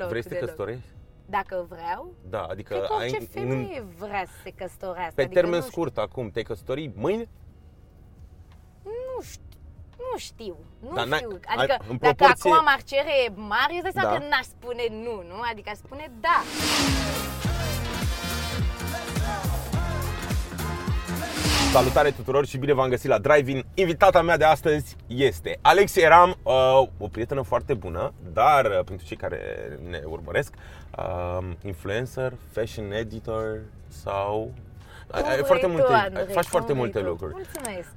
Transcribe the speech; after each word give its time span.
Loc 0.00 0.08
Vrei 0.08 0.22
să 0.22 0.28
te 0.28 0.34
deloc. 0.34 0.48
căsătorești? 0.50 0.84
Dacă 1.26 1.66
vreau, 1.68 2.14
Da, 2.30 2.42
adică 2.42 2.74
cred 2.74 2.86
că 2.86 2.92
ai 2.92 2.98
orice 3.08 3.16
în- 3.20 3.26
femeie 3.26 3.84
vrea 3.98 4.24
să 4.26 4.32
se 4.42 4.50
căsătorească. 4.50 5.12
pe 5.14 5.22
adică 5.22 5.34
termen 5.40 5.58
nu 5.58 5.64
știu, 5.66 5.70
scurt 5.72 5.98
acum, 5.98 6.30
te-ai 6.30 6.44
căsători 6.44 6.90
mâine? 6.94 7.28
Nu 8.82 9.22
știu. 9.22 9.42
Nu 10.12 10.18
știu, 10.18 10.56
nu 10.80 10.92
Dar 10.94 11.06
n-ai- 11.06 11.18
știu. 11.18 11.38
ai- 11.46 11.56
Adică 11.56 11.76
în 11.88 11.96
dacă 11.96 12.14
proporție- 12.14 12.50
acum 12.52 12.64
m-ar 12.64 12.82
cere 12.82 13.32
Marius, 13.34 13.82
dai 13.82 13.90
seama 13.94 14.10
Da. 14.10 14.18
că 14.18 14.24
n-aș 14.28 14.44
spune 14.44 14.84
nu, 14.90 15.14
nu? 15.30 15.40
Adică 15.50 15.70
aș 15.72 15.76
spune 15.76 16.10
da. 16.20 16.38
Salutare 21.76 22.10
tuturor 22.10 22.46
și 22.46 22.58
bine 22.58 22.72
v-am 22.72 22.88
găsit 22.88 23.08
la 23.08 23.18
Drive-In. 23.18 23.64
Invitata 23.74 24.22
mea 24.22 24.36
de 24.36 24.44
astăzi 24.44 24.96
este 25.06 25.58
Alexia 25.62 26.08
Ram, 26.08 26.36
uh, 26.42 26.52
o 26.98 27.08
prietenă 27.08 27.42
foarte 27.42 27.74
bună, 27.74 28.12
dar 28.32 28.64
uh, 28.64 28.84
pentru 28.84 29.06
cei 29.06 29.16
care 29.16 29.40
ne 29.88 30.00
urmăresc, 30.04 30.54
uh, 30.98 31.38
influencer, 31.64 32.32
fashion 32.52 32.92
editor 32.92 33.60
sau... 33.88 34.52
Ai, 35.10 35.22
ai 35.30 35.36
Cum 35.36 35.44
foarte 35.46 35.66
vrei 35.66 35.76
multe, 35.76 35.86
tu, 35.92 35.92
ai- 35.98 36.04
Andrei, 36.04 36.24
faci 36.24 36.34
cum 36.34 36.42
foarte 36.50 36.72
vrei 36.72 36.82
multe 36.84 36.98
tu. 36.98 37.04
lucruri. 37.06 37.32
Mulțumesc. 37.34 37.88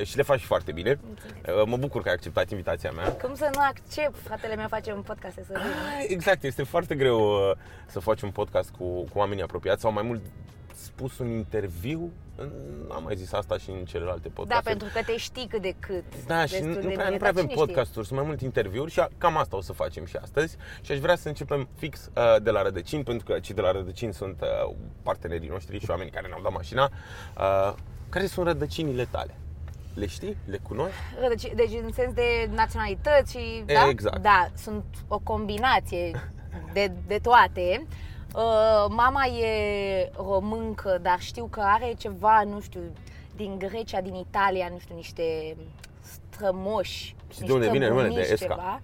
Uh, 0.00 0.06
și 0.06 0.16
le 0.16 0.22
faci 0.22 0.40
foarte 0.44 0.72
bine. 0.72 0.98
Mulțumesc. 1.06 1.60
Uh, 1.60 1.66
mă 1.66 1.76
bucur 1.76 2.02
că 2.02 2.08
ai 2.08 2.14
acceptat 2.14 2.50
invitația 2.50 2.90
mea. 2.90 3.08
Cum 3.12 3.34
să 3.34 3.50
nu 3.54 3.60
accept? 3.68 4.16
Fratele 4.24 4.54
meu 4.54 4.68
face 4.68 4.92
un 4.92 5.02
podcast 5.02 5.34
să 5.34 5.42
vină. 5.46 5.58
Ah, 5.58 6.04
Exact, 6.08 6.42
este 6.42 6.62
foarte 6.62 6.94
greu 6.94 7.20
uh, 7.20 7.56
să 7.86 7.98
faci 8.00 8.22
un 8.22 8.30
podcast 8.30 8.70
cu, 8.78 8.84
cu 8.84 9.18
oamenii 9.18 9.42
apropiați 9.42 9.80
sau 9.80 9.92
mai 9.92 10.02
mult 10.02 10.20
spus 10.74 11.18
un 11.18 11.28
interviu. 11.30 12.10
Am 12.90 13.02
mai 13.02 13.16
zis 13.16 13.32
asta 13.32 13.58
și 13.58 13.70
în 13.70 13.84
celelalte 13.84 14.28
Da, 14.28 14.34
podcaste. 14.34 14.68
pentru 14.68 14.88
că 14.94 15.00
te 15.06 15.16
știi 15.16 15.46
cât 15.46 15.62
de 15.62 15.74
cât. 15.78 16.04
Da, 16.26 16.44
și 16.44 16.50
destul 16.52 16.68
nu, 16.68 16.74
de 16.74 16.80
nu 16.80 16.92
prea, 16.92 17.04
bine, 17.04 17.10
nu 17.10 17.16
prea 17.16 17.18
dar 17.18 17.28
avem 17.28 17.42
cine 17.42 17.52
știe? 17.52 17.64
podcasturi, 17.64 18.06
sunt 18.06 18.18
mai 18.18 18.28
multe 18.28 18.44
interviuri 18.44 18.90
și 18.90 19.00
a- 19.00 19.08
cam 19.18 19.36
asta 19.36 19.56
o 19.56 19.60
să 19.60 19.72
facem 19.72 20.04
și 20.04 20.16
astăzi. 20.16 20.56
Și 20.80 20.92
aș 20.92 20.98
vrea 20.98 21.16
să 21.16 21.28
începem 21.28 21.68
fix 21.76 22.10
uh, 22.16 22.42
de 22.42 22.50
la 22.50 22.62
Rădăcini, 22.62 23.02
pentru 23.02 23.24
că 23.26 23.38
cei 23.40 23.54
de 23.54 23.60
la 23.60 23.72
Rădăcini 23.72 24.12
sunt 24.14 24.40
uh, 24.40 24.74
partenerii 25.02 25.48
noștri 25.48 25.78
și 25.78 25.90
oamenii 25.90 26.12
care 26.12 26.26
ne-au 26.28 26.42
dat 26.42 26.52
mașina. 26.52 26.90
Uh, 27.38 27.74
care 28.08 28.26
sunt 28.26 28.46
rădăcinile 28.46 29.04
tale? 29.10 29.34
Le 29.94 30.06
știi? 30.06 30.36
Le 30.44 30.58
cunoști? 30.68 30.96
Deci, 31.28 31.52
deci 31.54 31.80
în 31.82 31.92
sens 31.92 32.12
de 32.14 32.50
naționalități 32.54 33.32
și... 33.38 33.62
Da? 33.66 33.88
Exact. 33.88 34.22
Da, 34.22 34.48
sunt 34.56 34.84
o 35.08 35.18
combinație 35.18 36.30
de, 36.72 36.92
de 37.06 37.18
toate. 37.22 37.86
Uh, 38.34 38.84
mama 38.88 39.24
e 39.26 40.10
româncă, 40.16 40.98
dar 41.02 41.20
știu 41.20 41.46
că 41.50 41.60
are 41.64 41.92
ceva, 41.98 42.42
nu 42.42 42.60
știu, 42.60 42.80
din 43.36 43.58
Grecia, 43.58 44.00
din 44.00 44.14
Italia, 44.14 44.68
nu 44.72 44.78
știu, 44.78 44.94
niște 44.94 45.56
strămoși. 46.00 47.04
Și 47.32 47.38
de 47.38 47.44
niște 47.44 47.52
unde 47.52 47.70
vine 47.70 47.88
numele 47.88 48.08
de 48.08 48.12
bunici, 48.14 48.30
Esca? 48.30 48.46
Ceva. 48.46 48.80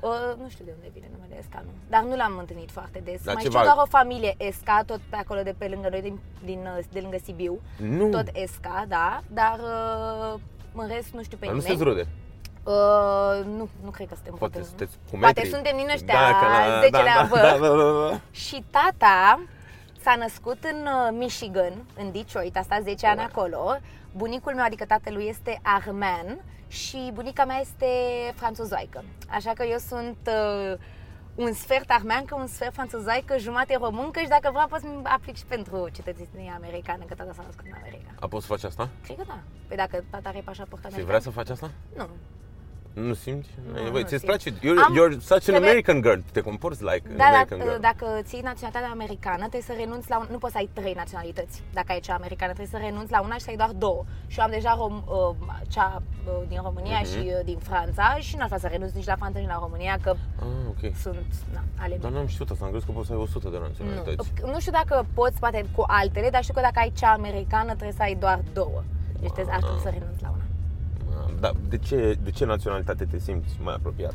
Uh, 0.00 0.36
nu 0.42 0.48
știu 0.48 0.64
de 0.64 0.72
unde 0.76 0.90
vine 0.94 1.10
numele 1.16 1.38
Esca, 1.38 1.62
nu. 1.64 1.70
Dar 1.88 2.02
nu 2.02 2.16
l-am 2.16 2.36
întâlnit 2.38 2.70
foarte 2.70 3.00
des. 3.04 3.22
Dar 3.22 3.34
Mai 3.34 3.42
ceva- 3.42 3.58
știu 3.58 3.72
doar 3.72 3.86
o 3.86 3.88
familie 3.88 4.34
Esca, 4.38 4.82
tot 4.86 5.00
pe 5.10 5.16
acolo 5.16 5.42
de 5.42 5.54
pe 5.58 5.68
lângă 5.68 5.88
noi, 5.88 6.00
din, 6.00 6.18
din, 6.44 6.58
uh, 6.78 6.84
de 6.92 7.00
lângă 7.00 7.16
Sibiu. 7.24 7.60
Nu. 7.76 8.08
Tot 8.08 8.28
Esca, 8.32 8.84
da, 8.88 9.20
dar 9.32 9.58
uh, 10.34 10.40
în 10.74 10.88
rest 10.88 11.10
nu 11.12 11.22
știu 11.22 11.36
pe 11.36 11.44
Dar 11.46 11.54
nu 11.54 11.60
nimeni. 11.60 11.76
sunteți 11.76 11.82
rude. 11.82 12.06
Uh, 12.64 13.44
nu, 13.44 13.68
nu 13.84 13.90
cred 13.90 14.08
că 14.08 14.14
suntem 14.14 14.34
Poate 14.34 14.58
rude, 14.58 14.58
nu. 14.58 14.64
sunteți 14.64 14.92
cu 15.10 15.18
Poate 15.18 15.40
metri. 15.40 15.50
suntem 15.54 15.76
din 15.76 15.88
ăștia 15.92 16.14
că 16.40 16.46
la- 16.46 16.80
10-lea 17.02 17.14
da, 17.16 17.26
vă. 17.30 17.36
da, 17.36 17.58
da, 17.58 17.68
da, 17.68 18.08
da. 18.10 18.20
Și 18.30 18.64
tata 18.70 19.42
s-a 20.00 20.14
născut 20.18 20.64
în 20.64 20.86
uh, 20.86 21.08
Michigan, 21.18 21.72
în 21.98 22.12
Detroit, 22.12 22.56
a 22.56 22.62
stat 22.62 22.82
10 22.82 23.06
ani 23.06 23.18
Wow. 23.18 23.28
acolo. 23.32 23.76
Bunicul 24.16 24.54
meu, 24.54 24.64
adică 24.64 24.84
tatălui, 24.84 25.26
este 25.28 25.60
armean 25.62 26.38
și 26.68 27.10
bunica 27.14 27.44
mea 27.44 27.58
este 27.60 27.86
franțuzoaică. 28.34 29.04
Așa 29.30 29.50
că 29.54 29.62
eu 29.64 29.78
sunt 29.78 30.16
uh, 30.26 30.78
un 31.34 31.52
sfert 31.52 31.90
armeancă, 31.90 32.34
un 32.34 32.46
sfert 32.46 32.72
franțuzoaică, 32.72 33.38
jumate 33.38 33.76
româncă 33.80 34.20
și 34.20 34.28
dacă 34.28 34.48
vreau 34.52 34.66
pot 34.66 34.80
să 34.80 34.86
aplic 35.02 35.36
și 35.36 35.44
pentru 35.44 35.88
cetățenia 35.92 36.52
americană, 36.56 37.04
că 37.08 37.14
tata 37.14 37.32
s-a 37.34 37.42
născut 37.46 37.64
în 37.66 37.72
America. 37.80 38.10
A 38.20 38.26
poți 38.28 38.46
să 38.46 38.52
faci 38.52 38.64
asta? 38.64 38.88
Cred 39.04 39.16
că 39.16 39.22
da. 39.26 39.38
Păi 39.68 39.76
dacă 39.76 40.04
tata 40.10 40.28
are 40.28 40.40
pașaport 40.44 40.80
Și 40.80 40.86
american. 40.86 41.06
vrea 41.08 41.20
să 41.20 41.30
faci 41.30 41.48
asta? 41.48 41.70
Nu. 41.96 42.08
Nu 42.94 43.14
simți? 43.14 43.48
Nu, 43.66 43.72
Băi, 43.90 44.02
nu 44.02 44.08
ți-ți 44.08 44.08
simt. 44.08 44.24
place? 44.24 44.50
You're, 44.50 44.82
Am- 44.86 44.94
you're 44.98 45.16
such 45.20 45.32
an 45.32 45.38
trebuie- 45.38 45.68
American 45.68 46.00
girl. 46.02 46.18
Te 46.32 46.40
comporți 46.40 46.82
like 46.82 47.02
an 47.10 47.16
Da, 47.16 47.24
American 47.24 47.58
dar 47.58 47.66
girl. 47.68 47.80
dacă 47.80 48.06
ții 48.22 48.40
naționalitatea 48.40 48.90
americană, 48.90 49.38
trebuie 49.52 49.62
să 49.70 49.74
renunți 49.82 50.10
la 50.10 50.18
un... 50.18 50.26
Nu 50.30 50.38
poți 50.38 50.52
să 50.52 50.58
ai 50.58 50.68
trei 50.72 50.92
naționalități. 51.02 51.62
Dacă 51.72 51.92
ai 51.92 52.00
cea 52.00 52.14
americană, 52.14 52.52
trebuie 52.52 52.74
să 52.80 52.86
renunți 52.86 53.12
la 53.12 53.20
una 53.22 53.34
și 53.34 53.40
să 53.46 53.50
ai 53.50 53.56
doar 53.56 53.70
două. 53.70 54.04
Și 54.26 54.38
eu 54.38 54.44
am 54.44 54.50
deja 54.50 54.74
rom, 54.78 54.94
uh, 55.06 55.34
cea 55.68 56.02
uh, 56.26 56.32
din 56.48 56.60
România 56.62 56.98
Mhm. 57.00 57.10
și 57.10 57.18
uh, 57.26 57.40
din 57.44 57.58
Franța 57.58 58.16
și 58.26 58.36
nu 58.36 58.42
aș 58.42 58.46
vrea 58.52 58.58
să 58.64 58.66
renunț 58.66 58.92
nici 58.92 59.06
la 59.12 59.16
Franța, 59.16 59.38
nici 59.38 59.48
la 59.48 59.58
România, 59.66 59.98
că 60.02 60.10
Ah, 60.38 60.46
ok. 60.72 60.82
sunt 61.04 61.26
na, 61.54 61.60
ale 61.82 61.94
Dar 61.96 62.10
mele. 62.10 62.14
n-am 62.16 62.26
știut 62.34 62.50
asta, 62.50 62.64
am 62.64 62.70
crezut 62.70 62.88
că 62.88 62.94
poți 62.94 63.06
să 63.06 63.12
ai 63.12 63.18
100 63.20 63.48
de 63.48 63.58
naționalități. 63.66 64.32
Nu. 64.42 64.50
nu 64.52 64.60
știu 64.60 64.72
dacă 64.72 65.06
poți, 65.14 65.38
poate 65.38 65.64
cu 65.76 65.84
altele, 65.86 66.28
dar 66.30 66.42
știu 66.42 66.54
că 66.54 66.60
dacă 66.60 66.78
ai 66.78 66.92
cea 67.00 67.12
americană, 67.12 67.70
trebuie 67.80 67.92
să 68.00 68.02
ai 68.02 68.14
doar 68.14 68.40
două. 68.52 68.82
Deci 69.20 69.30
trebuie, 69.30 69.54
ar 69.54 69.60
trebui 69.62 69.80
să 69.80 69.88
renunți 69.98 70.22
la 70.22 70.28
una. 70.28 70.42
Ah, 71.42 71.50
Dar 71.50 71.52
de 71.68 71.78
ce, 71.78 72.18
de 72.22 72.30
ce 72.30 72.44
naționalitate 72.44 73.04
te 73.04 73.18
simți 73.18 73.56
mai 73.62 73.74
apropiat? 73.74 74.14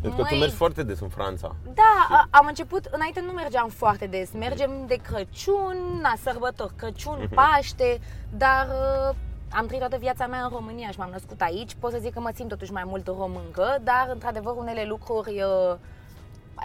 Pentru 0.00 0.22
că 0.22 0.28
tu 0.28 0.34
Măi- 0.34 0.38
mergi 0.38 0.54
foarte 0.54 0.82
des 0.82 1.00
în 1.00 1.08
Franța. 1.08 1.54
Da, 1.74 2.06
a- 2.10 2.28
am 2.30 2.46
început, 2.46 2.84
înainte 2.90 3.20
nu 3.20 3.30
mergeam 3.32 3.68
foarte 3.68 4.06
des, 4.06 4.30
mergem 4.32 4.70
de 4.86 4.94
Crăciun, 4.94 5.76
na, 6.02 6.12
sărbători, 6.22 6.74
Crăciun, 6.76 7.18
Mhm. 7.22 7.34
Paște, 7.34 8.00
dar 8.36 8.66
uh, 8.66 9.14
am 9.50 9.66
trăit 9.66 9.80
toată 9.80 9.96
viața 9.96 10.26
mea 10.26 10.42
în 10.42 10.48
România 10.52 10.90
și 10.90 10.98
m-am 10.98 11.10
născut 11.10 11.40
aici. 11.40 11.74
Pot 11.78 11.92
să 11.92 11.98
zic 12.00 12.12
că 12.12 12.20
mă 12.20 12.30
simt 12.34 12.48
totuși 12.48 12.72
mai 12.72 12.82
mult 12.86 13.06
româncă, 13.06 13.76
dar 13.82 14.08
într-adevăr 14.12 14.54
unele 14.56 14.84
lucruri 14.88 15.42
uh, 15.42 15.74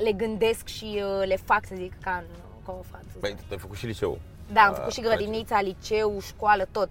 le 0.03 0.11
gândesc 0.11 0.67
și 0.67 1.01
uh, 1.03 1.27
le 1.27 1.35
fac, 1.45 1.65
să 1.65 1.73
zic, 1.77 1.93
ca, 2.01 2.11
în, 2.27 2.35
ca 2.65 2.71
o 2.79 2.81
franțuză. 2.89 3.17
Băi, 3.19 3.35
tu 3.35 3.43
ai 3.51 3.57
făcut 3.57 3.77
și 3.77 3.85
liceu. 3.85 4.19
da, 4.53 4.61
am 4.61 4.71
Ah, 4.71 4.75
făcut 4.77 4.93
și 4.93 5.01
grădinița, 5.01 5.61
liceu, 5.61 6.19
școală, 6.21 6.67
tot. 6.71 6.89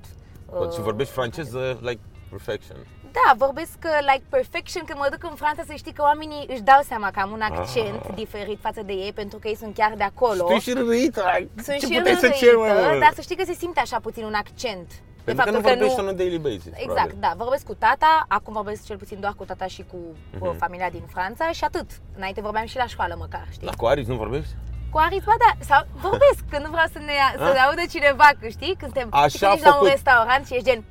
Bă, 0.50 0.69
și 0.72 0.78
Uh, 0.78 0.84
vorbești 0.84 1.12
franceză 1.12 1.78
like 1.80 2.00
perfection. 2.31 2.77
Da, 3.12 3.34
vorbesc 3.37 3.77
uh, 3.84 3.99
like 4.12 4.25
perfection 4.28 4.83
când 4.84 4.99
mă 4.99 5.09
duc 5.11 5.31
în 5.31 5.37
Franța 5.37 5.62
să 5.66 5.72
știi 5.77 5.93
că 5.93 6.03
oamenii 6.03 6.47
își 6.49 6.61
dau 6.61 6.81
seama 6.91 7.11
că 7.11 7.21
am 7.21 7.31
un 7.31 7.41
accent 7.41 8.00
Ah. 8.09 8.15
diferit 8.15 8.59
față 8.61 8.83
de 8.83 8.93
ei 8.93 9.12
pentru 9.12 9.39
că 9.39 9.49
ei 9.49 9.56
sunt 9.56 9.75
chiar 9.75 9.93
de 9.97 10.03
acolo. 10.03 10.34
Și 10.34 10.49
tu 10.49 10.53
ești 10.53 10.72
râită, 10.72 11.22
Sunt 11.65 11.78
ce 11.78 11.87
și 11.87 11.93
puteai 11.97 12.15
să 12.15 12.27
râită, 12.27 12.37
ceri, 12.44 12.56
mă? 12.56 12.97
dar 13.00 13.12
să 13.15 13.21
știi 13.21 13.37
că 13.37 13.44
se 13.44 13.53
simte 13.53 13.81
așa 13.81 13.99
puțin 14.00 14.25
un 14.25 14.34
accent. 14.34 14.89
De 15.25 15.34
Pentru 15.34 15.44
că 15.44 15.50
nu 15.50 15.61
faptul 15.61 15.78
vorbești 15.78 16.00
on 16.00 16.09
a 16.09 16.12
daily 16.12 16.39
basis, 16.39 16.65
Exact, 16.66 16.84
probabil. 16.84 17.16
da. 17.21 17.33
Vorbesc 17.37 17.65
cu 17.66 17.75
tata, 17.75 18.25
acum 18.28 18.53
vorbesc 18.53 18.84
cel 18.87 18.97
puțin 18.97 19.21
doar 19.21 19.33
cu 19.37 19.45
tata 19.45 19.66
și 19.66 19.83
cu 19.91 19.97
uh 20.41 20.49
Mhm. 20.49 20.56
familia 20.59 20.91
din 20.91 21.05
Franța 21.15 21.50
și 21.53 21.65
atât. 21.65 21.89
Înainte 22.16 22.41
vorbeam 22.41 22.66
și 22.66 22.77
la 22.77 22.87
școală 22.87 23.15
măcar, 23.19 23.47
știi? 23.50 23.66
Dar 23.66 23.75
cu 23.77 23.87
Aris 23.87 24.06
nu 24.06 24.15
vorbești? 24.16 24.53
Cu 24.91 24.99
Aris, 24.99 25.25
ba 25.25 25.34
da, 25.45 25.53
sau 25.71 25.81
vorbesc 26.06 26.41
când 26.50 26.65
nu 26.65 26.71
vreau 26.71 26.87
să 26.93 26.99
ne, 26.99 27.12
să 27.37 27.50
ne 27.53 27.59
audă 27.66 27.83
cineva, 27.91 28.28
că 28.41 28.49
știi? 28.49 28.75
Când 28.81 28.91
suntem 28.93 29.09
Așa 29.12 29.27
știi, 29.28 29.39
când 29.39 29.50
a 29.50 29.55
ești 29.55 29.65
la 29.66 29.72
un 29.72 29.78
făcut. 29.78 29.91
restaurant 29.95 30.47
și 30.47 30.55
ești 30.55 30.66
gen, 30.69 30.84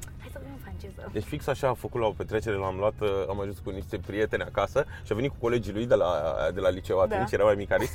Deci 1.13 1.23
fix 1.23 1.47
așa 1.47 1.68
a 1.68 1.73
făcut 1.73 2.01
la 2.01 2.07
o 2.07 2.12
petrecere, 2.18 2.56
l-am 2.56 2.75
luat, 2.78 2.94
uh, 3.00 3.09
am 3.29 3.40
ajuns 3.41 3.57
cu 3.63 3.69
niște 3.69 4.00
prieteni 4.06 4.44
acasă 4.44 4.85
și 5.06 5.12
a 5.12 5.16
venit 5.16 5.29
cu 5.31 5.38
colegii 5.40 5.73
lui 5.73 5.85
de 5.85 5.95
la, 5.95 6.07
de 6.53 6.59
la 6.59 6.69
liceu 6.69 7.00
atunci, 7.00 7.29
Da. 7.29 7.35
era 7.38 7.44
mai 7.44 7.56
mic 7.56 7.72
Aris. 7.72 7.91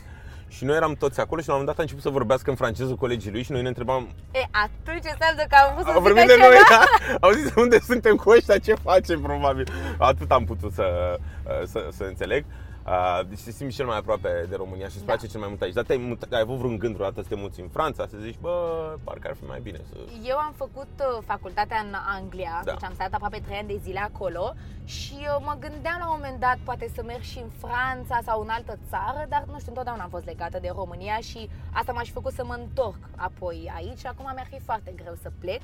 Și 0.48 0.64
noi 0.64 0.76
eram 0.76 0.94
toți 0.94 1.20
acolo 1.20 1.40
și 1.40 1.48
la 1.48 1.54
un 1.54 1.60
moment 1.60 1.76
dat 1.76 1.78
a 1.78 1.82
început 1.82 2.02
să 2.02 2.18
vorbească 2.18 2.50
în 2.50 2.56
franceză 2.56 2.90
cu 2.90 2.96
colegii 2.96 3.30
lui 3.30 3.42
și 3.42 3.52
noi 3.52 3.62
ne 3.62 3.68
întrebam 3.68 4.08
E, 4.32 4.38
atunci 4.50 5.04
înseamnă 5.12 5.42
că 5.48 5.56
am 5.62 5.74
vrut 5.74 5.84
să 5.86 5.90
Au 5.90 5.94
zic 5.94 6.02
vorbit 6.02 6.26
de 6.26 6.32
așa, 6.32 6.46
noi, 6.46 6.56
da? 6.68 6.78
da? 6.78 7.16
Au 7.26 7.32
zis 7.32 7.54
unde 7.54 7.78
suntem 7.78 8.16
cu 8.16 8.30
ăștia, 8.30 8.58
ce 8.58 8.74
facem 8.74 9.20
probabil 9.20 9.66
Atât 9.98 10.30
am 10.30 10.44
putut 10.44 10.72
să, 10.72 11.18
să, 11.64 11.88
să 11.92 12.04
înțeleg 12.04 12.44
Uh, 12.86 13.20
Deci 13.28 13.40
te 13.42 13.50
simți 13.50 13.76
cel 13.76 13.86
mai 13.86 13.96
aproape 13.96 14.46
de 14.48 14.56
România 14.56 14.88
și 14.88 14.96
îți 14.96 15.04
Da. 15.04 15.12
place 15.12 15.26
cel 15.26 15.40
mai 15.40 15.48
mult 15.48 15.62
aici 15.62 15.72
Dar 15.74 15.84
te-ai, 15.84 15.98
mutat- 15.98 16.32
ai 16.32 16.40
avut 16.40 16.56
vreun 16.56 16.78
gând 16.78 16.94
vreodată 16.94 17.22
să 17.22 17.28
te 17.28 17.34
muți 17.34 17.60
în 17.60 17.68
Franța 17.68 18.06
Să 18.06 18.16
zici, 18.20 18.38
bă, 18.40 18.94
parcă 19.04 19.28
ar 19.28 19.34
fi 19.34 19.44
mai 19.44 19.60
bine 19.60 19.80
să... 19.88 19.96
Eu 20.24 20.36
am 20.36 20.52
făcut 20.56 20.88
uh, 20.98 21.22
facultatea 21.26 21.78
în 21.86 21.94
Anglia, 22.18 22.60
Da. 22.64 22.72
deci 22.72 22.82
am 22.84 22.94
stat 22.94 23.12
aproape 23.12 23.38
3 23.44 23.56
ani 23.56 23.68
de 23.68 23.80
zile 23.82 23.98
acolo 23.98 24.54
și 24.84 25.16
uh, 25.20 25.36
mă 25.40 25.56
gândeam 25.60 25.96
la 25.98 26.08
un 26.10 26.16
moment 26.16 26.40
dat 26.40 26.58
poate 26.64 26.90
să 26.94 27.02
merg 27.06 27.20
și 27.22 27.38
în 27.38 27.50
Franța 27.64 28.18
sau 28.24 28.40
în 28.40 28.48
altă 28.48 28.78
țară, 28.88 29.26
dar 29.28 29.42
nu 29.46 29.54
știu, 29.58 29.68
întotdeauna 29.68 30.02
am 30.02 30.10
fost 30.10 30.24
legată 30.24 30.58
de 30.60 30.70
România 30.74 31.16
și 31.16 31.48
asta 31.72 31.92
m-a 31.92 32.02
și 32.02 32.12
făcut 32.12 32.32
să 32.32 32.44
mă 32.44 32.54
întorc 32.54 32.98
apoi 33.16 33.72
aici 33.74 33.98
și 33.98 34.06
acum 34.06 34.30
mi-ar 34.34 34.46
fi 34.50 34.60
foarte 34.60 34.92
greu 35.02 35.14
să 35.22 35.30
plec, 35.40 35.60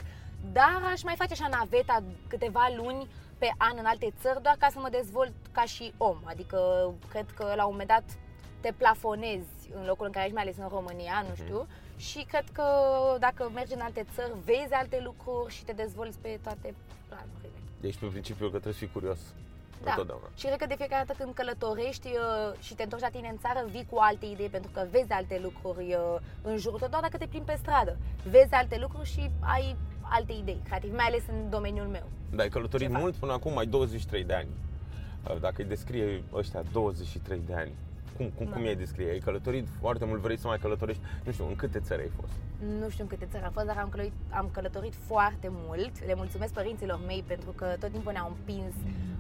dar 0.53 0.81
aș 0.93 1.03
mai 1.03 1.15
face 1.19 1.33
așa 1.33 1.49
naveta 1.51 2.03
câteva 2.29 2.65
luni 2.77 3.09
pe 3.39 3.51
an 3.57 3.75
în 3.79 3.85
alte 3.85 4.13
țări 4.21 4.43
doar 4.43 4.57
ca 4.59 4.69
să 4.73 4.79
mă 4.79 4.89
dezvolt 4.89 5.33
ca 5.53 5.65
și 5.65 5.93
om, 5.97 6.19
adică 6.25 6.59
cred 7.09 7.27
că 7.35 7.53
la 7.57 7.65
un 7.65 7.71
moment 7.71 7.89
dat 7.89 8.05
te 8.61 8.73
plafonezi 8.77 9.71
în 9.75 9.87
locul 9.87 10.07
în 10.07 10.13
care 10.13 10.25
ești, 10.25 10.37
mai 10.37 10.45
ales 10.45 10.57
în 10.57 10.69
România, 10.69 11.25
nu 11.29 11.35
știu, 11.35 11.67
și 11.97 12.25
cred 12.29 12.45
că 12.53 12.67
dacă 13.19 13.51
mergi 13.55 13.75
în 13.75 13.81
alte 13.81 14.07
țări, 14.15 14.33
vezi 14.45 14.73
alte 14.73 15.01
lucruri 15.05 15.55
și 15.55 15.65
te 15.65 15.73
dezvolți 15.73 16.19
pe 16.19 16.39
toate 16.43 16.75
planurile. 17.09 17.59
Deci 17.81 17.97
pe 17.97 18.07
principiu 18.07 18.45
că 18.45 18.51
trebuie 18.51 18.73
să 18.73 18.79
fii 18.79 18.93
curios 18.93 19.19
Da. 19.83 19.91
Întotdeauna. 19.91 20.29
Și 20.35 20.47
cred 20.47 20.59
că 20.59 20.67
de 20.67 20.75
fiecare 20.75 21.05
dată 21.07 21.23
când 21.23 21.35
călătorești 21.35 22.09
uh, 22.09 22.59
și 22.61 22.75
te 22.75 22.83
întorci 22.83 23.03
la 23.03 23.09
tine 23.09 23.29
în 23.29 23.39
țară, 23.39 23.67
vii 23.71 23.87
cu 23.91 23.97
alte 23.99 24.27
idei 24.27 24.49
pentru 24.49 24.71
că 24.75 24.87
vezi 24.91 25.13
alte 25.13 25.41
lucruri 25.43 25.95
uh, 25.95 26.17
în 26.43 26.57
jurul 26.57 26.79
tău, 26.79 26.89
doar 26.89 27.03
dacă 27.03 27.17
te 27.17 27.27
plimbi 27.27 27.51
pe 27.51 27.59
stradă. 27.63 27.97
Vezi 28.25 28.53
alte 28.53 28.79
lucruri 28.79 29.09
și 29.09 29.31
ai 29.41 29.77
alte 30.11 30.33
idei 30.33 30.61
creative, 30.65 30.97
mai 30.97 31.05
ales 31.05 31.23
în 31.29 31.51
domeniul 31.51 31.87
meu. 31.87 32.03
Da, 32.35 32.43
ai 32.43 32.49
călătorit 32.49 32.87
Ce 32.87 32.93
fac? 32.93 33.03
mult 33.03 33.15
până 33.15 33.33
acum, 33.33 33.59
ai 33.59 33.67
23 33.67 34.25
de 34.25 34.35
ani. 34.35 34.49
Dacă 35.41 35.55
îi 35.63 35.69
descrie 35.69 36.23
ăștia 36.35 36.63
23 36.73 37.41
de 37.47 37.55
ani, 37.55 37.71
cum, 38.19 38.31
cum, 38.37 38.47
Da. 38.47 38.53
cum 38.53 38.65
i-ai 38.65 38.75
descrie? 38.77 39.11
Ai 39.11 39.19
călătorit 39.19 39.67
foarte 39.81 40.05
mult, 40.05 40.21
vrei 40.21 40.37
să 40.39 40.47
mai 40.47 40.59
călătorești? 40.59 41.03
Nu 41.25 41.33
știu, 41.33 41.47
în 41.47 41.57
câte 41.57 41.81
țări 41.81 42.01
ai 42.03 42.11
fost? 42.21 42.33
Nu 42.81 42.89
știu 42.89 43.03
în 43.03 43.09
câte 43.11 43.27
țări 43.31 43.45
am 43.45 43.53
fost, 43.53 43.67
dar 43.67 43.77
am 43.79 43.89
călătorit, 43.89 44.13
am 44.31 44.49
călătorit 44.53 44.95
foarte 45.07 45.49
mult. 45.51 45.93
Le 46.07 46.15
mulțumesc 46.17 46.53
părinților 46.53 47.01
mei 47.07 47.25
pentru 47.27 47.51
că 47.51 47.67
tot 47.81 47.91
timpul 47.91 48.13
ne-au 48.13 48.29
împins 48.37 48.75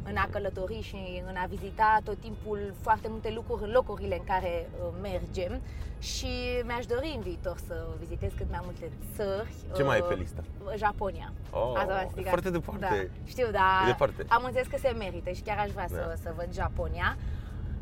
în 0.05 0.17
a 0.17 0.29
călători 0.31 0.81
și 0.83 1.23
în 1.29 1.37
a 1.37 1.47
vizita 1.49 1.99
tot 2.05 2.19
timpul 2.21 2.75
foarte 2.81 3.09
multe 3.11 3.33
lucruri 3.35 3.63
în 3.63 3.71
locurile 3.71 4.15
în 4.17 4.25
care 4.25 4.69
uh, 4.71 4.89
mergem 5.03 5.61
și 5.99 6.31
mi-aș 6.65 6.87
dori 6.87 7.13
în 7.17 7.23
viitor 7.23 7.57
să 7.67 7.87
vizitez 7.99 8.31
cât 8.37 8.47
mai 8.51 8.61
multe 8.65 8.91
țări. 9.17 9.53
Ce 9.77 9.83
mai 9.83 9.99
e 9.99 10.01
Uh, 10.01 10.07
pe 10.09 10.15
listă? 10.15 10.45
Japonia. 10.77 11.33
Oh, 11.51 11.73
Asta 11.77 11.93
v-am 11.95 12.05
e 12.05 12.09
strigat. 12.11 12.31
foarte 12.31 12.51
departe. 12.51 12.81
Da, 12.81 13.21
știu, 13.33 13.47
dar 13.51 13.83
E 13.85 13.87
departe. 13.87 14.25
am 14.29 14.43
înțeles 14.45 14.67
că 14.67 14.77
se 14.79 14.89
merită 14.99 15.31
și 15.31 15.43
chiar 15.43 15.59
aș 15.59 15.71
vrea 15.71 15.87
să, 15.89 16.05
Da. 16.09 16.15
să 16.15 16.33
văd 16.37 16.49
Japonia. 16.55 17.17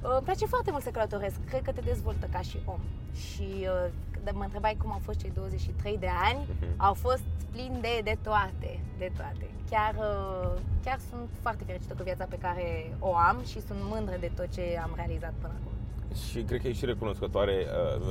Uh, 0.02 0.10
Îmi 0.14 0.22
place 0.24 0.46
foarte 0.46 0.70
mult 0.70 0.82
să 0.82 0.90
călătoresc, 0.90 1.36
cred 1.48 1.62
că 1.62 1.72
te 1.72 1.80
dezvoltă 1.80 2.26
ca 2.32 2.40
și 2.40 2.58
om. 2.64 2.80
Și 3.14 3.48
uh, 3.60 3.90
de 4.24 4.30
mă 4.34 4.42
întrebai 4.42 4.76
cum 4.82 4.92
au 4.92 5.00
fost 5.02 5.18
cei 5.18 5.30
23 5.34 5.98
de 5.98 6.08
ani, 6.24 6.38
Mhm. 6.60 6.68
au 6.76 6.94
fost 6.94 7.22
plini 7.50 7.80
de, 7.80 8.00
de 8.04 8.16
toate, 8.22 8.80
de 8.98 9.12
toate. 9.16 9.46
Chiar, 9.70 9.94
uh, 9.94 10.60
chiar 10.84 10.98
sunt 11.10 11.28
foarte 11.40 11.64
fericită 11.64 11.94
cu 11.94 12.02
viața 12.02 12.24
pe 12.24 12.38
care 12.38 12.96
o 12.98 13.16
am 13.16 13.42
și 13.44 13.60
sunt 13.66 13.78
mândră 13.82 14.16
de 14.20 14.30
tot 14.36 14.48
ce 14.48 14.80
am 14.82 14.92
realizat 14.96 15.32
până 15.40 15.52
acum. 15.60 15.72
Și 16.30 16.42
cred 16.42 16.60
că 16.60 16.66
ești 16.68 16.78
și 16.78 16.84
recunoscătoare, 16.84 17.66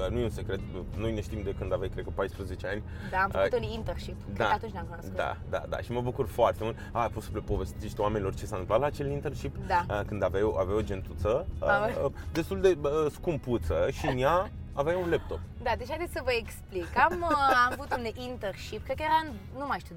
uh, 0.05 0.09
nu 0.09 0.19
e 0.19 0.23
un 0.23 0.29
secret, 0.29 0.59
noi 0.97 1.13
ne 1.13 1.21
știm 1.21 1.41
de 1.43 1.55
când 1.57 1.73
aveai, 1.73 1.89
cred 1.89 2.03
că 2.03 2.09
14 2.15 2.67
ani. 2.67 2.83
Da, 3.11 3.17
am 3.17 3.29
făcut 3.29 3.53
Uh, 3.53 3.59
un 3.59 3.63
internship, 3.73 4.15
cred 4.33 4.47
că 4.47 4.53
atunci 4.53 4.71
ne-am 4.71 4.85
cunoscut. 4.85 5.15
Da, 5.15 5.37
da, 5.49 5.63
da. 5.69 5.77
Și 5.77 5.91
mă 5.91 6.01
bucur 6.01 6.27
foarte 6.27 6.63
mult. 6.63 6.75
A, 6.91 7.09
poți 7.13 7.25
să 7.25 7.31
le 7.33 7.39
povestești 7.39 7.99
oamenilor 7.99 8.33
ce 8.35 8.45
s-a 8.45 8.55
întâmplat 8.57 8.79
la 8.79 8.85
acel 8.85 9.11
internship? 9.11 9.55
Da. 9.67 9.83
A, 9.87 10.03
Când 10.07 10.23
aveai, 10.23 10.43
o- 10.43 10.57
aveai 10.57 10.77
o 10.77 10.81
gentuță 10.81 11.47
Ave- 11.59 11.95
a, 12.03 12.11
destul 12.31 12.61
de 12.61 12.77
a, 12.83 13.09
scumpuță 13.11 13.87
și 13.91 14.05
în 14.07 14.17
ea 14.17 14.51
aveai 14.73 15.01
un 15.03 15.09
laptop. 15.09 15.39
Da, 15.63 15.71
deci 15.77 15.87
haideți 15.87 16.11
să 16.13 16.21
vă 16.23 16.31
explic. 16.31 16.97
Am, 16.97 17.17
uh, 17.21 17.37
am 17.65 17.71
avut 17.71 17.95
un 17.97 18.23
internship, 18.29 18.83
cred 18.83 18.95
că 18.97 19.03
era 19.03 19.19
în, 19.27 19.31
nu 19.59 19.65
mai 19.67 19.79
știu, 19.79 19.95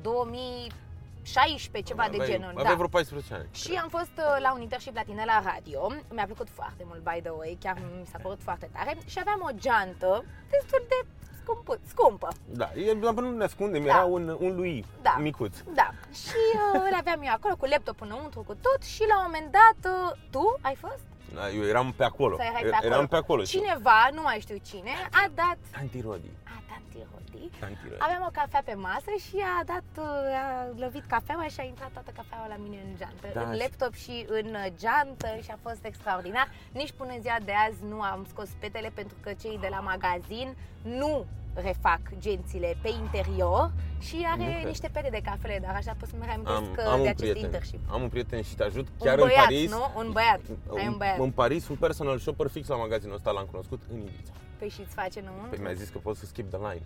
2016, 1.34 1.82
ceva 1.92 2.06
de 2.10 2.16
aveai, 2.16 2.30
genul. 2.30 2.48
Aveai 2.50 2.64
da. 2.64 2.74
vreo 2.74 2.88
14 2.88 3.34
ani. 3.34 3.48
Și 3.52 3.72
am 3.82 3.88
fost 3.88 4.14
uh, 4.16 4.36
la 4.44 4.52
un 4.54 4.60
internship 4.60 4.94
la 4.94 5.02
tine 5.02 5.24
la 5.26 5.38
radio. 5.52 5.80
Mi-a 6.14 6.24
plăcut 6.24 6.48
foarte 6.50 6.82
mult, 6.88 7.00
by 7.10 7.18
the 7.26 7.30
way, 7.38 7.58
chiar 7.60 7.76
mi 7.98 8.06
s-a 8.12 8.18
părut 8.22 8.40
foarte 8.42 8.68
tare. 8.72 8.98
Și 9.06 9.18
aveam 9.20 9.40
o 9.48 9.52
geantă 9.64 10.24
destul 10.50 10.82
de 10.88 10.98
scumpă. 11.42 11.78
scumpă. 11.92 12.28
Da, 12.60 12.68
e, 12.74 12.92
la 13.00 13.10
nu 13.10 13.30
ne 13.36 13.44
ascundem, 13.44 13.82
Da. 13.84 13.88
era 13.88 14.04
un, 14.04 14.36
un 14.40 14.54
lui 14.56 14.84
Da. 15.02 15.16
micuț. 15.18 15.54
Da. 15.74 15.88
Și 16.22 16.42
uh, 16.74 16.80
îl 16.88 16.94
aveam 17.02 17.20
eu 17.22 17.32
acolo 17.32 17.56
cu 17.56 17.64
laptopul 17.66 18.06
înăuntru, 18.06 18.40
cu 18.46 18.54
tot. 18.54 18.82
Și 18.82 19.04
la 19.08 19.16
un 19.18 19.24
moment 19.26 19.52
dat, 19.60 19.92
uh, 19.92 20.12
tu 20.30 20.58
ai 20.60 20.74
fost? 20.74 21.02
Da, 21.34 21.50
Eu 21.50 21.64
eram 21.64 21.92
pe 21.96 22.04
acolo. 22.04 22.36
Sau 22.36 22.46
erai 22.46 22.60
pe 22.60 22.66
Eu- 22.66 22.72
acolo? 22.74 22.92
Eram 22.92 23.06
pe 23.06 23.16
acolo. 23.16 23.42
și- 23.44 23.56
Cineva, 23.58 24.08
nu 24.12 24.22
mai 24.22 24.38
știu 24.40 24.56
cine, 24.66 24.90
a 25.12 25.28
dat... 25.34 25.56
Tanti 25.72 26.00
Rodi. 26.00 26.30
A, 26.44 26.47
tanti 26.70 26.98
Rodi. 27.12 27.44
Tanti 27.62 27.82
Rodi. 27.90 28.00
Aveam 28.06 28.22
o 28.28 28.32
cafea 28.38 28.62
pe 28.64 28.74
masă 28.88 29.10
și 29.26 29.36
a 29.58 29.64
dat, 29.72 29.88
uh, 29.98 30.42
a 30.44 30.48
lovit 30.84 31.04
cafeaua 31.14 31.46
și 31.54 31.60
a 31.60 31.66
intrat 31.72 31.90
toată 31.96 32.10
cafeaua 32.20 32.46
la 32.54 32.56
mine 32.64 32.78
în 32.88 32.92
geantă, 33.00 33.26
Da, 33.34 33.42
în 33.42 33.52
și- 33.54 33.60
laptop 33.62 33.92
și 34.04 34.14
în 34.38 34.48
uh, 34.62 34.66
geantă 34.82 35.28
și 35.44 35.50
a 35.56 35.58
fost 35.66 35.82
extraordinar. 35.90 36.48
Nici 36.80 36.92
până 36.98 37.10
în 37.14 37.20
ziua 37.24 37.38
de 37.48 37.52
azi 37.66 37.80
nu 37.92 37.98
am 38.12 38.20
scos 38.32 38.48
petele 38.62 38.90
pentru 38.94 39.16
că 39.24 39.30
cei 39.42 39.56
de 39.64 39.68
la 39.70 39.80
magazin 39.92 40.48
nu 40.82 41.12
refac 41.54 42.00
gențile 42.18 42.76
pe 42.82 42.88
interior 43.02 43.72
și 43.98 44.16
Nu 44.16 44.30
are 44.32 44.44
cred. 44.52 44.66
niște 44.66 44.88
pete 44.92 45.08
de 45.10 45.20
cafele, 45.24 45.58
dar 45.62 45.74
așa 45.74 45.92
pot 45.98 46.08
să-mi 46.08 46.22
reamintesc 46.24 46.56
Am, 46.58 46.72
că 46.74 46.80
am 46.80 46.94
de 46.96 47.00
un 47.00 47.06
acest 47.06 47.20
prieten. 47.22 47.42
internship. 47.44 47.80
Am 47.90 48.02
un 48.02 48.08
prieten 48.08 48.42
și 48.42 48.54
te 48.54 48.62
ajut 48.64 48.86
Un 48.88 49.06
chiar 49.06 49.16
băiat, 49.18 49.30
în 49.36 49.42
Paris. 49.42 49.70
nu? 49.70 49.82
Un 49.96 50.08
băiat. 50.12 50.40
Ai 50.76 50.86
un 50.86 50.96
băiat. 50.96 51.18
În 51.18 51.30
Paris, 51.30 51.68
un 51.68 51.76
personal 51.76 52.18
shopper 52.18 52.46
fix 52.48 52.68
la 52.68 52.76
magazinul 52.76 53.14
ăsta 53.14 53.30
l-am 53.30 53.46
cunoscut 53.50 53.82
în 53.92 53.96
Ibiza. 53.98 54.32
Păi 54.58 54.68
și 54.68 54.80
îți 54.80 54.94
face 54.94 55.20
nu? 55.24 55.30
Păi 55.48 55.58
mi-a 55.62 55.72
zis 55.72 55.88
că 55.88 55.98
pot 55.98 56.16
să 56.16 56.26
skip 56.26 56.48
the 56.50 56.58
line. 56.58 56.82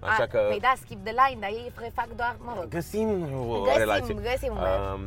Așa 0.00 0.22
a, 0.22 0.26
că 0.26 0.46
Păi 0.48 0.60
da, 0.60 0.72
skip 0.76 1.04
the 1.04 1.12
line, 1.26 1.40
dar 1.40 1.50
ei 1.50 1.72
refac 1.76 2.08
doar, 2.16 2.36
mă 2.44 2.52
rog. 2.58 2.68
găsim 2.68 3.08
o 3.48 3.60
Găsim, 3.60 3.78
relație. 3.78 4.14
găsim 4.14 4.52
un 4.52 4.58
băiat. 4.58 4.94
Um, 4.94 5.02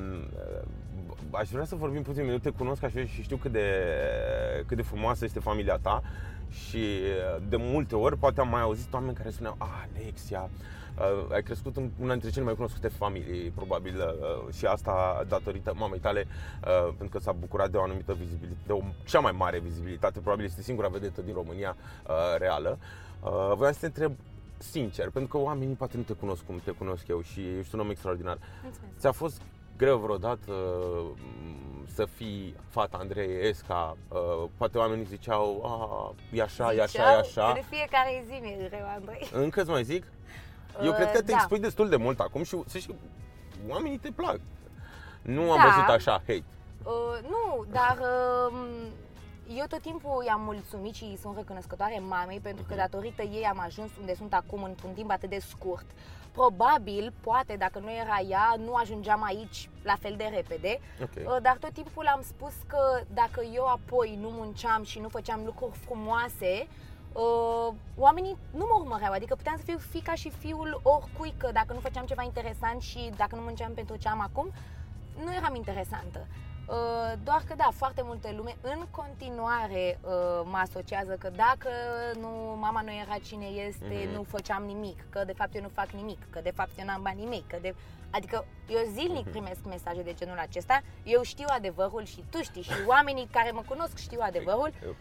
aș 1.31 1.50
vrea 1.50 1.65
să 1.65 1.75
vorbim 1.75 2.01
puțin, 2.01 2.29
eu 2.29 2.38
te 2.38 2.50
cunosc 2.50 2.83
așa 2.83 3.00
și 3.05 3.21
știu 3.21 3.38
cât 3.38 3.51
de, 3.51 3.67
cât 4.67 4.77
de 4.77 4.83
frumoasă 4.83 5.25
este 5.25 5.39
familia 5.39 5.77
ta 5.81 6.01
și 6.50 7.00
de 7.50 7.55
multe 7.55 7.95
ori 7.95 8.17
poate 8.17 8.39
am 8.39 8.47
mai 8.50 8.61
auzit 8.61 8.94
oameni 8.94 9.15
care 9.15 9.29
spuneau 9.29 9.55
Ah, 9.57 9.85
Alexia, 9.95 10.41
uh, 10.41 10.82
ai 11.31 11.44
crescut 11.44 11.78
în 11.78 11.90
una 12.00 12.12
dintre 12.12 12.30
cele 12.30 12.45
mai 12.45 12.56
cunoscute 12.56 12.88
familii, 12.88 13.50
probabil, 13.50 13.95
uh, 13.98 14.54
și 14.54 14.66
asta 14.66 15.24
datorită 15.28 15.74
mamei 15.75 16.00
tale, 16.00 16.28
uh, 16.28 16.94
pentru 16.98 17.18
că 17.18 17.24
s-a 17.24 17.31
bucurat 17.31 17.69
de 17.69 17.78
o 17.78 17.84
anumită 17.84 18.13
vizibilitate, 18.13 18.63
de 18.66 18.74
o 18.74 18.81
cea 19.06 19.19
mai 19.19 19.31
mare 19.31 19.60
vizibilitate, 19.60 20.19
probabil 20.19 20.45
este 20.45 20.62
singura 20.62 20.88
vedetă 20.88 21.22
din 21.22 21.34
România 21.34 21.75
uh, 22.07 22.13
reală. 22.38 22.78
Uh, 23.24 23.51
voiam 23.56 23.74
să 23.74 23.80
te 23.80 23.86
întreb 23.86 24.13
sincer, 24.57 25.10
pentru 25.10 25.38
că 25.38 25.44
oamenii 25.44 25.75
poate 25.75 25.98
nu 25.98 26.04
te 26.04 26.13
cunosc 26.13 26.45
cum 26.45 26.62
te 26.63 26.72
cunosc 26.72 27.07
eu 27.07 27.22
și 27.22 27.42
ești 27.60 27.75
un 27.75 27.81
om 27.81 27.89
extraordinar. 27.89 28.38
Mulțumesc. 28.63 29.00
Ți-a 29.00 29.12
fost 29.12 29.42
greu 29.78 29.98
vreodată 29.98 30.51
uh, 30.51 31.10
să 31.86 32.06
fii 32.06 32.56
fata 32.69 32.98
Andrei 32.98 33.48
Esca? 33.48 33.98
Uh, 34.07 34.50
poate 34.57 34.78
oamenii 34.78 35.06
ziceau, 35.06 35.63
a, 35.66 36.13
e 36.31 36.42
așa, 36.42 36.74
e 36.74 36.81
așa, 36.81 37.12
e 37.12 37.16
așa. 37.16 37.54
De 37.54 37.63
fiecare 37.69 38.24
zi 38.25 38.39
mi-e 38.42 38.68
greu, 38.69 38.86
Andrei. 38.96 39.30
Încă 39.31 39.62
îți 39.62 39.69
mai 39.69 39.84
zic? 39.84 40.04
Eu 40.81 40.90
Uh, 40.90 40.96
cred 40.96 41.12
că 41.12 41.22
te 41.22 41.31
da. 41.31 41.34
expui 41.38 41.60
destul 41.60 41.90
de 41.90 41.96
mult 41.96 42.20
acum 42.20 42.44
și 42.44 42.58
să 42.68 42.78
știi, 42.78 42.96
oamenii 43.70 43.98
te 43.98 44.12
plac. 44.12 44.40
Nu 45.22 45.52
am 45.52 45.58
Da. 45.58 45.64
văzut 45.64 45.90
așa 45.90 46.12
hate. 46.12 46.44
Uh, 46.84 47.20
nu, 47.30 47.66
dar 47.72 47.98
uh, 48.52 48.58
eu 49.58 49.66
tot 49.70 49.81
timpul 49.81 50.24
i-am 50.25 50.42
mulțumit 50.42 50.94
și 50.94 51.18
sunt 51.22 51.36
recunoscătoare 51.38 52.02
mamei 52.08 52.40
pentru 52.40 52.66
că 52.68 52.75
datorită 52.75 53.22
ei 53.22 53.44
am 53.46 53.60
ajuns 53.60 53.90
unde 54.00 54.16
sunt 54.16 54.34
acum 54.34 54.64
într-un 54.64 54.92
timp 54.94 55.12
atât 55.12 55.30
de 55.30 55.40
scurt. 55.50 55.86
Probabil, 56.31 57.14
poate, 57.22 57.56
dacă 57.56 57.80
nu 57.80 57.92
era 57.92 58.20
ea, 58.30 58.56
nu 58.66 58.74
ajungeam 58.75 59.24
aici 59.24 59.70
la 59.84 59.96
fel 60.00 60.14
de 60.18 60.31
repede, 60.36 60.80
Ok. 61.02 61.10
Uh, 61.16 61.38
dar 61.42 61.58
tot 61.60 61.72
timpul 61.74 62.08
am 62.08 62.22
spus 62.28 62.54
că 62.68 63.02
dacă 63.14 63.42
eu 63.54 63.66
apoi 63.66 64.18
nu 64.22 64.30
munceam 64.30 64.84
și 64.84 65.00
nu 65.00 65.10
făceam 65.10 65.42
lucruri 65.46 65.78
frumoase, 65.86 66.68
uh, 67.13 67.74
oamenii 67.98 68.38
nu 68.51 68.65
mă 68.71 68.77
urmăreau, 68.80 69.12
adică 69.13 69.36
puteam 69.36 69.57
să 69.57 69.63
fiu 69.65 69.77
fica 69.77 70.13
și 70.15 70.30
fiul 70.30 70.80
oricui, 70.83 71.33
că 71.38 71.50
dacă 71.54 71.74
nu 71.74 71.80
făceam 71.80 72.06
ceva 72.06 72.24
interesant 72.24 72.81
și 72.81 73.10
dacă 73.18 73.36
nu 73.36 73.42
munceam 73.42 73.74
pentru 73.74 73.95
ce 73.95 74.07
am 74.10 74.21
acum, 74.21 74.51
nu 75.24 75.33
eram 75.33 75.56
interesantă. 75.56 76.27
Uh, 76.68 77.13
Doar 77.24 77.44
că 77.48 77.54
da, 77.57 77.69
foarte 77.74 78.01
multe 78.06 78.33
lume 78.38 78.56
în 78.62 78.86
continuare 78.92 80.00
uh, 80.01 80.10
mă 80.44 80.57
asociază 80.57 81.13
că 81.19 81.30
dacă 81.30 81.69
nu 82.19 82.27
mama 82.60 82.81
nu 82.81 82.92
era 82.92 83.17
cine 83.25 83.46
este, 83.46 84.03
Mhm. 84.05 84.13
nu 84.13 84.24
făceam 84.24 84.63
nimic, 84.63 85.05
că 85.10 85.24
de 85.25 85.34
fapt 85.34 85.55
eu 85.55 85.62
nu 85.62 85.70
fac 85.74 85.89
nimic, 85.89 86.20
că 86.29 86.39
de 86.43 86.51
fapt 86.55 86.70
eu 86.79 86.86
n-am 86.86 87.01
bani 87.01 87.20
nimic, 87.20 87.48
că 87.48 87.58
de... 87.62 87.75
Adică 88.10 88.46
eu 88.67 88.79
zilnic 88.93 89.29
primesc 89.29 89.60
mesaje 89.65 90.01
de 90.01 90.13
genul 90.13 90.38
acesta, 90.38 90.82
eu 91.03 91.22
știu 91.22 91.46
adevărul 91.50 92.03
și 92.05 92.24
tu 92.29 92.41
știi 92.41 92.62
și 92.62 92.72
oamenii 92.88 93.27
care 93.32 93.51
mă 93.51 93.62
cunosc 93.67 93.98
știu 93.98 94.20
adevărul, 94.22 94.72
Eu- 94.86 94.96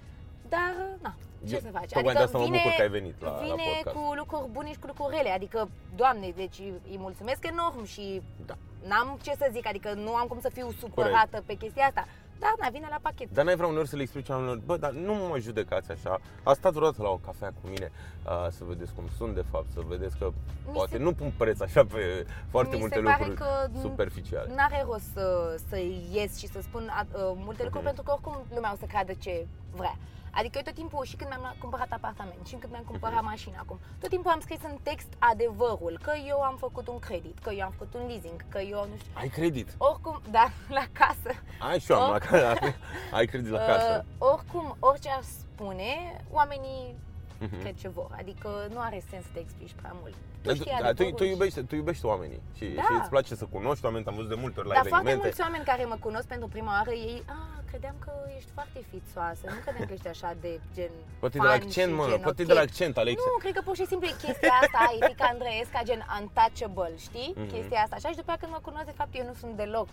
dar 0.55 0.73
na, 1.05 1.13
ce 1.49 1.55
Eu- 1.55 1.61
să 1.61 1.71
faci? 1.79 1.91
tocmai 1.93 2.15
de 2.15 2.19
asta 2.27 2.39
mă 2.39 2.45
bucur 2.45 2.73
că 2.77 2.83
ai 2.83 2.89
venit 2.99 3.17
la- 3.23 3.31
la 3.31 3.37
vine 3.43 3.63
podcast. 3.75 3.97
cu 3.97 4.03
lucruri 4.21 4.51
bune 4.57 4.71
și 4.75 4.79
cu 4.83 4.87
lucruri 4.87 5.17
rele, 5.17 5.31
adică, 5.31 5.69
doamne, 6.01 6.33
deci 6.37 6.59
îi 6.93 6.99
mulțumesc 7.07 7.41
enorm 7.53 7.85
și 7.85 8.23
Da. 8.47 8.55
n-am 8.89 9.19
ce 9.23 9.33
să 9.39 9.47
zic, 9.53 9.67
adică 9.67 9.93
nu 10.07 10.15
am 10.15 10.27
cum 10.27 10.41
să 10.41 10.51
fiu 10.57 10.69
supărată 10.81 11.43
pe 11.47 11.55
chestia 11.55 11.85
asta, 11.87 12.05
dar 12.43 12.55
na, 12.61 12.69
vine 12.69 12.87
la 12.91 12.99
pachet. 13.03 13.31
Dar 13.31 13.45
n-ai 13.45 13.57
vrea 13.57 13.69
uneori 13.69 13.89
să 13.89 13.97
le 13.97 14.03
explici 14.03 14.29
oamenilor, 14.29 14.59
bă, 14.69 14.77
dar 14.77 14.91
nu 14.91 15.15
mă 15.15 15.39
judecați 15.39 15.91
așa. 15.91 16.19
A 16.43 16.53
stat 16.53 16.73
vreodată 16.73 17.03
la 17.03 17.09
o 17.09 17.17
cafea 17.27 17.49
cu 17.49 17.67
mine 17.69 17.89
uh, 18.27 18.47
să 18.51 18.65
vedeți 18.65 18.93
cum 18.95 19.05
sunt 19.17 19.35
de 19.35 19.45
fapt, 19.51 19.71
să 19.73 19.81
vedeți 19.89 20.17
că 20.19 20.27
Mi 20.67 20.73
poate 20.73 20.91
se- 20.97 21.03
nu 21.03 21.13
pun 21.13 21.33
preț 21.39 21.61
așa 21.61 21.85
pe 21.85 22.27
foarte 22.51 22.75
Mi 22.75 22.81
multe 22.81 22.95
se 22.95 23.01
pare 23.03 23.27
lucruri 23.27 23.51
că 23.51 23.69
superficiale. 23.81 24.55
N-are 24.55 24.83
rost 24.87 25.05
să, 25.15 25.57
să 25.69 25.77
ies 26.13 26.39
și 26.39 26.47
să 26.47 26.59
spun 26.63 26.89
a, 26.99 27.07
uh, 27.13 27.33
multe 27.47 27.63
lucruri 27.63 27.85
Mhm. 27.85 27.95
pentru 27.95 28.03
că 28.03 28.11
oricum 28.13 28.37
lumea 28.55 28.73
o 28.73 28.77
să 28.79 28.85
creadă 28.85 29.13
ce 29.19 29.47
vrea. 29.77 29.97
Adică 30.35 30.57
eu 30.59 30.63
tot 30.65 30.75
timpul, 30.75 31.05
și 31.05 31.17
când 31.17 31.29
mi-am 31.31 31.55
cumpărat 31.59 31.91
apartament, 31.93 32.47
și 32.47 32.55
când 32.55 32.73
mi-am 32.73 32.85
cumpărat 32.85 33.17
Mhm. 33.21 33.25
mașina 33.25 33.57
acum, 33.59 33.79
tot 34.01 34.09
timpul 34.09 34.31
am 34.31 34.41
scris 34.41 34.59
în 34.71 34.77
text 34.83 35.09
adevărul, 35.19 35.99
că 36.03 36.13
eu 36.27 36.41
am 36.43 36.57
făcut 36.57 36.89
un 36.89 36.99
credit, 36.99 37.39
că 37.39 37.51
eu 37.53 37.65
am 37.65 37.71
făcut 37.79 37.95
un 37.95 38.07
leasing, 38.07 38.45
că 38.49 38.59
eu 38.61 38.79
nu 38.91 38.97
știu. 38.97 39.11
Ai 39.15 39.29
credit. 39.29 39.69
Oricum, 39.79 40.21
da, 40.31 40.47
la 40.79 40.85
casă. 40.93 41.31
Ai 41.71 41.79
și 41.81 41.91
eu 41.93 41.99
am 42.01 42.05
Oh. 42.05 42.11
la 42.11 42.19
casă. 42.19 42.75
Ai 43.13 43.27
credit 43.27 43.51
la 43.51 43.59
casă. 43.71 44.05
Uh, 44.19 44.27
oricum, 44.31 44.77
orice 44.79 45.09
ar 45.11 45.23
spune, 45.23 46.23
oamenii 46.31 46.95
Mhm. 47.39 47.61
cred 47.61 47.75
ce 47.77 47.89
vor. 47.89 48.11
Adică 48.19 48.49
nu 48.73 48.81
are 48.81 49.03
sens 49.11 49.25
să 49.25 49.31
te 49.33 49.39
explici 49.41 49.73
prea 49.81 49.95
mult. 50.01 50.15
Tu 50.15 50.49
Dar 50.49 50.55
știi 50.57 50.67
tu, 50.67 50.71
da, 50.73 50.83
tu, 50.83 50.89
adevărul 50.89 51.19
tu, 51.19 51.25
și- 51.25 51.31
iubești, 51.31 51.63
tu 51.65 51.75
iubești 51.75 52.05
oamenii 52.07 52.41
și, 52.57 52.65
Da. 52.65 52.83
și 52.83 52.89
îți 53.01 53.09
place 53.09 53.35
să 53.35 53.45
cunoști 53.45 53.85
oameni, 53.85 54.05
am 54.07 54.15
văzut 54.15 54.29
de 54.29 54.35
multe 54.45 54.59
ori 54.61 54.69
la 54.69 54.75
Dar 54.75 54.87
foarte 54.87 55.09
evenimente. 55.09 55.27
mulți 55.37 55.41
oameni 55.41 55.65
care 55.65 55.85
mă 55.85 55.97
cunosc 56.01 56.27
pentru 56.27 56.49
prima 56.49 56.73
oară, 56.73 56.91
ei, 56.91 57.23
a, 57.29 57.62
credeam 57.73 57.97
că 58.05 58.13
ești 58.39 58.51
foarte 58.59 58.81
fițoasă, 58.93 59.45
nu 59.55 59.61
credeam 59.65 59.87
că 59.89 59.95
ești 59.99 60.13
așa 60.15 60.31
de 60.45 60.53
gen 60.77 60.93
Poate 61.23 61.37
e 61.37 61.41
de 61.41 61.47
la 61.47 61.55
fun 61.55 61.61
accent, 61.61 61.91
și 61.93 61.99
mă, 62.01 62.07
gen 62.11 62.21
poate 62.27 62.41
e 62.43 62.45
ok. 62.45 62.51
de 62.53 62.57
la 62.61 62.65
accent, 62.69 62.95
Alexia. 63.03 63.31
Nu, 63.33 63.39
cred 63.45 63.55
că 63.57 63.63
pur 63.69 63.77
și 63.81 63.87
simplu 63.91 64.07
e 64.13 64.15
chestia 64.27 64.55
asta, 64.63 64.81
e 64.95 64.99
fica 65.13 65.27
Andreesca, 65.35 65.81
gen 65.89 66.01
untouchable, 66.21 66.95
știi? 67.07 67.31
Mhm. 67.37 67.51
Chestia 67.55 67.81
asta. 67.85 67.95
Așa 67.99 68.09
și 68.13 68.21
după 68.23 68.31
aceea 68.33 68.43
când 68.43 68.53
mă 68.57 68.61
cunosc, 68.69 68.87
de 68.91 68.99
fapt, 69.01 69.13
eu 69.21 69.25
nu 69.31 69.35
sunt 69.43 69.55
deloc. 69.63 69.91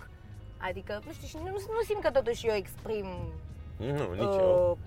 Adică, 0.68 0.94
nu 1.06 1.12
știu, 1.16 1.28
și 1.32 1.38
nu, 1.46 1.50
nu 1.78 1.82
simt 1.90 2.02
că 2.06 2.12
totuși 2.20 2.48
eu 2.50 2.56
exprim 2.64 3.08
Nu, 3.98 4.06
nici 4.22 4.38
eu. 4.44 4.50
uh, 4.72 4.78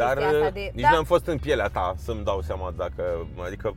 Dar 0.00 0.14
chestia 0.16 0.32
asta 0.34 0.50
uh, 0.50 0.58
de... 0.58 0.64
nici 0.78 0.86
da, 0.88 0.90
n-am 0.94 1.08
fost 1.14 1.26
în 1.34 1.38
pielea 1.46 1.68
ta 1.76 1.86
să-mi 2.06 2.24
dau 2.28 2.38
seama 2.48 2.68
dacă... 2.82 3.02
Adică 3.48 3.68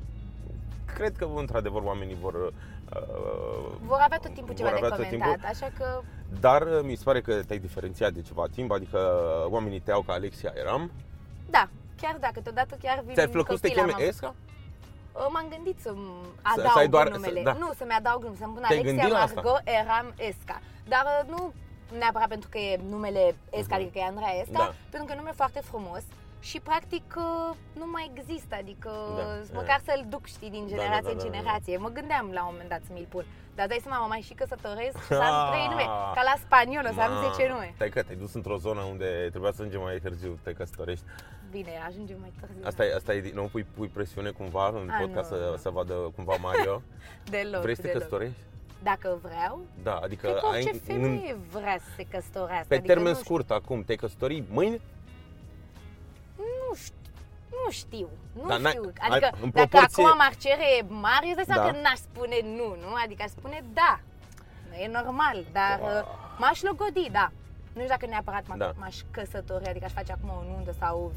cred 0.97 1.13
că 1.17 1.25
într-adevăr 1.35 1.81
oamenii 1.81 2.17
vor... 2.25 2.53
Uh, 2.95 3.71
vor 3.85 3.99
avea 4.01 4.17
tot 4.17 4.33
timpul 4.33 4.55
ceva 4.55 4.69
vor 4.69 4.79
de 4.79 4.85
avea 4.85 4.97
tot 4.97 5.05
comentat, 5.05 5.31
timpul. 5.33 5.49
așa 5.49 5.71
că 5.77 6.01
Dar 6.39 6.61
uh, 6.61 6.79
mi 6.83 6.95
se 6.95 7.03
pare 7.03 7.21
că 7.21 7.43
te-ai 7.43 7.59
diferențiat 7.59 8.11
de 8.13 8.21
ceva 8.21 8.45
timp, 8.51 8.71
adică 8.71 8.97
uh, 9.45 9.51
oamenii 9.51 9.79
te 9.79 9.91
iau 9.91 10.01
ca 10.01 10.13
Alexia 10.13 10.51
Eram. 10.55 10.91
da, 11.49 11.69
chiar 12.01 12.17
da, 12.19 12.27
câteodată 12.33 12.77
chiar 12.81 13.01
vin 13.05 13.13
Ți-ar 13.15 13.27
plăcut 13.27 13.55
să 13.55 13.61
te 13.61 13.67
copii 13.67 13.81
la 13.81 13.85
cheme 13.87 13.97
mamă. 13.97 14.09
Esca? 14.11 14.35
Uh, 15.13 15.27
M-am 15.31 15.45
gândit 15.49 15.79
să 15.79 15.89
să 16.55 16.59
adaug 16.61 16.77
ai 16.77 16.87
doar- 16.87 17.09
numele. 17.11 17.37
să- 17.37 17.43
da. 17.43 17.53
Nu, 17.53 17.69
să-mi 17.77 17.91
adaug 17.91 18.21
numele, 18.21 18.39
să-mi 18.41 18.53
pun 18.53 18.61
Te-ai 18.67 18.79
Alexia 18.79 18.93
gândit 18.95 19.11
la 19.17 19.21
asta? 19.23 19.41
Margot 19.41 19.61
Eram 19.81 20.13
Esca. 20.17 20.57
Dar 20.87 21.03
uh, 21.05 21.29
nu 21.33 21.53
neapărat 21.97 22.27
pentru 22.27 22.49
că 22.49 22.57
e 22.57 22.79
numele 22.89 23.35
Esca, 23.49 23.73
Mhm. 23.75 23.83
adică 23.83 23.89
că 23.93 23.99
e 23.99 24.03
Andreea 24.13 24.35
Esca, 24.41 24.57
Da. 24.63 24.73
pentru 24.89 25.05
că 25.07 25.11
e 25.11 25.15
un 25.15 25.21
nume 25.23 25.31
foarte 25.41 25.59
frumos 25.71 26.03
și 26.39 26.59
practic 26.59 27.03
uh, 27.17 27.55
nu 27.73 27.85
mai 27.91 28.11
există, 28.15 28.55
adică 28.59 28.89
Da, 29.17 29.23
uh, 29.23 29.49
e. 29.51 29.53
măcar 29.53 29.81
să-l 29.85 30.05
duc, 30.09 30.25
știi, 30.25 30.49
din 30.49 30.61
Da, 30.67 30.75
generație 30.75 31.01
da, 31.01 31.07
da, 31.07 31.11
în 31.11 31.17
da, 31.17 31.23
da. 31.23 31.29
generație. 31.29 31.77
Mă 31.77 31.89
gândeam 31.89 32.25
la 32.33 32.41
un 32.45 32.49
moment 32.51 32.69
dat 32.69 32.81
să 32.87 32.91
mi-l 32.93 33.07
pun. 33.09 33.25
Dar 33.55 33.67
dai 33.67 33.79
seama, 33.83 33.99
mă 34.01 34.07
mai 34.07 34.21
și 34.27 34.33
căsătoresc 34.33 34.97
și 34.97 35.05
să 35.07 35.21
am 35.29 35.35
Ah. 35.43 35.49
trei 35.51 35.67
nume, 35.69 35.85
ca 36.17 36.21
la 36.31 36.35
spaniolă, 36.45 36.89
să 36.93 37.01
am 37.01 37.11
Ma, 37.13 37.31
10 37.33 37.47
nume. 37.51 37.71
Stai 37.75 37.89
că 37.89 38.01
te-ai 38.03 38.17
dus 38.23 38.33
într-o 38.33 38.57
zonă 38.57 38.81
unde 38.81 39.27
trebuia 39.29 39.51
să 39.51 39.57
ajungem 39.59 39.81
mai 39.81 39.99
târziu, 40.05 40.39
te 40.43 40.51
căsătorești. 40.53 41.05
Bine, 41.51 41.71
ajungem 41.87 42.17
mai 42.19 42.33
târziu. 42.39 42.61
Asta 42.65 42.85
e, 42.85 42.93
asta 42.95 43.13
e, 43.13 43.31
nu 43.33 43.43
pui, 43.51 43.63
pui 43.75 43.87
presiune 43.87 44.29
cumva 44.29 44.67
în 44.67 44.89
A, 44.89 44.97
podcast 44.99 45.31
nu, 45.31 45.37
să, 45.37 45.47
nu. 45.51 45.57
să 45.57 45.69
vadă 45.69 45.93
cumva 46.15 46.35
Mario. 46.41 46.81
Deloc, 47.33 47.61
Vrei 47.61 47.75
să 47.75 47.81
te 47.81 47.87
deloc. 47.87 48.01
căsătorești? 48.03 48.37
Dacă 48.83 49.19
vreau, 49.21 49.59
Da, 49.83 49.95
adică 49.95 50.27
cred 50.27 50.39
că 50.39 50.45
orice 50.47 50.69
ai, 50.69 50.79
femeie 50.85 51.37
vrea 51.51 51.77
să 51.77 51.89
se 51.95 52.03
căsătorească. 52.11 52.65
pe 52.67 52.75
adică 52.75 52.93
termen 52.93 53.11
nu 53.11 53.17
știu. 53.19 53.25
scurt 53.25 53.51
acum, 53.51 53.83
te-ai 53.83 53.97
căsători 53.97 54.43
mâine? 54.49 54.79
Nu 56.67 56.73
știu. 56.75 56.95
Nu 57.65 57.71
știu, 57.71 58.09
nu 58.41 58.47
Dar 58.47 58.59
n-ai- 58.59 58.71
știu. 58.71 58.91
ai- 58.99 59.09
Adică 59.09 59.29
în 59.41 59.49
dacă 59.49 59.67
proporție- 59.67 60.03
acum 60.03 60.17
m-ar 60.17 60.35
cere 60.45 60.67
Marius, 61.05 61.35
dai 61.35 61.43
seama 61.51 61.63
Da. 61.65 61.71
că 61.71 61.77
n-aș 61.83 61.97
spune 62.09 62.37
nu, 62.59 62.67
nu? 62.83 62.89
Adică 63.03 63.21
aș 63.25 63.29
spune 63.29 63.63
da. 63.73 63.99
E 64.83 64.87
normal, 64.99 65.37
dar 65.59 65.77
Wow. 65.81 65.89
uh, 65.89 66.03
m-aș 66.41 66.61
logodi, 66.61 67.07
da. 67.19 67.27
Nu 67.73 67.79
știu 67.83 67.93
dacă 67.95 68.05
neapărat 68.05 68.43
m- 68.51 68.57
Da. 68.57 68.71
m-aș 68.81 68.95
căsători, 69.11 69.65
adică 69.71 69.85
aș 69.85 69.91
face 69.99 70.11
acum 70.11 70.29
o 70.29 70.43
nuntă 70.51 70.73
sau 70.79 71.11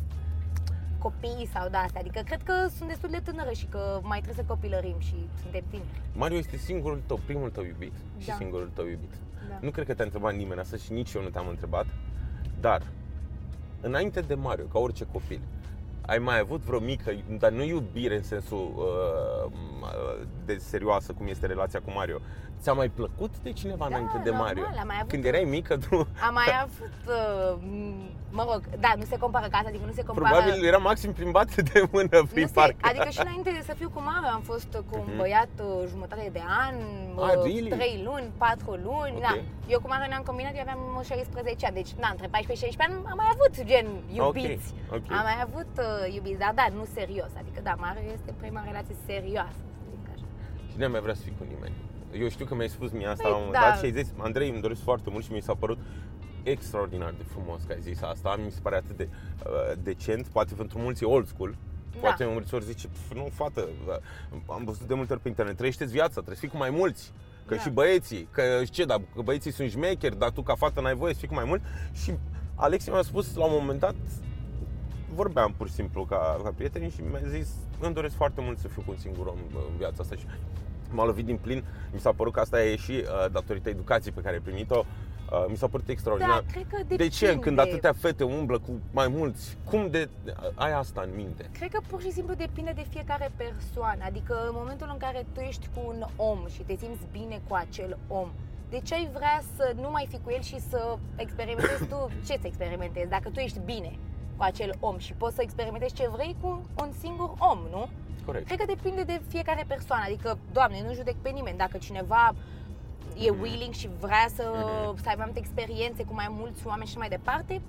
copii 0.99 1.49
sau 1.55 1.69
de 1.69 1.77
astea. 1.77 2.01
Adică 2.01 2.21
cred 2.25 2.43
că 2.43 2.55
sunt 2.77 2.89
destul 2.89 3.11
de 3.11 3.21
tânără 3.25 3.53
și 3.53 3.67
că 3.67 4.01
mai 4.03 4.21
trebuie 4.21 4.45
să 4.45 4.51
copilărim 4.53 4.99
și 5.01 5.29
suntem 5.43 5.63
tineri. 5.71 6.01
Mario 6.13 6.37
este 6.39 6.57
singurul 6.57 7.01
tău, 7.07 7.21
primul 7.25 7.51
tău 7.51 7.65
iubit 7.65 7.93
și 8.19 8.27
Da. 8.27 8.35
singurul 8.35 8.71
tău 8.75 8.87
iubit. 8.87 9.13
Da. 9.49 9.57
Nu 9.61 9.71
cred 9.71 9.87
că 9.87 9.95
te-a 9.95 10.05
întrebat 10.05 10.35
nimeni 10.35 10.61
asta 10.61 10.77
și 10.77 10.93
nici 10.93 11.13
eu 11.13 11.23
nu 11.23 11.29
te-am 11.29 11.49
întrebat, 11.49 11.87
dar 12.61 12.83
înainte 13.81 14.21
de 14.21 14.35
Mario, 14.35 14.65
ca 14.67 14.79
orice 14.79 15.05
copil, 15.05 15.41
ai 16.07 16.19
mai 16.19 16.39
avut 16.39 16.61
vreo 16.61 16.79
mică, 16.81 17.11
dar 17.39 17.51
nu 17.51 17.63
iubire 17.63 18.17
în 18.17 18.23
sensul 18.23 18.73
uh, 18.77 19.53
de 20.45 20.57
serioasă 20.57 21.13
cum 21.13 21.27
este 21.27 21.47
relația 21.47 21.81
cu 21.85 21.91
Mario. 21.95 22.19
Ți-a 22.61 22.73
mai 22.73 22.89
plăcut 22.89 23.39
de 23.43 23.53
cineva 23.53 23.77
Da, 23.89 23.97
înainte 23.97 24.21
de 24.25 24.31
normal, 24.31 24.47
Mario? 24.47 24.65
am 24.81 24.87
mai 24.87 24.97
avut- 24.99 25.11
Când 25.11 25.25
erai 25.25 25.45
mică, 25.45 25.77
tu 25.77 25.97
Am 26.27 26.33
mai 26.35 26.51
avut, 26.63 26.97
uh, 27.09 27.53
m- 27.63 28.11
mă 28.31 28.45
rog, 28.51 28.63
da, 28.81 28.93
nu 28.97 29.05
se 29.05 29.17
compară 29.17 29.47
ca 29.51 29.57
asta, 29.57 29.69
adică 29.69 29.85
nu 29.87 29.93
se 29.93 30.03
compară... 30.05 30.35
probabil 30.35 30.65
era 30.65 30.77
maxim 30.77 31.13
plimbat 31.13 31.55
de 31.73 31.83
mână 31.93 32.09
prin 32.33 32.41
Nu 32.47 32.47
se, 32.47 32.53
parc. 32.61 32.75
adică 32.81 33.09
și 33.09 33.21
înainte 33.21 33.51
de 33.51 33.63
să 33.67 33.75
fiu 33.81 33.91
cu 33.95 34.01
Mario 34.11 34.29
am 34.39 34.41
fost 34.53 34.71
cu 34.89 34.95
un 34.99 35.05
Mhm. 35.07 35.17
băiat 35.17 35.49
uh, 35.65 35.85
jumătate 35.89 36.29
de 36.33 36.43
an, 36.67 36.75
Ah, 37.27 37.33
uh, 37.37 37.43
really? 37.45 37.71
3 37.71 38.03
luni, 38.05 38.27
4 38.39 38.71
luni, 38.89 39.15
Ok. 39.17 39.21
da. 39.27 39.33
Eu 39.75 39.79
cu 39.83 39.89
Mario 39.93 40.07
ne-am 40.09 40.23
combinat, 40.31 40.53
eu 40.55 40.61
aveam 40.67 40.81
16 41.05 41.67
ani, 41.67 41.75
deci 41.81 41.93
na, 42.03 42.09
între 42.15 42.27
14 42.35 42.67
și 42.67 42.73
16 42.73 42.83
ani 42.87 42.95
am 43.13 43.19
mai 43.23 43.31
avut 43.35 43.53
gen 43.71 43.87
iubiți. 44.19 44.69
ok. 44.97 45.07
Am 45.19 45.25
mai 45.31 45.39
avut 45.47 45.71
uh, 45.79 45.90
iubiți, 46.17 46.39
dar 46.39 46.53
da, 46.55 46.67
nu 46.79 46.85
serios. 46.99 47.31
Adică 47.43 47.61
da, 47.63 47.75
Mario 47.79 48.11
este 48.13 48.35
prima 48.41 48.63
relație 48.65 48.97
serioasă, 49.07 49.61
să 49.83 49.89
zic 49.91 50.05
așa. 50.15 50.27
Și 50.71 50.77
nu 50.79 50.89
mai 50.89 51.01
vrea 51.01 51.15
să 51.15 51.23
fii 51.23 51.35
cu 51.39 51.45
nimeni. 51.55 51.75
Eu 52.23 52.29
știu 52.29 52.45
că 52.45 52.55
mi-ai 52.55 52.69
spus 52.69 52.91
mie 52.93 53.07
asta 53.07 53.23
Păi, 53.23 53.31
la 53.31 53.37
un 53.37 53.45
moment 53.45 53.63
da. 53.63 53.69
dat 53.69 53.79
și 53.79 53.85
ai 53.85 53.93
zis, 54.03 54.09
Andrei, 54.19 54.51
îmi 54.51 54.61
doresc 54.61 54.83
foarte 54.83 55.11
mult 55.11 55.25
și 55.25 55.33
mi 55.33 55.43
s-a 55.43 55.55
părut 55.55 55.79
extraordinar 56.43 57.15
de 57.17 57.23
frumos 57.23 57.63
că 57.63 57.73
ai 57.73 57.81
zis 57.81 58.03
asta. 58.03 58.37
Mi 58.45 58.51
se 58.51 58.59
pare 58.63 58.77
atât 58.77 58.97
de 58.97 59.09
uh, 59.11 59.73
decent, 59.83 60.27
poate 60.27 60.55
pentru 60.55 60.79
mulți 60.79 61.03
e 61.03 61.07
old 61.07 61.27
school. 61.27 61.57
Poate 62.01 62.25
Da. 62.25 62.31
mulți 62.31 62.55
ori 62.55 62.65
zice, 62.65 62.89
"Pf, 62.89 63.13
nu, 63.15 63.29
fată, 63.33 63.69
uh, 63.89 63.97
am 64.47 64.65
văzut 64.65 64.87
de 64.87 64.95
multe 64.95 65.13
ori 65.13 65.23
pe 65.23 65.29
internet, 65.29 65.57
trăiește 65.57 65.85
viața, 65.85 66.13
trebuie 66.13 66.35
să 66.35 66.41
fii 66.41 66.51
cu 66.51 66.57
mai 66.57 66.71
mulți. 66.71 67.13
Că 67.47 67.55
Da. 67.55 67.61
și 67.61 67.71
băieții, 67.71 68.29
că 68.31 68.43
ce, 68.71 68.85
dar 68.85 69.01
că 69.15 69.23
băieții 69.23 69.51
sunt 69.53 69.71
șmecheri, 69.71 70.19
dar 70.19 70.31
tu 70.31 70.43
ca 70.43 70.55
fată 70.55 70.81
n-ai 70.81 70.95
voie 70.95 71.13
să 71.13 71.19
fii 71.19 71.29
cu 71.29 71.35
mai 71.35 71.45
mult. 71.45 71.63
Și 71.93 72.15
Alexi 72.55 72.91
mi-a 72.91 73.03
spus 73.03 73.35
la 73.35 73.45
un 73.45 73.53
moment 73.61 73.81
dat, 73.81 73.95
vorbeam 75.15 75.55
pur 75.57 75.69
și 75.69 75.75
simplu 75.75 76.05
ca, 76.05 76.41
ca 76.43 76.53
prieteni 76.57 76.91
și 76.91 77.01
mi-a 77.01 77.21
zis, 77.29 77.49
îmi 77.81 77.95
doresc 77.95 78.15
foarte 78.15 78.41
mult 78.41 78.59
să 78.59 78.69
fiu 78.69 78.83
cu 78.87 78.91
un 78.91 78.97
singur 78.97 79.27
om 79.27 79.39
în 79.71 79.77
viața 79.77 79.97
asta 80.03 80.15
și 80.15 80.25
m-a 80.91 81.05
lovit 81.05 81.25
din 81.25 81.37
plin. 81.37 81.65
Mi 81.93 82.01
s-a 82.01 82.13
părut 82.13 82.33
că 82.33 82.41
asta 82.41 82.65
e 82.65 82.77
și 82.77 82.91
uh, 82.93 83.31
datorită 83.33 83.69
educației 83.69 84.13
pe 84.13 84.21
care 84.21 84.35
ai 84.35 84.41
primit-o. 84.41 84.85
Uh, 85.33 85.45
mi 85.49 85.57
s-a 85.57 85.67
părut 85.67 85.89
extraordinar. 85.89 86.41
Da, 86.47 86.53
cred 86.53 86.67
că 86.71 86.95
de 86.97 87.09
ce? 87.09 87.25
depinde. 87.25 87.45
Când 87.45 87.59
atâtea 87.59 87.93
fete 87.93 88.25
umblă 88.25 88.59
cu 88.59 88.81
mai 88.91 89.09
mulți, 89.09 89.57
cum 89.65 89.91
de 89.91 90.09
ai 90.55 90.73
asta 90.73 91.01
în 91.01 91.11
minte? 91.15 91.49
Cred 91.53 91.71
că 91.71 91.81
pur 91.89 92.01
și 92.01 92.11
simplu 92.11 92.35
depinde 92.35 92.73
de 92.75 92.87
fiecare 92.91 93.33
persoană. 93.37 94.03
Adică 94.05 94.35
în 94.47 94.53
momentul 94.53 94.89
în 94.93 94.99
care 94.99 95.27
tu 95.33 95.41
ești 95.41 95.69
cu 95.75 95.81
un 95.87 96.07
om 96.17 96.47
și 96.49 96.63
te 96.63 96.77
simți 96.77 97.07
bine 97.13 97.41
cu 97.49 97.55
acel 97.55 97.99
om, 98.09 98.29
de 98.71 98.81
ce 98.85 98.95
ai 98.95 99.09
vrea 99.13 99.43
să 99.57 99.73
nu 99.81 99.91
mai 99.91 100.07
fii 100.09 100.21
cu 100.25 100.31
el 100.31 100.43
și 100.43 100.61
să 100.61 100.97
experimentezi 101.17 101.85
tu 101.85 102.11
ce 102.27 102.39
să 102.41 102.47
experimentezi? 102.47 103.09
Dacă 103.09 103.29
tu 103.29 103.39
ești 103.39 103.61
bine 103.65 103.93
cu 103.93 104.20
acel 104.45 104.75
om 104.81 104.99
și 104.99 105.13
poți 105.13 105.35
să 105.35 105.43
experimentezi 105.43 105.95
ce 105.95 106.09
vrei 106.09 106.37
cu 106.41 106.63
un 106.81 106.91
singur 107.01 107.31
om, 107.39 107.59
nu? 107.71 107.89
Corect. 108.27 108.47
Cred 108.47 108.59
că 108.59 108.65
depinde 108.65 109.03
de 109.03 109.21
fiecare 109.29 109.65
persoană. 109.67 110.03
Adică, 110.07 110.39
doamne, 110.53 110.83
nu 110.87 110.95
judec 110.95 111.15
pe 111.23 111.29
nimeni. 111.29 111.59
Dacă 111.59 111.79
cineva 111.79 112.35
e 113.19 113.31
willing 113.31 113.73
și 113.75 113.89
vrea 114.01 114.27
să, 114.35 114.45
Mhm. 114.55 115.03
să 115.03 115.09
aibă 115.09 115.17
mai 115.23 115.25
multe 115.25 115.39
experiențe 115.39 116.05
cu 116.05 116.15
mai 116.15 116.27
mulți 116.31 116.67
oameni 116.67 116.89
și 116.89 116.99
mai 116.99 117.09
departe, 117.09 117.61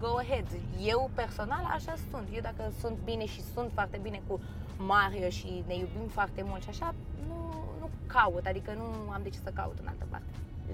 go 0.00 0.16
ahead. 0.16 0.46
Eu 0.86 1.10
personal 1.14 1.64
așa 1.74 1.94
sunt. 2.10 2.28
Eu 2.34 2.40
dacă 2.40 2.72
sunt 2.80 2.96
bine 3.04 3.26
și 3.26 3.40
sunt 3.54 3.70
foarte 3.74 3.98
bine 4.02 4.22
cu 4.26 4.40
Mario 4.78 5.28
și 5.28 5.64
ne 5.66 5.74
iubim 5.74 6.08
foarte 6.08 6.42
mult 6.48 6.62
și 6.62 6.68
așa, 6.68 6.94
nu, 7.28 7.34
nu 7.80 7.90
caut, 8.06 8.46
adică 8.46 8.72
nu 8.76 9.10
am 9.10 9.20
de 9.22 9.28
ce 9.28 9.38
să 9.44 9.50
caut 9.54 9.78
în 9.80 9.86
altă 9.88 10.04
parte. 10.10 10.26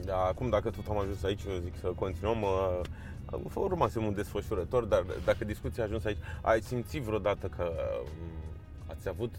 Da, 0.04 0.16
acum 0.24 0.48
dacă 0.48 0.70
tot 0.70 0.86
am 0.88 0.98
ajuns 0.98 1.22
aici, 1.22 1.42
eu 1.48 1.56
zic 1.64 1.74
să 1.80 1.86
continuăm. 1.86 2.42
Uh, 2.42 2.80
urmasem 3.54 4.04
un 4.04 4.14
desfășurător, 4.14 4.84
dar 4.84 5.04
dacă 5.24 5.44
discuția 5.44 5.82
a 5.82 5.86
ajuns 5.86 6.04
aici, 6.04 6.18
ai 6.40 6.60
simțit 6.60 7.02
vreodată 7.02 7.46
că 7.46 7.72
um, 8.02 8.08
ați 8.90 9.08
avut 9.08 9.30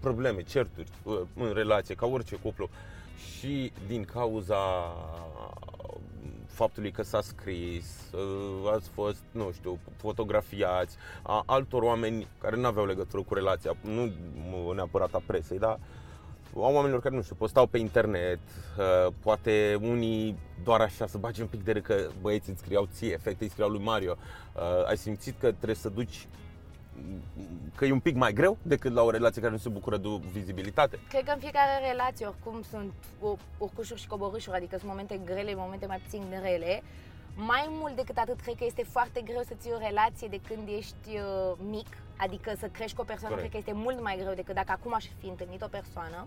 probleme, 0.00 0.42
certuri 0.42 0.88
uh, 1.02 1.20
în 1.36 1.52
relație, 1.52 1.94
ca 1.94 2.06
orice 2.06 2.36
cuplu, 2.36 2.68
și 3.38 3.72
din 3.86 4.04
cauza 4.04 4.56
faptului 6.46 6.90
că 6.90 7.02
s-a 7.02 7.20
scris, 7.20 8.10
uh, 8.12 8.72
ați 8.74 8.88
fost, 8.88 9.22
nu 9.30 9.50
știu, 9.52 9.78
fotografiați, 9.96 10.96
a 11.22 11.42
altor 11.46 11.82
oameni 11.82 12.26
care 12.40 12.56
nu 12.56 12.66
aveau 12.66 12.86
legătură 12.86 13.22
cu 13.22 13.34
relația, 13.34 13.76
nu 13.82 14.72
neapărat 14.72 15.14
a 15.14 15.22
presei, 15.26 15.58
dar 15.58 15.78
a 16.56 16.68
oamenilor 16.68 17.00
care, 17.00 17.14
nu 17.14 17.22
știu, 17.22 17.34
postau 17.34 17.66
pe 17.66 17.78
internet, 17.78 18.38
uh, 18.78 19.12
poate 19.22 19.78
unii 19.80 20.38
doar 20.64 20.80
așa 20.80 21.06
să 21.06 21.18
bage 21.18 21.42
un 21.42 21.48
pic 21.48 21.64
de 21.64 21.72
râ 21.72 21.80
că 21.80 22.08
băieții 22.20 22.52
îți 22.52 22.60
scriau 22.60 22.88
ție, 22.92 23.16
fete 23.16 23.44
îți 23.44 23.52
scriau 23.52 23.68
lui 23.68 23.82
Mario. 23.82 24.16
Uh, 24.54 24.88
ai 24.88 24.96
simțit 24.96 25.34
că 25.40 25.46
trebuie 25.46 25.74
să 25.74 25.88
duci 25.88 26.26
că 27.74 27.84
e 27.84 27.92
un 27.92 28.00
pic 28.00 28.14
mai 28.16 28.32
greu 28.32 28.58
decât 28.62 28.92
la 28.92 29.02
o 29.02 29.10
relație 29.10 29.40
care 29.40 29.52
nu 29.52 29.58
se 29.58 29.68
bucură 29.68 29.96
de 29.96 30.06
o 30.08 30.16
vizibilitate. 30.32 30.98
Cred 31.08 31.24
că 31.24 31.30
în 31.34 31.38
fiecare 31.38 31.88
relație 31.90 32.26
oricum 32.26 32.62
sunt 32.70 32.92
o- 33.20 33.36
urcușuri 33.58 34.00
și 34.00 34.06
coborâșuri, 34.06 34.56
adică 34.56 34.76
sunt 34.76 34.90
momente 34.90 35.20
grele, 35.24 35.54
momente 35.54 35.86
mai 35.86 36.00
puțin 36.04 36.22
grele. 36.28 36.82
Mai 37.36 37.66
mult 37.68 37.96
decât 37.96 38.16
atât, 38.16 38.40
cred 38.40 38.54
că 38.54 38.64
este 38.64 38.82
foarte 38.90 39.20
greu 39.20 39.42
să 39.46 39.54
ții 39.60 39.72
o 39.74 39.78
relație 39.78 40.28
de 40.28 40.40
când 40.48 40.68
ești 40.68 41.08
uh, 41.08 41.52
mic, 41.70 41.86
adică 42.16 42.52
să 42.58 42.66
crești 42.66 42.96
cu 42.96 43.02
o 43.02 43.04
persoană, 43.04 43.34
Corect. 43.34 43.50
cred 43.52 43.64
că 43.64 43.70
este 43.70 43.82
mult 43.84 44.00
mai 44.02 44.16
greu 44.20 44.34
decât 44.34 44.54
dacă 44.54 44.72
acum 44.72 44.94
aș 44.94 45.04
fi 45.20 45.26
întâlnit 45.26 45.62
o 45.62 45.66
persoană, 45.68 46.26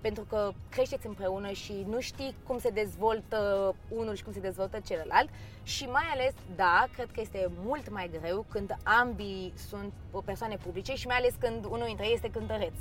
pentru 0.00 0.24
că 0.28 0.50
creșteți 0.68 1.06
împreună 1.06 1.50
și 1.50 1.84
nu 1.88 2.00
știi 2.00 2.34
cum 2.46 2.58
se 2.58 2.70
dezvoltă 2.70 3.74
unul 3.88 4.14
și 4.14 4.22
cum 4.24 4.32
se 4.32 4.40
dezvoltă 4.40 4.80
celălalt 4.84 5.28
și 5.62 5.84
mai 5.84 6.04
ales, 6.12 6.32
da, 6.56 6.86
cred 6.92 7.08
că 7.14 7.20
este 7.20 7.50
mult 7.64 7.90
mai 7.90 8.10
greu 8.20 8.44
când 8.48 8.76
ambii 8.82 9.52
sunt 9.68 9.92
o 10.10 10.20
persoane 10.20 10.56
publice 10.56 10.94
și 10.94 11.06
mai 11.06 11.16
ales 11.16 11.34
când 11.38 11.64
unul 11.64 11.86
dintre 11.86 12.06
ei 12.06 12.12
este 12.14 12.30
cântăreț. 12.30 12.74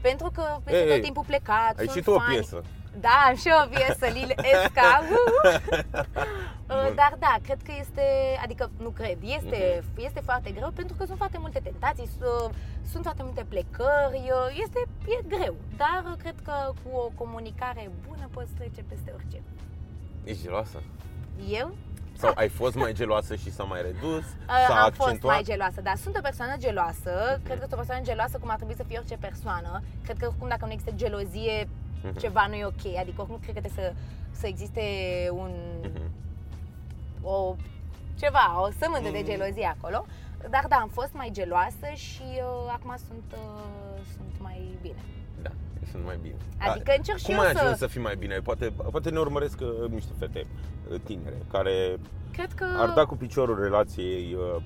Pentru 0.00 0.30
că 0.34 0.56
este 0.66 0.78
Ei, 0.78 0.86
tot 0.86 0.94
ei, 0.94 1.00
timpul 1.00 1.24
plecat, 1.26 1.78
Ai 1.78 1.84
sunt 1.84 1.96
și 1.96 2.02
tu 2.02 2.10
o 2.10 2.18
fani. 2.18 2.34
piesă. 2.34 2.64
Da, 3.00 3.24
am 3.28 3.34
și 3.36 3.48
eu 3.48 3.56
o 3.64 3.68
piesă, 3.68 4.06
Lil 4.18 4.34
Esca. 4.52 5.00
uhu. 5.02 5.24
Uh, 6.72 6.84
Bun. 6.86 6.94
Dar 6.94 7.14
da, 7.18 7.34
cred 7.42 7.60
că 7.64 7.72
este, 7.80 8.02
adică 8.42 8.70
nu 8.78 8.88
cred, 8.88 9.18
este, 9.22 9.82
Mhm. 9.82 10.04
este 10.06 10.20
foarte 10.24 10.50
greu 10.50 10.70
pentru 10.70 10.96
că 10.96 11.04
sunt 11.04 11.16
foarte 11.16 11.38
multe 11.38 11.60
tentații, 11.62 12.08
su- 12.18 12.50
sunt 12.90 13.02
foarte 13.02 13.22
multe 13.22 13.44
plecări, 13.48 14.22
uh, 14.38 14.60
este 14.62 14.78
e 15.06 15.22
greu. 15.36 15.54
Dar 15.76 16.02
uh, 16.06 16.16
cred 16.18 16.34
că 16.44 16.52
cu 16.82 16.96
o 16.96 17.10
comunicare 17.14 17.90
bună 18.08 18.28
poți 18.30 18.52
trece 18.58 18.82
peste 18.88 19.12
orice. 19.14 19.42
Ești 20.24 20.42
geloasă? 20.42 20.82
Eu? 21.48 21.74
Sau 22.18 22.32
ai 22.34 22.48
fost 22.48 22.74
mai 22.74 22.92
geloasă 22.92 23.34
și 23.36 23.52
s-a 23.52 23.62
mai 23.64 23.82
redus? 23.82 24.24
Uh, 24.24 24.64
S-a 24.66 24.74
am 24.74 24.84
accentuat? 24.84 25.08
fost 25.10 25.22
mai 25.22 25.42
geloasă, 25.42 25.80
dar 25.80 25.96
sunt 25.96 26.16
o 26.16 26.20
persoană 26.20 26.54
geloasă. 26.58 27.40
Cred 27.44 27.54
că 27.58 27.60
sunt 27.60 27.72
o 27.72 27.76
persoană 27.76 28.02
geloasă 28.02 28.38
cum 28.38 28.50
ar 28.50 28.56
trebui 28.56 28.74
să 28.76 28.84
fie 28.86 28.98
orice 28.98 29.16
persoană. 29.16 29.82
Cred 30.04 30.16
că 30.18 30.26
oricum 30.26 30.48
dacă 30.48 30.64
nu 30.66 30.72
există 30.72 30.92
gelozie, 30.94 31.68
Mhm. 32.02 32.18
ceva 32.18 32.46
nu 32.48 32.54
e 32.54 32.64
ok. 32.64 32.84
Adică 33.00 33.20
oricum 33.20 33.38
cred 33.42 33.54
că 33.54 33.60
trebuie 33.60 33.84
să, 33.84 33.94
să 34.30 34.46
existe 34.46 34.82
un, 35.32 35.50
Mhm. 35.82 36.10
o, 37.22 37.56
ceva, 38.18 38.62
o 38.62 38.68
sămânță 38.80 39.10
de 39.10 39.18
Mm. 39.18 39.24
gelozie 39.24 39.74
acolo. 39.78 40.04
Dar 40.50 40.64
da, 40.68 40.76
am 40.76 40.88
fost 40.88 41.12
mai 41.12 41.28
geloasă 41.32 41.86
și 41.94 42.22
uh, 42.22 42.72
acum 42.72 42.94
sunt, 43.08 43.24
uh, 43.32 44.00
sunt 44.16 44.32
mai 44.40 44.60
bine. 44.82 45.02
Da, 45.42 45.50
sunt 45.90 46.04
mai 46.04 46.18
bine. 46.22 46.34
Adică 46.58 46.84
Da. 46.86 46.92
încerc 46.96 47.18
și 47.18 47.24
Cum 47.24 47.34
eu 47.34 47.40
ai 47.40 47.52
să- 47.52 47.58
ajuns 47.62 47.78
să 47.78 47.86
fii 47.86 48.00
mai 48.00 48.16
bine? 48.16 48.38
Poate, 48.38 48.72
poate 48.90 49.10
ne 49.10 49.18
urmăresc 49.18 49.60
uh, 49.60 49.90
niște 49.90 50.12
fete 50.18 50.46
uh, 50.92 51.00
tinere 51.04 51.36
care 51.50 51.96
Cred 52.32 52.52
că... 52.52 52.66
ar 52.76 52.90
da 52.90 53.04
cu 53.04 53.16
piciorul 53.16 53.62
relației, 53.62 54.34
uh, 54.34 54.62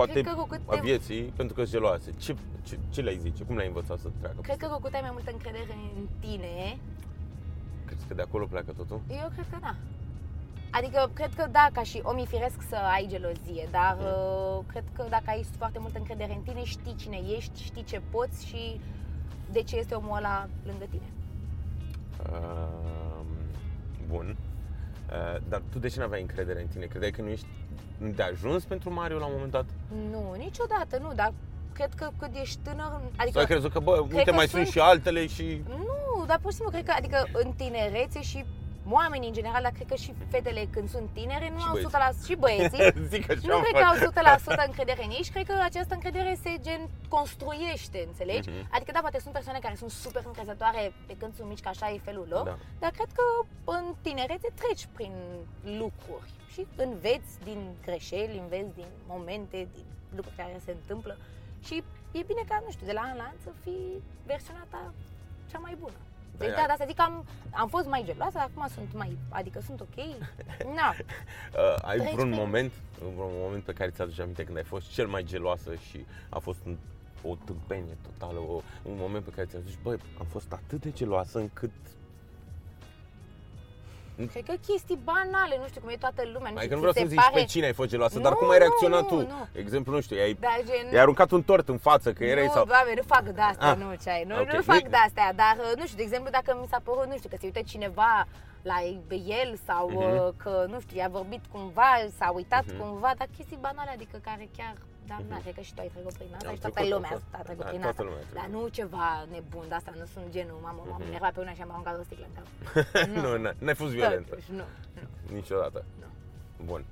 poate 0.00 0.12
Cred 0.12 0.34
că 0.34 0.40
cu 0.40 0.46
cât 0.46 0.60
a 0.66 0.74
te- 0.74 0.80
vieții, 0.80 1.22
pentru 1.22 1.54
că 1.54 1.60
sunt 1.64 1.74
geloase. 1.74 2.10
Ce, 2.18 2.36
ce, 2.62 2.78
ce 2.90 3.00
le-ai 3.00 3.18
zice? 3.18 3.44
Cum 3.44 3.54
le-ai 3.56 3.66
învățat 3.66 3.98
să 3.98 4.08
treacă? 4.20 4.40
Cred 4.40 4.56
că 4.56 4.66
cu 4.66 4.80
cât 4.80 4.94
ai 4.94 5.00
mai 5.00 5.10
multă 5.12 5.30
încredere 5.32 5.74
în 5.96 6.06
tine, 6.18 6.78
Crezi 7.86 8.06
că 8.08 8.14
de 8.14 8.22
acolo 8.22 8.44
pleacă 8.46 8.72
totul? 8.76 9.00
Eu 9.08 9.28
cred 9.34 9.46
că 9.50 9.58
da. 9.60 9.74
Adică, 10.70 11.10
cred 11.14 11.34
că 11.34 11.46
da, 11.50 11.68
ca 11.72 11.82
și 11.82 12.00
om 12.02 12.18
e 12.18 12.24
firesc 12.24 12.62
să 12.68 12.76
ai 12.76 13.06
gelozie, 13.08 13.68
dar 13.70 13.96
uh, 14.00 14.64
cred 14.66 14.84
că 14.92 15.06
dacă 15.08 15.24
ai 15.26 15.44
foarte 15.58 15.78
multă 15.78 15.98
încredere 15.98 16.34
în 16.34 16.42
tine, 16.42 16.64
știi 16.64 16.94
cine 16.94 17.20
ești, 17.36 17.62
știi 17.62 17.84
ce 17.84 18.00
poți 18.10 18.46
și 18.46 18.80
de 19.52 19.62
ce 19.62 19.76
este 19.76 19.94
omul 19.94 20.16
ăla 20.16 20.48
lângă 20.66 20.84
tine. 20.90 21.08
Uh, 22.30 23.24
bun. 24.08 24.36
Uh, 25.10 25.42
dar 25.48 25.62
tu 25.70 25.78
de 25.78 25.88
ce 25.88 25.98
nu 25.98 26.04
aveai 26.04 26.20
încredere 26.20 26.60
în 26.60 26.66
tine? 26.66 26.84
Credeai 26.84 27.10
că 27.10 27.22
nu 27.22 27.28
ești 27.28 27.46
de 27.98 28.22
ajuns 28.22 28.64
pentru 28.64 28.92
Mario 28.92 29.18
la 29.18 29.24
un 29.26 29.32
moment 29.34 29.50
dat? 29.52 29.64
Nu, 30.10 30.34
niciodată, 30.38 30.98
nu, 31.00 31.12
dar 31.14 31.32
cred 31.72 31.94
că 31.96 32.08
cât 32.18 32.30
ești 32.40 32.58
tânăr, 32.62 33.00
adică... 33.16 33.30
Sau 33.32 33.40
ai 33.40 33.46
crezut 33.46 33.72
că, 33.72 33.78
bă, 33.78 33.98
uite, 34.00 34.22
că 34.22 34.32
mai 34.32 34.48
sunt 34.48 34.62
sunt- 34.62 34.72
și 34.74 34.78
altele 34.80 35.26
și... 35.26 35.62
Nu, 35.68 36.24
dar 36.26 36.38
pur 36.42 36.50
și 36.50 36.56
simplu 36.56 36.72
cred 36.72 36.84
că, 36.86 36.94
adică 36.96 37.26
în 37.32 37.52
tinerețe 37.56 38.22
și 38.22 38.44
oamenii 38.90 39.28
în 39.28 39.34
general, 39.34 39.62
dar 39.62 39.72
cred 39.72 39.86
că 39.86 39.94
și 39.94 40.14
fetele 40.30 40.68
când 40.72 40.88
sunt 40.90 41.08
tinere 41.12 41.50
nu 41.50 41.58
Și 41.58 41.66
au 41.66 41.72
băieții. 41.72 42.22
100% 42.22 42.26
și 42.26 42.34
băieții 42.34 42.82
Zic 43.12 43.30
așa, 43.30 43.40
Nu 43.42 43.58
cred 43.60 43.72
că 43.82 43.86
fac. 43.88 44.24
au 44.26 44.62
100% 44.64 44.66
încredere 44.66 45.04
în 45.04 45.10
ei 45.10 45.22
și 45.22 45.30
cred 45.30 45.46
că 45.46 45.54
această 45.62 45.94
încredere 45.94 46.38
se 46.42 46.52
gen 46.60 46.88
construiește, 47.08 48.04
înțelegi? 48.06 48.48
Mhm. 48.50 48.68
Adică 48.70 48.90
da, 48.92 49.00
poate 49.00 49.20
sunt 49.20 49.32
persoane 49.32 49.58
care 49.58 49.74
sunt 49.74 49.90
super 49.90 50.22
încrezătoare 50.26 50.92
pe 51.06 51.16
când 51.20 51.34
sunt 51.36 51.48
mici, 51.48 51.60
că 51.64 51.68
așa 51.68 51.90
e 51.90 51.98
felul 52.10 52.26
lor, 52.30 52.44
Da. 52.44 52.58
dar 52.78 52.90
cred 52.90 53.08
că 53.18 53.24
în 53.64 53.84
tinerețe 54.02 54.48
treci 54.60 54.88
prin 54.96 55.12
lucruri 55.64 56.30
și 56.52 56.66
înveți 56.76 57.30
din 57.44 57.60
greșeli, 57.84 58.38
înveți 58.38 58.74
din 58.74 58.90
momente, 59.06 59.68
din 59.74 59.84
lucruri 60.16 60.36
care 60.36 60.60
se 60.64 60.70
întâmplă 60.70 61.16
și 61.66 61.82
e 62.12 62.22
bine 62.30 62.42
ca, 62.48 62.62
nu 62.64 62.70
știu, 62.70 62.86
de 62.86 62.92
la 62.92 63.00
an 63.00 63.16
la 63.16 63.22
an 63.22 63.36
să 63.44 63.50
fii 63.62 64.02
versiunea 64.26 64.66
ta 64.70 64.92
cea 65.50 65.58
mai 65.58 65.76
bună. 65.80 65.98
Deci 66.40 66.48
Da, 66.48 66.60
da, 66.60 66.66
da, 66.66 66.72
asta 66.72 66.84
zic 66.86 66.96
că 66.96 67.02
am, 67.02 67.24
am 67.50 67.68
fost 67.68 67.86
mai 67.86 68.02
geloasă, 68.04 68.38
acum 68.38 68.66
sunt 68.74 68.92
mai, 68.94 69.16
adică 69.28 69.60
sunt 69.66 69.80
ok. 69.80 69.96
Na, 70.78 70.94
Uh, 70.94 71.74
ai 71.82 71.96
Treci 71.98 72.12
vreun 72.12 72.28
prin- 72.28 72.40
moment, 72.42 72.72
vreun 72.98 73.32
moment 73.44 73.62
pe 73.62 73.72
care 73.72 73.90
ți-aduce 73.90 74.22
aminte 74.22 74.44
când 74.44 74.56
ai 74.56 74.62
fost 74.64 74.90
cel 74.90 75.06
mai 75.06 75.22
geloasă 75.24 75.74
și 75.74 76.04
a 76.28 76.38
fost 76.38 76.58
un, 76.66 76.76
o 77.22 77.36
tâmpenie 77.44 77.96
totală, 78.02 78.38
o, 78.38 78.60
un 78.82 78.96
moment 78.98 79.24
pe 79.24 79.30
care 79.30 79.46
ți-ai 79.46 79.62
zis, 79.66 79.74
băi, 79.82 79.96
am 80.18 80.26
fost 80.26 80.52
atât 80.52 80.80
de 80.80 80.90
geloasă 80.90 81.38
încât 81.38 81.70
Cred 84.26 84.44
că 84.44 84.54
chestii 84.66 84.98
banale, 85.04 85.56
nu 85.60 85.66
știu 85.68 85.80
cum 85.80 85.90
e 85.90 85.96
toată 86.06 86.22
lumea. 86.34 86.50
Nu 86.50 86.56
Adică 86.60 86.62
știu, 86.62 86.74
nu 86.74 86.80
vreau 86.80 86.92
ți 86.92 87.00
să 87.00 87.06
se 87.06 87.12
zici 87.14 87.24
pare... 87.24 87.34
pe 87.40 87.44
cine 87.52 87.66
ai 87.66 87.72
fost 87.72 87.88
geloasă, 87.88 88.18
dar 88.18 88.32
Nu, 88.32 88.38
cum 88.38 88.48
ai 88.50 88.58
nu, 88.58 88.64
reacționat 88.64 89.02
nu, 89.02 89.08
tu? 89.08 89.16
nu. 89.26 89.46
Exemplu, 89.52 89.92
nu 89.92 90.00
știu, 90.00 90.16
i-ai, 90.16 90.32
Da, 90.40 90.54
gen... 90.68 90.92
i-ai 90.92 91.00
aruncat 91.02 91.30
un 91.30 91.42
tort 91.42 91.68
în 91.68 91.78
față, 91.78 92.12
că 92.12 92.24
erai 92.24 92.44
nu, 92.44 92.50
sau... 92.52 92.64
doamne, 92.64 92.92
nu 92.96 93.02
fac 93.06 93.24
de-astea, 93.38 93.70
Ah, 93.70 93.76
nu, 93.76 93.94
ce 94.02 94.10
ai, 94.10 94.24
nu, 94.24 94.34
ok. 94.40 94.52
nu 94.52 94.62
fac 94.62 94.82
Nu- 94.82 94.88
de-astea, 94.94 95.32
dar, 95.32 95.54
uh, 95.58 95.72
nu 95.78 95.84
știu, 95.84 95.96
de 95.96 96.02
exemplu, 96.02 96.30
dacă 96.30 96.58
mi 96.60 96.66
s-a 96.70 96.80
părut, 96.84 97.06
nu 97.06 97.16
știu, 97.16 97.28
că 97.28 97.36
se 97.40 97.46
uită 97.46 97.60
cineva 97.72 98.26
la 98.62 98.76
el 99.42 99.50
sau 99.66 99.88
Mhm. 99.88 99.96
uh, 99.96 100.28
că, 100.42 100.64
nu 100.68 100.80
știu, 100.80 100.96
i-a 100.96 101.08
vorbit 101.18 101.42
cumva, 101.52 101.90
s-a 102.18 102.30
uitat 102.34 102.64
Mhm. 102.66 102.78
cumva, 102.78 103.10
dar 103.18 103.28
chestii 103.36 103.58
banale, 103.60 103.90
adică 103.94 104.16
care 104.24 104.48
chiar, 104.56 104.74
da, 105.10 105.16
na, 105.28 105.36
cred 105.44 105.54
că 105.58 105.62
și 105.68 105.74
tu 105.74 105.80
ai 105.84 105.90
trecut 105.94 106.14
prin 106.20 106.30
asta 106.36 106.48
Am 106.48 106.54
și 106.56 106.60
toată 106.64 106.74
trecut, 106.80 106.94
lumea 106.96 107.10
am 107.10 107.16
fost. 107.18 107.28
a 107.38 107.42
trecut 107.48 107.64
Da, 107.64 107.70
prin 107.72 107.80
toată 107.86 108.00
asta. 108.00 108.08
lumea 108.08 108.20
a 108.22 108.26
trecut. 108.26 108.38
Dar 108.40 108.48
nu 108.56 108.60
ceva 108.78 109.08
nebun, 109.34 109.64
de 109.70 109.74
asta 109.80 109.92
nu 110.02 110.06
sunt 110.14 110.26
genul, 110.36 110.58
mamă, 110.66 110.80
m-am 110.88 111.00
Mhm. 111.00 111.08
enervat 111.10 111.32
pe 111.34 111.40
una 111.44 111.52
și 111.58 111.62
am 111.66 111.70
aruncat 111.74 111.94
o 112.02 112.04
sticlă 112.08 112.26
în 112.30 112.34
cap. 112.38 112.46
nu, 113.24 113.30
n- 113.44 113.56
n-ai 113.64 113.78
fost 113.82 113.92
violentă. 113.98 114.28
Totuși, 114.32 114.50
nu, 114.60 114.64
nu. 114.98 115.04
Niciodată. 115.38 115.78
Nu. 116.02 116.08
Bun. 116.70 116.82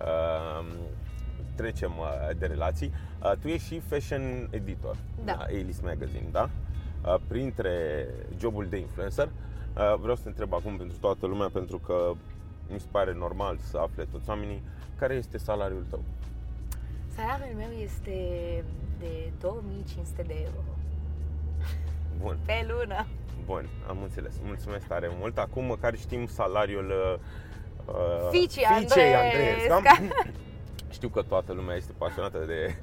Uh, 0.00 0.62
trecem 1.54 1.92
uh, 1.98 2.36
de 2.40 2.46
relații. 2.46 2.90
Uh, 3.22 3.32
tu 3.40 3.48
ești 3.48 3.66
și 3.66 3.80
fashion 3.80 4.48
editor 4.50 4.96
Da. 5.24 5.32
la 5.34 5.42
A-List 5.44 5.82
Magazine, 5.82 6.28
da? 6.30 6.44
Uh, 7.06 7.14
printre 7.28 8.06
jobul 8.38 8.66
de 8.68 8.76
influencer, 8.76 9.26
uh, 9.26 9.94
vreau 10.00 10.16
să 10.16 10.22
te 10.22 10.28
întreb 10.28 10.52
acum 10.54 10.76
pentru 10.76 10.96
toată 11.00 11.26
lumea, 11.26 11.48
pentru 11.52 11.78
că 11.78 12.12
mi 12.68 12.80
se 12.80 12.86
pare 12.90 13.12
normal 13.14 13.56
să 13.58 13.78
afle 13.78 14.04
toți 14.12 14.28
oamenii 14.28 14.62
care 14.98 15.14
este 15.14 15.38
salariul 15.38 15.84
tău. 15.90 16.02
Salariul 17.20 17.56
meu 17.56 17.70
este 17.82 18.16
de 18.98 19.32
2500 19.40 20.22
de 20.22 20.34
euro 20.38 20.62
Bun, 22.20 22.38
pe 22.46 22.66
lună. 22.68 23.06
bun, 23.44 23.68
am 23.88 23.98
înțeles. 24.02 24.34
Mulțumesc 24.44 24.86
tare 24.86 25.10
mult. 25.18 25.38
Acum 25.38 25.64
măcar 25.64 25.96
știm 25.96 26.26
salariul 26.26 26.90
uh, 26.90 27.94
uh, 27.94 28.28
Ficii 28.30 28.64
Ficei 28.78 29.14
Andreesca. 29.14 29.74
Andreesca. 29.74 30.22
Știu 30.96 31.08
că 31.08 31.22
toată 31.22 31.52
lumea 31.52 31.76
este 31.76 31.92
pasionată 31.98 32.38
de 32.38 32.74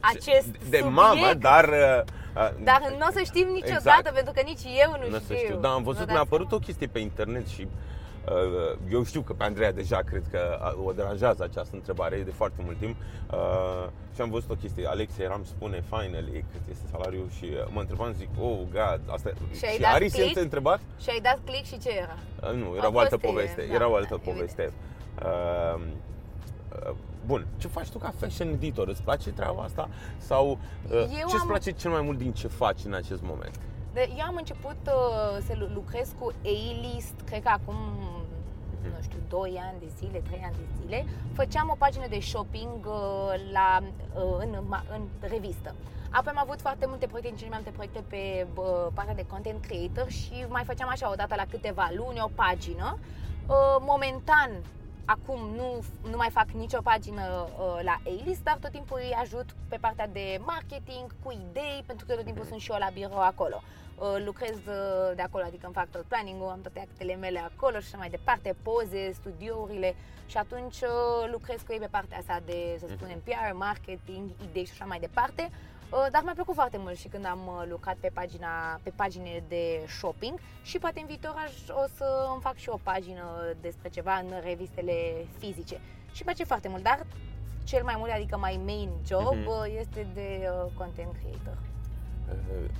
Acest 0.00 0.46
de, 0.46 0.58
de 0.58 0.76
subiect, 0.76 0.88
mamă, 0.90 1.34
dar 1.34 1.68
uh, 1.68 2.50
Dar 2.64 2.80
nu 2.98 3.06
o 3.08 3.12
să 3.12 3.22
știm 3.24 3.48
niciodată, 3.48 3.88
Exact. 3.88 4.14
pentru 4.14 4.32
că 4.32 4.40
nici 4.44 4.64
eu 4.84 4.90
nu, 4.90 5.08
nu 5.08 5.18
știu. 5.18 5.26
să 5.26 5.34
știu. 5.34 5.56
Da, 5.56 5.72
am 5.72 5.82
văzut, 5.82 6.04
Vă 6.06 6.12
mi-a 6.12 6.14
dați 6.14 6.26
apărut 6.26 6.46
o 6.46 6.48
seama? 6.48 6.64
chestie 6.64 6.86
pe 6.86 6.98
internet 6.98 7.46
și 7.46 7.60
uh, 7.60 7.93
eu 8.90 9.04
știu 9.04 9.20
că 9.20 9.32
pe 9.32 9.44
Andreea 9.44 9.72
deja 9.72 9.98
cred 9.98 10.22
că 10.30 10.58
uh, 10.78 10.86
o 10.86 10.92
deranjează 10.92 11.42
această 11.42 11.76
întrebare 11.76 12.16
de 12.22 12.30
foarte 12.30 12.60
mult 12.64 12.78
timp 12.78 12.96
uh, 13.32 13.88
și 14.14 14.20
am 14.20 14.30
văzut 14.30 14.50
o 14.50 14.54
chestie, 14.54 14.86
Alex 14.86 15.18
Eram 15.18 15.44
spune 15.44 15.82
finally 15.88 16.44
cât 16.52 16.60
este 16.70 16.84
salariul 16.90 17.28
și 17.38 17.44
uh, 17.44 17.66
mă 17.72 17.80
întrebam, 17.80 18.12
zic, 18.12 18.28
oh 18.40 18.58
god, 18.72 19.00
asta 19.06 19.30
Și 19.58 19.64
ai 19.64 19.74
și 19.74 19.80
dat 19.80 19.92
Aris 19.94 20.12
el 20.14 20.18
click? 20.18 20.32
te-a 20.34 20.42
întrebat? 20.42 20.80
Și 21.02 21.10
ai 21.10 21.20
dat 21.22 21.38
click 21.44 21.64
și 21.64 21.78
ce 21.78 21.90
era? 21.98 22.16
Uh, 22.42 22.56
nu, 22.60 22.70
A 22.72 22.76
era 22.76 22.92
o 22.92 22.98
altă 22.98 23.16
fost, 23.16 23.24
e, 23.24 23.26
poveste, 23.26 23.64
da, 23.68 23.74
era 23.74 23.86
o 23.88 23.90
da, 23.90 23.96
altă 23.96 24.14
evident. 24.14 24.36
poveste. 24.36 24.72
Uh, 25.24 25.80
uh, 26.88 26.94
Bun, 27.26 27.46
ce 27.56 27.68
faci 27.68 27.88
tu 27.88 27.98
ca 27.98 28.12
fashion 28.18 28.48
editor? 28.48 28.88
Îți 28.88 29.02
place 29.02 29.30
treaba 29.30 29.62
asta? 29.62 29.88
Sau 30.18 30.58
uh, 30.90 30.92
Eu 30.92 31.06
ce 31.06 31.22
îți 31.24 31.34
am- 31.40 31.46
place 31.46 31.70
cel 31.70 31.90
mai 31.90 32.00
mult 32.00 32.18
din 32.18 32.32
ce 32.32 32.48
faci 32.48 32.80
în 32.84 32.94
acest 32.94 33.22
moment? 33.22 33.58
De, 33.94 34.08
eu 34.18 34.24
am 34.26 34.34
început 34.36 34.76
uh, 34.86 35.38
să 35.46 35.52
lu- 35.58 35.70
lucrez 35.74 36.14
cu 36.18 36.32
A-List, 36.44 37.14
cred 37.24 37.42
că 37.42 37.48
acum, 37.48 37.74
Mhm. 37.74 38.94
nu 38.96 39.02
știu, 39.02 39.18
2 39.28 39.60
ani 39.68 39.78
de 39.80 39.88
zile, 39.98 40.18
3 40.18 40.40
ani 40.44 40.54
de 40.56 40.66
zile. 40.80 41.04
Făceam 41.32 41.68
o 41.70 41.74
pagină 41.78 42.06
de 42.08 42.20
shopping 42.20 42.86
uh, 42.86 43.34
la, 43.52 43.80
uh, 43.82 44.36
în, 44.38 44.50
ma- 44.74 44.86
în 44.94 45.02
revistă. 45.20 45.74
Apoi 46.10 46.32
am 46.36 46.42
avut 46.42 46.60
foarte 46.60 46.86
multe 46.86 47.06
proiecte, 47.06 47.30
în 47.30 47.36
cele 47.36 47.48
mai 47.50 47.58
multe 47.62 47.74
proiecte 47.78 48.04
pe 48.08 48.46
uh, 48.60 48.86
partea 48.94 49.14
de 49.14 49.26
content 49.26 49.64
creator 49.64 50.08
și 50.10 50.46
mai 50.48 50.64
făceam 50.64 50.88
așa 50.88 51.10
o 51.10 51.14
dată 51.14 51.34
la 51.36 51.44
câteva 51.50 51.90
luni 51.94 52.20
o 52.20 52.28
pagină. 52.34 52.98
Uh, 53.46 53.76
momentan, 53.80 54.50
acum 55.04 55.40
nu, 55.54 55.84
nu 56.10 56.16
mai 56.16 56.30
fac 56.30 56.50
nicio 56.50 56.80
pagină 56.82 57.48
uh, 57.58 57.80
la 57.82 58.00
A-List, 58.04 58.42
dar 58.42 58.56
tot 58.60 58.70
timpul 58.70 58.98
îi 59.02 59.16
ajut 59.20 59.46
pe 59.68 59.76
partea 59.80 60.08
de 60.08 60.40
marketing, 60.44 61.14
cu 61.22 61.32
idei, 61.32 61.82
pentru 61.86 62.06
că 62.06 62.14
tot 62.14 62.24
timpul 62.24 62.44
sunt 62.44 62.60
și 62.60 62.70
eu 62.70 62.78
la 62.78 62.90
birou 62.92 63.20
acolo. 63.20 63.62
Uh, 63.98 64.24
lucrez 64.24 64.56
uh, 64.56 65.12
de 65.14 65.22
acolo, 65.22 65.44
adică 65.44 65.66
îmi 65.66 65.74
fac 65.74 65.90
tot 65.90 66.02
planning-ul, 66.02 66.48
am 66.48 66.60
toate 66.60 66.80
actele 66.80 67.14
mele 67.14 67.38
acolo 67.38 67.78
și 67.78 67.86
așa 67.86 67.96
mai 67.96 68.10
departe, 68.10 68.56
poze, 68.62 69.12
studiourile 69.12 69.94
și 70.26 70.36
atunci 70.36 70.80
uh, 70.80 71.30
lucrez 71.32 71.60
cu 71.66 71.72
ei 71.72 71.78
pe 71.78 71.88
partea 71.90 72.18
asta 72.18 72.40
de, 72.44 72.76
să 72.78 72.86
spunem, 72.90 73.20
PR, 73.24 73.54
marketing, 73.54 74.30
idei 74.50 74.64
și 74.64 74.72
așa 74.72 74.84
mai 74.84 75.00
departe. 75.00 75.50
Uh, 75.50 75.73
Dar 76.12 76.22
mi-a 76.24 76.32
plăcut 76.34 76.54
foarte 76.54 76.76
mult 76.78 76.96
și 76.96 77.08
când 77.08 77.26
am 77.26 77.40
uh, 77.46 77.64
lucrat 77.70 77.96
pe 78.00 78.10
pagina, 78.14 78.80
pe 78.82 78.90
pagine 78.96 79.42
de 79.48 79.80
shopping 79.98 80.38
și 80.62 80.78
poate 80.78 81.00
în 81.00 81.06
viitor 81.06 81.34
aș, 81.46 81.52
o 81.68 81.86
să 81.96 82.04
îmi 82.32 82.40
fac 82.40 82.56
și 82.56 82.68
o 82.68 82.78
pagină 82.82 83.24
despre 83.60 83.88
ceva 83.88 84.14
în 84.14 84.32
revistele 84.42 84.92
fizice. 85.38 85.74
Și 86.12 86.22
îmi 86.22 86.24
place 86.24 86.44
foarte 86.44 86.68
mult, 86.68 86.82
dar 86.82 87.06
cel 87.64 87.82
mai 87.82 87.94
mult, 87.98 88.10
adică 88.10 88.36
mai 88.36 88.60
main 88.64 88.90
job, 89.06 89.20
Mhm. 89.36 89.46
uh, 89.46 89.74
este 89.80 90.06
de 90.14 90.48
uh, 90.64 90.70
content 90.76 91.12
creator. 91.20 91.56
Uh, 92.28 92.70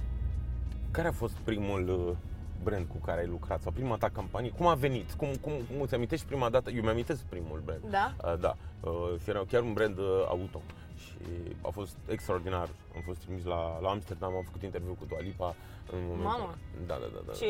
Care 0.90 1.08
a 1.08 1.12
fost 1.12 1.34
primul 1.34 1.88
uh, 1.88 2.16
brand 2.62 2.86
cu 2.88 2.96
care 2.96 3.20
ai 3.20 3.26
lucrat 3.26 3.62
sau 3.62 3.72
prima 3.72 3.96
ta 3.96 4.08
campanie? 4.08 4.50
Cum 4.50 4.66
a 4.66 4.74
venit? 4.74 5.12
Cum, 5.12 5.28
cum, 5.40 5.52
cum 5.52 5.80
îți 5.80 5.94
amintești 5.94 6.26
prima 6.26 6.48
dată? 6.50 6.70
Eu 6.70 6.82
mi-amintesc 6.82 7.20
primul 7.22 7.62
brand. 7.64 7.80
Da? 7.90 8.14
Uh, 8.24 8.38
da, 8.40 8.56
uh, 8.80 9.20
și 9.22 9.30
era 9.30 9.44
chiar 9.48 9.62
un 9.62 9.72
brand 9.72 9.98
uh, 9.98 10.24
auto 10.28 10.60
și 11.04 11.16
a 11.62 11.68
fost 11.78 11.96
extraordinar. 12.08 12.68
Am 12.96 13.02
fost 13.04 13.18
trimis 13.18 13.44
la, 13.44 13.78
la 13.80 13.88
Amsterdam, 13.88 14.34
am 14.34 14.42
făcut 14.44 14.62
interviu 14.62 14.96
cu 14.98 15.04
Dua 15.08 15.20
Lipa 15.20 15.54
în 15.92 15.98
momentul 16.00 16.24
Mamă! 16.24 16.54
Da, 16.86 16.94
da, 17.02 17.06
da, 17.14 17.20
da. 17.26 17.32
Ce 17.32 17.46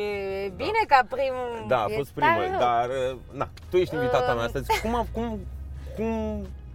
bine 0.56 0.82
ca 0.86 1.00
prim 1.08 1.34
Da, 1.68 1.82
a 1.82 1.86
e 1.90 1.96
fost 1.96 2.10
tare 2.10 2.32
primul, 2.32 2.50
rău. 2.50 2.58
dar 2.68 2.88
uh, 2.88 3.18
na, 3.40 3.48
tu 3.70 3.76
ești 3.76 3.94
invitata 3.94 4.26
mea 4.26 4.34
Um. 4.34 4.40
astăzi. 4.40 4.80
Cum, 4.80 4.94
a, 4.94 5.06
cum, 5.12 5.40
cum 5.96 6.06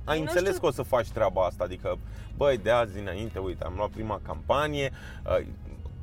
ai 0.03 0.17
Nu 0.17 0.21
înțeles 0.23 0.47
știu. 0.49 0.59
că 0.61 0.65
o 0.65 0.71
să 0.71 0.81
faci 0.83 1.09
treaba 1.09 1.45
asta? 1.45 1.63
Adică, 1.63 1.97
băi, 2.37 2.57
de 2.57 2.71
azi 2.71 2.99
înainte, 2.99 3.39
uite, 3.39 3.63
am 3.63 3.73
luat 3.75 3.89
prima 3.89 4.19
campanie. 4.25 4.91
uh, 5.25 5.45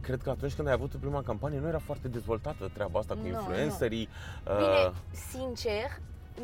Cred 0.01 0.23
că 0.23 0.31
atunci 0.31 0.53
când 0.55 0.69
ai 0.69 0.73
avut 0.75 0.95
prima 1.01 1.23
campanie 1.23 1.59
nu 1.59 1.69
era 1.69 1.79
foarte 1.79 2.09
dezvoltată 2.09 2.71
treaba 2.73 2.99
asta 2.99 3.15
cu 3.15 3.21
Nu, 3.21 3.27
influencerii. 3.27 4.09
Bine, 4.45 4.57
uh, 4.87 4.93
sincer, 5.31 5.99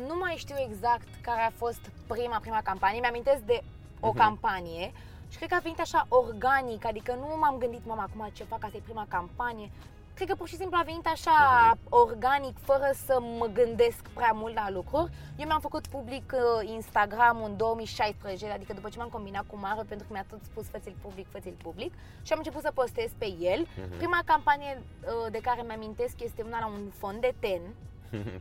nu 0.07 0.15
mai 0.19 0.33
știu 0.37 0.55
exact 0.69 1.07
care 1.21 1.41
a 1.41 1.51
fost 1.55 1.79
prima, 2.07 2.37
prima 2.39 2.61
campanie. 2.63 2.99
Mi-amintesc 2.99 3.41
de 3.41 3.61
o 4.03 4.07
Mhm. 4.07 4.17
campanie 4.17 4.91
și 5.29 5.37
cred 5.37 5.49
că 5.49 5.55
a 5.55 5.59
venit 5.63 5.79
așa 5.79 6.05
organic, 6.09 6.85
adică 6.85 7.13
nu 7.19 7.37
m-am 7.39 7.57
gândit, 7.57 7.85
mama, 7.85 8.01
acum 8.03 8.29
ce 8.33 8.43
fac, 8.43 8.63
asta 8.63 8.77
e 8.77 8.89
prima 8.89 9.05
campanie. 9.09 9.71
Cred 10.15 10.27
că 10.27 10.35
pur 10.35 10.47
și 10.47 10.55
simplu 10.55 10.77
a 10.79 10.83
venit 10.83 11.07
așa 11.07 11.31
Mhm. 11.71 11.79
organic, 11.89 12.57
fără 12.59 12.89
să 13.05 13.19
mă 13.39 13.45
gândesc 13.53 14.01
prea 14.13 14.31
mult 14.33 14.53
la 14.53 14.69
lucruri. 14.69 15.11
Eu 15.37 15.45
mi-am 15.45 15.59
făcut 15.59 15.87
public 15.87 16.33
uh, 16.35 16.69
Instagram 16.69 17.43
în 17.43 17.57
2016, 17.57 18.49
adică 18.51 18.73
după 18.73 18.89
ce 18.89 18.97
m-am 18.97 19.07
combinat 19.09 19.43
cu 19.47 19.57
Maro, 19.57 19.81
pentru 19.87 20.07
că 20.07 20.13
mi-a 20.13 20.25
tot 20.29 20.39
spus 20.43 20.65
fă-ți-l 20.67 20.95
public, 21.01 21.27
fă-ți-l 21.31 21.55
public 21.63 21.93
și 22.23 22.31
am 22.31 22.37
început 22.37 22.61
să 22.61 22.71
postez 22.73 23.11
pe 23.17 23.25
el. 23.39 23.67
Mhm. 23.77 23.97
Prima 23.97 24.19
campanie 24.25 24.81
uh, 24.81 25.31
de 25.31 25.39
care 25.41 25.61
mi-amintesc 25.61 26.21
este 26.21 26.41
una 26.45 26.59
la 26.59 26.65
un 26.67 26.81
fond 26.97 27.21
de 27.21 27.33
ten, 27.39 27.61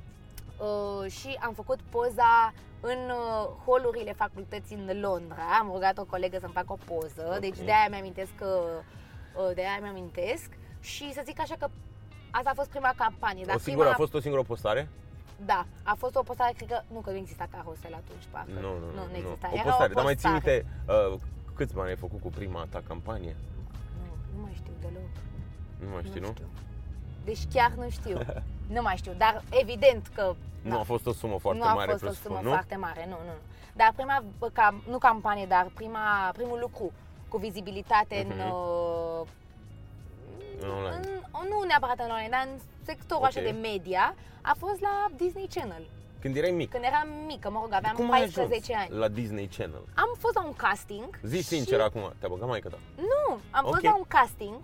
Uh, 0.58 1.10
și 1.10 1.38
am 1.42 1.52
făcut 1.52 1.80
poza 1.90 2.52
în 2.80 2.98
uh, 3.10 3.48
holurile 3.66 4.12
facultății 4.12 4.76
în 4.76 5.00
Londra. 5.00 5.42
Am 5.60 5.70
rugat 5.72 5.98
o 5.98 6.04
colegă 6.04 6.36
să-mi 6.40 6.52
facă 6.52 6.72
o 6.72 6.78
poză, 6.84 7.24
Ok. 7.32 7.38
deci 7.38 7.58
de 7.58 7.72
aia 7.72 7.86
mi-amintesc 7.90 8.30
că 8.36 8.60
uh, 9.36 9.54
de 9.54 9.60
aia 9.60 9.78
mi-amintesc 9.80 10.48
și 10.80 11.12
să 11.12 11.22
zic 11.24 11.40
așa 11.40 11.54
că 11.58 11.68
asta 12.30 12.50
a 12.50 12.54
fost 12.54 12.68
prima 12.68 12.92
campanie. 12.96 13.44
Dar 13.44 13.54
o 13.54 13.58
singură, 13.58 13.88
prima, 13.88 13.98
a 14.00 14.04
fost 14.04 14.14
o 14.14 14.20
singură 14.20 14.42
postare? 14.42 14.88
Da, 15.44 15.66
a 15.82 15.94
fost 15.94 16.14
o 16.16 16.22
postare, 16.22 16.52
cred 16.56 16.68
că, 16.68 16.80
nu 16.92 17.00
că 17.00 17.10
nu 17.10 17.16
exista 17.16 17.46
carusel 17.50 17.94
atunci, 17.94 18.24
parcă. 18.30 18.50
Nu, 18.52 18.60
nu, 18.60 18.86
nu. 18.96 19.02
nu 19.10 19.16
exista. 19.16 19.48
O 19.50 19.54
Era 19.54 19.62
postare, 19.62 19.90
o 19.90 19.94
dar 19.94 20.04
mai 20.04 20.14
ții 20.14 20.30
postare. 20.30 20.66
minte 20.86 21.12
uh, 21.14 21.20
câți 21.54 21.74
bani 21.74 21.88
ai 21.88 21.96
făcut 21.96 22.20
cu 22.20 22.28
prima 22.28 22.66
ta 22.70 22.82
campanie? 22.86 23.36
Nu, 24.02 24.10
nu 24.36 24.42
mai 24.42 24.52
știu 24.54 24.72
deloc. 24.80 25.10
Nu 25.78 25.88
mai 25.92 26.02
știi, 26.04 26.20
nu? 26.20 26.26
știu. 26.34 26.48
Deci 27.24 27.38
chiar 27.54 27.70
nu 27.76 27.90
știu. 27.90 28.18
nu 28.74 28.82
mai 28.82 28.96
știu, 28.96 29.12
dar 29.18 29.42
evident 29.50 30.06
că 30.14 30.34
Nu 30.62 30.70
da. 30.70 30.78
a 30.78 30.82
fost 30.82 31.06
o 31.06 31.12
sumă 31.12 31.38
foarte 31.38 31.60
nu 31.62 31.66
a 31.68 31.74
mare, 31.74 31.90
fost 31.90 32.02
o 32.02 32.06
presupun, 32.06 32.30
sumă 32.36 32.40
nu? 32.44 32.48
foarte 32.54 32.76
mare, 32.76 33.06
nu, 33.08 33.16
nu. 33.18 33.24
nu. 33.26 33.38
Dar 33.74 33.92
prima, 33.96 34.24
bă, 34.38 34.48
cam, 34.52 34.82
nu 34.88 34.98
campanie, 34.98 35.46
dar 35.46 35.70
prima, 35.74 36.30
primul 36.36 36.58
lucru 36.60 36.92
cu 37.28 37.36
vizibilitate 37.36 38.16
în, 38.20 38.26
Mhm. 38.26 38.38
uh, 38.52 39.26
În 40.60 40.68
online. 40.68 40.94
în, 41.32 41.48
nu 41.48 41.62
neapărat 41.66 41.98
în 41.98 42.10
online, 42.10 42.28
dar 42.30 42.46
în 42.52 42.58
sectorul 42.84 43.24
așa 43.24 43.40
Ok. 43.40 43.44
de 43.46 43.50
media, 43.50 44.14
a 44.42 44.54
fost 44.58 44.80
la 44.80 45.06
Disney 45.16 45.48
Channel. 45.54 45.84
Când 46.20 46.36
erai 46.36 46.50
mic, 46.50 46.70
Când 46.70 46.84
eram 46.84 47.08
mică, 47.26 47.50
mă 47.50 47.58
rog, 47.62 47.72
aveam 47.72 47.94
cum 47.94 48.10
ai 48.10 48.20
14 48.20 48.74
ajuns 48.74 48.88
ani. 48.90 48.98
la 49.00 49.08
Disney 49.08 49.46
Channel? 49.56 49.82
Am 49.94 50.10
fost 50.18 50.34
la 50.34 50.44
un 50.44 50.52
casting. 50.52 51.18
Zi 51.22 51.36
și- 51.36 51.42
sincer 51.44 51.80
acum, 51.80 52.12
te-a 52.18 52.28
băgat 52.28 52.48
maică 52.48 52.68
ta. 52.68 52.78
Nu, 52.96 53.38
am 53.50 53.64
fost 53.64 53.74
Ok. 53.76 53.82
la 53.82 53.96
un 53.96 54.04
casting 54.08 54.54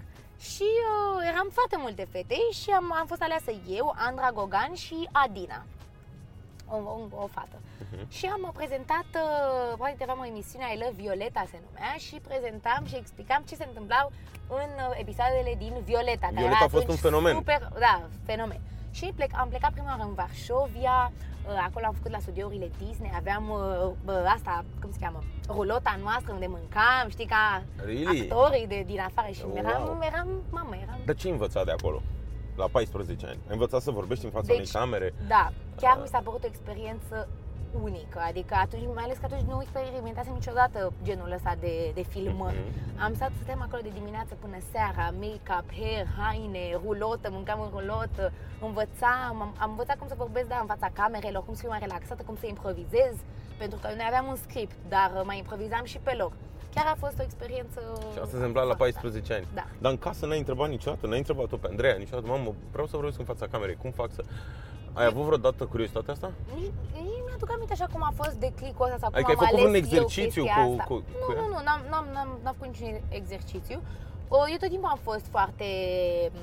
și 0.40 0.62
uh, 0.62 1.28
eram 1.32 1.48
foarte 1.52 1.76
multe 1.78 2.08
fete 2.10 2.38
și 2.60 2.70
am, 2.70 2.92
am 2.92 3.06
fost 3.06 3.22
aleasă 3.22 3.50
eu, 3.68 3.94
Andra 3.96 4.30
Gogan 4.32 4.74
și 4.74 5.08
Adina. 5.12 5.64
O, 6.70 6.76
o, 6.76 7.22
o 7.22 7.26
fată. 7.26 7.58
Mhm. 7.90 8.10
Și 8.10 8.26
am 8.26 8.52
prezentat, 8.54 9.08
uh, 9.14 9.76
poate 9.76 10.02
aveam 10.02 10.18
o 10.18 10.26
emisiune 10.26 10.64
I 10.74 10.78
Love 10.78 10.96
Violeta 11.02 11.44
se 11.50 11.58
numea 11.66 11.94
și 12.06 12.20
prezentam 12.28 12.82
și 12.86 12.96
explicam 12.96 13.42
ce 13.48 13.54
se 13.54 13.64
întâmplau 13.68 14.12
în 14.48 14.70
uh, 14.76 14.98
episoadele 15.02 15.54
din 15.58 15.74
Violeta. 15.84 16.26
care 16.26 16.34
Violeta 16.34 16.56
era 16.56 16.64
a 16.64 16.74
fost 16.76 16.82
atunci 16.82 17.00
un 17.02 17.10
fenomen. 17.10 17.34
Super, 17.34 17.68
da, 17.78 18.08
fenomen. 18.24 18.60
Și 18.90 19.12
plec, 19.14 19.30
am 19.34 19.48
plecat 19.48 19.72
prima 19.72 19.88
oară 19.88 20.02
în 20.02 20.14
Varșovia, 20.14 21.12
uh, 21.46 21.62
acolo 21.66 21.84
am 21.86 21.92
făcut 21.94 22.10
la 22.10 22.18
studiourile 22.18 22.70
Disney, 22.78 23.12
aveam 23.16 23.48
uh, 23.50 23.90
bă, 24.04 24.24
asta, 24.34 24.64
cum 24.80 24.90
se 24.92 24.98
cheamă, 25.00 25.22
rulota 25.48 25.98
noastră 26.02 26.32
unde 26.32 26.46
mâncam, 26.46 27.08
știi, 27.08 27.26
ca 27.26 27.62
Really? 27.84 28.20
actorii 28.30 28.66
de, 28.66 28.82
din 28.86 29.00
afară 29.00 29.32
și 29.32 29.42
Wow. 29.44 29.56
eram, 29.56 30.00
eram, 30.02 30.28
mamă, 30.50 30.74
eram... 30.82 30.98
Dar 31.04 31.14
ce 31.14 31.26
ai 31.26 31.32
învățat 31.32 31.64
de 31.64 31.70
acolo? 31.70 32.02
La 32.56 32.66
14 32.66 33.26
ani. 33.26 33.38
Ai 33.46 33.52
învățat 33.52 33.80
să 33.82 33.90
vorbești 33.90 34.24
în 34.24 34.30
fața 34.30 34.46
Deci- 34.46 34.56
unei 34.56 34.68
camere? 34.72 35.14
Da, 35.28 35.50
chiar 35.80 35.94
Ah. 35.96 36.02
mi 36.02 36.08
s-a 36.08 36.20
părut 36.24 36.42
o 36.44 36.46
experiență 36.46 37.28
unică, 37.82 38.18
adică 38.30 38.54
atunci, 38.64 38.82
mai 38.94 39.04
ales 39.04 39.16
că 39.18 39.26
atunci 39.28 39.48
nu 39.50 39.62
experimentasem 39.62 40.32
niciodată 40.32 40.92
genul 41.02 41.30
ăsta 41.38 41.52
de, 41.60 41.74
de 41.94 42.02
filmări. 42.02 42.56
Mhm. 42.58 43.02
Am 43.04 43.14
stat, 43.14 43.30
stăteam 43.36 43.62
acolo 43.62 43.82
de 43.82 43.92
dimineață 43.98 44.32
până 44.44 44.58
seara, 44.72 45.04
make-up, 45.22 45.66
hair, 45.78 46.06
haine, 46.18 46.64
rulotă, 46.84 47.28
mâncam 47.30 47.60
în 47.60 47.70
rulotă, 47.76 48.32
învățam, 48.68 49.34
am, 49.44 49.54
am 49.58 49.70
învățat 49.70 49.96
cum 49.98 50.08
să 50.08 50.14
vorbesc, 50.24 50.48
da, 50.48 50.58
în 50.60 50.70
fața 50.72 50.88
camerelor, 51.00 51.44
cum 51.44 51.54
să 51.54 51.60
fiu 51.60 51.68
mai 51.74 51.84
relaxată, 51.86 52.22
cum 52.26 52.36
să 52.40 52.46
improvizez, 52.46 53.14
pentru 53.58 53.78
că 53.82 53.88
noi 53.96 54.06
aveam 54.06 54.26
un 54.26 54.38
script, 54.46 54.76
dar 54.88 55.10
uh, 55.16 55.22
mai 55.24 55.38
improvizam 55.38 55.84
și 55.84 55.98
pe 55.98 56.14
loc. 56.22 56.32
Chiar 56.74 56.86
a 56.86 56.96
fost 56.98 57.18
o 57.18 57.22
experiență 57.22 57.80
Și 58.12 58.18
asta 58.18 58.30
se 58.30 58.36
întâmpla 58.36 58.62
la 58.62 58.74
foarte 58.74 58.98
14 59.00 59.34
ani. 59.34 59.46
Da. 59.54 59.66
Dar 59.78 59.90
în 59.90 59.98
casă 59.98 60.26
n-ai 60.26 60.38
întrebat 60.38 60.68
niciodată, 60.68 61.06
n-ai 61.06 61.18
întrebat-o 61.18 61.56
pe 61.56 61.66
Andreea 61.70 61.96
niciodată, 61.96 62.26
mamă, 62.26 62.54
vreau 62.72 62.86
să 62.86 62.96
vorbesc 62.96 63.18
în 63.18 63.24
fața 63.24 63.46
camerei, 63.46 63.76
cum 63.82 63.90
fac 63.90 64.10
să... 64.12 64.22
Ai 64.98 65.06
avut 65.06 65.24
vreodată 65.24 65.64
curiozitatea 65.64 66.12
asta? 66.12 66.30
Nici, 66.54 66.72
nici 66.94 67.22
mi-aduc 67.26 67.50
aminte 67.54 67.72
așa 67.72 67.86
cum 67.92 68.02
a 68.10 68.12
fost 68.20 68.34
declicul 68.46 68.84
ăsta 68.86 68.98
sau 69.00 69.08
cum 69.10 69.16
Adică 69.18 69.30
ai 69.30 69.36
am 69.38 69.44
făcut 69.44 69.58
ales 69.58 69.68
un 69.70 69.74
exercițiu 69.82 70.42
eu 70.42 70.46
chestia 70.46 70.64
cu- 70.64 70.70
asta. 70.70 70.84
cu- 70.90 71.02
Nu, 71.20 71.24
cu 71.26 71.32
ea? 71.32 71.40
nu, 71.40 71.46
nu, 71.54 71.58
n-am, 71.66 71.80
n-am, 71.90 72.06
n-am, 72.14 72.28
n-am 72.42 72.54
făcut 72.58 72.70
niciun 72.72 73.00
exercițiu. 73.20 73.78
O, 74.36 74.38
eu 74.52 74.56
tot 74.62 74.70
timpul 74.74 74.90
am 74.96 75.00
fost 75.10 75.26
foarte 75.34 75.66
m, 76.34 76.38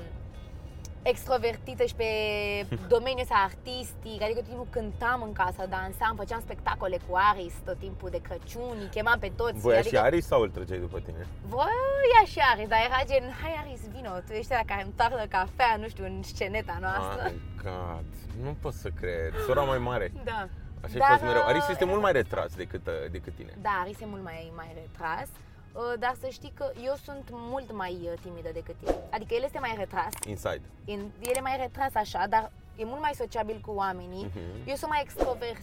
extrovertită 1.12 1.84
și 1.84 1.94
pe 1.94 2.10
domeniul 2.94 3.26
ăsta 3.26 3.38
artistic, 3.50 4.18
adică 4.22 4.38
tot 4.40 4.48
timpul 4.48 4.66
cântam 4.70 5.22
în 5.22 5.32
casă, 5.32 5.62
dansam, 5.68 6.14
făceam 6.16 6.40
spectacole 6.40 6.98
cu 7.06 7.12
Aris 7.30 7.54
tot 7.64 7.78
timpul 7.78 8.10
de 8.10 8.20
Crăciun, 8.26 8.76
îi 8.80 8.90
chemam 8.94 9.18
pe 9.18 9.30
toți. 9.36 9.58
Voia 9.58 9.78
adică, 9.78 9.96
și 9.96 10.02
Aris 10.02 10.26
sau 10.26 10.40
îl 10.42 10.50
trăgeai 10.50 10.78
după 10.78 10.98
tine? 11.06 11.26
Voia 11.54 12.22
și 12.32 12.38
Aris, 12.52 12.68
dar 12.68 12.80
era 12.88 13.00
gen, 13.10 13.24
hai 13.42 13.54
Aris, 13.62 13.80
vino, 13.94 14.10
tu 14.26 14.32
ești 14.32 14.52
la 14.52 14.62
care 14.66 14.82
îmi 14.82 14.92
toarnă 14.96 15.26
cafea, 15.36 15.76
nu 15.82 15.88
știu, 15.88 16.04
în 16.04 16.22
sceneta 16.22 16.76
noastră. 16.80 17.22
My 17.24 17.40
God, 17.62 18.08
nu 18.44 18.56
pot 18.62 18.72
să 18.72 18.88
cred. 19.00 19.32
Sora 19.46 19.62
mai 19.62 19.78
mare. 19.78 20.12
Da. 20.24 20.48
Așa 20.84 20.94
ai 20.94 20.98
Dar, 20.98 21.08
fost 21.08 21.22
mereu. 21.22 21.44
Aris 21.44 21.62
uh, 21.62 21.68
este 21.70 21.84
mult 21.84 22.00
mai 22.00 22.12
retras 22.12 22.54
decât, 22.54 22.86
uh, 22.86 22.92
decât 23.10 23.34
tine. 23.34 23.52
Da, 23.62 23.74
Aris 23.82 24.00
e 24.00 24.06
mult 24.06 24.22
mai, 24.22 24.52
mai 24.56 24.70
retras, 24.82 25.28
uh, 25.28 25.55
dar 25.98 26.14
să 26.20 26.28
știi 26.30 26.52
că 26.54 26.70
eu 26.84 26.94
sunt 27.04 27.24
mult 27.32 27.72
mai 27.72 27.98
uh, 28.02 28.12
timidă 28.22 28.50
decât 28.52 28.74
el. 28.86 28.94
Adică 29.10 29.34
el 29.34 29.42
este 29.42 29.58
mai 29.58 29.74
retras, 29.78 30.12
Inside. 30.26 30.62
în- 30.86 31.10
el 31.28 31.36
e 31.36 31.40
mai 31.40 31.56
retras 31.60 31.94
așa, 31.94 32.26
dar 32.28 32.50
e 32.76 32.84
mult 32.84 33.00
mai 33.00 33.14
sociabil 33.14 33.58
cu 33.66 33.70
oamenii. 33.72 34.24
Mhm. 34.24 34.68
Eu 34.70 34.74
sunt 34.74 34.90
mai 34.90 35.00
extrovert, 35.02 35.62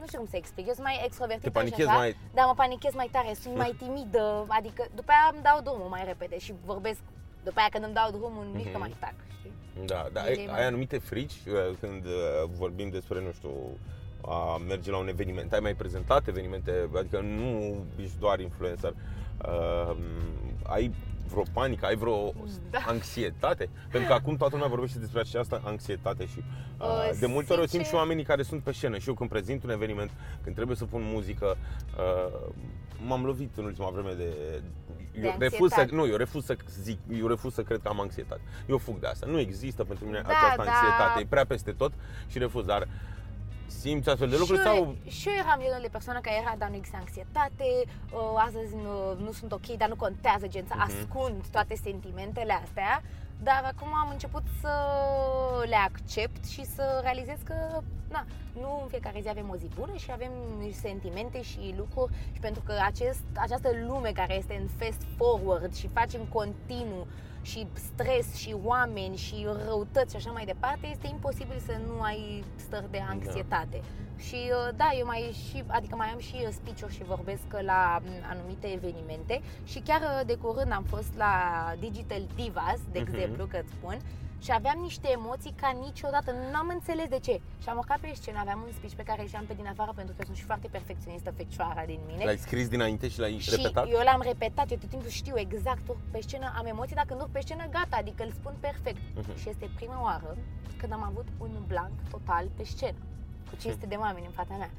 nu 0.00 0.06
știu 0.06 0.18
cum 0.18 0.28
să 0.30 0.36
explic, 0.36 0.66
eu 0.66 0.72
sunt 0.72 0.86
mai 0.86 1.00
extrovertită 1.04 1.48
Te 1.50 1.58
panichezi 1.58 1.82
și 1.82 1.88
așa, 1.88 1.98
mai- 1.98 2.16
dar 2.34 2.44
mă 2.46 2.54
panichez 2.54 2.94
mai 2.94 3.08
tare, 3.12 3.34
sunt 3.42 3.56
mai 3.56 3.72
timidă, 3.82 4.44
adică 4.48 4.82
după 4.94 5.10
aia 5.10 5.30
îmi 5.32 5.42
dau 5.42 5.60
drumul 5.60 5.88
mai 5.88 6.04
repede 6.04 6.38
și 6.38 6.54
vorbesc, 6.64 7.00
după 7.44 7.58
aia 7.58 7.68
când 7.72 7.84
îmi 7.84 7.94
dau 7.94 8.10
drumul, 8.10 8.46
nici 8.54 8.64
că 8.64 8.78
Mhm. 8.78 8.78
mai 8.78 8.94
tac, 8.98 9.14
știi? 9.38 9.52
Da, 9.86 10.06
dar 10.12 10.24
El 10.26 10.30
ai, 10.32 10.36
e 10.38 10.40
ai 10.40 10.46
mai- 10.46 10.66
anumite 10.66 10.98
frici 10.98 11.32
uh, 11.46 11.76
când 11.80 12.04
uh, 12.04 12.12
vorbim 12.62 12.88
despre, 12.90 13.20
nu 13.20 13.32
știu, 13.32 13.50
a 14.28 14.56
merge 14.56 14.90
la 14.90 14.96
un 14.98 15.08
eveniment. 15.08 15.52
Ai 15.52 15.60
mai 15.60 15.74
prezentat 15.74 16.26
evenimente, 16.28 16.88
adică 16.96 17.20
nu 17.20 17.76
ești 18.00 18.18
doar 18.18 18.40
influencer. 18.40 18.94
Uh, 19.44 19.96
ai 20.62 20.92
vreo 21.30 21.42
panică, 21.52 21.86
ai 21.86 21.96
vreo 21.96 22.32
Da. 22.70 22.78
anxietate? 22.86 23.68
Pentru 23.90 24.08
că 24.08 24.14
acum 24.14 24.36
toată 24.36 24.54
lumea 24.54 24.68
vorbește 24.70 24.98
despre 24.98 25.20
această 25.20 25.60
anxietate 25.64 26.26
și 26.26 26.38
uh, 26.38 26.86
Uh, 26.86 27.18
de 27.20 27.26
multe 27.26 27.52
ori 27.52 27.62
o 27.62 27.66
simt 27.66 27.72
sincer- 27.84 27.88
și 27.88 27.94
oamenii 27.94 28.24
care 28.24 28.42
sunt 28.42 28.62
pe 28.62 28.72
scenă 28.72 28.98
și 28.98 29.08
eu 29.08 29.14
când 29.14 29.30
prezint 29.30 29.62
un 29.64 29.70
eveniment, 29.70 30.10
când 30.42 30.54
trebuie 30.54 30.76
să 30.76 30.84
pun 30.84 31.00
muzică, 31.04 31.56
uh, 31.98 32.48
m-am 33.06 33.24
lovit 33.24 33.56
în 33.56 33.64
ultima 33.64 33.90
vreme 33.90 34.12
de 34.12 34.32
eu 35.22 35.22
De 35.22 35.34
refuz 35.38 35.70
să, 35.72 35.80
anxietate. 35.80 35.94
nu, 35.94 36.06
eu 36.06 36.16
refuz 36.16 36.44
să 36.44 36.56
zic, 36.82 36.98
eu 37.18 37.26
refuz 37.26 37.54
să 37.54 37.62
cred 37.62 37.80
că 37.82 37.88
am 37.88 38.00
anxietate. 38.00 38.40
Eu 38.66 38.78
fug 38.78 38.98
de 39.00 39.06
asta. 39.06 39.26
Nu 39.26 39.38
există 39.38 39.84
pentru 39.84 40.04
mine 40.04 40.20
Da, 40.22 40.28
această 40.28 40.62
da. 40.64 40.70
anxietate. 40.70 41.20
E 41.20 41.26
prea 41.28 41.46
peste 41.46 41.72
tot 41.72 41.92
și 42.28 42.38
refuz, 42.38 42.64
dar 42.64 42.88
simți 43.66 44.08
astfel 44.08 44.28
de 44.28 44.36
lucruri 44.36 44.60
și, 44.60 44.66
eu, 44.66 44.74
sau 44.74 44.96
și 45.08 45.28
eu 45.28 45.34
eram 45.34 45.60
genul 45.60 45.78
de 45.82 45.88
persoană 45.96 46.20
care 46.20 46.36
era, 46.40 46.54
dar 46.58 46.68
nu 46.68 46.74
există 46.76 46.96
anxietate, 47.00 47.68
uh, 47.86 48.44
astăzi 48.46 48.74
nu, 48.74 49.24
nu 49.24 49.32
sunt 49.32 49.52
ok, 49.52 49.66
dar 49.66 49.88
nu 49.88 49.96
contează, 49.96 50.46
gen 50.48 50.64
să 50.66 50.74
Mhm. 50.76 50.84
ascund 50.86 51.46
toate 51.50 51.74
sentimentele 51.82 52.52
astea. 52.52 53.02
Dar 53.42 53.62
acum 53.76 53.94
am 53.94 54.08
început 54.10 54.42
să 54.60 54.72
le 55.68 55.76
accept 55.76 56.46
și 56.46 56.64
să 56.64 57.00
realizez 57.02 57.36
că 57.44 57.54
na, 58.10 58.24
nu 58.60 58.78
în 58.82 58.88
fiecare 58.88 59.20
zi 59.20 59.28
avem 59.28 59.48
o 59.50 59.56
zi 59.56 59.66
bună 59.78 59.92
și 59.96 60.10
avem 60.12 60.30
sentimente 60.80 61.42
și 61.42 61.74
lucruri 61.76 62.12
și 62.32 62.40
pentru 62.40 62.62
că 62.66 62.72
acest, 62.84 63.22
această 63.36 63.68
lume 63.86 64.10
care 64.14 64.34
este 64.36 64.54
în 64.60 64.68
fast 64.78 65.02
forward 65.16 65.74
și 65.74 65.88
face 65.92 66.16
în 66.16 66.26
continuu 66.26 67.06
și 67.50 67.66
stres 67.74 68.34
și 68.34 68.56
oameni 68.64 69.16
și 69.16 69.46
răutăți 69.66 70.10
și 70.10 70.16
așa 70.16 70.30
mai 70.30 70.44
departe, 70.44 70.86
este 70.86 71.06
imposibil 71.06 71.58
să 71.66 71.72
nu 71.86 72.00
ai 72.00 72.44
stări 72.56 72.90
de 72.90 73.00
anxietate. 73.08 73.80
Și 74.18 74.34
uh, 74.50 74.68
da, 74.76 74.88
eu 74.98 75.06
mai 75.06 75.34
și, 75.48 75.62
adică 75.66 75.96
mai 75.96 76.08
am 76.08 76.18
și 76.18 76.34
uh, 76.42 76.48
speech-uri 76.50 76.94
și 76.94 77.04
vorbesc 77.04 77.42
la 77.60 78.00
m, 78.04 78.08
anumite 78.30 78.66
evenimente 78.72 79.40
și 79.64 79.78
chiar 79.78 80.00
uh, 80.00 80.20
de 80.26 80.34
curând 80.34 80.72
am 80.72 80.82
fost 80.82 81.10
la 81.16 81.32
Digital 81.80 82.22
Divas, 82.34 82.78
de 82.92 82.98
Mhm. 83.00 83.14
exemplu, 83.14 83.44
că 83.46 83.58
îți 83.62 83.72
spun, 83.72 83.96
și 84.44 84.50
aveam 84.52 84.78
niște 84.82 85.08
emoții 85.10 85.54
ca 85.60 85.70
niciodată, 85.86 86.30
nu 86.50 86.56
am 86.58 86.68
înțeles 86.74 87.08
de 87.08 87.18
ce. 87.18 87.40
Și 87.62 87.68
am 87.68 87.76
urcat 87.76 87.98
pe 87.98 88.10
scenă, 88.14 88.38
aveam 88.40 88.60
un 88.66 88.72
speech 88.72 88.94
pe 88.94 89.02
care 89.02 89.20
îl 89.20 89.26
știam 89.26 89.44
pe 89.44 89.54
din 89.54 89.66
afară 89.66 89.92
pentru 89.96 90.14
că 90.16 90.22
sunt 90.24 90.36
și 90.36 90.42
foarte 90.44 90.68
perfecționistă 90.70 91.30
fecioara 91.36 91.84
din 91.84 92.00
mine. 92.06 92.24
L-ai 92.24 92.36
scris 92.38 92.68
dinainte 92.68 93.08
și 93.08 93.18
l-ai 93.18 93.38
Și 93.38 93.50
repetat? 93.50 93.86
eu 93.90 94.00
l-am 94.04 94.20
repetat, 94.22 94.70
eu 94.70 94.76
tot 94.76 94.88
timpul 94.88 95.08
știu 95.08 95.38
exact, 95.38 95.88
urc 95.88 95.98
pe 96.10 96.20
scenă, 96.20 96.52
am 96.56 96.66
emoții, 96.66 96.94
dacă 96.94 97.14
nu 97.14 97.20
urc 97.20 97.30
pe 97.30 97.40
scenă, 97.40 97.64
gata, 97.70 97.96
adică 97.96 98.22
îl 98.22 98.30
spun 98.30 98.54
perfect. 98.60 99.00
Mhm. 99.14 99.36
Și 99.40 99.48
este 99.48 99.70
prima 99.74 100.02
oară 100.02 100.36
când 100.76 100.92
am 100.92 101.02
avut 101.02 101.26
un 101.38 101.50
blank 101.66 101.92
total 102.10 102.44
pe 102.56 102.64
scenă, 102.64 102.98
cu 103.50 103.56
500 103.56 103.86
de 103.86 103.94
oameni 103.94 104.26
în 104.26 104.32
fața 104.32 104.54
mea. 104.56 104.70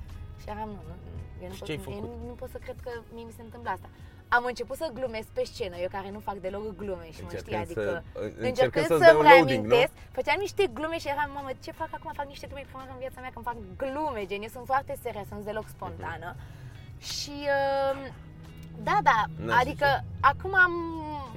Și 0.42 0.50
eram, 0.50 0.68
nu, 0.70 0.82
nu, 0.90 0.96
eu 1.42 1.48
nu, 1.48 1.54
Și 1.54 1.60
pot, 1.60 1.68
ce 1.68 1.72
ai 1.72 1.78
eu 1.78 1.84
făcut? 1.84 2.02
nu, 2.10 2.28
nu 2.28 2.34
pot 2.34 2.50
să 2.50 2.58
cred 2.58 2.76
că 2.84 2.92
mie 3.14 3.24
mi 3.24 3.32
se 3.38 3.42
întâmplă 3.42 3.70
asta. 3.70 3.90
Am 4.30 4.44
început 4.46 4.78
să 4.78 4.90
glumesc 4.94 5.28
pe 5.28 5.44
scenă, 5.52 5.76
eu 5.78 5.88
care 5.92 6.10
nu 6.12 6.20
fac 6.20 6.36
deloc 6.46 6.76
glume 6.82 7.08
și 7.16 7.22
mă 7.24 7.30
știi, 7.36 7.56
Încercând 7.56 7.62
adică 7.66 7.82
să- 7.82 8.04
încercând 8.20 8.46
încercând 8.50 8.86
să-ți 8.86 9.04
să-mi 9.04 9.10
dai 9.10 9.16
un 9.22 9.28
loading, 9.32 9.64
nu? 9.64 9.70
reamintesc, 9.70 9.94
făceam 10.18 10.38
niște 10.46 10.64
glume 10.78 10.98
și 11.04 11.08
eram, 11.14 11.30
mamă, 11.38 11.50
ce 11.64 11.72
fac 11.82 11.90
acum? 11.98 12.12
Fac 12.22 12.28
niște 12.34 12.48
glume 12.48 12.64
prima 12.70 12.82
dată 12.84 12.94
în 12.98 13.04
viața 13.06 13.20
mea 13.24 13.32
când 13.34 13.46
fac 13.52 13.58
glume, 13.82 14.22
gen, 14.30 14.42
eu 14.48 14.52
sunt 14.58 14.66
foarte 14.74 14.94
serioasă, 15.04 15.30
nu 15.32 15.40
sunt 15.42 15.50
deloc 15.52 15.68
spontană. 15.76 16.30
Și 17.12 17.36
uh, 17.58 17.98
da, 18.88 18.98
da, 19.10 19.20
N-aș 19.46 19.60
adică 19.62 19.88
acum 20.32 20.54
am 20.66 20.74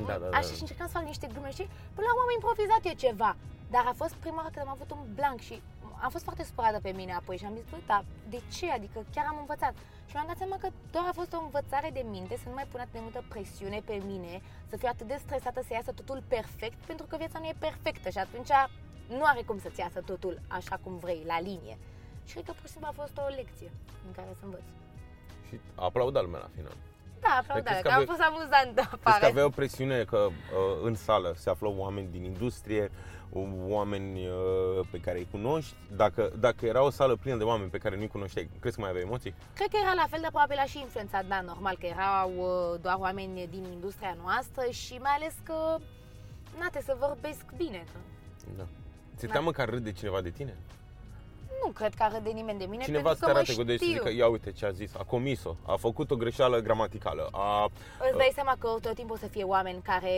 Da, 0.07 0.17
da, 0.23 0.27
da. 0.33 0.37
așa 0.39 0.53
și 0.57 0.61
încercam 0.65 0.87
să 0.91 0.97
fac 0.99 1.07
niște 1.13 1.27
glume 1.33 1.51
și 1.59 1.65
până 1.95 2.05
la 2.09 2.13
urmă 2.15 2.25
am 2.27 2.37
improvizat 2.39 2.83
eu 2.91 2.97
ceva. 3.07 3.31
Dar 3.75 3.85
a 3.91 3.95
fost 4.03 4.15
prima 4.25 4.37
oară 4.41 4.51
când 4.53 4.65
am 4.67 4.73
avut 4.77 4.91
un 4.97 5.03
blank 5.19 5.39
și 5.49 5.57
am 6.01 6.11
fost 6.11 6.25
foarte 6.25 6.45
supărată 6.45 6.79
pe 6.83 6.91
mine 6.91 7.13
apoi 7.13 7.37
și 7.37 7.45
am 7.45 7.55
zis, 7.55 7.65
bă, 7.71 7.77
dar 7.87 8.05
de 8.29 8.41
ce? 8.53 8.71
Adică 8.71 9.05
chiar 9.15 9.27
am 9.29 9.37
învățat. 9.41 9.75
Și 10.07 10.15
mi-am 10.15 10.27
dat 10.27 10.37
seama 10.37 10.57
că 10.59 10.69
doar 10.91 11.05
a 11.09 11.13
fost 11.21 11.33
o 11.33 11.43
învățare 11.43 11.91
de 11.93 12.05
minte, 12.11 12.37
să 12.37 12.49
nu 12.49 12.55
mai 12.55 12.67
pun 12.71 12.81
atât 12.81 12.93
de 12.93 12.99
multă 13.03 13.25
presiune 13.29 13.83
pe 13.85 14.03
mine, 14.07 14.43
să 14.69 14.77
fiu 14.77 14.89
atât 14.91 15.07
de 15.07 15.19
stresată 15.25 15.61
să 15.63 15.73
iasă 15.73 15.93
totul 15.93 16.23
perfect, 16.29 16.79
pentru 16.91 17.07
că 17.07 17.17
viața 17.17 17.39
nu 17.39 17.47
e 17.47 17.67
perfectă 17.69 18.09
și 18.11 18.19
atunci 18.19 18.53
nu 19.09 19.25
are 19.25 19.43
cum 19.43 19.59
să-ți 19.59 19.81
iasă 19.81 20.01
totul 20.01 20.41
așa 20.49 20.77
cum 20.83 20.97
vrei, 20.97 21.23
la 21.27 21.41
linie. 21.41 21.79
Și 22.25 22.33
cred 22.33 22.45
că 22.45 22.53
pur 22.53 22.67
și 22.67 22.73
simplu 22.73 22.91
a 22.91 23.01
fost 23.03 23.19
o 23.19 23.35
lecție 23.35 23.71
în 24.07 24.13
care 24.13 24.29
să 24.39 24.45
învăț. 24.45 24.67
Și 25.49 25.61
a 25.75 25.85
aplaudat 25.85 26.23
lumea 26.23 26.41
la 26.41 26.51
final. 26.55 26.77
Da, 27.21 27.29
aplaudare, 27.41 27.63
crezi 27.63 27.83
că 27.83 27.89
că 27.89 27.95
am 27.95 28.01
ave- 28.01 28.05
fost 28.13 28.21
amuzantă 28.21 28.81
Crezi 28.81 29.03
că 29.03 29.09
afară. 29.09 29.27
avea 29.27 29.45
o 29.45 29.49
presiune 29.49 30.05
că 30.05 30.17
uh, 30.17 30.33
în 30.83 30.95
sală 30.95 31.33
se 31.37 31.51
află 31.51 31.69
oameni 31.77 32.09
din 32.11 32.25
industrie, 32.25 32.91
oameni 33.69 34.27
uh, 34.27 34.87
pe 34.91 34.99
care 35.01 35.19
îi 35.19 35.29
cunoști? 35.31 35.75
Dacă, 35.97 36.33
dacă 36.39 36.67
era 36.67 36.83
o 36.83 36.91
sală 36.91 37.17
plină 37.17 37.37
de 37.37 37.45
oameni 37.45 37.71
pe 37.71 37.79
care 37.79 37.97
nu-i 37.97 38.09
cunoșteai, 38.09 38.51
crezi 38.61 38.75
că 38.75 38.81
mai 38.81 38.91
aveai 38.91 39.05
emoții? 39.05 39.35
Cred 39.55 39.69
că 39.69 39.77
era 39.83 39.93
la 39.95 40.07
fel 40.11 40.19
de 40.21 40.27
probabil 40.31 40.59
a 40.59 40.65
și 40.65 40.79
influențat, 40.79 41.27
da, 41.27 41.41
normal, 41.41 41.77
că 41.81 41.87
erau 41.87 42.31
uh, 42.37 42.81
doar 42.81 42.97
oameni 42.99 43.47
din 43.51 43.65
industria 43.73 44.17
noastră 44.23 44.71
și 44.71 44.95
mai 45.03 45.13
ales 45.15 45.35
că, 45.43 45.77
na, 46.59 46.67
te 46.73 46.81
să 46.83 46.97
vorbesc 46.99 47.45
bine. 47.57 47.85
Că 47.93 47.99
Da. 48.57 48.65
Ți-e 49.17 49.27
Da. 49.27 49.33
teamă 49.33 49.51
că 49.51 49.61
ar 49.61 49.69
râde 49.69 49.93
cineva 49.93 50.21
de 50.21 50.31
tine? 50.31 50.57
Nu 51.65 51.71
cred 51.73 51.95
că 51.95 52.05
râde 52.13 52.31
nimeni 52.31 52.59
de 52.59 52.65
mine, 52.65 52.85
Cineva 52.85 53.09
pentru 53.09 53.19
să 53.19 53.25
te 53.25 53.31
că 53.31 53.33
mă 53.33 53.39
arate 53.39 53.55
cu 53.55 53.63
degetul 53.63 53.87
și 53.87 53.93
știu. 53.93 54.09
zică, 54.09 54.17
ia 54.23 54.29
uite 54.29 54.53
ce 54.53 54.67
a 54.67 54.71
zis, 54.71 54.95
a 54.95 55.03
comis-o, 55.05 55.55
a 55.67 55.77
făcut 55.77 56.11
o 56.11 56.17
greșeală 56.17 56.59
gramaticală, 56.61 57.29
a... 57.33 57.65
Îți 58.09 58.17
dai 58.17 58.31
seama 58.35 58.55
că 58.59 58.69
tot 58.81 58.95
timpul 58.95 59.15
o 59.15 59.19
să 59.19 59.27
fie 59.27 59.45
oameni 59.45 59.83
care 59.83 60.13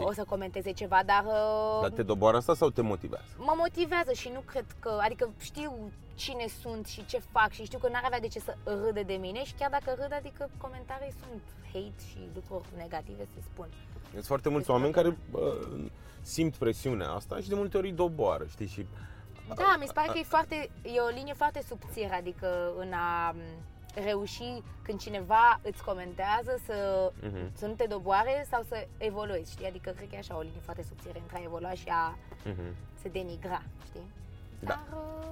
Ok. 0.00 0.08
o 0.08 0.12
să 0.12 0.24
comenteze 0.28 0.70
ceva, 0.72 1.00
dar 1.06 1.24
uh, 1.26 1.80
Dar 1.80 1.90
te 1.90 2.02
doboară 2.02 2.36
asta 2.36 2.54
sau 2.54 2.70
te 2.70 2.80
motivează? 2.82 3.26
mă 3.38 3.54
motivează 3.56 4.12
și 4.12 4.30
nu 4.34 4.40
cred 4.40 4.64
că, 4.80 4.98
adică 5.02 5.30
știu 5.40 5.90
cine 6.14 6.46
sunt 6.62 6.86
și 6.86 7.06
ce 7.06 7.18
fac 7.32 7.50
și 7.50 7.64
știu 7.64 7.78
că 7.78 7.88
n-ar 7.88 8.02
avea 8.04 8.20
de 8.20 8.28
ce 8.28 8.38
să 8.40 8.56
râde 8.64 9.02
de 9.02 9.14
mine 9.14 9.44
și 9.44 9.54
chiar 9.58 9.70
dacă 9.70 9.96
râd, 10.00 10.12
adică 10.18 10.50
comentarii 10.58 11.12
sunt 11.22 11.42
hate 11.72 12.02
și 12.10 12.18
lucruri 12.34 12.68
negative 12.76 13.22
se 13.34 13.40
spun. 13.52 13.66
Sunt 14.12 14.24
foarte 14.24 14.48
mulți 14.48 14.60
Este 14.70 14.72
oameni 14.72 14.92
care 14.92 15.16
problema. 15.30 15.52
uh, 15.54 15.84
simt 16.22 16.54
presiunea 16.54 17.10
asta 17.10 17.36
și 17.40 17.48
de 17.48 17.54
multe 17.54 17.76
ori 17.76 17.86
îi 17.88 17.92
doboară, 17.92 18.44
știi? 18.50 18.66
Și 18.66 18.86
Da, 19.54 19.76
mi 19.78 19.86
se 19.86 19.92
pare 19.92 20.08
că 20.12 20.18
e, 20.18 20.22
foarte, 20.22 20.70
e 20.82 21.00
o 21.00 21.08
linie 21.08 21.32
foarte 21.32 21.62
subțire, 21.68 22.14
adică 22.14 22.72
în 22.78 22.92
a 22.92 23.30
m, 23.30 23.36
reuși 24.04 24.62
când 24.82 25.00
cineva 25.00 25.60
îți 25.62 25.82
comentează 25.84 26.58
să, 26.66 27.10
Mhm. 27.22 27.50
să 27.56 27.66
nu 27.66 27.72
te 27.72 27.84
doboare 27.88 28.46
sau 28.50 28.62
să 28.68 28.86
evoluezi, 28.98 29.52
știi? 29.52 29.66
Adică 29.66 29.90
cred 29.90 30.08
că 30.08 30.14
e 30.14 30.18
așa 30.18 30.36
o 30.36 30.40
linie 30.40 30.60
foarte 30.62 30.82
subțire 30.82 31.18
între 31.20 31.36
a 31.38 31.42
evolua 31.44 31.70
și 31.70 31.88
a 31.88 32.18
Mhm. 32.44 32.74
se 33.02 33.08
denigra, 33.08 33.62
știi? 33.84 34.10
Da. 34.60 34.66
Dar 34.68 34.80
uh, 34.98 35.24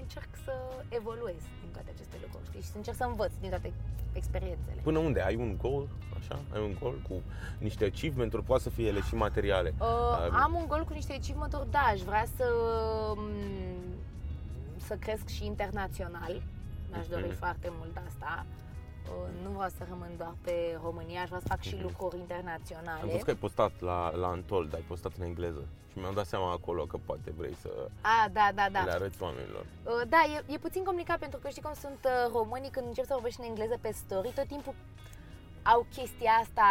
încerc 0.00 0.28
să 0.44 0.52
evoluez 0.88 1.40
din 1.62 1.70
toate 1.72 1.90
aceste 1.94 2.16
lucruri, 2.22 2.44
știi? 2.48 2.60
Și 2.60 2.66
să 2.68 2.76
încerc 2.76 2.96
să 2.96 3.04
învăț 3.04 3.32
din 3.40 3.48
toate 3.50 3.72
experiențele. 4.12 4.80
Până 4.82 4.98
unde? 4.98 5.20
Ai 5.22 5.34
un 5.36 5.56
goal, 5.62 5.86
așa? 6.18 6.40
Ai 6.54 6.62
un 6.62 6.76
goal 6.80 6.98
cu 7.08 7.14
niște 7.58 7.84
achievement-uri, 7.84 8.42
poate 8.42 8.62
să 8.62 8.70
fie 8.70 8.86
ele 8.86 9.00
și 9.00 9.14
materiale. 9.14 9.74
Uh, 9.80 9.86
Um, 10.28 10.34
am 10.34 10.54
un 10.54 10.66
gol 10.66 10.84
cu 10.84 10.92
niște 10.92 11.12
achievement-uri, 11.12 11.70
da, 11.70 11.78
aș 11.78 12.00
vrea 12.00 12.26
să, 12.36 12.44
m, 13.16 13.28
să 14.76 14.94
cresc 14.94 15.26
și 15.28 15.44
internațional. 15.46 16.42
Mi-aș 16.90 17.06
dori 17.06 17.26
Mhm. 17.26 17.36
foarte 17.36 17.68
mult 17.78 17.96
asta. 18.06 18.46
Uh, 19.08 19.28
nu 19.44 19.50
vreau 19.50 19.68
să 19.78 19.84
rămân 19.88 20.10
doar 20.16 20.34
pe 20.42 20.78
România, 20.82 21.20
aș 21.22 21.28
vrea 21.28 21.40
să 21.40 21.48
fac 21.48 21.60
și 21.60 21.74
Mhm. 21.74 21.82
lucruri 21.82 22.14
Am 22.14 22.20
internaționale. 22.20 23.00
văzut 23.04 23.22
că 23.22 23.30
ai 23.30 23.36
postat 23.36 23.72
la, 23.80 24.14
la 24.16 24.28
Untold, 24.28 24.74
ai 24.74 24.84
postat 24.88 25.12
în 25.18 25.24
engleză 25.24 25.64
și 25.92 25.98
mi-am 25.98 26.14
dat 26.14 26.26
seama 26.26 26.50
acolo 26.52 26.84
că 26.84 26.96
poate 27.06 27.32
vrei 27.36 27.54
să 27.60 27.68
A, 28.00 28.28
da, 28.32 28.48
da, 28.54 28.66
da. 28.72 28.82
le 28.84 28.90
arăți 28.90 29.22
oamenilor. 29.22 29.64
Uh, 29.84 30.02
Da, 30.08 30.20
e, 30.36 30.52
e 30.54 30.58
puțin 30.58 30.84
complicat 30.84 31.18
pentru 31.18 31.38
că 31.38 31.48
știi 31.48 31.62
cum 31.62 31.72
sunt 31.74 31.98
uh, 32.04 32.32
românii 32.32 32.70
când 32.70 32.86
încep 32.86 33.04
să 33.04 33.12
vorbești 33.14 33.40
în 33.40 33.46
engleză 33.46 33.76
pe 33.80 33.90
story, 33.92 34.32
tot 34.34 34.46
timpul 34.46 34.74
au 35.72 35.86
chestia 35.94 36.30
asta, 36.42 36.66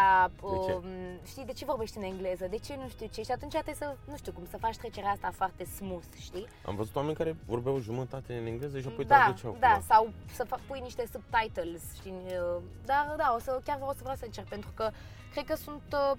De 0.52 0.58
ce? 0.66 0.74
um, 0.74 0.84
știi, 1.26 1.46
de 1.46 1.52
ce 1.52 1.66
vorbești 1.66 1.98
în 1.98 2.04
engleză, 2.04 2.48
de 2.50 2.58
ce 2.58 2.76
nu 2.76 2.88
știu 2.90 3.08
ce 3.14 3.22
și 3.22 3.32
atunci 3.32 3.52
trebuie 3.52 3.76
să, 3.76 3.96
nu 4.06 4.18
știu 4.18 4.32
cum, 4.32 4.46
să 4.50 4.58
faci 4.58 4.78
trecerea 4.78 5.10
asta 5.10 5.32
foarte 5.36 5.64
smooth, 5.66 6.14
știi? 6.20 6.46
Am 6.66 6.76
văzut 6.76 6.96
oameni 6.96 7.16
care 7.16 7.36
vorbeau 7.46 7.80
jumătate 7.80 8.34
în 8.34 8.46
engleză 8.46 8.80
și 8.80 8.88
apoi 8.88 9.06
da, 9.06 9.16
traduceau 9.16 9.58
da, 9.60 9.68
cumva. 9.68 9.86
sau 9.94 10.14
să 10.34 10.44
fac, 10.44 10.60
pui 10.60 10.80
niște 10.80 11.04
subtitles, 11.12 11.82
știi, 11.96 12.12
uh, 12.12 12.62
dar 12.86 13.14
da, 13.18 13.34
o 13.36 13.40
să, 13.40 13.62
chiar 13.66 13.80
o 13.82 13.94
să 13.94 14.00
vreau 14.02 14.16
să 14.16 14.26
încerc, 14.26 14.48
pentru 14.48 14.70
că 14.74 14.92
cred 15.32 15.46
că 15.46 15.56
sunt, 15.56 15.84
uh, 15.94 16.18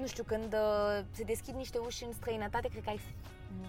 nu 0.00 0.06
știu, 0.06 0.24
când 0.26 0.52
uh, 0.52 1.04
se 1.10 1.22
deschid 1.22 1.54
niște 1.54 1.78
uși 1.78 2.04
în 2.04 2.12
străinătate, 2.12 2.68
cred 2.68 2.82
că 2.82 2.88
ai 2.88 3.00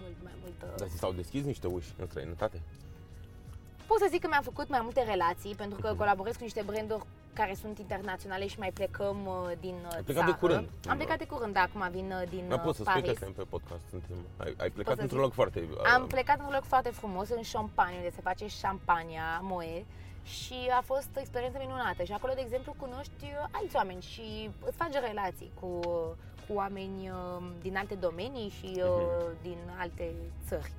mult 0.00 0.16
mai 0.22 0.32
multă... 0.42 0.74
Dar 0.78 0.88
ți 0.88 0.96
s-au 0.96 1.12
deschis 1.12 1.44
niște 1.44 1.66
uși 1.66 1.92
în 1.98 2.06
străinătate? 2.06 2.60
Pot 3.86 3.98
să 3.98 4.06
zic 4.10 4.20
că 4.20 4.26
mi-am 4.30 4.42
făcut 4.42 4.68
mai 4.68 4.80
multe 4.82 5.02
relații, 5.02 5.54
pentru 5.54 5.78
că 5.80 5.88
Mhm. 5.88 5.96
colaborez 5.96 6.36
cu 6.36 6.42
niște 6.42 6.62
branduri 6.66 7.04
care 7.32 7.54
sunt 7.60 7.78
internaționale 7.78 8.46
și 8.46 8.58
mai 8.58 8.70
plecăm 8.72 9.26
uh, 9.26 9.50
din 9.60 9.74
uh, 9.86 9.94
Ai 9.94 10.02
plecat 10.02 10.24
de 10.24 10.30
țară. 10.30 10.36
curând. 10.40 10.68
Am 10.88 10.96
plecat 10.96 11.18
de 11.18 11.26
curând, 11.26 11.52
da, 11.54 11.60
acum 11.60 11.88
vin 11.90 12.12
uh, 12.12 12.28
din 12.28 12.44
Dar 12.48 12.58
uh, 12.58 12.64
poți 12.64 12.76
să 12.76 12.82
spui 12.82 12.94
că 13.00 13.06
Paris. 13.06 13.18
suntem 13.18 13.44
pe 13.44 13.50
podcast, 13.50 13.80
suntem. 13.90 14.16
Ai, 14.36 14.54
ai 14.58 14.70
plecat 14.70 14.94
să 14.96 15.00
într-un 15.02 15.18
zic? 15.20 15.26
loc 15.26 15.32
foarte... 15.34 15.68
uh, 15.70 15.92
Am 15.94 16.06
plecat 16.06 16.36
într-un 16.38 16.54
loc 16.54 16.64
foarte 16.64 16.90
frumos, 16.90 17.28
în 17.28 17.40
Champagne, 17.52 17.96
unde 17.96 18.10
se 18.10 18.20
face 18.20 18.46
șampania, 18.46 19.38
Moe, 19.42 19.84
și 20.22 20.54
a 20.78 20.82
fost 20.84 21.08
o 21.16 21.20
experiență 21.20 21.58
minunată. 21.60 22.02
Și 22.02 22.12
acolo, 22.12 22.32
de 22.34 22.40
exemplu, 22.44 22.74
cunoști 22.78 23.22
uh, 23.22 23.46
alți 23.50 23.76
oameni 23.76 24.02
și 24.02 24.50
îți 24.66 24.76
faci 24.76 24.92
relații 25.08 25.50
cu, 25.60 25.68
cu 26.46 26.52
oameni 26.54 27.10
uh, 27.10 27.46
din 27.62 27.76
alte 27.76 27.94
domenii 27.94 28.48
și 28.48 28.70
uh, 28.76 28.82
Mhm. 28.84 29.36
din 29.42 29.58
alte 29.78 30.12
țări. 30.48 30.72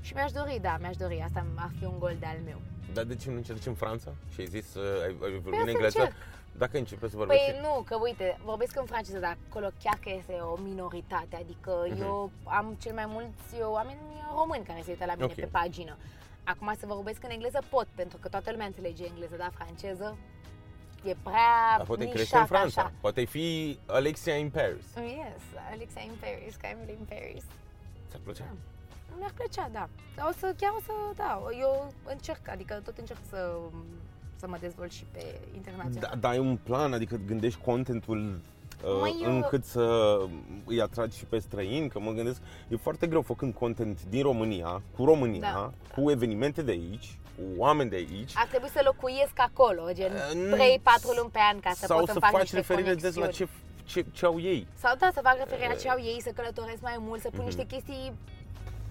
Și 0.00 0.14
mi-aș 0.14 0.30
dori, 0.30 0.58
da, 0.62 0.76
mi-aș 0.80 0.96
dori, 0.96 1.22
asta 1.24 1.46
ar 1.56 1.70
fi 1.78 1.84
un 1.84 1.98
gol 1.98 2.16
de-al 2.18 2.38
meu. 2.44 2.60
Dar 2.92 3.04
de 3.04 3.16
ce 3.16 3.30
nu 3.30 3.36
încerci 3.36 3.66
în 3.66 3.74
Franța? 3.74 4.10
Și 4.32 4.40
ai 4.40 4.46
zis, 4.46 4.74
uh, 4.74 5.00
ai, 5.02 5.06
ai 5.06 5.14
vorbit 5.18 5.42
Păi 5.50 5.58
în 5.58 5.64
să 5.64 5.70
engleză? 5.70 5.98
încerc. 5.98 6.16
Dacă 6.58 6.78
începe 6.78 7.08
să 7.08 7.16
vorbești... 7.16 7.50
Păi 7.50 7.60
nu, 7.62 7.82
că 7.82 7.96
uite, 8.02 8.38
vorbesc 8.44 8.76
în 8.78 8.84
franceză, 8.84 9.18
dar 9.18 9.36
acolo 9.48 9.68
chiar 9.82 9.98
că 10.02 10.10
este 10.18 10.32
o 10.32 10.56
minoritate. 10.56 11.36
Adică 11.36 11.86
Mhm. 11.90 12.00
eu 12.02 12.30
am 12.44 12.76
cel 12.80 12.94
mai 12.94 13.04
mulți 13.08 13.54
oameni 13.62 13.98
români 14.36 14.64
care 14.64 14.80
se 14.84 14.90
uită 14.90 15.04
la 15.04 15.12
mine 15.14 15.24
Ok. 15.24 15.34
pe 15.34 15.48
pagină. 15.50 15.96
Acum 16.44 16.74
să 16.78 16.86
vorbesc 16.86 17.22
în 17.24 17.30
engleză 17.30 17.60
pot, 17.68 17.86
pentru 17.94 18.18
că 18.20 18.28
toată 18.28 18.50
lumea 18.50 18.66
înțelege 18.66 19.04
engleză, 19.04 19.36
dar 19.36 19.52
franceză 19.54 20.16
e 21.04 21.14
prea 21.22 21.76
Dar 21.76 21.86
poate 21.86 22.02
crește 22.04 22.20
nișat 22.20 22.40
în 22.40 22.46
Franța. 22.46 22.80
așa. 22.80 22.92
Poate 23.00 23.24
fi 23.24 23.78
Alexia 23.86 24.34
in 24.36 24.50
Paris. 24.50 24.86
Yes, 24.96 25.42
Alexa 25.72 26.00
in 26.00 26.12
Paris, 26.20 26.54
că 26.54 26.66
Emily 26.66 26.96
in 26.98 27.04
Paris. 27.08 27.44
Ți-ar 28.08 28.20
plăcea? 28.24 28.44
Mi-ar 29.18 29.32
plăcea, 29.34 29.68
da. 29.72 29.88
O 30.28 30.32
să, 30.38 30.54
chiar 30.60 30.72
o 30.78 30.80
să, 30.86 30.92
da, 31.16 31.42
eu 31.60 31.92
încerc, 32.04 32.48
adică 32.48 32.80
tot 32.84 32.98
încerc 32.98 33.18
să, 33.28 33.52
să 34.36 34.48
mă 34.48 34.56
dezvolt 34.60 34.90
și 34.92 35.04
pe 35.10 35.40
internațional. 35.54 36.08
Da, 36.10 36.16
dar 36.20 36.30
ai 36.30 36.38
un 36.38 36.56
plan, 36.62 36.92
adică 36.92 37.20
gândești 37.26 37.60
contentul 37.64 38.40
uh, 38.84 38.98
Măi, 39.00 39.20
eu- 39.22 39.30
încât 39.34 39.64
să 39.64 40.16
îi 40.66 40.80
atragi 40.80 41.18
și 41.18 41.24
pe 41.24 41.38
străini, 41.38 41.88
că 41.88 42.00
mă 42.00 42.10
gândesc, 42.12 42.40
e 42.68 42.76
foarte 42.76 43.06
greu 43.06 43.22
făcând 43.22 43.54
content 43.54 43.98
din 44.08 44.22
România, 44.22 44.82
cu 44.96 45.04
România, 45.04 45.40
Da. 45.52 45.70
cu 46.02 46.10
evenimente 46.10 46.62
de 46.62 46.70
aici, 46.70 47.18
cu 47.36 47.42
oameni 47.56 47.90
de 47.90 47.96
aici. 47.96 48.32
Ar 48.34 48.46
trebui 48.46 48.68
să 48.68 48.80
locuiesc 48.84 49.32
acolo, 49.34 49.82
gen 49.92 50.12
Uh, 50.12 50.34
nu- 50.48 50.56
3-4 50.56 51.14
luni 51.16 51.30
pe 51.30 51.38
an 51.52 51.60
ca 51.60 51.70
să 51.70 51.86
sau 51.86 51.98
pot 51.98 52.06
să 52.06 52.12
să 52.12 52.18
fac 52.18 52.30
faci 52.30 52.40
niște 52.40 52.56
referire 52.56 52.94
des 52.94 53.14
la 53.14 53.20
conexiuni. 53.20 53.50
ce, 53.84 54.00
ce, 54.02 54.10
ce 54.12 54.24
au 54.26 54.40
ei. 54.40 54.66
Sau 54.74 54.96
da, 54.98 55.10
să 55.14 55.20
fac 55.22 55.36
referire 55.38 55.68
la 55.68 55.74
ce 55.74 55.88
au 55.90 55.98
ei, 56.00 56.20
să 56.22 56.30
călătoresc 56.34 56.80
mai 56.80 56.96
mult, 56.98 57.20
să 57.20 57.28
pun 57.28 57.38
Mhm. 57.44 57.46
niște 57.46 57.64
chestii, 57.74 58.12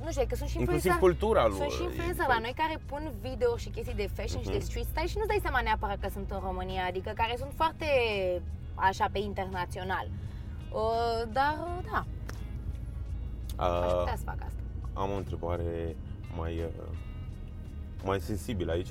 nu 0.03 0.11
știu, 0.11 0.25
că 0.29 0.35
sunt 0.35 0.49
și 0.49 0.57
Inclusiv 0.59 0.91
influencer, 0.91 1.01
cultura 1.07 1.43
lor. 1.47 1.57
sunt 1.57 1.71
și 1.71 1.83
influencer 1.83 2.27
la 2.27 2.39
noi 2.39 2.53
care 2.61 2.75
pun 2.85 3.03
video 3.21 3.57
și 3.57 3.69
chestii 3.69 3.95
de 3.95 4.09
fashion 4.17 4.41
și 4.41 4.49
de 4.49 4.61
Mhm. 4.61 4.65
street 4.69 4.85
style 4.91 5.07
și 5.07 5.17
nu 5.17 5.25
dai 5.25 5.39
seama 5.41 5.61
neapărat 5.61 5.99
că 5.99 6.09
sunt 6.15 6.31
în 6.31 6.39
România, 6.49 6.83
adică 6.87 7.11
care 7.15 7.33
sunt 7.37 7.51
foarte 7.55 7.85
așa 8.75 9.07
pe 9.11 9.19
internațional. 9.19 10.07
Uh, 10.71 11.21
dar 11.37 11.53
uh, 11.67 11.83
da, 11.91 12.05
Aș 13.65 13.69
Uh, 13.91 13.97
putea 13.99 14.15
să 14.17 14.23
fac 14.25 14.39
asta. 14.47 14.61
am 14.93 15.09
o 15.11 15.15
întrebare 15.15 15.95
mai, 16.37 16.53
uh, 16.57 16.95
mai 18.03 18.19
sensibilă 18.19 18.71
aici. 18.71 18.87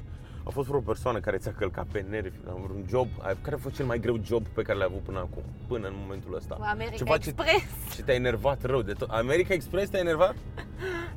A 0.49 0.51
fost 0.51 0.69
vreo 0.69 0.81
persoană 0.81 1.19
care 1.21 1.37
ți-a 1.37 1.53
călcat 1.59 1.87
pe 1.93 2.05
nervi 2.11 2.37
la 2.47 2.53
vreun 2.53 2.85
job? 2.89 3.09
Ai- 3.23 3.37
Care 3.43 3.55
a 3.57 3.59
fost 3.59 3.75
cel 3.75 3.85
mai 3.87 3.99
greu 3.99 4.19
job 4.25 4.47
pe 4.47 4.63
care 4.63 4.79
l-ai 4.79 4.87
avut 4.91 5.03
până 5.03 5.19
acum, 5.19 5.43
până 5.67 5.87
în 5.87 5.95
momentul 6.03 6.35
ăsta? 6.35 6.57
America 6.61 6.97
Ceva 6.97 7.17
ce, 7.19 7.29
Express. 7.29 7.95
ce 7.95 8.03
te-a 8.03 8.15
enervat 8.15 8.63
rău 8.65 8.83
de 8.83 8.93
tot. 8.93 9.11
America 9.11 9.53
Express 9.55 9.91
te-a 9.91 10.01
enervat? 10.01 10.35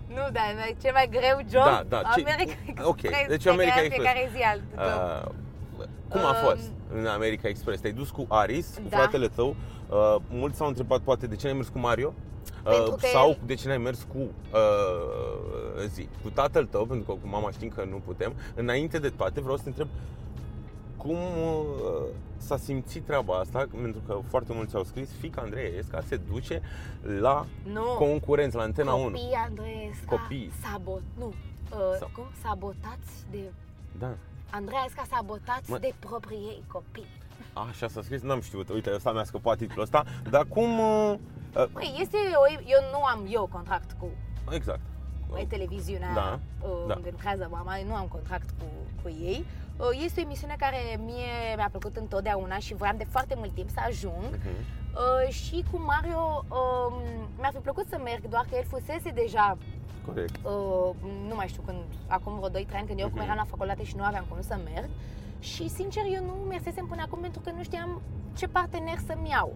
Nu, 0.08 0.28
dar 0.32 0.44
cel 0.82 0.92
mai 0.94 1.08
greu 1.12 1.38
job, 1.52 1.64
Da, 1.64 1.84
da, 1.88 1.98
ce- 2.16 2.22
America 2.22 2.54
Express. 2.66 2.88
ok, 2.88 3.02
deci 3.28 3.44
pe 3.44 3.50
America 3.50 3.74
care 3.74 3.86
Express. 3.86 4.12
Fiecare 4.12 4.30
zi 4.36 4.42
alt 4.42 4.62
job. 4.72 5.30
Uh, 5.30 5.36
cum 6.10 6.20
a 6.26 6.30
Um, 6.30 6.48
fost 6.50 6.72
în 6.94 7.06
America 7.06 7.48
Express? 7.48 7.82
Te-ai 7.82 7.94
dus 7.94 8.10
cu 8.10 8.26
Aris, 8.30 8.74
cu 8.84 8.88
Da. 8.90 8.98
fratele 8.98 9.28
tău. 9.28 9.56
Uh, 9.90 10.16
mulți 10.30 10.58
s-au 10.58 10.68
întrebat 10.68 11.00
poate 11.00 11.28
de 11.28 11.36
ce 11.36 11.46
n-ai 11.48 11.56
mers 11.56 11.68
cu 11.68 11.80
Mario? 11.80 12.14
Pentru 12.64 12.92
Uh, 12.92 12.98
că 13.02 13.08
sau 13.08 13.30
el- 13.30 13.40
de 13.46 13.54
ce 13.54 13.68
n-ai 13.68 13.78
mers 13.78 14.04
cu 14.14 14.18
uh, 14.18 15.86
zi, 15.88 16.08
cu 16.24 16.30
tatăl 16.30 16.66
tău, 16.66 16.86
pentru 16.86 17.06
că 17.14 17.20
cu 17.22 17.28
mama 17.28 17.52
știm 17.52 17.70
că 17.70 17.84
nu 17.90 18.02
putem. 18.06 18.34
Înainte 18.56 19.00
de 19.00 19.10
toate 19.10 19.42
vreau 19.42 19.58
să 19.58 19.64
te 19.64 19.70
întreb 19.70 19.88
cum 20.98 21.16
uh, 21.16 22.08
s-a 22.38 22.58
simțit 22.58 23.06
treaba 23.06 23.34
asta, 23.38 23.68
pentru 23.82 24.02
că 24.08 24.20
foarte 24.28 24.54
mulți 24.54 24.76
au 24.76 24.84
scris, 24.84 25.10
fica 25.20 25.42
Andrei 25.42 25.74
Esca 25.78 26.02
se 26.08 26.20
duce 26.32 26.62
la 27.20 27.46
Nu. 27.74 27.82
concurență, 27.98 28.58
la 28.58 28.64
Antena 28.64 28.94
1. 28.94 29.04
Copii, 29.04 29.32
Andreesca, 29.48 30.06
Copii. 30.16 30.52
sabot, 30.62 31.02
nu, 31.18 31.26
uh, 31.72 31.78
Sa- 32.00 32.10
cum? 32.16 32.24
Sabotați 32.44 33.12
de... 33.32 33.52
Da. 34.00 34.12
Andreesca 34.52 35.04
sabotați 35.10 35.70
Mă- 35.72 35.78
de 35.78 35.94
proprii 36.00 36.38
ei 36.38 36.64
copii. 36.68 37.06
Așa 37.54 37.88
s-a 37.88 38.02
scris, 38.02 38.22
n-am 38.22 38.42
știut, 38.42 38.70
uite, 38.70 38.92
ăsta 38.96 39.12
mi-a 39.12 39.24
scăpat 39.24 39.58
titlul 39.58 39.84
ăsta, 39.84 40.04
dar 40.30 40.46
cum... 40.46 40.80
uh, 40.80 41.14
uh, 41.56 41.66
Păi, 41.74 41.98
este, 42.02 42.18
o, 42.18 42.62
eu 42.66 42.80
nu 42.92 43.04
am 43.04 43.26
eu 43.30 43.48
contract 43.52 43.92
cu 44.00 44.08
exact. 44.50 44.80
e 45.38 45.46
televiziunea 45.46 46.14
Da, 46.14 46.40
uh, 46.62 46.86
da. 46.88 46.94
unde 46.96 47.10
lucrează 47.12 47.48
mama, 47.52 47.74
nu 47.88 47.96
am 47.96 48.08
contract 48.08 48.50
cu, 48.60 48.66
cu 49.02 49.10
ei. 49.10 49.46
Uh, 49.82 50.02
Este 50.06 50.20
o 50.20 50.24
emisiune 50.24 50.56
care 50.58 50.78
mie 51.06 51.32
mi-a 51.56 51.68
plăcut 51.72 51.96
întotdeauna 51.98 52.58
și 52.58 52.74
voiam 52.74 52.98
de 52.98 53.06
foarte 53.10 53.36
mult 53.38 53.52
timp 53.54 53.70
să 53.70 53.80
ajung. 53.88 54.24
Mhm. 54.32 54.50
Uh, 54.96 55.34
și 55.34 55.64
cu 55.72 55.82
Mario 55.86 56.46
um, 56.50 56.94
mi-ar 57.38 57.52
fi 57.54 57.60
plăcut 57.60 57.86
să 57.90 57.98
merg, 58.04 58.28
doar 58.28 58.46
că 58.50 58.56
el 58.56 58.64
fusese 58.68 59.10
deja, 59.10 59.58
Corect. 60.06 60.36
uh, 60.44 60.90
nu 61.28 61.36
mai 61.36 61.48
știu, 61.48 61.62
când, 61.66 61.78
acum 62.08 62.34
vreo 62.40 62.50
2-3 62.50 62.78
ani, 62.78 62.88
când 62.88 63.00
eu 63.00 63.08
Mhm. 63.08 63.18
uh-huh. 63.20 63.24
eram 63.24 63.36
la 63.36 63.44
facultate 63.44 63.84
și 63.84 63.96
nu 63.96 64.04
aveam 64.04 64.26
cum 64.30 64.42
să 64.42 64.58
merg. 64.74 64.90
Și 65.40 65.68
sincer, 65.70 66.04
eu 66.14 66.24
nu 66.24 66.32
mersesem 66.48 66.86
până 66.86 67.02
acum 67.06 67.20
pentru 67.20 67.42
că 67.42 67.52
nu 67.56 67.64
știam 67.64 68.02
ce 68.38 68.48
partener 68.48 68.98
să-mi 69.08 69.30
iau. 69.30 69.56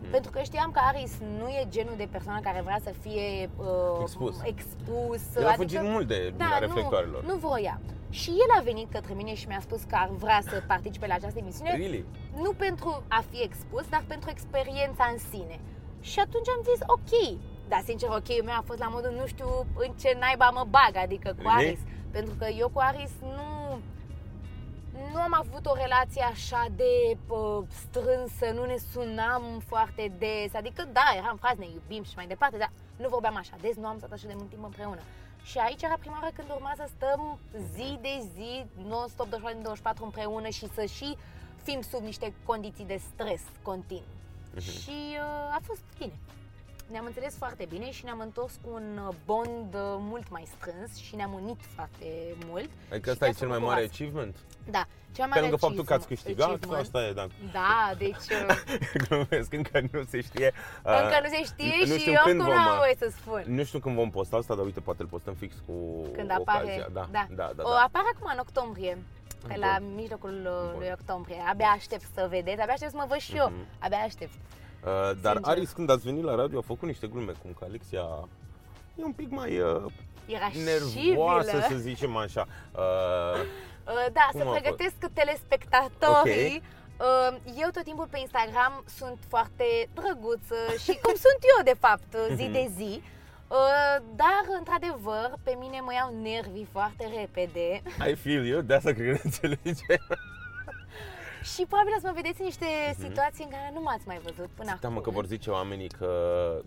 Mhm. 0.00 0.10
Pentru 0.10 0.30
că 0.30 0.40
știam 0.42 0.70
că 0.70 0.80
Aris 0.82 1.12
nu 1.38 1.48
e 1.48 1.66
genul 1.68 1.94
de 1.96 2.08
persoană 2.10 2.40
care 2.40 2.60
vrea 2.60 2.78
să 2.82 2.90
fie 3.00 3.50
uh, 3.56 3.98
Expus. 4.00 4.36
expus. 4.44 5.22
El 5.36 5.46
a 5.46 5.52
fugit 5.52 5.82
mult 5.82 6.06
de 6.08 6.18
lumina 6.30 6.48
da, 6.50 6.58
reflectoarelor. 6.58 7.22
Nu, 7.22 7.28
nu 7.32 7.36
voia. 7.36 7.80
Și 8.20 8.30
el 8.30 8.50
a 8.58 8.60
venit 8.62 8.90
către 8.90 9.14
mine 9.14 9.34
și 9.34 9.46
mi-a 9.46 9.60
spus 9.60 9.82
că 9.82 9.94
ar 9.94 10.08
vrea 10.08 10.40
să 10.40 10.62
participe 10.66 11.06
la 11.06 11.14
această 11.14 11.38
emisiune 11.38 11.70
Really? 11.70 12.04
nu 12.42 12.52
pentru 12.52 13.02
a 13.08 13.24
fi 13.30 13.42
expus, 13.42 13.88
dar 13.88 14.04
pentru 14.06 14.30
experiența 14.30 15.04
în 15.12 15.18
sine. 15.18 15.60
Și 16.00 16.18
atunci 16.18 16.48
am 16.48 16.62
zis, 16.70 16.80
ok, 16.86 17.38
dar 17.68 17.82
sincer, 17.84 18.08
ok 18.08 18.44
meu 18.44 18.54
a 18.56 18.64
fost 18.66 18.78
la 18.78 18.88
modul, 18.88 19.12
nu 19.20 19.26
știu 19.26 19.48
în 19.84 19.92
ce 20.00 20.16
naiba 20.18 20.50
mă 20.50 20.66
bag, 20.70 20.92
adică 21.04 21.28
cu 21.28 21.48
Really? 21.48 21.66
Aris. 21.66 21.80
Pentru 22.10 22.34
că 22.38 22.46
eu 22.62 22.68
cu 22.68 22.78
Aris 22.78 23.12
nu, 23.20 23.78
nu 25.12 25.18
am 25.20 25.34
avut 25.42 25.66
o 25.66 25.74
relație 25.74 26.22
așa 26.22 26.66
de 26.76 27.16
uh, 27.28 27.62
strânsă, 27.68 28.46
nu 28.54 28.64
ne 28.64 28.76
sunam 28.92 29.42
foarte 29.66 30.12
des, 30.18 30.54
adică 30.54 30.88
da, 30.92 31.06
eram 31.16 31.36
frați, 31.36 31.58
ne 31.58 31.66
iubim 31.74 32.04
și 32.04 32.16
mai 32.16 32.26
departe, 32.26 32.56
dar 32.56 32.70
nu 32.96 33.08
vorbeam 33.08 33.36
așa 33.36 33.56
des, 33.60 33.76
nu 33.76 33.86
am 33.86 33.98
stat 33.98 34.12
așa 34.12 34.26
de 34.26 34.34
mult 34.36 34.48
timp 34.48 34.64
împreună. 34.64 35.00
Și 35.50 35.58
aici 35.58 35.82
era 35.82 35.96
prima 35.98 36.18
oară 36.20 36.32
când 36.36 36.48
urma 36.50 36.72
să 36.76 36.88
stăm 36.96 37.38
zi 37.74 37.98
de 38.00 38.14
zi, 38.34 38.64
non-stop 38.88 39.28
24 39.28 39.52
din 39.52 39.62
24 39.62 40.04
împreună 40.04 40.48
și 40.48 40.66
să 40.74 40.84
și 40.84 41.16
fim 41.62 41.80
sub 41.80 42.02
niște 42.02 42.34
condiții 42.44 42.84
de 42.84 43.00
stres 43.12 43.40
continuu. 43.62 44.14
Și 44.60 44.98
uh, 45.12 45.56
a 45.56 45.60
fost 45.62 45.80
bine. 45.98 46.12
Ne-am 46.90 47.04
înțeles 47.04 47.36
foarte 47.36 47.66
bine 47.68 47.90
și 47.90 48.04
ne-am 48.04 48.18
întors 48.20 48.52
cu 48.64 48.70
un 48.72 49.00
uh, 49.08 49.14
bond 49.24 49.74
uh, 49.74 49.80
mult 49.98 50.28
mai 50.30 50.46
strâns 50.58 50.96
și 50.96 51.16
ne-am 51.16 51.32
unit 51.32 51.60
foarte 51.74 52.06
mult. 52.46 52.70
Adică 52.90 53.04
Și 53.08 53.10
ăsta 53.10 53.26
e 53.26 53.28
te-a 53.30 53.38
cel 53.38 53.48
mai 53.48 53.58
făcut 53.58 53.72
mare 53.72 53.82
bucuroasă. 53.86 54.02
achievement? 54.02 54.36
Da, 54.70 54.84
cel 55.16 55.26
mai 55.28 55.28
Pe 55.28 55.28
mare 55.28 55.40
lângă 55.40 55.56
faptul 55.56 55.84
că 55.84 55.92
ați 55.92 56.04
achievement- 56.04 56.22
câștigat, 56.22 56.48
achievement. 56.50 56.82
asta 56.84 56.98
e, 57.06 57.12
da. 57.20 57.26
Da, 57.58 57.80
deci 57.98 58.26
uh, 58.38 58.56
Glumesc, 59.04 59.52
încă 59.52 59.80
nu 59.92 60.02
se 60.12 60.20
știe. 60.20 60.48
încă 60.82 61.16
Uh, 61.16 61.22
nu 61.24 61.28
se 61.36 61.42
știe 61.50 61.74
nu 61.80 61.92
și 61.92 61.98
știu 62.00 62.12
eu 62.12 62.22
când 62.24 62.40
oricum 62.40 62.54
vom, 62.54 62.62
nu 62.64 62.68
am 62.70 62.72
uh, 62.76 62.82
voie 62.84 62.96
să 62.98 63.08
spun. 63.18 63.42
Nu 63.46 63.64
știu 63.64 63.78
când 63.78 63.94
vom 63.94 64.10
posta 64.10 64.36
asta, 64.36 64.54
dar 64.54 64.64
uite, 64.64 64.80
poate 64.80 65.02
îl 65.02 65.08
postăm 65.08 65.34
fix 65.34 65.52
cu 65.66 65.72
Când 66.16 66.30
ocazia. 66.38 66.44
apare, 66.46 66.86
Da, 66.92 67.08
da. 67.16 67.26
da, 67.40 67.50
da. 67.56 67.62
O, 67.68 67.72
da. 67.78 67.82
apare 67.88 68.08
acum 68.14 68.30
în 68.32 68.38
octombrie. 68.46 68.94
Pe 69.48 69.54
Bun. 69.58 69.60
la 69.66 69.78
mijlocul 69.94 70.36
uh, 70.44 70.70
Bun. 70.70 70.78
lui 70.78 70.90
octombrie. 70.98 71.40
Abia 71.50 71.66
aștept 71.66 72.04
să 72.14 72.26
vedeți, 72.30 72.60
abia 72.60 72.72
aștept 72.72 72.90
să 72.90 72.96
mă 72.96 73.06
văd 73.08 73.18
și 73.18 73.36
eu. 73.36 73.48
Mhm. 73.48 73.66
Abia 73.78 73.98
aștept. 73.98 74.32
Uh, 74.84 74.90
dar 75.22 75.32
Sincer. 75.34 75.40
Aris, 75.42 75.70
când 75.72 75.90
ați 75.90 76.04
venit 76.04 76.22
la 76.24 76.34
radio, 76.34 76.58
a 76.58 76.62
făcut 76.66 76.88
niște 76.88 77.06
glume, 77.06 77.32
cum 77.42 77.50
că 77.58 77.64
Alexia 77.68 78.28
e 78.94 79.04
un 79.04 79.12
pic 79.12 79.30
mai 79.30 79.58
uh, 79.60 79.82
nervoasă, 80.64 81.50
Irascibilă. 81.56 81.66
să 81.68 81.76
zicem 81.76 82.16
așa. 82.16 82.46
Uh, 82.76 83.40
Uh, 83.88 84.06
Da, 84.12 84.28
Cum 84.30 84.40
să 84.40 84.46
a 84.46 84.50
fost? 84.50 84.60
pregătesc 84.60 84.94
telespectatorii. 85.12 86.62
Uh, 86.98 87.36
Eu 87.62 87.68
tot 87.72 87.82
timpul 87.84 88.06
pe 88.10 88.18
Instagram 88.18 88.84
sunt 88.98 89.18
foarte 89.28 89.64
drăguță 89.94 90.58
și 90.84 90.98
cum 91.02 91.14
sunt 91.14 91.40
eu 91.56 91.64
de 91.64 91.76
fapt 91.78 92.10
zi 92.38 92.42
Mhm. 92.42 92.52
de 92.52 92.70
zi. 92.76 93.02
Uh, 93.48 93.96
Dar, 94.16 94.42
într-adevăr, 94.58 95.32
pe 95.42 95.56
mine 95.58 95.80
mă 95.80 95.92
iau 95.92 96.20
nervii 96.22 96.68
foarte 96.72 97.04
repede 97.18 97.82
I 98.10 98.14
feel 98.14 98.44
you, 98.46 98.60
de 98.60 98.74
asta 98.74 98.92
cred 98.92 99.14
că 99.14 99.20
înțelege. 99.24 99.84
și 101.54 101.62
probabil 101.70 101.92
o 101.96 102.00
să 102.00 102.06
mă 102.06 102.12
vedeți 102.20 102.40
în 102.40 102.46
niște 102.46 102.66
situații 103.04 103.44
în 103.44 103.50
care 103.50 103.70
nu 103.74 103.80
m-ați 103.80 104.06
mai 104.06 104.18
văzut 104.18 104.48
până 104.58 104.70
Mhm. 104.72 104.80
Da, 104.80 104.88
mă, 104.88 104.94
acum. 104.98 105.02
că 105.06 105.10
vor 105.18 105.24
zice 105.26 105.50
oamenii 105.50 105.88
că 105.88 106.10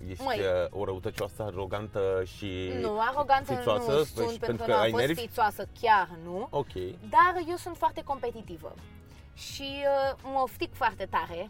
ești 0.09 0.23
Măi. 0.23 0.39
uh, 0.39 0.79
o 0.79 0.85
răutăcioasă, 0.85 1.43
arogantă 1.43 2.23
și 2.35 2.71
Nu, 2.81 2.99
aroganță 2.99 3.53
fițoasă, 3.55 3.91
nu 3.91 3.95
păi, 3.97 4.05
sunt, 4.05 4.29
și 4.29 4.37
pentru 4.39 4.57
că 4.57 4.63
că 4.63 4.71
nu 4.71 4.75
am 4.77 4.83
ai 4.83 4.91
fost 4.91 5.03
nervi. 5.05 5.21
fițoasă, 5.21 5.67
chiar 5.81 6.09
nu. 6.23 6.47
Ok. 6.49 6.73
Dar 7.15 7.33
eu 7.49 7.55
sunt 7.55 7.77
foarte 7.77 8.01
competitivă 8.05 8.73
și 9.35 9.69
uh, 9.85 10.19
mă 10.33 10.39
oftic 10.43 10.73
foarte 10.73 11.05
tare 11.09 11.49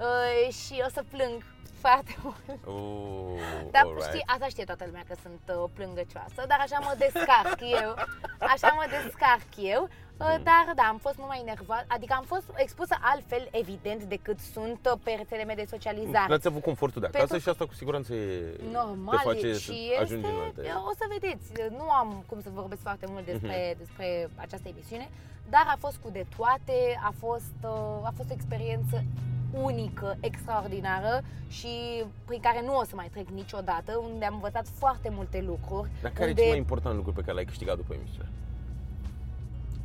uh, 0.00 0.52
și 0.54 0.82
o 0.86 0.88
să 0.92 1.02
plâng 1.10 1.42
foarte 1.80 2.14
mult. 2.22 2.58
Oh, 2.66 3.40
Dar 3.70 3.82
alright. 3.84 4.02
știi, 4.08 4.22
asta 4.26 4.46
știe 4.48 4.64
toată 4.64 4.84
lumea 4.86 5.02
că 5.08 5.14
sunt 5.22 5.56
uh, 5.58 5.70
plângăcioasă, 5.74 6.44
dar 6.48 6.58
așa 6.60 6.78
mă 6.78 6.94
descarc 6.98 7.58
eu. 7.82 7.90
Așa 8.38 8.68
mă 8.78 8.84
descarc 9.04 9.48
eu. 9.56 9.82
Uh, 9.82 9.90
Mhm. 10.34 10.42
Dar 10.42 10.72
da, 10.74 10.82
am 10.82 10.98
fost 10.98 11.16
mult 11.16 11.28
mai 11.28 11.42
nervoasă, 11.44 11.84
adică 11.88 12.14
am 12.16 12.24
fost 12.24 12.44
expusă 12.56 12.94
altfel, 13.00 13.48
evident, 13.50 14.02
decât 14.02 14.38
sunt 14.38 14.78
uh, 14.92 14.98
pe 15.02 15.10
rețelele 15.18 15.44
mele 15.46 15.62
de 15.62 15.68
socializare. 15.70 16.26
N-ați 16.28 16.46
avut 16.46 16.62
confortul 16.62 17.00
de 17.00 17.06
acasă 17.06 17.24
Pentru 17.26 17.42
și 17.42 17.48
asta 17.48 17.66
cu 17.66 17.74
siguranță 17.74 18.14
e, 18.14 18.56
Normal, 18.72 19.16
te 19.16 19.22
face 19.28 19.46
e, 19.46 19.52
să 19.52 19.58
și 19.58 19.92
ajungi 20.00 20.26
este, 20.26 20.36
în 20.38 20.42
alte. 20.44 20.72
o 20.90 20.92
să 20.98 21.04
vedeți, 21.08 21.52
nu 21.70 21.90
am 21.90 22.24
cum 22.26 22.40
să 22.42 22.48
vorbesc 22.52 22.82
foarte 22.82 23.06
mult 23.08 23.24
despre, 23.24 23.68
Mhm. 23.68 23.78
despre 23.78 24.28
această 24.36 24.68
emisiune, 24.68 25.10
dar 25.50 25.64
a 25.66 25.76
fost 25.78 25.96
cu 25.96 26.10
de 26.10 26.26
toate, 26.36 27.00
a 27.02 27.12
fost, 27.18 27.58
uh, 27.62 28.00
a 28.02 28.12
fost 28.16 28.30
o 28.30 28.34
experiență 28.34 29.04
unică, 29.52 30.16
extraordinară 30.20 31.22
și 31.48 32.04
prin 32.24 32.40
care 32.40 32.62
nu 32.62 32.76
o 32.76 32.84
să 32.84 32.94
mai 32.94 33.08
trec 33.12 33.28
niciodată, 33.28 33.96
unde 34.12 34.24
am 34.24 34.34
învățat 34.34 34.66
foarte 34.68 35.08
multe 35.10 35.40
lucruri. 35.40 35.90
Dar 36.02 36.12
care 36.12 36.28
unde... 36.28 36.40
e 36.40 36.44
cel 36.44 36.52
mai 36.52 36.58
important 36.66 36.96
lucru 36.96 37.12
pe 37.12 37.20
care 37.20 37.32
l-ai 37.32 37.44
câștigat 37.44 37.76
după 37.76 37.94
emisiune? 37.94 38.28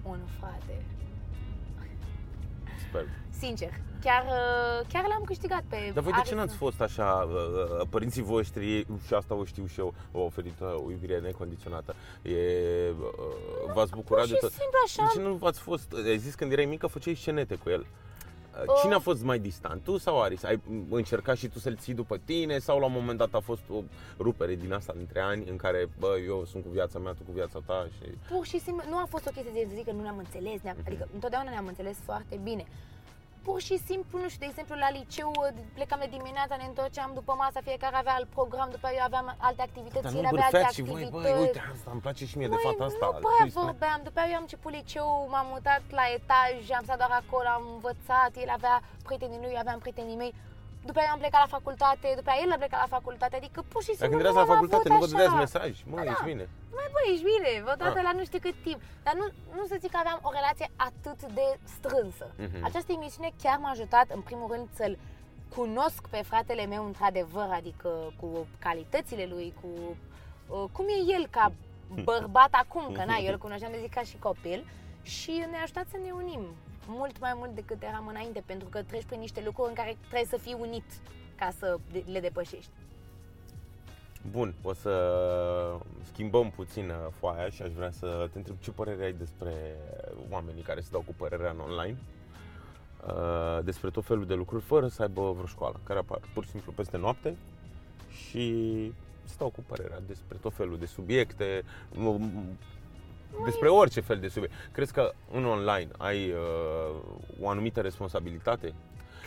Un 0.03 0.19
frate. 0.39 0.81
Sper. 2.99 3.07
Sincer, 3.39 3.69
chiar, 4.03 4.23
uh, 4.25 4.87
chiar 4.93 5.05
l-am 5.07 5.23
câștigat 5.25 5.63
pe 5.69 5.91
Dar 5.93 6.03
voi 6.03 6.11
de 6.11 6.21
ce 6.23 6.33
Aris. 6.33 6.33
n-ați 6.33 6.55
fost 6.55 6.81
așa, 6.81 7.27
uh, 7.29 7.35
uh, 7.79 7.87
părinții 7.89 8.21
voștri, 8.21 8.85
și 9.05 9.13
asta 9.13 9.33
o 9.33 9.45
știu 9.45 9.65
și 9.65 9.79
eu, 9.79 9.93
v-au 10.11 10.23
oferit 10.25 10.59
uh, 10.59 10.75
o 10.85 10.91
iubire 10.91 11.19
necondiționată. 11.19 11.95
E, 12.21 12.31
uh, 12.31 13.73
v-ați 13.73 13.91
bucurat 13.91 14.23
Pur 14.23 14.29
de 14.31 14.35
și 14.35 14.39
tot. 14.41 14.51
simplu 14.51 14.77
așa, 14.85 15.03
De 15.13 15.19
ce 15.19 15.27
nu 15.27 15.33
v-ați 15.33 15.59
fost, 15.59 15.93
ai 16.05 16.17
zis 16.17 16.35
când 16.35 16.51
erai 16.51 16.65
mică, 16.65 16.87
făceai 16.87 17.15
scenete 17.15 17.55
cu 17.55 17.69
el. 17.69 17.85
Uh, 18.67 18.73
Cine 18.81 18.93
a 18.93 18.99
fost 18.99 19.23
mai 19.23 19.39
distant, 19.39 19.83
tu 19.83 19.97
sau 19.97 20.21
Aris? 20.21 20.43
Ai 20.43 20.59
încercat 20.89 21.37
și 21.37 21.47
tu 21.47 21.59
să-l 21.59 21.75
ții 21.75 21.93
după 21.93 22.17
tine 22.25 22.57
sau 22.59 22.79
la 22.79 22.85
un 22.85 22.91
moment 22.91 23.17
dat 23.17 23.33
a 23.33 23.39
fost 23.39 23.61
o 23.69 23.81
rupere 24.19 24.55
din 24.55 24.73
asta 24.73 24.93
între 24.97 25.19
ani 25.19 25.49
în 25.49 25.55
care, 25.55 25.89
bă, 25.99 26.15
eu 26.27 26.45
sunt 26.45 26.63
cu 26.63 26.69
viața 26.69 26.99
mea, 26.99 27.11
tu 27.11 27.23
cu 27.25 27.31
viața 27.31 27.59
ta 27.65 27.87
și... 27.97 28.09
pur 28.31 28.45
și 28.45 28.59
simplu, 28.59 28.83
nu 28.89 28.97
a 28.97 29.05
fost 29.09 29.27
o 29.27 29.31
chestie 29.31 29.51
de 29.53 29.67
zic 29.75 29.85
că 29.85 29.91
nu 29.91 30.01
ne-am 30.01 30.17
înțeles, 30.17 30.61
ne-am, 30.61 30.75
Mhm. 30.79 30.87
adică 30.87 31.07
întotdeauna 31.13 31.49
ne-am 31.49 31.67
înțeles 31.67 31.97
foarte 32.03 32.39
bine. 32.43 32.65
Pur 33.47 33.59
și 33.67 33.77
simplu, 33.89 34.15
nu 34.23 34.27
știu, 34.29 34.39
de 34.43 34.49
exemplu, 34.49 34.75
la 34.85 34.89
liceu 34.99 35.31
plecam 35.77 35.99
de 36.03 36.09
dimineața, 36.17 36.55
ne 36.55 36.65
întorceam 36.71 37.11
după 37.19 37.33
masa, 37.43 37.59
fiecare 37.69 37.95
avea 37.95 38.13
alt 38.19 38.27
program, 38.37 38.67
după 38.75 38.87
eu 38.97 39.03
aveam 39.09 39.27
alte 39.47 39.61
activități, 39.61 40.03
Dar 40.03 40.13
el 40.13 40.21
nu 40.21 40.27
avea 40.27 40.43
alte 40.43 40.51
bârfeați 40.57 40.75
și 40.75 40.81
voi, 40.91 41.03
activități. 41.03 41.31
băi, 41.33 41.41
uite, 41.43 41.61
asta 41.73 41.89
îmi 41.95 42.01
place 42.05 42.23
și 42.29 42.37
mie 42.37 42.47
de 42.53 42.57
Măi, 42.57 42.63
fata 42.67 42.83
asta. 42.89 43.05
Nu 43.05 43.11
prea 43.27 43.43
Îi 43.43 43.49
spune- 43.49 43.65
vorbeam, 43.69 43.99
după 44.07 44.17
aia 44.19 44.29
eu 44.31 44.35
am 44.41 44.45
început 44.47 44.71
liceu, 44.79 45.07
m-am 45.33 45.47
mutat 45.53 45.83
la 45.99 46.05
etaj, 46.17 46.53
am 46.77 46.83
stat 46.87 46.97
doar 47.03 47.13
acolo, 47.23 47.47
am 47.57 47.63
învățat, 47.75 48.31
el 48.43 48.49
avea 48.57 48.75
prietenii 49.07 49.39
lui, 49.43 49.53
eu 49.55 49.61
aveam 49.63 49.79
prietenii 49.85 50.19
mei. 50.23 50.33
După 50.89 50.99
aia 51.01 51.11
am 51.15 51.21
plecat 51.23 51.41
la 51.45 51.53
facultate, 51.57 52.07
după 52.19 52.29
aia 52.31 52.41
el 52.45 52.51
a 52.55 52.61
plecat 52.63 52.79
la 52.85 52.95
facultate, 52.97 53.35
adică 53.41 53.59
pur 53.71 53.81
și 53.87 53.91
Dacă 53.93 53.99
simplu 54.01 54.17
intrați 54.17 54.35
nu 54.37 54.41
la 54.41 54.45
am 54.47 54.53
facultate, 54.55 54.87
avut 54.87 54.99
nu 54.99 55.03
vă 55.03 55.11
dădeați 55.11 55.33
așa. 55.35 55.43
mesaj. 55.45 55.71
Mă, 55.91 55.95
Ba 55.95 56.03
ești 56.11 56.23
da. 56.23 56.29
bine. 56.31 56.45
Mai 56.79 56.87
băi, 56.93 57.07
ești 57.13 57.25
bine, 57.31 57.49
vă 57.67 57.73
dată 57.83 57.97
Ah. 57.99 58.05
la 58.07 58.11
nu 58.17 58.23
știu 58.29 58.39
cât 58.47 58.57
timp. 58.67 58.79
Dar 59.05 59.13
nu, 59.21 59.25
nu 59.57 59.63
să 59.71 59.75
zic 59.83 59.91
că 59.93 59.99
aveam 60.03 60.19
o 60.27 60.31
relație 60.39 60.67
atât 60.89 61.19
de 61.39 61.47
strânsă. 61.75 62.25
Mhm. 62.45 62.59
Această 62.69 62.91
emisiune 62.97 63.29
chiar 63.43 63.57
m-a 63.61 63.69
ajutat, 63.75 64.07
în 64.17 64.21
primul 64.29 64.47
rând, 64.53 64.67
să-l 64.79 64.95
cunosc 65.55 66.01
pe 66.13 66.21
fratele 66.31 66.63
meu 66.73 66.83
într-adevăr, 66.85 67.47
adică 67.59 67.89
cu 68.19 68.29
calitățile 68.65 69.25
lui, 69.33 69.47
cu 69.61 69.69
uh, 70.55 70.63
cum 70.75 70.85
e 70.97 71.13
el 71.15 71.23
ca 71.37 71.45
bărbat 72.03 72.51
acum, 72.63 72.85
că 72.97 73.03
na, 73.05 73.15
eu 73.25 73.31
îl 73.35 73.37
cunoșteam 73.45 73.71
de 73.71 73.79
zic 73.85 73.93
ca 73.93 74.01
și 74.01 74.17
copil 74.29 74.59
și 75.01 75.31
ne-a 75.51 75.61
ajutat 75.61 75.85
să 75.91 75.97
ne 76.05 76.11
unim 76.11 76.41
mult 76.87 77.19
mai 77.19 77.33
mult 77.35 77.55
decât 77.55 77.81
eram 77.83 78.07
înainte, 78.07 78.43
pentru 78.45 78.67
că 78.67 78.83
treci 78.83 79.03
prin 79.03 79.19
niște 79.19 79.41
lucruri 79.45 79.69
în 79.69 79.75
care 79.75 79.97
trebuie 79.99 80.25
să 80.25 80.37
fii 80.37 80.55
unit 80.59 80.83
ca 81.35 81.49
să 81.59 81.77
de- 81.91 82.03
le 82.11 82.19
depășești. 82.19 82.69
Bun, 84.31 84.53
o 84.61 84.73
să 84.73 84.91
schimbăm 86.11 86.49
puțin 86.51 86.89
uh, 86.89 86.95
foaia 87.19 87.49
și 87.49 87.61
aș 87.61 87.71
vrea 87.71 87.91
să 87.91 88.27
te 88.31 88.37
întreb 88.37 88.55
ce 88.59 88.71
părere 88.71 89.03
ai 89.03 89.13
despre 89.13 89.53
oamenii 90.29 90.61
care 90.61 90.79
se 90.81 90.87
dau 90.91 91.01
cu 91.01 91.13
părerea 91.17 91.51
în 91.51 91.59
online 91.59 91.97
uh, 93.07 93.63
despre 93.63 93.89
tot 93.89 94.05
felul 94.05 94.25
de 94.25 94.33
lucruri 94.33 94.63
fără 94.63 94.87
să 94.87 95.01
aibă 95.01 95.31
vreo 95.31 95.45
școală, 95.45 95.79
care 95.83 95.99
apar 95.99 96.19
pur 96.33 96.43
și 96.43 96.49
simplu 96.49 96.71
peste 96.71 96.97
noapte 96.97 97.35
și 98.09 98.93
stau 99.23 99.49
cu 99.49 99.63
părerea 99.67 99.99
despre 100.07 100.37
tot 100.41 100.53
felul 100.53 100.77
de 100.77 100.85
subiecte, 100.85 101.63
m- 101.93 102.19
m- 102.19 102.55
despre 103.45 103.67
orice 103.67 104.01
fel 104.01 104.17
de 104.19 104.27
subiect. 104.27 104.53
Crezi 104.71 104.93
că 104.93 105.11
în 105.31 105.45
online 105.45 105.87
ai 105.97 106.29
uh, 106.29 106.95
o 107.41 107.49
anumită 107.49 107.81
responsabilitate? 107.81 108.73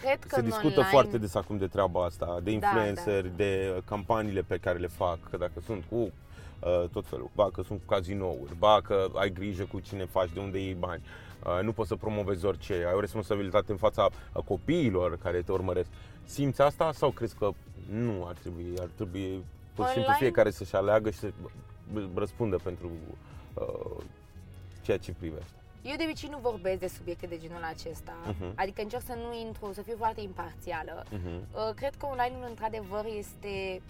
Cred 0.00 0.18
că 0.18 0.28
Se 0.28 0.38
în 0.38 0.44
discută 0.44 0.68
online, 0.68 0.88
foarte 0.88 1.18
des 1.18 1.34
acum 1.34 1.56
de 1.58 1.66
treaba 1.66 2.04
asta, 2.04 2.38
de 2.42 2.56
Da, 2.56 2.66
influenceri, 2.66 3.36
de 3.36 3.72
uh, 3.76 3.82
campaniile 3.84 4.40
pe 4.40 4.56
care 4.56 4.78
le 4.78 4.86
fac, 4.86 5.18
că 5.30 5.36
dacă 5.36 5.60
sunt 5.64 5.84
cu 5.90 5.96
uh, 5.96 6.88
tot 6.92 7.06
felul, 7.06 7.30
ba 7.34 7.48
că 7.52 7.62
sunt 7.62 7.78
cu 7.78 7.94
cazinouri, 7.94 8.56
ba 8.58 8.80
că 8.84 9.06
ai 9.14 9.30
grijă 9.30 9.64
cu 9.72 9.80
cine 9.80 10.04
faci, 10.04 10.30
de 10.34 10.40
unde 10.40 10.58
iei 10.58 10.74
bani, 10.74 11.02
uh, 11.44 11.62
nu 11.62 11.72
poți 11.72 11.88
să 11.88 11.96
promovezi 11.96 12.44
orice, 12.44 12.72
ai 12.72 12.94
o 12.94 13.00
responsabilitate 13.00 13.72
în 13.72 13.78
fața 13.78 14.08
uh, 14.32 14.42
copiilor 14.44 15.18
care 15.22 15.42
te 15.42 15.52
urmăresc. 15.52 15.88
Simți 16.24 16.62
asta 16.62 16.92
sau 16.92 17.10
crezi 17.10 17.34
că 17.34 17.50
nu 17.90 18.24
ar 18.26 18.34
trebui, 18.34 18.74
ar 18.80 18.88
trebui 18.94 19.44
pur 19.74 19.84
și 19.84 19.92
simplu 19.92 20.10
Online? 20.10 20.26
fiecare 20.26 20.50
să-și 20.50 20.74
aleagă 20.74 21.10
și 21.10 21.18
să 21.18 21.32
uh, 21.94 22.04
răspundă 22.14 22.56
pentru 22.62 22.90
uh, 23.54 24.02
ceea 24.82 24.98
ce 24.98 25.12
privește? 25.12 25.54
Eu 25.82 25.96
de 25.96 26.02
obicei 26.04 26.28
nu 26.28 26.38
vorbesc 26.38 26.78
de 26.80 26.88
subiecte 26.88 27.26
de 27.26 27.38
genul 27.38 27.62
acesta, 27.62 28.12
Mhm. 28.26 28.52
adică 28.54 28.82
încerc 28.82 29.02
să 29.02 29.14
nu 29.14 29.34
intru, 29.38 29.72
să 29.72 29.82
fiu 29.82 29.94
foarte 29.96 30.20
imparțială. 30.20 31.04
Mhm. 31.10 31.26
Uh, 31.54 31.74
Cred 31.74 31.94
că 31.94 32.06
online-ul 32.06 32.46
într-adevăr 32.48 33.04
este 33.18 33.82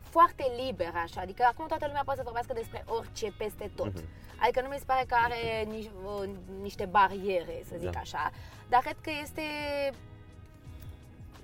foarte 0.00 0.44
liber 0.64 0.92
așa, 1.02 1.20
adică 1.20 1.42
acum 1.50 1.66
toată 1.66 1.86
lumea 1.86 2.02
poate 2.04 2.18
să 2.18 2.24
vorbească 2.24 2.52
despre 2.52 2.84
orice 2.86 3.32
peste 3.38 3.70
tot. 3.74 3.92
Mhm. 3.94 4.04
Adică 4.42 4.60
nu 4.60 4.68
mi 4.68 4.76
se 4.78 4.84
pare 4.86 5.04
că 5.08 5.14
are 5.24 5.64
nici, 5.70 5.90
uh, 6.04 6.28
niște 6.62 6.84
bariere, 6.84 7.62
să 7.68 7.74
zic 7.78 7.90
Da. 7.90 7.98
așa, 7.98 8.30
dar 8.68 8.80
cred 8.80 8.96
că 9.00 9.10
este 9.22 9.42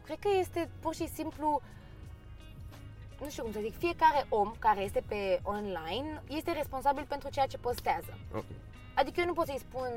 cred 0.05 0.19
că 0.19 0.29
este 0.39 0.71
pur 0.81 0.95
și 0.95 1.09
simplu 1.09 1.61
nu 3.23 3.29
știu 3.31 3.43
cum 3.43 3.53
să 3.53 3.59
zic, 3.63 3.79
fiecare 3.79 4.27
om 4.29 4.55
care 4.59 4.81
este 4.81 5.03
pe 5.07 5.41
online 5.43 6.23
este 6.29 6.53
responsabil 6.53 7.05
pentru 7.09 7.29
ceea 7.31 7.47
ce 7.47 7.59
postează. 7.59 8.19
Ok. 8.35 8.45
Adică 8.95 9.21
eu 9.21 9.27
nu 9.27 9.33
pot 9.33 9.47
să-i 9.47 9.65
spun 9.69 9.91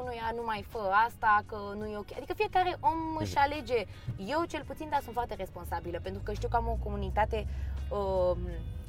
unuia 0.00 0.30
nu 0.34 0.42
mai 0.44 0.64
fă 0.68 0.90
asta, 1.06 1.42
că 1.46 1.56
nu 1.78 1.86
e 1.86 1.96
ok. 1.96 2.16
Adică 2.16 2.32
fiecare 2.34 2.76
om 2.80 3.16
își 3.18 3.36
alege. 3.36 3.84
Eu 4.26 4.44
cel 4.48 4.62
puțin, 4.66 4.88
dar 4.90 5.00
sunt 5.00 5.14
foarte 5.14 5.34
responsabilă, 5.34 5.98
pentru 6.02 6.22
că 6.24 6.32
știu 6.32 6.48
că 6.48 6.56
am 6.56 6.68
o 6.68 6.78
comunitate 6.82 7.46
um, 7.90 8.38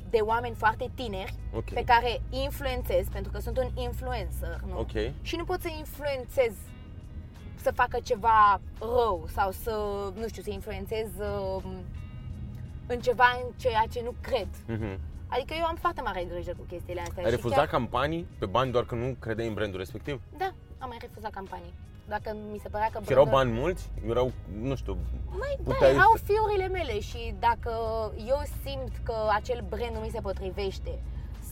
de 0.09 0.17
oameni 0.17 0.55
foarte 0.55 0.91
tineri 0.95 1.35
Ok. 1.53 1.69
pe 1.71 1.83
care 1.83 2.21
îi 2.31 2.43
influențez, 2.43 3.07
pentru 3.07 3.31
că 3.31 3.39
sunt 3.39 3.57
un 3.57 3.69
influencer, 3.75 4.61
nu? 4.67 4.79
Ok. 4.79 4.91
Și 5.21 5.35
nu 5.35 5.43
pot 5.43 5.61
să 5.61 5.69
influențez 5.77 6.53
să 7.61 7.71
facă 7.71 7.99
ceva 8.03 8.61
rău 8.79 9.27
sau 9.33 9.51
să, 9.51 9.73
nu 10.15 10.27
știu, 10.27 10.41
să 10.41 10.49
influențez 10.49 11.07
um, 11.19 11.63
în 12.87 12.99
ceva 12.99 13.23
în 13.43 13.51
ceea 13.57 13.83
ce 13.91 14.01
nu 14.03 14.13
cred. 14.21 14.47
Mhm. 14.67 14.99
Adică 15.27 15.53
eu 15.57 15.65
am 15.65 15.75
foarte 15.75 16.01
mare 16.01 16.27
grijă 16.31 16.51
cu 16.57 16.63
chestiile 16.67 17.01
astea. 17.01 17.23
Ai 17.23 17.29
și 17.29 17.35
refuzat 17.35 17.57
chiar- 17.57 17.67
campanii 17.67 18.27
pe 18.39 18.45
bani 18.45 18.71
doar 18.71 18.85
că 18.85 18.95
nu 18.95 19.15
credeai 19.19 19.47
în 19.47 19.53
brandul 19.53 19.79
respectiv? 19.79 20.21
Da, 20.37 20.51
am 20.77 20.87
mai 20.89 20.97
refuzat 21.01 21.31
campanii. 21.31 21.73
Dacă 22.07 22.35
mi 22.51 22.57
se 22.57 22.69
părea 22.69 22.89
că 22.93 22.99
Și 23.05 23.11
erau 23.11 23.23
brandul- 23.25 23.51
bani 23.51 23.59
mulți? 23.61 23.89
Erau, 24.09 24.31
nu 24.61 24.75
știu, 24.75 24.97
Măi, 25.29 25.55
da, 25.59 25.71
puteai 25.73 25.93
erau 25.93 26.13
să- 26.15 26.23
fiurile 26.23 26.67
mele 26.67 26.99
și 26.99 27.33
dacă 27.39 27.71
eu 28.27 28.41
simt 28.65 28.91
că 29.03 29.15
acel 29.33 29.63
brand 29.69 29.93
nu 29.95 29.99
mi 29.99 30.09
se 30.13 30.19
potrivește 30.21 30.99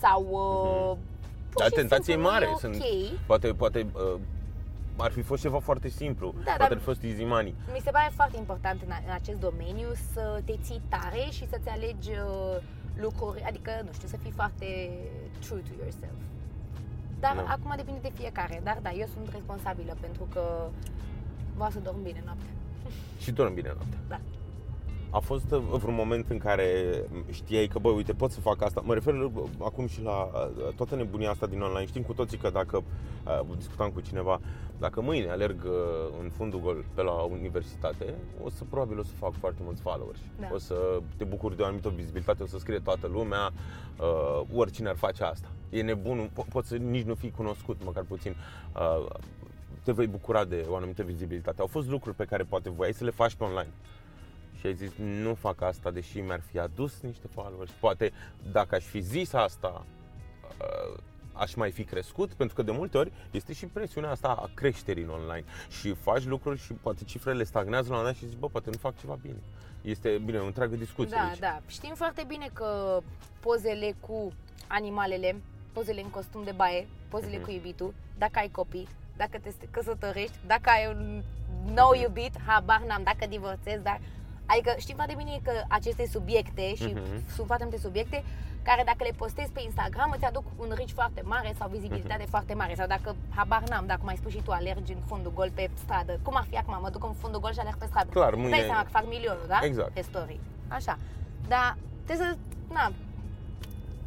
sau 0.02 0.22
uh, 0.30 0.98
pur 1.50 1.62
Dar 1.62 1.68
și 1.68 1.74
tentație 1.74 2.14
e 2.14 2.16
simplu 2.16 2.24
nu 2.28 2.34
mare. 2.34 2.46
e 2.46 2.50
ok, 2.50 2.60
Sunt, 2.60 2.76
poate, 3.26 3.48
poate 3.54 3.88
uh, 3.94 4.20
ar 4.98 5.12
fi 5.12 5.22
fost 5.22 5.42
ceva 5.42 5.60
foarte 5.60 5.88
simplu. 5.90 6.28
Da, 6.32 6.42
poate 6.44 6.58
dar- 6.60 6.72
ar 6.72 6.78
fi 6.78 6.84
fost 6.84 7.04
easy 7.04 7.24
money. 7.24 7.56
mi 7.74 7.80
se 7.84 7.92
pare 7.92 8.12
foarte 8.16 8.38
important 8.38 8.82
în, 8.86 8.92
a- 8.92 9.02
în 9.08 9.14
acest 9.14 9.40
domeniu 9.40 9.88
să 10.14 10.42
te 10.46 10.54
ții 10.62 10.82
tare 10.90 11.24
și 11.32 11.48
să-ți 11.50 11.70
alegi 11.70 12.10
uh, 12.10 12.58
lucruri, 12.96 13.42
adică, 13.44 13.72
nu 13.86 13.92
știu, 13.94 14.08
să 14.08 14.18
fii 14.18 14.32
foarte 14.32 14.66
true 15.46 15.60
to 15.60 15.74
yourself. 15.82 16.18
Dar 17.20 17.36
Da. 17.36 17.44
acum 17.54 17.74
depinde 17.76 18.00
de 18.02 18.12
fiecare. 18.20 18.62
Dar 18.64 18.80
da, 18.82 18.92
eu 18.92 19.08
sunt 19.14 19.30
responsabilă 19.32 19.98
pentru 20.00 20.24
că 20.34 20.68
vreau 21.56 21.70
să 21.70 21.80
dorm 21.80 22.02
bine 22.04 22.22
noaptea. 22.26 22.50
Și 23.20 23.32
dorm 23.32 23.54
bine 23.54 23.72
noaptea. 23.76 24.00
Da. 24.08 24.20
A 25.14 25.20
fost 25.20 25.52
uh, 25.52 25.60
vreun 25.60 25.96
moment 25.96 26.30
în 26.30 26.38
care 26.38 26.68
știai 27.32 27.68
că, 27.68 27.80
bă, 27.80 27.90
uite, 27.90 28.14
pot 28.14 28.32
să 28.32 28.40
fac 28.40 28.62
asta. 28.62 28.82
Mă 28.86 28.94
refer 28.94 29.14
uh, 29.14 29.32
acum 29.60 29.88
și 29.88 30.02
la 30.02 30.24
uh, 30.24 30.74
toată 30.76 30.96
nebunia 30.96 31.30
asta 31.30 31.46
din 31.46 31.62
online. 31.62 31.86
Știm 31.86 32.02
cu 32.02 32.14
toții 32.14 32.38
că 32.38 32.50
dacă, 32.50 32.78
uh, 32.78 33.56
discutam 33.58 33.90
cu 33.90 34.02
cineva, 34.02 34.40
dacă 34.80 35.02
mâine 35.02 35.30
alerg 35.30 35.64
uh, 35.64 35.72
în 36.22 36.30
fundul 36.30 36.60
gol 36.60 36.86
pe 36.94 37.02
la 37.02 37.12
universitate, 37.12 38.14
o 38.44 38.50
să 38.50 38.64
probabil 38.70 39.00
o 39.00 39.04
să 39.04 39.12
fac 39.20 39.34
foarte 39.40 39.62
mulți 39.64 39.82
followers. 39.82 40.20
Da. 40.40 40.48
O 40.54 40.58
să 40.58 40.76
te 41.18 41.24
bucuri 41.24 41.56
de 41.56 41.62
o 41.62 41.66
anumită 41.66 41.90
vizibilitate, 41.90 42.44
o 42.44 42.48
să 42.48 42.58
scrie 42.58 42.80
toată 42.80 43.08
lumea, 43.08 43.52
uh, 44.00 44.42
oricine 44.54 44.90
ar 44.90 44.96
face 44.96 45.24
asta. 45.24 45.48
E 45.70 45.82
nebun, 45.82 46.30
po- 46.30 46.48
poți 46.50 46.68
să 46.68 46.76
nici 46.76 47.06
nu 47.06 47.16
fii 47.16 47.32
cunoscut, 47.32 47.84
măcar 47.86 48.04
puțin. 48.04 48.36
Uh, 48.76 49.06
te 49.84 49.92
vei 49.92 50.08
bucura 50.08 50.46
de 50.46 50.66
o 50.70 50.76
anumită 50.76 51.04
vizibilitate. 51.04 51.62
Au 51.62 51.68
fost 51.68 51.90
lucruri 51.90 52.16
pe 52.16 52.26
care 52.26 52.44
poate 52.44 52.70
voiai 52.70 52.94
să 52.94 53.04
le 53.04 53.12
faci 53.12 53.36
pe 53.36 53.44
online. 53.44 53.70
Și 54.64 54.70
ai 54.70 54.76
zis, 54.76 54.92
nu 54.98 55.34
fac 55.34 55.62
asta, 55.62 55.92
deși 55.92 56.20
mi-ar 56.20 56.42
fi 56.52 56.60
adus 56.60 57.00
niște 57.02 57.28
followers. 57.34 57.72
Poate 57.80 58.12
dacă 58.52 58.76
aș 58.76 58.84
fi 58.84 59.00
zis 59.00 59.34
asta, 59.34 59.86
uh, 60.62 61.00
aș 61.34 61.54
mai 61.54 61.72
fi 61.72 61.84
crescut, 61.84 62.34
pentru 62.34 62.56
că 62.56 62.62
de 62.62 62.72
multe 62.72 62.98
ori 62.98 63.12
este 63.32 63.54
și 63.54 63.66
presiunea 63.66 64.10
asta 64.10 64.28
a 64.28 64.50
creșterii 64.54 65.04
în 65.04 65.10
online. 65.10 65.44
Și 65.80 65.94
faci 65.94 66.24
lucruri 66.26 66.60
și 66.60 66.74
poate 66.74 67.04
cifrele 67.04 67.44
stagnează 67.44 67.90
la 67.90 67.96
un 67.96 68.00
moment 68.00 68.16
dat 68.20 68.24
și 68.24 68.30
zici, 68.34 68.40
bă, 68.40 68.48
poate 68.50 68.70
nu 68.70 68.78
fac 68.78 69.00
ceva 69.00 69.18
bine. 69.22 69.38
Este, 69.82 70.22
bine, 70.26 70.38
o 70.38 70.46
întreagă 70.46 70.76
discuție 70.76 71.16
Da, 71.20 71.28
aici. 71.28 71.40
da. 71.40 71.60
Știm 71.68 71.94
foarte 71.96 72.24
bine 72.28 72.50
că 72.54 73.00
pozele 73.40 73.96
cu 74.00 74.34
animalele, 74.68 75.36
pozele 75.74 76.02
în 76.02 76.10
costum 76.10 76.44
de 76.44 76.52
baie, 76.52 76.88
pozele 77.10 77.36
Mhm. 77.36 77.46
cu 77.46 77.52
iubitul, 77.52 77.94
dacă 78.18 78.40
ai 78.40 78.50
copii, 78.50 78.88
dacă 79.18 79.38
te 79.42 79.52
căsătorești, 79.72 80.36
dacă 80.48 80.70
ai 80.70 80.88
un 80.96 81.22
nou 81.74 81.94
iubit, 82.02 82.40
habar 82.46 82.82
n-am, 82.88 83.04
dacă 83.04 83.26
divorțezi, 83.30 83.84
dar... 83.84 84.00
Adică 84.46 84.74
știm 84.78 84.96
foarte 84.96 85.14
bine 85.18 85.40
că 85.44 85.52
aceste 85.68 86.08
subiecte 86.08 86.76
și 86.76 86.84
Mhm. 86.86 87.34
sunt 87.36 87.46
foarte 87.48 87.64
multe 87.64 87.80
subiecte 87.80 88.24
care 88.62 88.84
dacă 88.86 89.04
le 89.04 89.12
postezi 89.18 89.52
pe 89.52 89.62
Instagram 89.64 90.14
îți 90.16 90.26
aduc 90.26 90.44
un 90.58 90.72
reach 90.76 90.90
foarte 90.94 91.22
mare 91.26 91.54
sau 91.58 91.68
vizibilitate 91.70 92.22
Mhm. 92.22 92.30
foarte 92.30 92.54
mare 92.54 92.74
sau 92.76 92.88
dacă, 92.88 93.16
habar 93.36 93.64
n-am, 93.70 93.86
dacă 93.86 94.02
mai 94.04 94.16
spui 94.16 94.32
și 94.32 94.42
tu 94.42 94.52
alergi 94.52 94.92
în 94.92 95.02
fundul 95.08 95.32
gol 95.34 95.52
pe 95.54 95.70
stradă, 95.84 96.20
cum 96.22 96.36
ar 96.36 96.46
fi 96.50 96.58
acum, 96.58 96.78
mă 96.82 96.90
duc 96.90 97.04
în 97.04 97.14
fundul 97.14 97.40
gol 97.40 97.54
și 97.54 97.60
alerg 97.60 97.78
pe 97.78 97.86
stradă. 97.86 98.10
Clar, 98.12 98.32
Îți 98.34 98.42
mâine- 98.42 98.58
Dai 98.58 98.66
seama 98.66 98.84
că 98.84 98.90
fac 98.90 99.06
milionul, 99.08 99.46
da? 99.48 99.60
Exact. 99.62 99.92
Pe 99.94 100.02
story. 100.02 100.40
Așa. 100.68 100.98
Dar 101.48 101.78
trebuie 102.06 102.28
să, 102.28 102.38
na, 102.74 102.92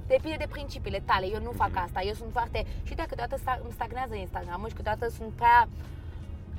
depinde 0.07 0.37
de 0.39 0.47
principiile 0.51 1.03
tale. 1.05 1.27
Eu 1.27 1.41
nu 1.43 1.51
fac 1.51 1.69
Mhm. 1.71 1.83
asta. 1.85 2.01
Eu 2.03 2.13
sunt 2.15 2.33
foarte... 2.33 2.67
Și 2.83 2.95
dacă 2.95 3.09
câteodată 3.09 3.37
sta- 3.41 3.61
îmi 3.63 3.73
stagnează 3.73 4.15
Instagram 4.15 4.65
și 4.69 4.75
câteodată 4.75 5.09
sunt 5.09 5.31
prea 5.33 5.69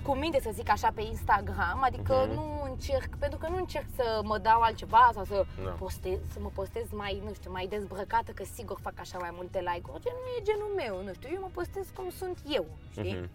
cu 0.07 0.13
minte, 0.15 0.39
să 0.41 0.49
zic 0.53 0.69
așa, 0.69 0.89
pe 0.95 1.01
Instagram, 1.01 1.79
adică 1.89 2.15
Mhm. 2.27 2.33
nu 2.35 2.45
încerc, 2.69 3.15
pentru 3.19 3.37
că 3.39 3.47
nu 3.49 3.57
încerc 3.57 3.85
să 3.95 4.21
mă 4.23 4.37
dau 4.37 4.59
altceva 4.61 5.09
sau 5.13 5.23
să, 5.23 5.45
Da. 5.63 5.69
postez, 5.69 6.17
să 6.33 6.39
mă 6.39 6.49
postez 6.53 6.85
mai, 6.91 7.21
nu 7.25 7.33
știu, 7.33 7.51
mai 7.51 7.67
dezbrăcată, 7.67 8.31
că 8.31 8.43
sigur 8.55 8.77
fac 8.81 8.93
așa 8.99 9.17
mai 9.17 9.29
multe 9.33 9.59
like-uri, 9.59 10.01
gen 10.03 10.13
nu 10.23 10.29
e 10.37 10.41
genul 10.49 10.71
meu, 10.75 11.03
nu 11.03 11.13
știu, 11.13 11.29
eu 11.33 11.41
mă 11.41 11.49
postez 11.53 11.85
cum 11.95 12.09
sunt 12.09 12.37
eu, 12.57 12.65
știi? 12.91 13.13
Mhm. 13.13 13.29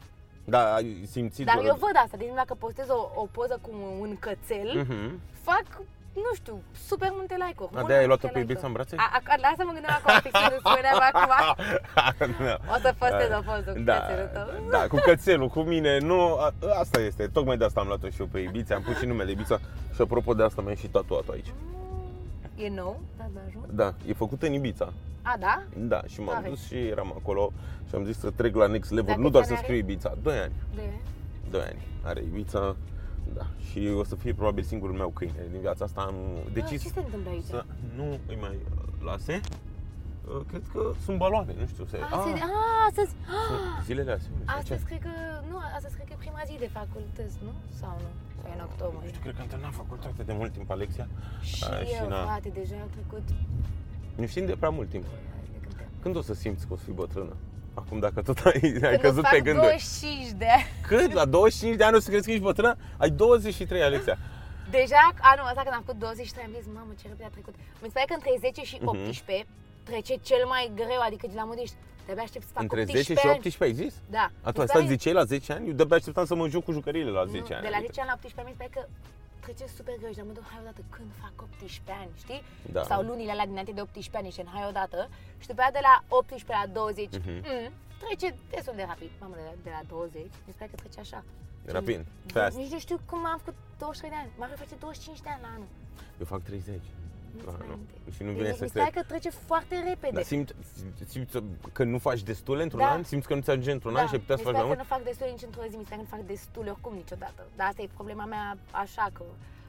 Da, 0.44 0.74
ai 0.74 1.02
simțit 1.10 1.46
Dar 1.46 1.54
doar- 1.54 1.66
eu 1.66 1.74
văd 1.74 1.94
asta, 1.94 2.16
de 2.16 2.24
exemplu, 2.24 2.44
dacă 2.44 2.54
postez 2.54 2.88
o, 2.88 3.10
o 3.14 3.26
poză 3.32 3.58
cu 3.62 3.70
un 4.00 4.16
cățel, 4.18 4.70
Mhm. 4.88 5.20
fac 5.42 5.66
nu 6.14 6.30
știu, 6.34 6.62
super 6.88 7.08
multe 7.12 7.36
like-uri. 7.44 7.70
A, 7.72 7.74
mult 7.76 7.86
de-aia 7.86 8.00
ai 8.02 8.06
mai 8.06 8.12
luat-o 8.12 8.26
multe 8.26 8.38
pe 8.38 8.38
like-uri. 8.38 8.52
Ibiza 8.52 8.66
în 8.66 8.72
brațe? 8.76 8.94
A, 8.98 9.06
a, 9.32 9.34
lasă 9.46 9.62
mă 9.68 9.72
gândeam 9.76 9.94
acum, 9.98 10.12
fix 10.24 10.34
când 10.40 10.54
îți 10.58 10.64
spuneam 10.70 11.00
acum. 11.10 11.32
O 12.74 12.76
să 12.84 12.90
postez 12.98 13.30
o 13.38 13.42
poză 13.48 13.70
cu 13.76 13.80
da, 13.90 13.98
cățelul 13.98 14.28
tău. 14.36 14.46
Da, 14.74 14.82
cu 14.92 14.96
cățelul, 15.08 15.48
cu 15.56 15.60
mine, 15.72 15.92
nu, 15.98 16.18
a, 16.44 16.48
asta 16.82 16.98
este, 17.00 17.22
tocmai 17.36 17.56
de 17.56 17.64
asta 17.64 17.80
am 17.80 17.86
luat-o 17.86 18.08
și 18.14 18.20
eu 18.20 18.26
pe 18.26 18.38
Ibiza, 18.38 18.74
am 18.74 18.82
pus 18.82 18.96
și 18.98 19.06
numele 19.06 19.30
Ibiza 19.30 19.58
și 19.94 20.00
apropo 20.00 20.34
de 20.34 20.42
asta 20.42 20.62
mi-am 20.62 20.74
și 20.82 20.86
tatuat 20.86 21.28
aici. 21.32 21.52
E 22.56 22.68
nou, 22.68 23.00
da, 23.18 23.24
da, 23.34 23.40
ajuns. 23.46 23.64
Da, 23.70 23.94
e 24.06 24.12
făcut 24.12 24.42
în 24.42 24.52
Ibiza. 24.52 24.92
A, 25.22 25.34
da? 25.38 25.62
Da, 25.76 26.00
și 26.06 26.20
m-am 26.20 26.34
Tare. 26.34 26.48
dus 26.48 26.66
și 26.66 26.76
eram 26.76 27.14
acolo 27.18 27.52
și 27.88 27.94
am 27.94 28.04
zis 28.04 28.18
să 28.18 28.30
trec 28.30 28.54
la 28.54 28.66
next 28.66 28.90
level, 28.90 29.06
Dar 29.06 29.16
nu 29.16 29.22
câți 29.22 29.32
doar 29.32 29.44
ani 29.44 29.52
să 29.52 29.58
are? 29.58 29.62
scriu 29.66 29.78
Ibiza, 29.78 30.14
2 30.22 30.38
ani. 30.38 30.52
De 30.74 30.82
2 31.50 31.60
ani. 31.60 31.86
Are 32.02 32.20
Ibiza, 32.20 32.76
da. 33.34 33.46
Și 33.70 33.80
o 34.00 34.04
să 34.04 34.14
fie 34.14 34.34
probabil 34.34 34.62
singurul 34.64 34.96
meu 34.96 35.08
câine 35.08 35.46
din 35.50 35.60
viața 35.60 35.84
asta. 35.84 36.00
Am 36.00 36.14
decis 36.52 36.82
ce 36.82 36.88
se 36.88 37.00
întâmplă 37.00 37.30
aici? 37.30 37.44
să 37.44 37.64
nu 37.96 38.18
îi 38.28 38.38
mai 38.40 38.56
lase. 39.04 39.40
Uh, 40.28 40.40
Cred 40.48 40.62
că 40.72 40.92
sunt 41.04 41.16
baloane, 41.18 41.54
nu 41.60 41.66
știu. 41.66 41.84
Se... 41.84 41.96
A, 41.96 42.08
se, 42.08 42.30
a, 42.40 42.48
astăzi, 42.88 43.12
sunt 43.48 43.84
zilele 43.84 44.12
astea. 44.12 44.30
sau 44.36 44.44
ce? 44.46 44.60
astăzi 44.60 44.84
cred 44.84 45.00
că, 45.06 45.08
nu, 45.50 45.56
astăzi 45.76 45.94
cred 45.94 46.06
că 46.08 46.12
e 46.16 46.22
prima 46.26 46.42
zi 46.50 46.54
de 46.64 46.68
facultăți, 46.78 47.36
nu? 47.46 47.52
Sau 47.80 47.94
nu? 48.04 48.10
Sau 48.40 48.50
e 48.50 48.54
în 48.58 48.64
octombrie? 48.68 49.00
Nu 49.02 49.08
știu, 49.12 49.20
cred 49.24 49.34
că 49.36 49.40
am 49.44 49.48
terminat 49.52 49.74
facultate 49.82 50.22
de 50.22 50.32
mult 50.40 50.52
timp, 50.56 50.70
Alexia. 50.70 51.06
Și 51.50 51.64
A, 51.64 51.84
și 51.90 51.94
eu, 52.02 52.08
na. 52.08 52.20
frate, 52.28 52.48
deja 52.60 52.76
a 52.86 52.88
trecut 52.96 53.24
Nu 54.20 54.26
știm 54.32 54.46
de 54.46 54.54
prea 54.62 54.72
mult 54.78 54.88
timp. 54.94 55.04
de 55.54 55.58
când 55.62 55.74
te- 55.78 55.86
Când 56.02 56.14
o 56.16 56.22
să 56.28 56.34
simți 56.34 56.66
că 56.66 56.72
o 56.72 56.76
să 56.76 56.84
fii 56.84 56.98
bătrână? 57.02 57.34
Acum 57.74 57.98
dacă 57.98 58.22
tot 58.22 58.38
ai, 58.38 58.52
ai 58.62 58.70
Când 58.70 58.82
îți 58.92 58.98
căzut 59.02 59.22
fac 59.22 59.32
pe 59.32 59.40
gânduri. 59.40 59.66
25 59.66 60.28
de 60.42 60.46
ani. 60.56 60.66
Cât? 60.88 61.12
La 61.12 61.24
25 61.24 61.76
de 61.76 61.84
ani 61.84 61.96
o 61.96 61.98
să 61.98 62.08
crezi 62.10 62.24
că 62.26 62.30
ești 62.30 62.42
bătrână? 62.42 62.76
Ai 62.96 63.10
23, 63.10 63.82
Alexia. 63.82 64.18
Deja 64.70 65.02
anul 65.32 65.46
ăsta 65.50 65.62
când 65.66 65.74
am 65.78 65.82
făcut 65.86 66.00
23 66.00 66.44
am 66.48 66.52
zis, 66.58 66.66
mamă, 66.74 66.92
ce 67.00 67.04
repede 67.08 67.24
a 67.30 67.34
trecut. 67.36 67.54
Mi 67.82 67.88
se 67.90 67.94
pare 67.96 68.06
că 68.08 68.14
între 68.18 68.32
10 68.40 68.62
și 68.70 68.76
Mhm. 68.80 68.86
18 68.88 69.46
trece 69.88 70.14
cel 70.28 70.42
mai 70.52 70.64
greu, 70.80 71.00
adică 71.08 71.26
de 71.32 71.36
la 71.40 71.44
mod 71.50 71.58
ești, 71.64 71.76
de-abia 72.06 72.22
aștept 72.28 72.44
să 72.48 72.52
fac 72.56 72.62
Între 72.62 72.80
18 72.80 73.12
10 73.12 73.20
și 73.20 73.26
ani. 73.26 73.36
18 73.38 73.64
ai 73.68 73.74
zis? 73.82 73.94
Da. 74.16 74.26
A, 74.46 74.50
tu 74.54 74.58
Mi 74.58 74.62
ai 74.62 74.66
se 74.66 74.72
stat 74.72 74.82
pare- 74.82 74.92
zicei 74.94 75.12
la 75.20 75.24
10 75.34 75.52
ani? 75.56 75.64
Eu 75.68 75.74
de-abia 75.78 75.96
așteptam 76.00 76.24
să 76.30 76.34
mă 76.40 76.46
joc 76.54 76.62
cu 76.68 76.72
jucăriile 76.78 77.10
la 77.18 77.24
10 77.36 77.50
nu, 77.50 77.54
ani. 77.56 77.64
De 77.66 77.72
la 77.74 77.78
adică. 77.80 77.92
10 77.92 78.00
ani 78.02 78.10
la 78.12 78.16
18 78.18 78.40
ani 78.40 78.48
mi 78.50 78.54
se 78.56 78.60
pare 78.62 78.70
că 78.76 78.82
trece 79.44 79.64
super 79.76 79.94
greu 80.00 80.12
și 80.12 80.18
la 80.22 80.24
modul, 80.30 80.44
hai 80.50 80.58
odată, 80.64 80.80
când 80.94 81.08
fac 81.22 81.34
18 81.42 81.82
ani, 82.02 82.10
știi? 82.24 82.42
Da. 82.76 82.82
Sau 82.90 83.02
lunile 83.08 83.30
alea 83.34 83.46
dinainte 83.52 83.72
de 83.78 83.80
18 83.80 84.16
ani 84.20 84.30
și 84.34 84.40
în 84.40 84.50
hai 84.54 84.64
odată. 84.72 85.00
Și 85.42 85.46
după 85.50 85.60
aia 85.60 85.70
de 85.78 85.82
la 85.88 85.94
18 86.08 86.52
la 86.60 86.66
20, 86.72 87.16
Mhm. 87.18 87.30
mm, 87.50 87.68
trece 88.02 88.28
destul 88.54 88.74
de 88.80 88.84
rapid. 88.92 89.10
Mamă, 89.20 89.34
de 89.40 89.44
la, 89.48 89.54
de 89.66 89.70
la 89.76 89.82
20, 89.88 90.22
mi 90.46 90.50
se 90.52 90.58
pare 90.58 90.70
că 90.74 90.76
trece 90.82 91.00
așa. 91.06 91.20
Rapid, 91.76 91.98
Nici- 91.98 92.32
fast. 92.36 92.56
Nici 92.56 92.72
nu 92.76 92.78
știu 92.86 92.98
cum 93.10 93.20
am 93.32 93.38
făcut 93.38 93.56
23 93.78 94.10
de 94.14 94.16
ani. 94.22 94.30
M-ar 94.38 94.50
face 94.62 94.74
25 94.74 95.20
de 95.26 95.28
ani 95.34 95.42
la 95.46 95.48
anul. 95.56 95.70
Eu 96.20 96.26
fac 96.34 96.40
30. 96.42 96.80
Nu-ți 97.32 97.44
Da, 97.44 97.50
mai 97.58 97.66
nu. 97.66 97.72
aminte. 97.72 97.94
Și 98.14 98.22
nu 98.22 98.28
Deci 98.28 98.36
vine 98.38 98.48
mi 98.48 98.54
să 98.56 98.66
se 98.66 98.78
pare 98.78 98.90
cred. 98.90 99.02
că 99.06 99.08
trece 99.12 99.30
foarte 99.30 99.74
repede. 99.88 100.14
Dar 100.14 100.22
simți, 100.22 100.52
simți 101.06 101.38
că 101.72 101.84
nu 101.84 101.98
faci 101.98 102.22
destul 102.22 102.58
într-un 102.60 102.80
Da. 102.80 102.90
an? 102.90 103.02
Simți 103.04 103.26
că 103.26 103.34
nu 103.34 103.40
ți 103.40 103.50
ajunge 103.50 103.72
într-un 103.72 103.96
an 103.96 104.06
și 104.06 104.14
ai 104.14 104.20
putea 104.24 104.36
să 104.36 104.42
mi 104.42 104.46
se 104.48 104.52
faci 104.52 104.60
mai 104.60 104.62
pare 104.62 104.74
că 104.74 104.74
mult? 104.74 104.88
nu 104.88 104.94
fac 104.96 105.02
destul 105.10 105.26
nici 105.34 105.42
într-o 105.48 105.62
zi, 105.70 105.76
mi 105.76 105.84
se 105.84 105.90
pare 105.90 106.00
că 106.02 106.06
nu 106.08 106.16
fac 106.16 106.22
destul 106.34 106.64
oricum 106.74 106.94
niciodată. 107.02 107.40
Dar 107.56 107.66
asta 107.70 107.82
e 107.82 107.88
problema 108.00 108.24
mea 108.34 108.46
așa, 108.84 109.04
că 109.16 109.22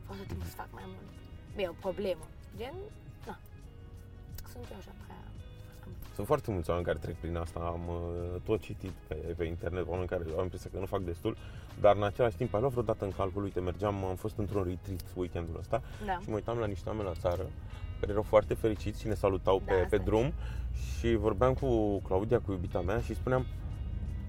fac 0.08 0.16
tot 0.20 0.28
timpul 0.32 0.48
să 0.54 0.56
fac 0.64 0.70
mai 0.80 0.86
mult. 0.94 1.08
E 1.64 1.68
o 1.76 1.78
problemă. 1.86 2.26
Gen, 2.60 2.76
na. 3.28 3.36
Sunt 4.52 4.66
eu 4.72 4.78
așa 4.82 4.92
prea... 5.00 5.03
Sunt 6.16 6.28
foarte 6.28 6.52
mulți 6.52 6.70
oameni 6.70 6.88
care 6.88 6.98
trec 7.02 7.16
prin 7.16 7.36
asta, 7.38 7.60
am 7.60 7.82
uh, 7.88 8.42
tot 8.44 8.62
citit 8.62 8.92
pe, 9.08 9.16
pe 9.16 9.44
internet, 9.46 9.88
oameni 9.88 10.08
care 10.08 10.24
au 10.38 10.42
impresia 10.44 10.70
că 10.74 10.80
nu 10.80 10.86
fac 10.86 11.02
destul, 11.02 11.38
dar 11.82 11.96
în 11.96 12.04
același 12.04 12.36
timp 12.36 12.54
ai 12.54 12.60
luat 12.60 12.72
vreodată 12.72 13.06
în 13.06 13.12
calcul, 13.12 13.44
uite, 13.44 13.60
mergeam, 13.60 14.04
am 14.06 14.16
fost 14.16 14.38
într-un 14.38 14.64
retreat 14.64 15.06
weekendul 15.16 15.56
ăsta 15.60 15.82
Da. 16.06 16.18
și 16.22 16.30
mă 16.30 16.36
uitam 16.36 16.58
la 16.58 16.66
niște 16.66 16.90
oameni 16.90 17.08
la 17.08 17.14
țară 17.20 17.46
care 18.00 18.12
erau 18.12 18.22
foarte 18.24 18.54
fericiți 18.54 19.02
și 19.02 19.08
ne 19.08 19.14
salutau 19.14 19.62
Da, 19.66 19.74
pe, 19.74 19.74
asta 19.74 19.88
pe 19.90 19.96
e. 19.96 20.06
drum 20.06 20.34
și 20.98 21.16
vorbeam 21.16 21.54
cu 21.54 21.98
Claudia, 22.00 22.40
cu 22.40 22.52
iubita 22.52 22.82
mea 22.82 23.00
și 23.00 23.16
spuneam, 23.16 23.46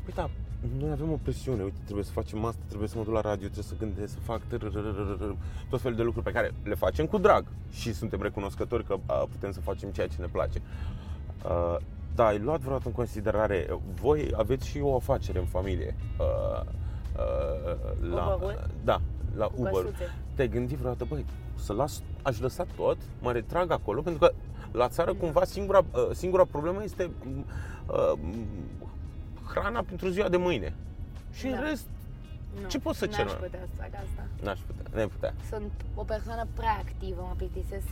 uite, 0.07 0.31
noi 0.79 0.91
avem 0.91 1.11
o 1.13 1.19
presiune, 1.23 1.63
uite, 1.63 1.79
trebuie 1.85 2.05
să 2.05 2.13
facem 2.13 2.45
asta, 2.45 2.61
trebuie 2.69 2.89
să 2.89 2.99
mă 2.99 3.05
duc 3.05 3.13
la 3.13 3.21
radio, 3.21 3.49
trebuie 3.49 3.65
să 3.65 3.75
gândesc, 3.79 4.13
să 4.13 4.19
fac 4.21 4.41
tărărărărără, 4.49 5.37
tot 5.71 5.81
felul 5.81 5.97
de 5.97 6.03
lucruri 6.03 6.25
pe 6.25 6.33
care 6.33 6.53
le 6.63 6.75
facem 6.75 7.07
cu 7.07 7.19
drag 7.19 7.45
și 7.71 7.93
suntem 7.93 8.23
recunoscători 8.23 8.85
că 8.85 8.97
a, 9.07 9.15
putem 9.15 9.53
să 9.53 9.61
facem 9.61 9.91
ceea 9.91 10.07
ce 10.09 10.17
ne 10.21 10.27
place. 10.27 10.63
Uh, 11.45 11.77
da, 12.15 12.27
ai 12.27 12.39
luat 12.39 12.61
vreodată 12.61 12.87
în 12.89 12.93
considerare, 12.95 13.79
voi 14.01 14.31
aveți 14.37 14.67
și 14.69 14.81
o 14.81 14.95
afacere 14.97 15.39
în 15.39 15.45
familie. 15.47 15.95
Uh, 16.19 16.61
uh, 17.17 18.11
la, 18.15 18.35
Uber-ul? 18.35 18.67
da, 18.85 19.01
la 19.37 19.47
Cu 19.47 19.53
Uber. 19.57 19.73
căsuțe. 19.73 20.15
Te-ai 20.35 20.49
gândit 20.49 20.77
vreodată, 20.79 21.05
băi, 21.09 21.25
să 21.59 21.73
las, 21.73 22.03
aș 22.23 22.41
lăsa 22.41 22.67
tot, 22.77 22.97
mă 23.21 23.33
retrag 23.33 23.71
acolo, 23.71 24.01
pentru 24.01 24.21
că 24.21 24.33
la 24.73 24.89
țară 24.89 25.15
cumva 25.15 25.45
singura, 25.45 25.79
uh, 25.79 26.09
singura 26.13 26.45
problemă 26.45 26.83
este 26.83 27.11
uh, 27.87 28.13
hrana 29.55 29.83
pentru 29.89 30.09
ziua 30.09 30.29
de 30.29 30.37
mâine. 30.37 30.75
Și 31.33 31.47
în 31.47 31.53
Da. 31.53 31.61
rest, 31.61 31.87
Nu, 32.63 32.69
Ce 32.69 32.79
poți 32.79 32.99
să 32.99 33.05
n-aș 33.07 33.15
ceri, 33.17 33.29
mă? 33.29 33.35
putea 33.35 33.61
să 33.61 33.81
fac 33.83 33.87
asta. 33.95 34.27
n-aș 34.43 34.59
putea, 34.67 34.91
ne 34.95 35.07
putea. 35.07 35.35
Sunt 35.51 35.71
o 35.95 36.03
persoană 36.03 36.47
prea 36.55 36.77
activă, 36.85 37.21
mă 37.29 37.35
plictisesc. 37.37 37.87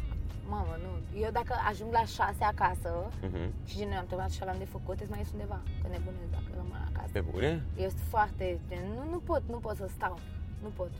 Mamă, 0.54 0.74
nu. 0.84 0.92
Eu 1.24 1.30
dacă 1.30 1.54
ajung 1.70 1.90
la 1.92 2.04
6 2.04 2.44
acasă 2.44 2.90
Uh-huh. 3.08 3.48
și 3.68 3.76
gen, 3.78 3.88
noi 3.88 3.96
am 4.02 4.06
terminat 4.06 4.30
și 4.36 4.38
aveam 4.42 4.58
de 4.64 4.64
făcut, 4.76 4.96
îți 5.00 5.10
mai 5.10 5.18
ies 5.18 5.30
undeva. 5.36 5.60
Că 5.82 5.86
nebunesc 5.94 6.30
dacă 6.36 6.48
rămân 6.60 6.80
acasă. 6.90 7.10
Pe 7.12 7.20
bune? 7.32 7.50
Eu 7.84 7.88
sunt 7.88 8.06
foarte, 8.14 8.44
gen, 8.68 8.84
nu, 8.96 9.02
nu 9.10 9.18
pot, 9.18 9.42
nu 9.54 9.58
pot 9.66 9.76
să 9.76 9.86
stau. 9.96 10.18
Nu 10.64 10.68
pot. 10.78 10.90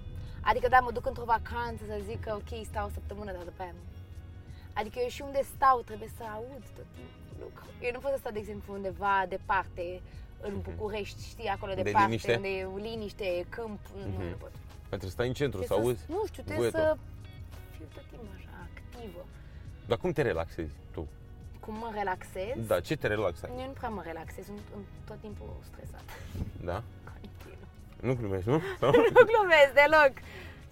Adică 0.50 0.66
da, 0.68 0.78
mă 0.80 0.90
duc 0.96 1.06
într-o 1.06 1.24
vacanță 1.36 1.82
să 1.90 1.96
zic 2.08 2.20
că 2.26 2.30
ok, 2.40 2.52
stau 2.70 2.86
o 2.86 2.94
săptămână, 2.96 3.30
dar 3.32 3.42
după 3.50 3.62
aia 3.62 3.74
nu. 3.80 3.84
Adică 4.78 4.96
eu 5.04 5.08
și 5.16 5.22
unde 5.28 5.40
stau 5.56 5.76
trebuie 5.88 6.10
să 6.16 6.22
aud 6.36 6.62
tot 6.76 6.88
timpul 6.98 7.36
lucru. 7.44 7.64
Eu 7.86 7.90
nu 7.96 7.98
pot 8.02 8.10
să 8.14 8.18
stau, 8.22 8.32
de 8.32 8.38
exemplu, 8.44 8.68
undeva 8.78 9.14
departe, 9.28 9.84
în 10.46 10.54
București, 10.68 11.20
știi, 11.32 11.48
acolo 11.56 11.72
De 11.74 11.82
departe, 11.82 12.06
liniște? 12.08 12.34
unde 12.36 12.48
e 12.48 12.66
liniște, 12.88 13.24
e 13.38 13.42
câmp, 13.56 13.80
nu, 14.00 14.06
Mhm. 14.12 14.28
nu 14.32 14.36
pot. 14.44 14.52
Pentru 14.92 15.06
să 15.08 15.12
stai 15.16 15.26
în 15.32 15.36
centru, 15.40 15.60
să 15.60 15.66
Trebuie 15.66 15.88
auzi 15.88 16.02
Nu 16.14 16.20
știu, 16.30 16.42
trebuie 16.48 16.70
vuietul. 16.70 16.80
să 16.80 16.96
fiu 17.76 17.86
tot 17.94 18.04
timpul 18.10 18.28
așa, 18.38 18.52
activă. 18.68 19.22
Dar 19.86 19.98
cum 19.98 20.12
te 20.12 20.22
relaxezi 20.22 20.72
tu? 20.92 21.06
Cum 21.60 21.74
mă 21.74 21.90
relaxez? 21.94 22.66
Da, 22.66 22.80
ce 22.80 22.96
te 22.96 23.06
relaxai? 23.06 23.50
Eu 23.58 23.66
nu 23.66 23.72
prea 23.78 23.88
mă 23.88 24.02
relaxez, 24.04 24.44
sunt 24.44 24.58
în- 24.76 24.82
tot 25.06 25.16
timpul 25.20 25.46
stresat. 25.70 26.02
Da? 26.70 26.82
Continuu. 27.12 27.66
Nu 28.06 28.14
primești, 28.20 28.48
nu? 28.48 28.60
Sau? 28.80 28.90
Nu 29.16 29.22
glumesc 29.32 29.70
deloc. 29.82 30.12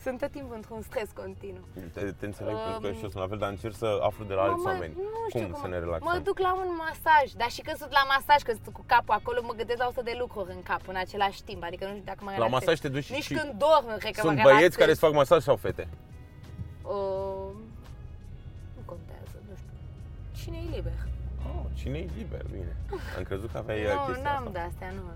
Sunt 0.05 0.19
tot 0.21 0.31
timpul 0.31 0.55
într-un 0.61 0.83
stres 0.83 1.09
continuu. 1.23 1.65
Te, 1.95 2.01
te 2.21 2.27
înțeleg 2.27 2.55
Um, 2.55 2.61
pentru 2.67 2.81
că 2.81 2.87
și 2.97 3.03
eu 3.05 3.09
sunt 3.13 3.23
la 3.25 3.29
fel, 3.33 3.39
dar 3.39 3.51
încerc 3.51 3.75
să 3.75 3.89
aflu 4.09 4.25
de 4.25 4.35
la 4.35 4.43
alți 4.43 4.63
Mă- 4.65 4.69
oameni. 4.71 4.95
nu 4.97 5.29
știu 5.29 5.47
cum, 5.49 5.61
să 5.63 5.67
ne 5.69 5.79
Mă 5.79 5.85
relaxăm? 5.85 6.23
duc 6.23 6.39
la 6.39 6.53
un 6.63 6.71
masaj, 6.87 7.27
dar 7.41 7.51
și 7.57 7.61
când 7.67 7.77
sunt 7.83 7.93
la 7.99 8.05
masaj, 8.15 8.41
când 8.47 8.59
sunt 8.63 8.75
cu 8.75 8.85
capul 8.93 9.15
acolo, 9.21 9.39
mă 9.43 9.53
gândesc 9.61 9.79
la 9.79 9.87
100 9.87 10.03
de 10.11 10.15
lucruri 10.23 10.51
în 10.57 10.63
cap 10.71 10.83
în 10.93 10.97
același 11.05 11.41
timp. 11.49 11.63
Adică 11.69 11.85
nu 11.85 11.91
știu 11.97 12.05
dacă 12.13 12.21
mă 12.23 12.31
La 12.31 12.37
relaxez. 12.37 12.59
masaj 12.59 12.77
te 12.85 12.89
duci 12.95 13.05
și- 13.05 13.13
Nici 13.13 13.29
și 13.31 13.35
când 13.39 13.51
dorm, 13.67 13.85
nu 13.93 13.97
cred 14.03 14.13
că 14.15 14.21
Sunt 14.27 14.37
mă 14.37 14.43
băieți 14.43 14.57
relaxez. 14.63 14.75
care 14.81 14.91
îți 14.95 15.01
fac 15.07 15.13
masaj 15.23 15.41
sau 15.49 15.57
fete? 15.57 15.85
Uh, 16.83 17.50
Cine 20.43 20.57
e 20.67 20.75
liber? 20.77 20.93
Oh, 21.47 21.65
cine 21.75 21.99
e 21.99 22.09
liber, 22.17 22.45
bine. 22.51 22.77
Am 23.17 23.23
crezut 23.23 23.51
că 23.51 23.59
aveai 23.59 23.85
uh, 23.85 23.93
Nu, 23.93 24.05
chestia 24.07 24.23
n-am 24.23 24.37
asta. 24.47 24.51
de 24.51 24.59
astea, 24.59 24.91
nu, 24.91 24.97
nu. 25.03 25.15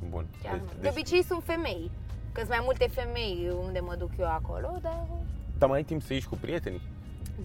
nu. 0.00 0.06
Bun. 0.08 0.26
Chiar 0.42 0.52
Deci, 0.52 0.62
nu. 0.62 0.66
De 0.74 0.80
deci, 0.80 0.90
obicei 0.90 1.22
sunt 1.22 1.42
femei. 1.44 1.90
Că 2.32 2.38
sunt 2.40 2.48
mai 2.56 2.60
multe 2.64 2.86
femei 2.88 3.50
unde 3.64 3.80
mă 3.80 3.94
duc 3.94 4.10
eu 4.18 4.26
acolo, 4.30 4.68
dar 4.82 5.06
dar 5.58 5.68
mai 5.68 5.78
ai 5.78 5.84
timp 5.84 6.02
să 6.02 6.12
ieși 6.12 6.28
cu 6.28 6.36
prietenii? 6.40 6.82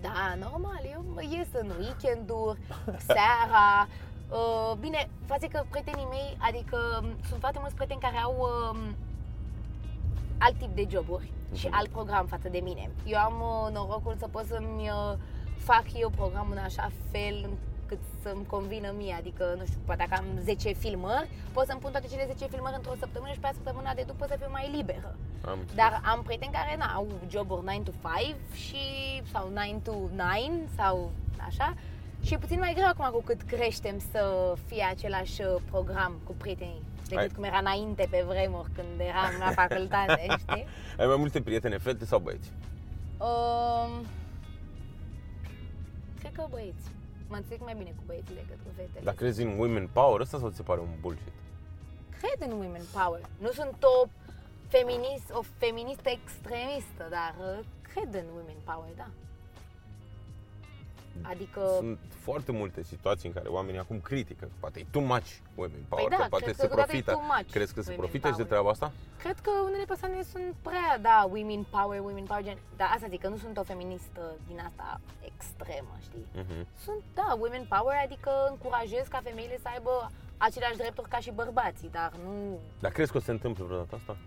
Da, 0.01 0.35
normal, 0.39 0.81
eu 0.91 1.05
mă 1.13 1.21
ies 1.23 1.47
în 1.61 1.71
weekenduri, 1.79 2.59
seara. 2.97 3.87
Uh, 4.31 4.77
bine, 4.79 5.09
față 5.25 5.45
că 5.47 5.63
prietenii 5.69 6.07
mei, 6.09 6.37
adică 6.39 6.77
m, 7.03 7.05
sunt 7.27 7.39
foarte 7.39 7.57
mulți 7.59 7.75
prieteni 7.75 7.99
care 8.01 8.17
au 8.17 8.35
um, 8.39 8.95
alt 10.37 10.57
tip 10.57 10.75
de 10.75 10.87
joburi 10.89 11.31
și 11.55 11.65
Mhm. 11.67 11.75
alt 11.77 11.87
program 11.87 12.25
față 12.25 12.49
de 12.49 12.59
mine. 12.63 12.89
Eu 13.05 13.17
am 13.19 13.33
uh, 13.41 13.73
norocul 13.73 14.15
să 14.19 14.27
pot 14.27 14.45
să-mi 14.45 14.89
uh, 14.89 15.13
fac 15.63 15.85
eu 16.03 16.09
programul 16.09 16.55
în 16.57 16.63
așa 16.63 16.91
fel 17.11 17.35
încât 17.81 17.99
să-mi 18.23 18.45
convină 18.45 18.93
mie, 18.97 19.15
adică, 19.17 19.55
nu 19.57 19.65
știu, 19.65 19.79
poate 19.85 20.05
dacă 20.07 20.21
am 20.21 20.39
10 20.43 20.71
filmări, 20.71 21.29
pot 21.53 21.65
să-mi 21.65 21.79
pun 21.79 21.91
toate 21.91 22.07
cele 22.07 22.25
10 22.33 22.45
filmări 22.53 22.75
într-o 22.75 22.95
săptămână 22.99 23.31
și 23.33 23.39
pe 23.39 23.49
săptămâna 23.53 23.93
de 23.93 24.03
după 24.07 24.25
să 24.29 24.35
fiu 24.39 24.47
mai 24.51 24.71
liberă. 24.77 25.15
Am 25.45 25.59
înțeles. 25.59 25.75
Dar 25.75 26.01
am 26.11 26.21
prieteni 26.23 26.53
care 26.59 26.75
na, 26.77 26.85
au 26.95 27.07
joburi 27.29 27.65
9 27.65 27.79
to 27.83 27.91
5 28.17 28.35
și, 28.65 28.83
sau 29.31 29.49
9 29.53 29.79
to 29.83 29.91
9 30.15 30.29
sau 30.75 31.11
așa 31.47 31.73
și 32.25 32.33
e 32.33 32.37
puțin 32.37 32.59
mai 32.59 32.73
greu 32.73 32.87
acum 32.87 33.09
cu 33.11 33.21
cât 33.25 33.41
creștem 33.41 33.97
să 34.11 34.53
fie 34.65 34.83
același 34.89 35.41
uh, 35.41 35.55
program 35.71 36.13
cu 36.23 36.33
prietenii 36.37 36.81
decât 37.07 37.17
Ai- 37.23 37.35
cum 37.35 37.43
era 37.43 37.57
înainte 37.57 38.07
pe 38.09 38.23
vremuri 38.27 38.69
când 38.75 38.99
eram 38.99 39.31
la 39.39 39.49
facultate, 39.61 40.25
știi? 40.43 40.65
Ai 40.99 41.07
mai 41.07 41.15
multe 41.15 41.41
prietene, 41.41 41.77
fete 41.77 42.05
sau 42.05 42.19
băieți? 42.19 42.51
Um, 43.17 43.89
cred 43.99 44.20
că 46.41 46.47
băieți. 46.49 46.85
Mă 47.31 47.35
înțeleg 47.35 47.61
mai 47.69 47.75
bine 47.81 47.93
cu 47.97 48.03
băieții 48.05 48.35
decât 48.41 48.59
cu 48.65 48.71
fetele. 48.75 49.03
Dar 49.07 49.13
crezi 49.13 49.41
în 49.41 49.51
women 49.59 49.87
power 49.99 50.19
ăsta 50.19 50.37
sau 50.39 50.49
ți 50.49 50.55
se 50.55 50.63
pare 50.69 50.79
un 50.79 50.93
bullshit? 51.01 51.35
Cred 52.19 52.49
în 52.49 52.53
women 52.61 52.85
power. 52.99 53.21
Nu 53.45 53.51
sunt 53.59 53.77
o 53.93 53.97
feminist, 54.75 55.27
o 55.39 55.41
feministă 55.63 56.09
extremistă, 56.09 57.03
dar 57.17 57.33
uh, 57.39 57.59
cred 57.93 58.11
în 58.21 58.27
women 58.37 58.59
power, 58.69 58.91
da. 59.01 59.09
Adică, 61.21 61.61
Sunt 61.77 61.99
foarte 62.09 62.51
multe 62.51 62.83
situații 62.83 63.27
în 63.29 63.33
care 63.35 63.47
oamenii 63.47 63.79
acum 63.79 63.99
critică, 63.99 64.45
că 64.45 64.51
poate 64.59 64.79
e 64.79 64.85
too 64.91 65.01
much 65.01 65.27
women 65.55 65.83
power, 65.89 66.09
da, 66.09 66.15
că 66.15 66.25
poate 66.29 66.43
cred 66.45 66.55
se 66.55 66.61
că 66.61 66.67
câteodată 66.67 66.95
e 66.95 67.01
profită. 67.01 67.11
too 67.11 67.35
much 67.37 67.51
Crezi 67.51 67.73
că 67.73 67.81
se 67.81 67.89
women 67.91 67.99
profită 68.03 68.27
și 68.27 68.33
de 68.41 68.43
power. 68.43 68.51
treaba 68.51 68.69
asta? 68.69 68.91
cred 69.23 69.39
că 69.39 69.51
unele 69.69 69.85
persoane 69.85 70.21
sunt 70.33 70.55
prea, 70.61 70.97
da, 71.01 71.17
women 71.35 71.63
power, 71.77 71.99
women 71.99 72.23
power, 72.23 72.43
gen, 72.43 72.57
dar 72.79 72.89
asta 72.95 73.07
zic, 73.09 73.21
că 73.21 73.27
nu 73.27 73.37
sunt 73.37 73.57
o 73.57 73.63
feministă 73.63 74.21
din 74.47 74.59
asta 74.67 75.01
extremă, 75.31 75.93
știi? 76.07 76.25
Mhm. 76.43 76.67
Sunt, 76.85 77.01
da, 77.13 77.27
women 77.39 77.65
power, 77.73 77.95
adică 78.05 78.31
încurajez 78.49 79.05
ca 79.07 79.19
femeile 79.23 79.57
să 79.61 79.67
aibă 79.73 80.11
aceleași 80.37 80.77
drepturi 80.77 81.09
ca 81.09 81.17
și 81.25 81.31
bărbații, 81.31 81.89
dar 81.91 82.11
nu... 82.25 82.59
Dar 82.79 82.91
crezi 82.91 83.11
că 83.11 83.17
o 83.17 83.19
să 83.19 83.25
se 83.25 83.31
întâmple 83.31 83.63
vreodată 83.63 83.95
asta? 83.95 84.17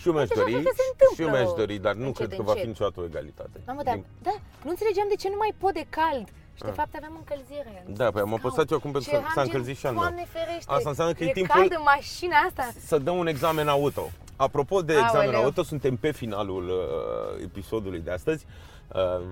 Și 0.00 0.04
eu 0.08 0.12
mi-aș 0.14 0.28
Deja 0.28 0.40
dori, 0.40 0.52
cred 0.52 0.64
că 0.64 0.72
se 0.76 0.82
și 0.82 0.90
eu 0.90 0.96
întâmplă 1.00 1.34
mi-aș 1.36 1.50
dori, 1.62 1.76
dar 1.86 1.94
nu 2.02 2.06
încet, 2.10 2.26
cred 2.26 2.38
că 2.38 2.42
va 2.50 2.52
fi 2.52 2.58
încet. 2.58 2.72
niciodată 2.72 3.00
o 3.00 3.04
egalitate. 3.10 3.56
Mamă, 3.66 3.82
dar, 3.88 3.94
Din- 3.94 4.04
da, 4.28 4.34
nu 4.64 4.70
înțelegeam 4.74 5.06
de 5.08 5.18
ce 5.22 5.28
nu 5.34 5.38
mai 5.44 5.52
pot 5.62 5.72
de 5.80 5.86
cald. 5.98 6.26
Și 6.56 6.62
de 6.68 6.72
Ah. 6.72 6.78
fapt 6.80 6.92
aveam 7.00 7.14
încălzire. 7.22 7.72
Da, 8.00 8.06
păi 8.14 8.20
am 8.26 8.30
Scaun. 8.32 8.40
apăsat 8.42 8.66
eu 8.70 8.76
acum 8.80 8.90
pentru 8.94 9.10
Și 9.10 9.14
că 9.16 9.20
eram 9.20 9.32
s-a 9.34 9.42
gen, 9.42 9.50
încălzit 9.50 9.76
și 9.80 9.86
al 9.86 9.92
meu. 9.92 10.02
Doamne 10.02 10.24
ferește, 10.36 10.70
Asta 10.76 10.88
înseamnă 10.88 11.12
că 11.14 11.24
e 11.24 11.28
e 11.28 11.32
timpul- 11.40 11.54
cald 11.60 11.72
în 11.78 11.84
mașina 11.94 12.36
asta. 12.48 12.64
Să 12.90 12.96
dăm 13.06 13.16
un 13.24 13.26
examen 13.34 13.68
auto. 13.68 14.04
Apropo 14.36 14.76
de 14.82 14.92
examen 14.92 15.26
Aoleu. 15.28 15.42
auto, 15.44 15.62
suntem 15.62 15.94
pe 15.96 16.10
finalul 16.12 16.64
uh, 16.68 17.42
episodului 17.48 18.00
de 18.00 18.10
astăzi. 18.10 18.46
Uh, 18.94 19.24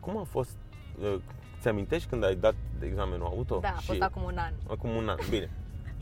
cum 0.00 0.16
a 0.16 0.26
fost? 0.30 0.56
Uh, 1.02 1.14
ți 1.60 1.68
amintești 1.68 2.08
când 2.08 2.24
ai 2.24 2.34
dat 2.34 2.54
de 2.78 2.86
examenul 2.86 3.26
auto? 3.26 3.58
Da, 3.62 3.68
a 3.68 3.80
fost 3.80 4.00
acum 4.00 4.22
un 4.22 4.36
an. 4.38 4.52
Acum 4.70 4.90
un 4.90 5.08
an, 5.08 5.16
bine. 5.30 5.50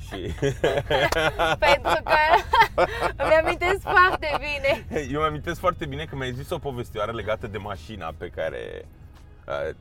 Și 0.09 0.35
Pentru 1.69 1.99
că 2.05 2.19
îmi 3.25 3.35
amintesc 3.43 3.81
foarte 3.81 4.29
bine. 4.39 4.87
eu 5.11 5.19
îmi 5.21 5.29
amintesc 5.29 5.61
foarte 5.61 5.87
bine 5.87 6.05
că 6.05 6.17
mi-ai 6.17 6.33
zis 6.33 6.51
o 6.51 6.59
povestioară 6.59 7.13
legată 7.13 7.47
de 7.47 7.59
mașina 7.59 8.15
pe 8.19 8.29
care 8.29 8.85
uh, 9.47 9.55
ai 9.55 9.75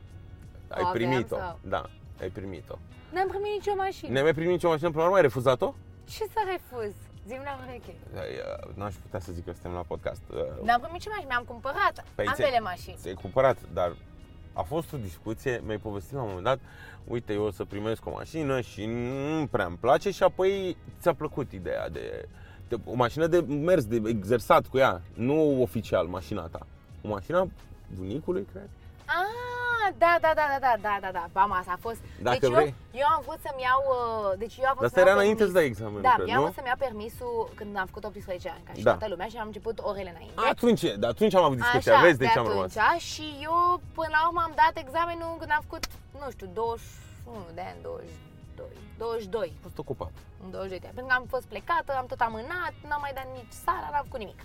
O 0.68 0.74
aveam 0.86 0.92
primit-o. 0.92 1.36
sau? 1.36 1.58
Da, 1.62 1.84
ai 2.20 2.28
primit-o. 2.28 2.78
N-am 3.12 3.28
primit 3.28 3.50
nicio 3.52 3.74
mașină. 3.76 4.10
Ne-ai 4.10 4.22
mai 4.22 4.32
primit 4.34 4.50
nicio 4.52 4.68
mașină, 4.68 4.88
până 4.88 4.98
la 5.00 5.04
urmă 5.04 5.16
ai 5.16 5.22
refuzat-o? 5.22 5.74
Ce 6.08 6.24
să 6.32 6.40
refuz? 6.50 6.92
Zim 7.26 7.40
la 7.44 7.58
ureche. 7.66 7.94
Uh, 8.14 8.74
N-aș 8.74 8.94
putea 8.94 9.20
să 9.20 9.32
zic 9.32 9.44
că 9.44 9.52
suntem 9.52 9.72
la 9.72 9.80
podcast. 9.86 10.22
Uh, 10.30 10.38
N-am 10.38 10.80
primit 10.80 10.92
nicio 10.92 11.10
mașină, 11.10 11.26
mi-am 11.28 11.44
cumpărat 11.46 12.04
Păi 12.14 12.26
ambele 12.26 12.48
ți-ai- 12.48 12.60
mașini. 12.62 12.96
Ți-ai 13.00 13.14
cumpărat, 13.14 13.56
dar 13.72 13.92
a 14.52 14.62
fost 14.62 14.92
o 14.92 14.96
discuție, 14.96 15.62
mi-ai 15.64 15.78
povestit 15.78 16.12
la 16.12 16.20
un 16.20 16.26
moment 16.26 16.44
dat, 16.44 16.58
uite, 17.04 17.32
eu 17.32 17.42
o 17.42 17.50
să 17.50 17.64
primesc 17.64 18.06
o 18.06 18.10
mașină 18.10 18.60
și 18.60 18.84
nu 18.84 19.46
prea 19.46 19.66
îmi 19.66 19.76
place 19.76 20.10
și 20.10 20.22
apoi 20.22 20.76
ți-a 21.00 21.14
plăcut 21.14 21.52
ideea 21.52 21.88
de, 21.88 22.28
de 22.68 22.76
o 22.84 22.94
mașină 22.94 23.26
de 23.26 23.40
mers, 23.40 23.84
de 23.84 24.02
exersat 24.06 24.66
cu 24.66 24.78
ea, 24.78 25.02
nu 25.14 25.62
oficial 25.62 26.06
mașina 26.06 26.46
ta. 26.46 26.66
O 27.02 27.08
mașină 27.08 27.38
a 27.38 27.48
bunicului, 27.96 28.46
cred. 28.52 28.68
Ah, 29.06 29.61
da, 30.02 30.12
da, 30.24 30.30
da, 30.38 30.44
da, 30.52 30.58
da, 30.66 30.72
da, 30.86 30.94
da, 31.04 31.10
da, 31.18 31.24
bam, 31.36 31.52
asta 31.60 31.72
a 31.76 31.80
fost. 31.86 32.00
Dacă 32.28 32.38
deci 32.44 32.50
vrei. 32.56 32.74
Eu, 32.92 33.00
eu 33.02 33.06
am 33.16 33.20
vrut 33.26 33.40
să-mi 33.46 33.62
iau, 33.68 33.80
uh, 33.96 34.38
deci 34.42 34.56
eu 34.62 34.68
am 34.70 34.76
vrut 34.78 34.84
Dar 34.84 34.90
asta 34.90 34.98
să-mi 34.98 35.06
era 35.08 35.14
iau 35.14 35.20
înainte 35.22 35.42
să 35.44 35.50
permis. 35.50 35.58
dai 35.60 35.66
examenul, 35.72 36.00
Da, 36.08 36.14
cred, 36.16 36.26
mi-am 36.28 36.38
nu? 36.40 36.44
vrut 36.46 36.56
să-mi 36.58 36.70
iau 36.72 36.78
permisul 36.86 37.36
când 37.58 37.72
am 37.82 37.86
făcut 37.90 38.04
18 38.04 38.48
ani, 38.54 38.62
ca 38.68 38.72
și 38.78 38.82
Da. 38.88 38.90
toată 38.94 39.06
lumea, 39.12 39.26
și 39.32 39.36
am 39.42 39.48
început 39.52 39.76
orele 39.90 40.10
înainte. 40.14 40.38
Atunci, 40.54 40.82
de 41.02 41.06
atunci 41.14 41.34
am 41.40 41.44
avut 41.48 41.58
discuția, 41.64 41.92
Așa, 41.94 42.04
vezi 42.06 42.18
de 42.24 42.26
ce 42.32 42.38
am 42.38 42.46
atunci, 42.46 42.74
rămas. 42.74 43.00
Și 43.12 43.26
eu, 43.48 43.56
până 43.98 44.10
la 44.16 44.20
urmă, 44.28 44.40
am 44.48 44.54
dat 44.62 44.74
examenul 44.84 45.30
când 45.40 45.50
am 45.56 45.62
făcut, 45.66 45.82
nu 46.22 46.28
știu, 46.34 46.46
21 46.46 47.46
de 47.58 47.62
ani, 47.70 47.78
22, 47.82 48.66
22, 48.98 49.48
Am 49.56 49.62
fost 49.66 49.78
ocupat. 49.84 50.12
în 50.44 50.48
22 50.50 50.78
de 50.82 50.86
ani. 50.88 50.96
Pentru 50.98 51.10
că 51.12 51.18
am 51.20 51.26
fost 51.34 51.46
plecată, 51.52 51.90
am 52.00 52.06
tot 52.12 52.20
amânat, 52.28 52.74
n-am 52.88 53.00
mai 53.06 53.12
dat 53.18 53.26
nici 53.38 53.52
sala, 53.66 53.88
n-am 53.92 54.04
făcut 54.08 54.20
nimic. 54.24 54.40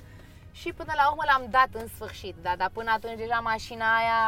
Și 0.59 0.73
până 0.73 0.93
la 0.95 1.09
urmă 1.09 1.23
l-am 1.25 1.45
dat 1.49 1.69
în 1.81 1.87
sfârșit, 1.87 2.35
da, 2.41 2.53
dar 2.57 2.69
până 2.73 2.91
atunci 2.91 3.17
deja 3.17 3.39
mașina 3.39 3.95
aia 3.95 4.19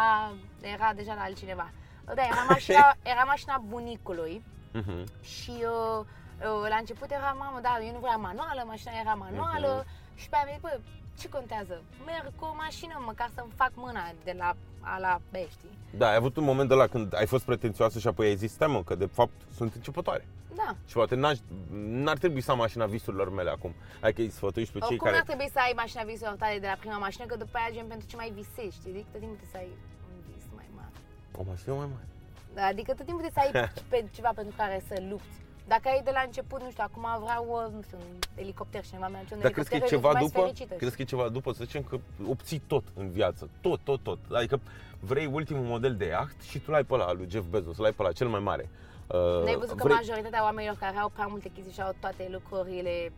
era 0.62 0.94
deja 0.94 1.14
la 1.14 1.22
altcineva. 1.22 1.70
Da, 2.16 2.24
era 2.24 2.46
mașina, 2.50 2.96
era 3.14 3.24
mașina 3.24 3.58
bunicului 3.68 4.44
Mhm. 4.74 5.06
și 5.22 5.52
uh, 5.52 6.00
uh, 6.00 6.70
la 6.70 6.76
început 6.76 7.12
era, 7.12 7.36
mamă, 7.40 7.60
da, 7.62 7.78
eu 7.86 7.92
nu 7.92 8.00
vreau 8.00 8.20
manuală, 8.20 8.64
mașina 8.68 8.92
era 9.00 9.14
manuală 9.14 9.86
și 10.16 10.30
pe 10.30 10.36
aia 10.36 10.46
mi-a 10.46 10.54
zis, 10.54 10.62
bă, 10.62 10.80
ce 11.20 11.30
contează? 11.30 11.82
Merg 12.06 12.32
cu 12.36 12.46
o 12.46 12.54
mașină 12.56 12.96
măcar 13.06 13.30
să-mi 13.36 13.52
fac 13.56 13.72
mâna 13.76 14.04
de 14.24 14.34
la 14.38 14.56
A 14.80 14.98
la 15.00 15.22
B, 15.32 15.36
știi? 15.36 15.78
Da, 15.98 16.10
ai 16.10 16.16
avut 16.16 16.38
un 16.38 16.44
moment 16.44 16.70
de 16.70 16.76
la 16.76 16.88
când 16.88 17.16
ai 17.16 17.26
fost 17.26 17.46
pretențioasă 17.46 18.00
și 18.00 18.08
apoi 18.08 18.28
ai 18.28 18.36
zis, 18.36 18.52
stai 18.52 18.68
mă, 18.68 18.84
că 18.84 18.96
de 18.96 19.06
fapt 19.06 19.34
sunt 19.56 19.74
începătoare. 19.74 20.28
Da. 20.56 20.76
Și 20.86 20.94
poate 20.94 21.16
n-aș, 21.16 21.38
n-ar 22.04 22.18
trebui 22.18 22.42
să 22.42 22.52
am 22.52 22.58
mașina 22.58 22.86
visurilor 22.86 23.30
mele 23.34 23.50
acum. 23.50 23.74
Adică 24.02 24.22
îi 24.22 24.30
sfătuiești 24.30 24.74
pe 24.74 24.80
cei 24.80 24.88
Oricum 24.88 25.06
care... 25.06 25.18
n-ar 25.18 25.28
trebui 25.32 25.50
să 25.56 25.60
ai 25.66 25.74
mașina 25.76 26.04
visurilor 26.04 26.38
tale 26.38 26.60
de 26.60 26.68
la 26.68 26.78
prima 26.80 26.98
mașină, 26.98 27.26
că 27.26 27.36
după 27.36 27.58
aia 27.58 27.70
gen 27.76 27.88
pentru 27.88 28.08
ce 28.08 28.16
mai 28.16 28.32
visezi, 28.36 28.76
știi? 28.80 28.92
Adică 28.92 29.08
tot 29.12 29.20
timpul 29.20 29.38
trebuie 29.38 29.56
să 29.56 29.58
ai 29.64 29.72
un 30.12 30.18
vis 30.30 30.46
mai 30.56 30.70
mare. 30.76 30.96
O 31.40 31.44
mașină 31.52 31.74
mai 31.74 31.90
mare. 31.94 32.08
Da, 32.54 32.64
adică 32.74 32.92
tot 32.94 33.06
timpul 33.06 33.24
trebuie 33.26 33.38
să 33.38 33.42
ai 33.46 33.52
pe 33.92 34.00
ceva 34.16 34.32
pentru 34.40 34.54
care 34.62 34.78
să 34.90 34.96
lupți. 35.10 35.38
Dacă 35.74 35.88
ai 35.88 36.02
de 36.04 36.12
la 36.14 36.22
început, 36.26 36.60
nu 36.62 36.70
știu, 36.70 36.84
acum 36.88 37.06
vreau, 37.26 37.44
uh, 37.50 37.74
nu 37.76 37.82
știu, 37.82 37.98
un 38.10 38.18
elicopter 38.36 38.84
și 38.84 38.90
cineva 38.90 39.08
mi-a 39.08 39.20
un 39.32 39.40
Dar 39.40 39.52
crezi 39.52 39.70
că 39.70 39.76
e 39.76 39.78
elicopter, 39.78 39.90
ceva 39.98 40.08
eu 40.08 40.14
mai 40.14 40.24
după? 40.26 40.40
fericită, 40.42 40.74
Crezi 40.74 40.96
că 40.96 41.02
e 41.02 41.06
ceva 41.06 41.30
după? 41.30 41.52
Să 41.52 41.64
zicem 41.64 41.84
că 41.84 42.00
obții 42.30 42.60
tot 42.68 42.84
în 42.96 43.10
viață. 43.10 43.50
Tot, 43.62 43.80
tot, 43.84 44.00
tot. 44.04 44.20
Adică 44.32 44.60
vrei 45.00 45.26
ultimul 45.26 45.64
model 45.66 45.96
de 45.96 46.06
iaht 46.06 46.36
și 46.50 46.60
tu 46.60 46.72
l-ai 46.72 46.84
pe 46.84 46.94
ăla 46.94 47.12
lui 47.14 47.28
Jeff 47.30 47.46
Bezos, 47.50 47.78
l-ai 47.78 47.92
pe 47.92 48.02
ăla 48.04 48.12
cel 48.12 48.28
mai 48.28 48.40
mare. 48.40 48.70
Uh, 49.08 49.44
N-ai 49.44 49.56
văzut 49.56 49.78
că 49.78 49.84
vrei... 49.84 49.96
majoritatea 49.96 50.44
oamenilor 50.44 50.76
care 50.80 50.98
au 50.98 51.10
prea 51.10 51.26
multe 51.26 51.50
chestii 51.54 51.74
și 51.74 51.82
au 51.82 51.96
toate 52.00 52.28
lucrurile 52.32 53.12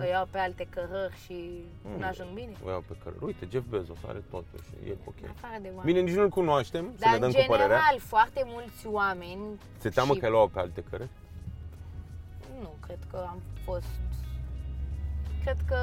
o 0.00 0.04
iau 0.04 0.26
pe 0.30 0.38
alte 0.38 0.66
cărări 0.70 1.16
și 1.24 1.64
Mm. 1.82 1.98
nu 1.98 2.06
ajung 2.06 2.28
bine? 2.34 2.52
O 2.66 2.68
iau 2.70 2.84
pe 2.88 2.94
care. 3.04 3.16
Uite, 3.20 3.48
Jeff 3.50 3.66
Bezos 3.68 3.96
are 4.06 4.22
totul 4.30 4.58
și 4.66 4.88
e 4.90 4.96
ok. 5.04 5.14
În 5.22 5.28
afară 5.36 5.58
de 5.62 5.68
oameni. 5.76 5.92
Bine, 5.92 6.00
nici 6.00 6.14
nu-l 6.14 6.28
cunoaștem, 6.28 6.84
să 6.94 7.00
Dar 7.04 7.12
ne 7.12 7.18
dăm 7.18 7.28
în 7.28 7.34
cu 7.34 7.44
părerea. 7.46 7.66
general, 7.76 7.98
foarte 7.98 8.42
mulți 8.46 8.86
oameni 8.86 9.42
Se 9.78 9.88
teamă 9.88 10.12
și 10.14 10.20
că 10.20 10.28
l-au 10.28 10.48
pe 10.48 10.58
alte 10.58 10.84
cărări? 10.90 11.08
Nu, 12.60 12.74
cred 12.86 12.98
că 13.10 13.16
am 13.28 13.40
fost... 13.64 13.86
Cred 15.42 15.56
că 15.66 15.78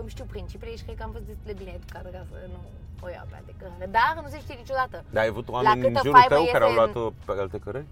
îmi 0.00 0.08
știu 0.08 0.24
principiile 0.24 0.76
și 0.76 0.82
cred 0.84 0.96
că 0.96 1.02
am 1.02 1.10
fost 1.10 1.24
destul 1.24 1.46
de 1.46 1.52
bine 1.52 1.70
educată 1.70 2.08
ca 2.08 2.26
să 2.30 2.36
nu 2.52 2.60
o 3.02 3.08
iau 3.08 3.26
pe 3.30 3.34
alte 3.36 3.54
cărări. 3.58 3.90
Dar 3.90 4.22
nu 4.22 4.28
se 4.28 4.38
știe 4.38 4.54
niciodată. 4.54 5.04
Dar 5.10 5.22
ai 5.22 5.28
avut 5.28 5.48
oameni 5.48 5.86
în 5.86 5.86
câtă 5.86 6.00
jurul 6.04 6.18
faibă 6.20 6.34
tău 6.34 6.44
care 6.52 6.64
au 6.64 6.70
iese 6.70 6.80
în- 6.82 6.92
luat-o 6.92 7.12
pe 7.24 7.32
alte 7.40 7.58
cărări? 7.58 7.86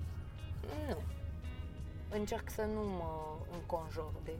Nu. 0.89 0.97
Încerc 2.19 2.51
să 2.51 2.63
nu 2.75 2.81
mă 3.01 3.11
înconjur 3.59 4.11
de 4.25 4.33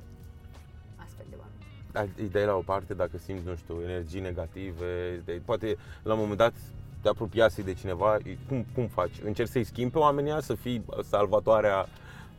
astfel 0.97 1.27
de 1.31 1.37
oameni. 1.39 1.65
Dar 1.93 2.09
îi 2.17 2.29
dai 2.29 2.45
la 2.45 2.55
o 2.55 2.61
parte 2.73 2.95
dacă 2.95 3.19
simți, 3.19 3.47
nu 3.47 3.55
știu, 3.57 3.83
energii 3.83 4.21
negative, 4.21 5.23
de, 5.25 5.41
poate 5.45 5.77
la 6.03 6.13
un 6.13 6.19
moment 6.19 6.39
dat 6.39 6.55
te 7.01 7.09
apropiase 7.09 7.63
de 7.63 7.75
cineva, 7.75 8.17
cum, 8.49 8.67
cum 8.75 8.87
faci? 8.87 9.21
Încerci 9.25 9.51
să-i 9.51 9.65
schimbi 9.65 9.93
pe 9.93 9.99
oamenii 9.99 10.31
ăia, 10.31 10.41
să 10.41 10.55
fii 10.55 10.85
salvatoarea 11.09 11.79
uh, 11.79 11.89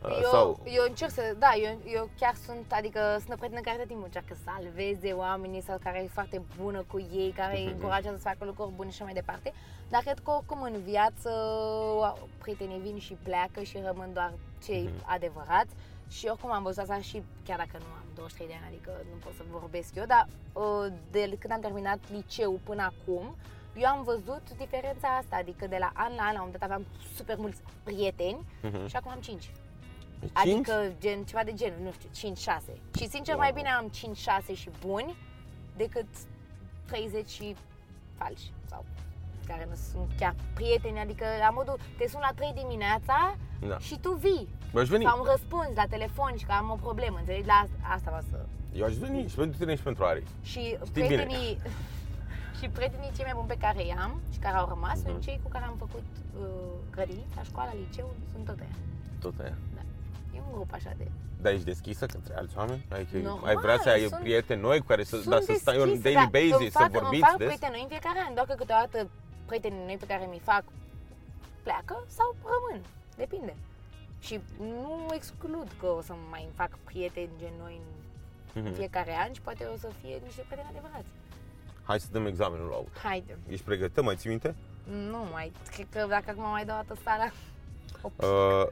Eu, 0.04 0.30
sau... 0.30 0.60
eu 0.64 0.84
încerc 0.86 1.10
să, 1.10 1.34
da, 1.38 1.50
eu, 1.62 1.78
eu 1.86 2.08
chiar 2.18 2.34
sunt, 2.34 2.72
adică 2.72 3.00
sunt 3.18 3.32
o 3.32 3.36
prietenă 3.36 3.60
care 3.60 3.76
tot 3.76 3.86
timpul 3.86 4.04
încearcă 4.04 4.34
să 4.34 4.40
salveze 4.44 5.12
oamenii 5.12 5.62
sau 5.62 5.78
care 5.82 6.02
e 6.02 6.08
foarte 6.12 6.42
bună 6.60 6.84
cu 6.90 6.98
ei, 7.12 7.30
care 7.36 7.56
îi 7.58 7.64
Mhm. 7.64 7.72
încurajează 7.74 8.16
să 8.16 8.22
facă 8.28 8.44
lucruri 8.44 8.70
bune 8.72 8.88
și 8.90 8.94
așa 8.94 9.04
mai 9.04 9.12
departe. 9.20 9.52
Dar 9.88 10.00
cred 10.02 10.18
că 10.18 10.30
oricum 10.30 10.62
în 10.62 10.82
viață 10.82 11.30
prietenii 12.38 12.78
vin 12.78 12.98
și 12.98 13.16
pleacă 13.22 13.62
și 13.62 13.78
rămân 13.84 14.12
doar 14.12 14.32
cei 14.64 14.82
Mhm. 14.82 15.04
adevărați. 15.12 15.74
Și 16.08 16.26
oricum 16.26 16.52
am 16.52 16.62
văzut 16.62 16.78
asta 16.82 17.00
și 17.00 17.22
chiar 17.44 17.56
dacă 17.56 17.70
nu 17.78 17.84
am 17.98 18.04
23 18.14 18.46
de 18.48 18.54
ani, 18.62 18.66
adică 18.74 18.90
nu 19.12 19.16
pot 19.24 19.32
să 19.36 19.42
vorbesc 19.50 19.94
eu, 19.94 20.04
dar 20.04 20.26
uh, 20.52 20.86
de 21.10 21.36
când 21.38 21.52
am 21.52 21.60
terminat 21.60 21.98
liceu 22.12 22.60
până 22.64 22.82
acum, 22.92 23.36
eu 23.76 23.86
am 23.88 24.02
văzut 24.02 24.42
diferența 24.56 25.08
asta, 25.08 25.36
adică 25.36 25.66
de 25.66 25.76
la 25.80 25.90
an 25.94 26.12
la 26.16 26.22
an, 26.22 26.32
la 26.32 26.40
un 26.42 26.46
moment 26.46 26.52
dat 26.58 26.62
aveam 26.62 26.86
super 27.16 27.36
mulți 27.36 27.60
prieteni 27.84 28.38
Mhm. 28.62 28.86
și 28.86 28.96
acum 28.96 29.10
am 29.10 29.20
5. 29.20 29.50
Cinci? 30.20 30.30
Adică 30.68 30.92
gen, 31.00 31.22
ceva 31.24 31.42
de 31.44 31.52
genul, 31.54 31.78
nu 31.82 31.92
știu, 31.92 32.08
5-6. 32.12 32.72
Și 32.98 33.08
sincer 33.08 33.34
Wow. 33.34 33.42
mai 33.42 33.52
bine 33.52 33.68
am 33.68 33.90
5-6 33.90 34.54
și 34.54 34.70
buni 34.86 35.16
decât 35.76 36.06
30 36.86 37.28
și 37.28 37.54
falși 38.18 38.52
sau 38.68 38.84
care 39.46 39.66
nu 39.68 39.74
sunt 39.92 40.10
chiar 40.18 40.34
prieteni, 40.54 40.98
adică 40.98 41.24
la 41.40 41.50
modul 41.50 41.78
te 41.98 42.08
sun 42.08 42.20
la 42.20 42.32
3 42.34 42.52
dimineața 42.56 43.36
Da. 43.68 43.78
și 43.78 43.98
tu 44.00 44.12
vii 44.12 44.48
Eu 44.74 44.80
aș 44.80 44.88
veni. 44.88 45.04
sau 45.04 45.18
îmi 45.18 45.28
răspunzi 45.30 45.74
la 45.74 45.84
telefon 45.88 46.32
și 46.36 46.44
că 46.44 46.52
am 46.52 46.70
o 46.70 46.74
problemă, 46.74 47.16
înțelegi? 47.18 47.46
La 47.46 47.52
asta, 47.54 47.76
asta 47.94 48.10
vreau 48.10 48.24
să... 48.30 48.38
Eu 48.78 48.84
aș 48.84 48.94
veni 48.94 49.28
și 49.28 49.34
pentru 49.34 49.58
tine 49.58 49.74
și 49.76 49.82
pentru 49.82 50.04
Ari. 50.04 50.22
Și 50.42 50.60
Știi 50.60 50.78
prietenii, 50.92 51.58
și 52.58 52.68
prietenii 52.68 53.10
cei 53.16 53.24
mai 53.24 53.32
buni 53.34 53.46
pe 53.46 53.56
care 53.60 53.86
i-am 53.86 54.20
și 54.32 54.38
care 54.38 54.56
au 54.56 54.68
rămas 54.68 54.96
Mhm. 54.98 55.06
sunt 55.06 55.22
cei 55.22 55.40
cu 55.42 55.48
care 55.48 55.64
am 55.64 55.76
făcut 55.78 56.04
uh, 56.40 56.46
grădinița, 56.90 57.42
școala, 57.42 57.72
liceu, 57.74 58.10
sunt 58.32 58.44
tot 58.44 58.58
aia. 58.60 58.76
Tot 59.20 59.34
aia. 59.40 59.56
E 60.38 60.42
un 60.46 60.52
grup 60.52 60.72
așa 60.72 60.92
de... 60.98 61.06
Dar 61.42 61.52
ești 61.52 61.64
deschisă 61.64 62.06
către 62.06 62.34
alți 62.36 62.56
oameni? 62.56 62.84
Adică 62.92 63.16
Normal, 63.18 63.48
ai 63.48 63.54
vrea 63.56 63.78
să 63.78 63.88
ai 63.88 64.00
sunt- 64.00 64.20
prieteni 64.20 64.60
noi 64.60 64.78
cu 64.80 64.86
care 64.86 65.02
să, 65.04 65.16
Sunt 65.16 65.28
dar 65.28 65.40
să 65.40 65.52
stai 65.56 65.78
on 65.78 65.88
deschisă, 65.88 66.02
daily 66.02 66.18
dar 66.20 66.30
basis, 66.40 66.58
îmi 66.60 66.70
să 66.70 66.78
fac, 66.78 66.90
vorbiți 66.90 67.12
îmi 67.14 67.22
fac 67.30 67.36
des? 67.36 67.46
prieteni 67.46 67.72
noi 67.72 67.82
în 67.82 67.88
fiecare 67.94 68.18
an, 68.26 68.34
doar 68.34 68.46
că 68.46 68.54
câteodată 68.54 68.98
prietenii 69.46 69.84
noi 69.84 69.96
pe 70.02 70.06
care 70.06 70.24
mi 70.34 70.40
fac 70.50 70.64
pleacă 71.62 72.04
sau 72.06 72.28
rămân, 72.52 72.80
depinde. 73.16 73.54
Și 74.20 74.40
nu 74.58 75.06
exclud 75.14 75.68
că 75.80 75.86
o 75.86 76.00
să 76.02 76.14
mai 76.30 76.48
fac 76.54 76.70
prieteni 76.84 77.30
gen 77.38 77.52
noi 77.62 77.80
în 78.54 78.62
Mhm. 78.62 78.74
fiecare 78.74 79.14
an 79.24 79.32
și 79.32 79.40
poate 79.40 79.64
o 79.74 79.76
să 79.76 79.88
fie 80.00 80.20
niște 80.24 80.42
prieteni 80.48 80.68
adevărați. 80.74 81.08
Hai 81.82 82.00
să 82.00 82.06
dăm 82.12 82.26
examenul 82.26 82.68
la 82.68 82.74
auto. 82.74 82.98
Haide. 83.02 83.38
Ești 83.48 83.64
pregătită? 83.64 84.02
Mai 84.02 84.16
ții 84.16 84.28
minte? 84.28 84.54
Nu 85.10 85.24
mai, 85.32 85.52
cred 85.72 85.86
că 85.92 86.06
dacă 86.08 86.30
acum 86.30 86.42
mai 86.50 86.64
dau 86.64 86.78
o 86.78 86.82
dată 86.86 87.00
sala. 87.04 87.28
Uh, 88.02 88.66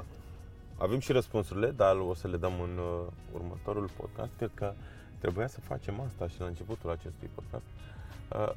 avem 0.79 0.99
și 0.99 1.13
răspunsurile, 1.13 1.71
dar 1.71 1.97
o 1.97 2.15
să 2.15 2.29
le 2.29 2.37
dăm 2.37 2.61
în 2.61 2.79
uh, 2.79 3.07
următorul 3.33 3.91
podcast. 3.97 4.31
Cred 4.37 4.51
că 4.55 4.73
trebuia 5.19 5.47
să 5.47 5.61
facem 5.61 6.01
asta 6.01 6.29
și 6.29 6.41
la 6.41 6.47
începutul 6.47 6.91
acestui 6.91 7.31
podcast. 7.35 7.65
Uh, 8.33 8.53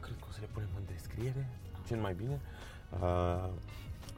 cred 0.00 0.16
că 0.20 0.26
o 0.28 0.32
să 0.32 0.38
le 0.40 0.48
punem 0.52 0.68
în 0.76 0.82
descriere, 0.94 1.48
cel 1.86 1.98
mai 1.98 2.14
bine. 2.14 2.40
Uh, 3.00 3.48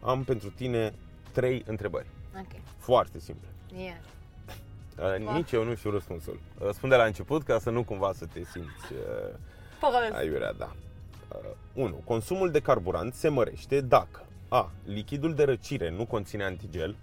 am 0.00 0.24
pentru 0.24 0.50
tine 0.50 0.94
trei 1.32 1.62
întrebări. 1.66 2.06
Ok. 2.38 2.60
Foarte 2.78 3.18
simple. 3.18 3.48
Yeah. 3.76 3.96
Uh, 5.18 5.32
nici 5.34 5.52
eu 5.52 5.64
nu 5.64 5.74
știu 5.74 5.90
răspunsul. 5.90 6.40
Uh, 6.60 6.68
spun 6.72 6.88
de 6.88 6.96
la 6.96 7.04
început 7.04 7.42
ca 7.42 7.58
să 7.58 7.70
nu 7.70 7.84
cumva 7.84 8.12
să 8.12 8.26
te 8.26 8.44
simți 8.44 8.92
uh, 8.92 9.34
Părăs. 9.80 10.18
aiurea, 10.18 10.52
da. 10.52 10.72
Uh, 11.74 11.84
1. 11.84 11.94
Consumul 12.04 12.50
de 12.50 12.60
carburant 12.60 13.14
se 13.14 13.28
mărește 13.28 13.80
dacă 13.80 14.24
A. 14.54 14.70
Lichidul 14.84 15.34
de 15.34 15.44
răcire 15.44 15.90
nu 15.90 16.04
conține 16.06 16.44
antigel 16.44 16.96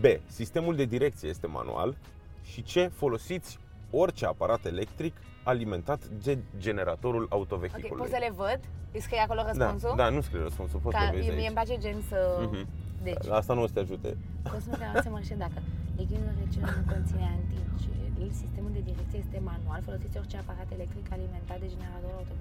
B. 0.00 0.04
Sistemul 0.26 0.76
de 0.76 0.84
direcție 0.84 1.28
este 1.28 1.46
manual 1.46 1.96
și 2.42 2.60
C. 2.60 2.92
Folosiți 2.92 3.58
orice 3.90 4.26
aparat 4.26 4.64
electric 4.64 5.14
alimentat 5.42 6.00
de 6.24 6.38
generatorul 6.58 7.22
Ok, 7.22 7.32
autovehiculului. 7.32 7.96
poți 8.02 8.10
să 8.10 8.18
le 8.26 8.32
văd? 8.36 8.60
Îți 8.92 9.04
scrie 9.04 9.20
acolo 9.26 9.40
da, 9.42 9.46
răspunsul? 9.50 9.92
da, 9.96 10.08
nu 10.08 10.20
scrie 10.20 10.40
răspunsul, 10.48 10.78
poți 10.84 10.96
Ca, 10.96 11.02
să 11.04 11.10
vezi 11.14 11.26
mie 11.28 11.34
îmi 11.36 11.44
aici. 11.46 11.52
place 11.58 11.74
gen 11.84 11.98
să... 12.10 12.18
Mhm. 12.46 12.66
Deci, 13.02 13.26
Asta 13.40 13.52
nu 13.54 13.62
o 13.62 13.66
să 13.66 13.72
te 13.72 13.80
ajute. 13.86 14.08
consumul 14.52 14.78
de 14.94 15.00
se 15.02 15.08
mărșe 15.08 15.34
dacă 15.44 15.58
lichidul 15.96 16.32
rece 16.42 16.58
nu 16.60 16.82
conține 16.94 17.24
antigel, 17.36 18.30
sistemul 18.42 18.70
de 18.78 18.82
direcție 18.90 19.18
este 19.24 19.38
manual, 19.50 19.80
folosiți 19.88 20.16
orice 20.22 20.36
aparat 20.36 20.68
electric 20.76 21.04
alimentat 21.16 21.58
de 21.62 21.66
generator 21.74 22.10
auto. 22.20 22.34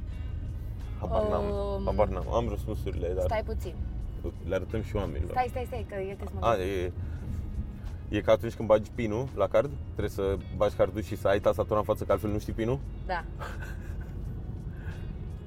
Habar 1.01 1.23
n-am, 1.31 1.45
Um, 1.75 1.83
habar 1.89 2.07
n-am. 2.15 2.27
Am 2.39 2.45
răspunsurile, 2.55 3.07
dar 3.17 3.25
Stai 3.31 3.43
puțin. 3.53 3.75
Le 4.47 4.55
arătăm 4.55 4.81
și 4.83 4.95
oamenilor. 4.95 5.29
Stai, 5.31 5.47
stai, 5.49 5.63
stai, 5.67 5.85
că 5.89 5.95
eu 5.95 6.15
trebuie 6.15 6.27
să 6.27 6.35
mă 6.39 6.45
A, 6.45 6.55
gândesc. 6.55 6.93
e, 8.09 8.17
e 8.17 8.21
ca 8.21 8.31
atunci 8.31 8.53
când 8.53 8.67
bagi 8.67 8.91
pinul 8.95 9.27
la 9.35 9.47
card, 9.47 9.69
trebuie 9.85 10.09
să 10.09 10.37
bagi 10.57 10.75
cardul 10.75 11.01
și 11.01 11.15
să 11.17 11.27
ai 11.27 11.39
tastatura 11.39 11.79
în 11.79 11.85
față, 11.85 12.03
că 12.03 12.11
altfel 12.11 12.29
nu 12.29 12.39
știi 12.39 12.53
pinul. 12.53 12.79
Da. 13.05 13.23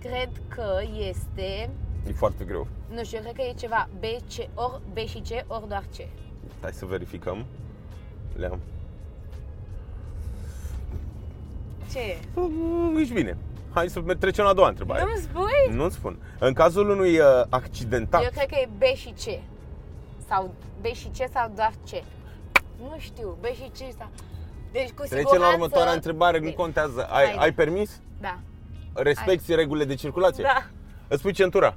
Cred 0.00 0.30
că 0.48 0.80
este, 1.08 1.70
E 2.08 2.12
foarte 2.12 2.44
greu. 2.44 2.66
nu 2.94 3.04
știu, 3.04 3.16
eu 3.18 3.22
cred 3.22 3.34
că 3.34 3.42
e 3.42 3.54
ceva 3.58 3.88
B, 3.98 4.02
C, 4.04 4.58
ori 4.58 4.80
B 4.92 4.96
și 4.96 5.18
C, 5.18 5.52
ori 5.52 5.68
doar 5.68 5.84
C. 5.96 6.06
Hai 6.60 6.72
să 6.72 6.86
verificăm. 6.86 7.44
Le-am. 8.36 8.58
Ce 11.90 11.98
e? 11.98 12.18
Ești 13.00 13.14
bine. 13.14 13.36
Hai 13.74 13.88
să 13.88 14.00
mer- 14.00 14.16
trecem 14.16 14.44
la 14.44 14.50
a 14.50 14.54
doua 14.54 14.68
întrebare. 14.68 15.02
Nu-mi 15.04 15.16
spui? 15.22 15.76
Nu-ți 15.76 15.94
spun. 15.94 16.18
În 16.38 16.52
cazul 16.52 16.90
unui 16.90 17.18
uh, 17.18 17.24
accidentat, 17.48 18.22
Eu 18.22 18.28
cred 18.32 18.46
că 18.46 18.54
e 18.58 18.68
B 18.78 18.82
și 18.96 19.08
C. 19.08 19.40
Sau 20.28 20.54
B 20.80 20.84
și 20.84 21.06
C 21.08 21.16
sau 21.32 21.52
doar 21.54 21.72
C. 21.90 21.90
Nu 22.80 22.94
știu, 22.98 23.36
B 23.40 23.44
și 23.44 23.70
C 23.72 23.76
sau... 23.98 24.08
Deci 24.72 24.88
cu 24.90 25.02
trecem 25.02 25.18
siguranță... 25.18 25.38
la 25.46 25.52
următoarea 25.52 25.92
întrebare, 25.92 26.38
nu 26.38 26.44
Deci, 26.44 26.54
contează. 26.54 27.04
Ai, 27.10 27.24
Haide. 27.24 27.38
ai 27.40 27.52
permis? 27.52 28.00
Da, 28.20 28.38
Respecti 28.94 29.54
regulile 29.54 29.84
de 29.84 29.94
circulație? 29.94 30.42
da, 30.42 30.66
Îți 31.08 31.22
pui 31.22 31.32
centura? 31.32 31.76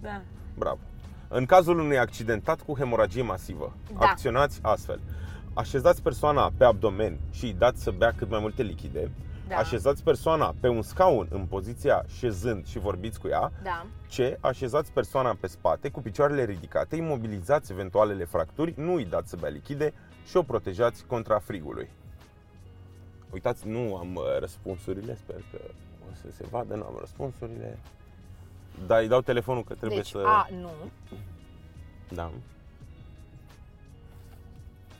da. 0.00 0.20
Bravo. 0.58 0.78
În 1.28 1.46
cazul 1.46 1.78
unui 1.78 1.98
accidentat 1.98 2.60
cu 2.60 2.74
hemoragie 2.76 3.22
masivă, 3.22 3.72
Da. 3.98 4.06
acționați 4.06 4.58
astfel. 4.62 5.00
Așezați 5.54 6.02
persoana 6.02 6.50
pe 6.56 6.64
abdomen 6.64 7.18
și 7.30 7.44
îi 7.44 7.52
dați 7.58 7.82
să 7.82 7.90
bea 7.90 8.12
cât 8.16 8.30
mai 8.30 8.38
multe 8.40 8.62
lichide. 8.62 9.10
Da. 9.48 9.56
Așezați 9.56 10.02
persoana 10.02 10.54
pe 10.60 10.68
un 10.68 10.82
scaun 10.82 11.26
în 11.30 11.46
poziția 11.46 12.04
șezând 12.18 12.66
și 12.66 12.78
vorbiți 12.78 13.20
cu 13.20 13.28
ea. 13.28 13.52
Da. 13.62 13.86
C. 14.08 14.44
Așezați 14.44 14.92
persoana 14.92 15.36
pe 15.40 15.46
spate 15.46 15.88
cu 15.88 16.00
picioarele 16.00 16.44
ridicate, 16.44 16.96
imobilizați 16.96 17.72
eventualele 17.72 18.24
fracturi, 18.24 18.74
nu 18.76 18.94
îi 18.94 19.04
dați 19.04 19.30
să 19.30 19.36
bea 19.36 19.48
lichide 19.48 19.92
și 20.26 20.36
o 20.36 20.42
protejați 20.42 21.04
contra 21.06 21.38
frigului. 21.38 21.88
Uitați, 23.30 23.68
nu 23.68 23.96
am 23.96 24.14
uh, 24.14 24.22
răspunsurile, 24.38 25.16
sper 25.16 25.36
că 25.50 25.58
o 26.10 26.14
să 26.14 26.26
se 26.30 26.44
vadă, 26.50 26.74
nu 26.74 26.84
am 26.84 26.96
răspunsurile. 26.98 27.78
Dar 28.86 29.00
îi 29.00 29.08
dau 29.08 29.20
telefonul 29.20 29.64
că 29.64 29.74
trebuie 29.74 29.98
Deci 29.98 30.08
să... 30.08 30.22
A, 30.26 30.48
nu. 30.60 30.70
Da. 32.08 32.30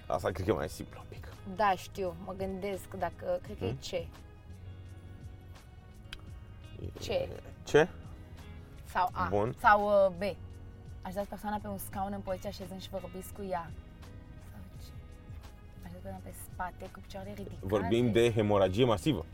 Asta 0.07 0.31
cred 0.31 0.47
că 0.47 0.53
e 0.53 0.55
mai 0.55 0.69
simplu 0.69 1.01
un 1.01 1.07
pic. 1.09 1.29
Da, 1.57 1.73
știu, 1.77 2.15
mă 2.25 2.35
gândesc 2.37 2.95
dacă, 2.99 3.41
cred 3.43 3.59
că 3.59 3.65
e 3.65 3.69
Hmm? 3.69 4.09
C. 6.99 7.01
Ce? 7.01 7.29
Ce? 7.65 7.89
Sau 8.85 9.09
A. 9.13 9.27
Bun. 9.31 9.55
Sau 9.61 10.07
uh, 10.07 10.13
B. 10.19 10.37
Așezați 11.03 11.29
persoana 11.29 11.59
pe 11.63 11.69
un 11.69 11.79
scaun 11.79 12.13
în 12.13 12.21
poziția 12.21 12.51
șezând 12.51 12.81
și 12.81 12.89
vorbiți 12.89 13.33
cu 13.33 13.43
ea. 13.51 13.71
Sau 14.51 14.61
C. 14.79 14.83
Așezați 15.85 16.03
persoana 16.03 16.21
pe 16.25 16.33
spate 16.53 16.91
cu 16.93 16.99
picioarele 17.01 17.35
ridicate. 17.35 17.67
Vorbim 17.67 18.13
de 18.13 18.33
hemoragie 18.33 18.85
masivă. 18.85 19.25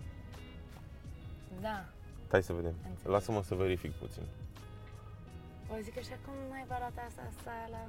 Da. 1.60 1.84
Hai 2.30 2.42
să 2.42 2.52
vedem. 2.52 2.74
Înțeleg. 2.88 3.12
Lasă-mă 3.12 3.42
să 3.42 3.54
verific 3.54 3.92
puțin. 3.92 4.22
O 5.72 5.74
zic 5.82 5.98
așa 5.98 6.16
cum 6.24 6.34
nu 6.48 6.52
ai 6.54 6.64
luat 6.68 6.92
asta 7.06 7.22
sala. 7.44 7.82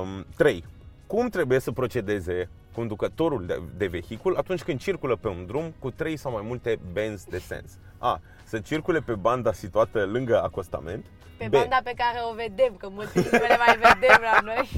Um, 0.00 0.26
3. 0.36 0.64
Cum 1.06 1.28
trebuie 1.28 1.58
să 1.58 1.72
procedeze 1.72 2.48
conducătorul 2.78 3.46
de, 3.46 3.62
de 3.76 3.86
vehicul 3.86 4.36
atunci 4.36 4.62
când 4.62 4.80
circulă 4.80 5.16
pe 5.16 5.28
un 5.28 5.46
drum 5.46 5.74
cu 5.78 5.90
3 5.90 6.16
sau 6.16 6.32
mai 6.32 6.42
multe 6.44 6.78
benzi 6.92 7.28
de 7.28 7.38
sens? 7.38 7.78
A. 7.98 8.20
Să 8.44 8.58
circule 8.58 9.00
pe 9.00 9.14
banda 9.14 9.52
situată 9.52 10.04
lângă 10.04 10.42
acostament. 10.42 11.04
Pe 11.36 11.46
B. 11.48 11.50
banda 11.50 11.80
pe 11.84 11.92
care 11.96 12.18
o 12.30 12.34
vedem, 12.34 12.74
că 12.76 12.88
multe 12.90 13.20
nu 13.20 13.30
le 13.30 13.56
mai 13.66 13.76
vedem 13.76 14.20
la 14.20 14.38
noi. 14.44 14.68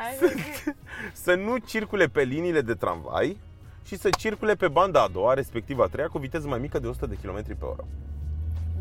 Hai 0.00 0.14
să 0.18 0.32
zic. 0.34 0.74
Să 1.12 1.34
nu 1.34 1.56
circule 1.56 2.06
pe 2.06 2.22
liniile 2.22 2.60
de 2.60 2.74
tramvai 2.74 3.38
și 3.84 3.96
să 3.96 4.08
circule 4.18 4.54
pe 4.54 4.68
banda 4.68 5.02
a 5.02 5.08
doua, 5.08 5.34
respectiv 5.34 5.78
a 5.78 5.86
treia, 5.86 6.08
cu 6.08 6.18
viteză 6.18 6.48
mai 6.48 6.58
mică 6.58 6.78
de 6.78 6.86
100 6.86 7.06
de 7.06 7.18
km 7.22 7.58
pe 7.58 7.64
oră. 7.64 7.84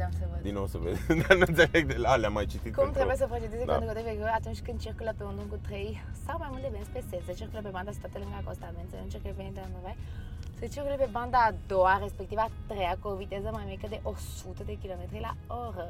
Da, 0.01 0.07
să 0.19 0.23
văd. 0.31 0.41
Din 0.47 0.53
nou 0.59 0.65
să 0.73 0.77
vezi, 0.83 1.01
dar 1.21 1.33
nu 1.41 1.45
înțeleg 1.51 1.83
de 1.93 1.97
la 2.05 2.11
le-am 2.21 2.33
mai 2.39 2.45
citit. 2.53 2.71
Cum 2.73 2.83
pentru- 2.83 2.97
trebuie 2.97 3.17
să 3.23 3.27
procedeze 3.33 3.63
Da. 3.65 3.71
conducătorul 3.71 4.07
vehiculului 4.09 4.37
atunci 4.41 4.59
când 4.65 4.77
circulă 4.85 5.11
pe 5.17 5.23
un 5.29 5.33
drum 5.37 5.47
cu 5.53 5.59
3 5.67 6.03
sau 6.25 6.35
mai 6.43 6.49
multe 6.53 6.67
benzi 6.73 6.91
pe 6.95 7.01
sens, 7.09 7.23
să 7.29 7.33
circulă 7.41 7.59
pe 7.67 7.71
banda 7.77 7.91
situată 7.95 8.17
lângă 8.21 8.37
acostament, 8.43 8.87
să 8.91 8.95
nu 9.03 9.07
circule 9.13 9.33
pe 9.39 9.43
internet, 9.51 9.97
să 10.59 10.65
circule 10.73 10.97
pe 11.03 11.07
banda 11.17 11.37
a 11.47 11.51
doua, 11.71 11.93
respectiv 12.05 12.37
a 12.45 12.49
treia, 12.71 12.93
cu 13.01 13.07
o 13.13 13.15
viteză 13.23 13.49
mai 13.57 13.65
mică 13.73 13.85
de 13.93 13.99
100 14.03 14.61
de 14.69 14.75
km 14.81 15.03
la 15.27 15.33
oră. 15.67 15.87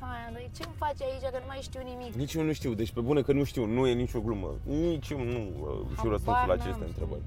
Hai, 0.00 0.18
Andrei, 0.28 0.50
ce 0.56 0.62
îmi 0.66 0.76
faci 0.84 1.00
aici 1.08 1.26
că 1.34 1.38
nu 1.44 1.48
mai 1.52 1.60
știu 1.68 1.80
nimic? 1.90 2.10
Nici 2.22 2.34
eu 2.38 2.42
nu 2.48 2.52
știu, 2.60 2.72
deci 2.80 2.92
pe 2.96 3.00
bune 3.08 3.20
că 3.26 3.32
nu 3.32 3.44
știu, 3.50 3.64
nu 3.76 3.82
e 3.90 3.92
nicio 4.04 4.20
glumă. 4.26 4.50
Nici 4.62 5.08
eu 5.14 5.20
nu 5.34 5.40
uh, 5.40 5.78
știu 5.96 5.96
Habar 5.96 6.12
răspunsul 6.16 6.46
la 6.50 6.54
n-am. 6.54 6.60
aceste 6.60 6.84
întrebări. 6.92 7.22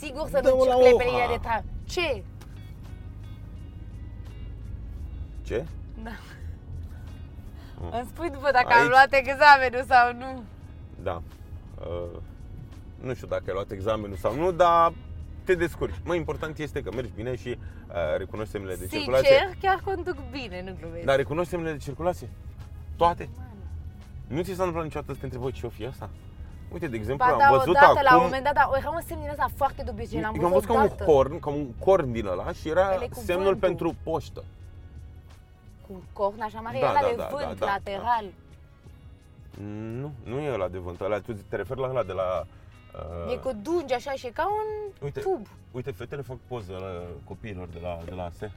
Sigur 0.00 0.28
să 0.28 0.40
Dă-o 0.42 0.56
nu 0.56 0.64
la 0.64 0.74
circule 0.74 0.88
pe 0.96 1.04
Oha. 1.04 1.10
linia 1.10 1.28
de 1.36 1.40
tram. 1.42 1.64
Ce? 1.94 2.22
Ce? 5.46 5.64
Da. 6.02 6.10
Mm. 7.80 7.90
Îmi 7.92 8.08
spui 8.14 8.30
după 8.30 8.48
dacă 8.52 8.72
am 8.72 8.80
Aici- 8.80 8.88
luat 8.88 9.08
examenul 9.12 9.84
sau 9.88 10.12
nu. 10.12 10.42
Da. 11.02 11.22
Uh, 11.80 12.18
nu 13.00 13.14
știu 13.14 13.26
dacă 13.26 13.42
ai 13.46 13.52
luat 13.52 13.70
examenul 13.70 14.16
sau 14.16 14.34
nu, 14.34 14.52
dar 14.52 14.92
te 15.44 15.54
descurci. 15.54 15.94
Mai 16.04 16.16
important 16.16 16.58
este 16.58 16.82
că 16.82 16.90
mergi 16.94 17.10
bine 17.14 17.36
și 17.36 17.48
uh, 17.48 17.94
recunoști 18.16 18.50
semnele 18.50 18.74
de 18.76 18.86
circulație. 18.86 19.28
Sincer, 19.28 19.56
chiar 19.60 19.80
conduc 19.84 20.16
bine, 20.30 20.62
nu 20.66 20.76
glumesc. 20.80 21.04
Dar 21.04 21.16
recunoști 21.16 21.50
semnele 21.50 21.72
de 21.72 21.78
circulație? 21.78 22.28
Toate? 22.96 23.28
Mamă. 23.36 23.48
Nu 24.26 24.42
ți 24.42 24.46
s-a 24.54 24.62
întâmplat 24.62 24.84
niciodată 24.84 25.12
să 25.12 25.18
te 25.18 25.24
întrebi 25.24 25.44
"Bă, 25.44 25.50
ce 25.50 25.66
o 25.66 25.68
fi 25.68 25.86
asta? 25.86 26.10
Uite, 26.72 26.86
de 26.88 26.96
exemplu, 26.96 27.26
Ba 27.26 27.32
am 27.32 27.38
da, 27.38 27.48
văzut 27.50 27.68
odată, 27.68 27.86
acum... 27.86 28.00
la 28.02 28.16
un 28.16 28.22
moment 28.22 28.44
dat, 28.44 28.54
da, 28.54 28.70
era 28.78 28.90
un 28.90 29.00
semn 29.06 29.20
din 29.20 29.30
ăsta 29.30 29.46
foarte 29.56 29.82
dubios, 29.86 30.08
gen, 30.10 30.24
am 30.24 30.34
eu 30.38 30.44
am 30.44 30.52
văzut 30.52 30.66
ca 30.66 30.72
un 30.72 30.82
odată. 30.82 31.04
corn, 31.04 31.38
ca 31.38 31.50
un 31.50 31.66
corn 31.78 32.12
din 32.12 32.26
ăla 32.26 32.52
și 32.52 32.68
era 32.68 32.92
Ele 32.94 33.06
cu 33.08 33.20
semnul 33.24 33.44
vântul. 33.44 33.68
pentru 33.68 33.94
poștă. 34.02 34.44
Cu 35.86 35.92
un 35.92 36.02
corn 36.12 36.40
așa 36.40 36.60
mare, 36.60 36.78
Da, 36.80 36.86
da, 36.92 37.00
da, 37.00 37.08
de 37.08 37.14
da, 37.14 37.28
vânt, 37.30 37.58
da, 37.58 37.66
da, 37.66 37.66
lateral. 37.66 38.24
Nu, 40.00 40.12
nu 40.22 40.38
e 40.40 40.52
ăla 40.52 40.68
de 40.68 40.78
vânt, 40.78 41.00
ăla, 41.00 41.20
tu 41.20 41.32
te 41.32 41.56
referi 41.56 41.80
la 41.80 41.88
ăla 41.88 42.02
de 42.02 42.12
la... 42.12 42.46
Uh, 43.26 43.32
E 43.32 43.36
cu 43.36 43.52
dungi 43.62 43.94
așa 43.94 44.12
și 44.12 44.26
e 44.26 44.30
ca 44.30 44.46
un 44.48 44.92
Uite. 45.02 45.20
tub. 45.20 45.46
Uite, 45.70 45.90
fetele 45.90 46.22
fac 46.22 46.36
poză 46.48 46.72
la 46.72 47.16
copiilor 47.24 47.68
de 47.68 47.78
la, 47.82 47.98
de 48.04 48.10
la 48.14 48.24
ASE. 48.24 48.52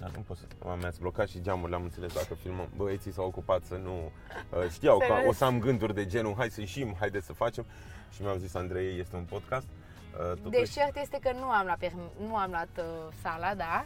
Dar 0.00 0.10
nu 0.10 0.20
pot 0.26 0.36
să... 0.36 0.44
Mama 0.64 0.76
mi-ați 0.76 1.00
blocat 1.00 1.28
și 1.28 1.40
geamurile, 1.40 1.76
am 1.76 1.82
înțeles 1.82 2.12
dacă 2.14 2.34
filmăm. 2.34 2.68
Băieții 2.76 3.12
s-au 3.12 3.26
ocupat 3.26 3.62
să 3.64 3.74
nu... 3.74 4.10
Uh, 4.50 4.68
știau 4.70 4.98
că 4.98 5.04
Serios? 5.08 5.28
o 5.28 5.32
să 5.32 5.44
am 5.44 5.58
gânduri 5.58 5.94
de 5.94 6.06
genul, 6.06 6.34
hai 6.36 6.50
să 6.50 6.60
ieșim, 6.60 6.96
haideți 6.98 7.26
să 7.26 7.32
facem. 7.32 7.64
Și 8.10 8.22
mi-au 8.22 8.36
zis, 8.36 8.54
Andrei, 8.54 8.98
este 8.98 9.16
un 9.16 9.24
podcast. 9.24 9.66
Uh, 9.66 10.18
totuși, 10.26 10.50
Deci 10.50 10.70
cert 10.70 10.96
este 10.96 11.18
că 11.22 11.32
nu 11.32 11.44
am 11.50 11.64
luat, 11.64 11.78
perm- 11.84 12.26
nu 12.26 12.36
am 12.36 12.50
luat 12.50 12.68
uh, 12.78 13.12
sala, 13.22 13.54
da, 13.54 13.84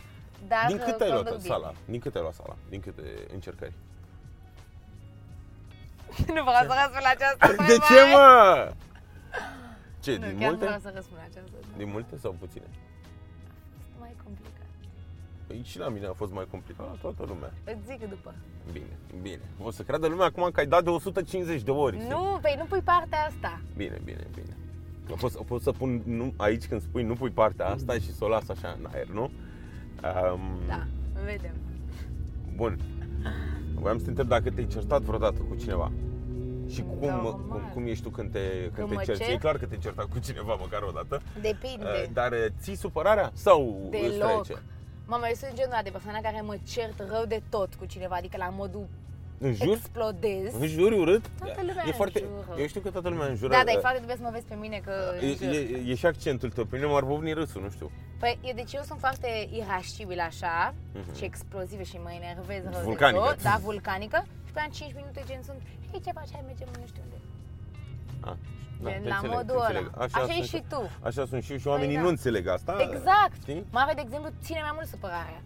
dar 0.48 0.64
din 0.66 0.78
câte 0.78 1.02
ai 1.02 1.08
uh, 1.08 1.14
luat 1.14 1.24
conduc 1.24 1.42
bine. 1.42 1.54
sala? 1.54 1.72
Din 1.84 2.00
câte 2.00 2.16
ai 2.16 2.22
luat 2.22 2.34
sala? 2.34 2.56
Din 2.68 2.80
câte 2.80 3.02
încercări? 3.32 3.72
nu 6.36 6.42
vreau 6.48 6.62
să 6.68 6.74
răspund 6.80 7.04
la 7.08 7.12
această 7.16 7.62
De 7.70 7.76
ce, 7.88 7.98
mă? 8.14 8.72
Ce, 10.00 10.16
Nu, 10.16 10.26
din 10.26 10.38
chiar 10.38 10.38
nu 10.38 10.46
multe? 10.46 10.64
vreau 10.64 10.80
să 10.80 10.90
răspund 10.94 11.18
la 11.20 11.26
aceasta. 11.30 11.56
nu. 11.70 11.76
Din 11.76 11.90
multe 11.90 12.16
sau 12.16 12.32
puține? 12.38 12.64
Mai 13.98 14.14
complicat. 14.24 14.52
Păi 15.46 15.62
și 15.64 15.78
la 15.78 15.88
mine 15.88 16.06
a 16.06 16.12
fost 16.12 16.32
mai 16.32 16.46
complicat, 16.50 16.86
la 16.86 16.96
toată 17.00 17.24
lumea. 17.26 17.52
Îți 17.64 17.78
zic 17.86 18.08
după. 18.08 18.34
Bine, 18.72 18.96
bine. 19.22 19.40
O 19.62 19.70
să 19.70 19.82
creadă 19.82 20.06
lumea 20.06 20.26
acum 20.26 20.50
că 20.52 20.60
ai 20.60 20.66
dat 20.66 20.84
de 20.84 20.90
150 20.90 21.62
de 21.62 21.70
ori. 21.70 21.96
Nu, 22.08 22.38
păi 22.42 22.54
nu 22.58 22.64
pui 22.64 22.80
partea 22.80 23.18
asta. 23.26 23.60
Bine, 23.76 24.00
bine, 24.04 24.26
bine. 24.34 24.56
O 25.10 25.14
pot, 25.14 25.34
o 25.34 25.42
pot 25.42 25.62
să 25.62 25.72
pun 25.72 26.02
nu, 26.04 26.32
aici 26.36 26.66
când 26.66 26.82
spui 26.82 27.02
nu 27.02 27.14
pui 27.14 27.30
partea 27.30 27.66
asta 27.66 27.92
și 27.92 28.14
să 28.14 28.24
o 28.24 28.28
las 28.28 28.48
așa 28.48 28.76
în 28.78 28.88
aer, 28.92 29.06
nu? 29.06 29.30
Um, 30.02 30.40
Da, 30.68 30.86
vedem. 31.24 31.54
Bun. 32.56 32.78
Voiam 33.74 33.98
să 33.98 34.04
te 34.04 34.08
întreb 34.10 34.28
dacă 34.28 34.50
te-ai 34.50 34.66
certat 34.66 35.02
vreodată 35.02 35.38
cu 35.48 35.54
cineva. 35.54 35.92
Și 36.68 36.82
cum, 36.82 37.08
Normal. 37.08 37.32
cum, 37.48 37.70
cum 37.72 37.86
ești 37.86 38.02
tu 38.02 38.10
când 38.10 38.30
te, 38.32 38.38
când 38.60 38.72
Când 38.74 38.88
te 38.88 38.94
mă 38.94 39.02
cerți? 39.02 39.22
cer? 39.22 39.32
E 39.32 39.36
clar 39.36 39.56
că 39.58 39.66
te-ai 39.66 39.80
certat 39.80 40.04
cu 40.04 40.18
cineva 40.18 40.54
măcar 40.60 40.82
o 40.82 40.90
dată. 40.90 41.22
Depinde. 41.40 41.84
Uh, 41.84 42.10
Dar 42.12 42.32
uh, 42.32 42.46
ții 42.60 42.74
supărarea 42.76 43.30
sau 43.34 43.88
îți 43.92 44.00
Deloc. 44.00 44.42
trece? 44.42 44.62
Mama, 45.06 45.26
eu 45.28 45.34
sunt 45.34 45.52
genul 45.54 45.80
de 45.84 45.90
persoană 45.90 46.18
care 46.22 46.40
mă 46.40 46.56
cert 46.66 46.98
rău 47.10 47.24
de 47.28 47.42
tot 47.48 47.74
cu 47.74 47.84
cineva, 47.84 48.14
adică 48.14 48.36
la 48.36 48.48
modul 48.48 48.86
În 49.38 49.54
jur? 49.54 49.74
explodez. 49.76 50.54
În 50.60 50.66
juri 50.66 50.98
urât? 50.98 51.24
Toată 51.38 51.60
lumea 51.66 51.84
e 51.88 51.90
foarte, 51.92 52.20
înjură. 52.22 52.60
Eu 52.60 52.66
știu 52.66 52.80
că 52.80 52.90
toată 52.90 53.08
lumea 53.08 53.26
înjură. 53.26 53.52
Da, 53.52 53.62
dar 53.64 53.72
e 53.74 53.76
uh, 53.76 53.80
foarte 53.80 53.98
dubios 54.00 54.16
să 54.18 54.22
mă 54.24 54.30
vezi 54.32 54.44
pe 54.46 54.54
mine 54.54 54.80
că 54.84 54.92
e, 55.20 55.26
înjur. 55.26 55.54
e, 55.54 55.90
e, 55.90 55.94
și 55.94 56.06
accentul 56.06 56.50
tău. 56.50 56.64
Pe 56.64 56.76
mine 56.76 56.88
m-ar 56.88 57.04
bovni 57.04 57.32
râsul, 57.32 57.62
nu 57.62 57.70
știu. 57.70 57.90
Păi, 58.18 58.38
e, 58.42 58.52
deci 58.52 58.72
eu 58.72 58.82
sunt 58.82 58.98
foarte 58.98 59.48
irascibil 59.52 60.20
așa 60.20 60.74
Mhm. 60.94 61.16
și 61.16 61.24
explozivă 61.24 61.82
și 61.82 61.96
mă 61.96 62.10
enervez 62.20 62.62
rău 62.72 62.82
Vulcanică. 62.82 63.22
de 63.22 63.28
tot. 63.28 63.42
Da, 63.42 63.56
vulcanică. 63.62 64.24
Și 64.46 64.52
pe 64.52 64.60
în 64.66 64.70
5 64.72 64.92
minute 64.94 65.22
gen 65.26 65.42
sunt, 65.42 65.60
hei, 65.90 66.00
ce 66.04 66.10
faci, 66.12 66.28
hai 66.32 66.42
mergem 66.46 66.68
nu 66.80 66.86
știu 66.86 67.02
unde. 67.06 67.16
Ah, 68.20 68.36
Gen, 68.84 69.02
te 69.02 69.08
la 69.08 69.14
înțeleg, 69.14 69.36
modul 69.36 69.54
te 69.60 69.70
ăla. 69.70 69.78
înțeleg. 69.78 69.90
Așa 70.04 70.18
sunt 70.26 70.30
ești 70.40 70.56
și 70.56 70.62
tu. 70.68 70.80
Așa 71.08 71.22
sunt 71.30 71.42
și 71.44 71.52
eu 71.52 71.58
și 71.58 71.66
oamenii 71.66 71.94
da. 71.96 72.02
nu 72.02 72.08
înțeleg 72.08 72.46
asta. 72.48 72.72
Exact. 72.90 73.36
Știi? 73.42 73.64
Mare, 73.70 73.92
de 73.94 74.02
exemplu, 74.04 74.30
ține 74.46 74.60
mai 74.66 74.70
mult 74.74 74.88
supărarea. 74.94 75.40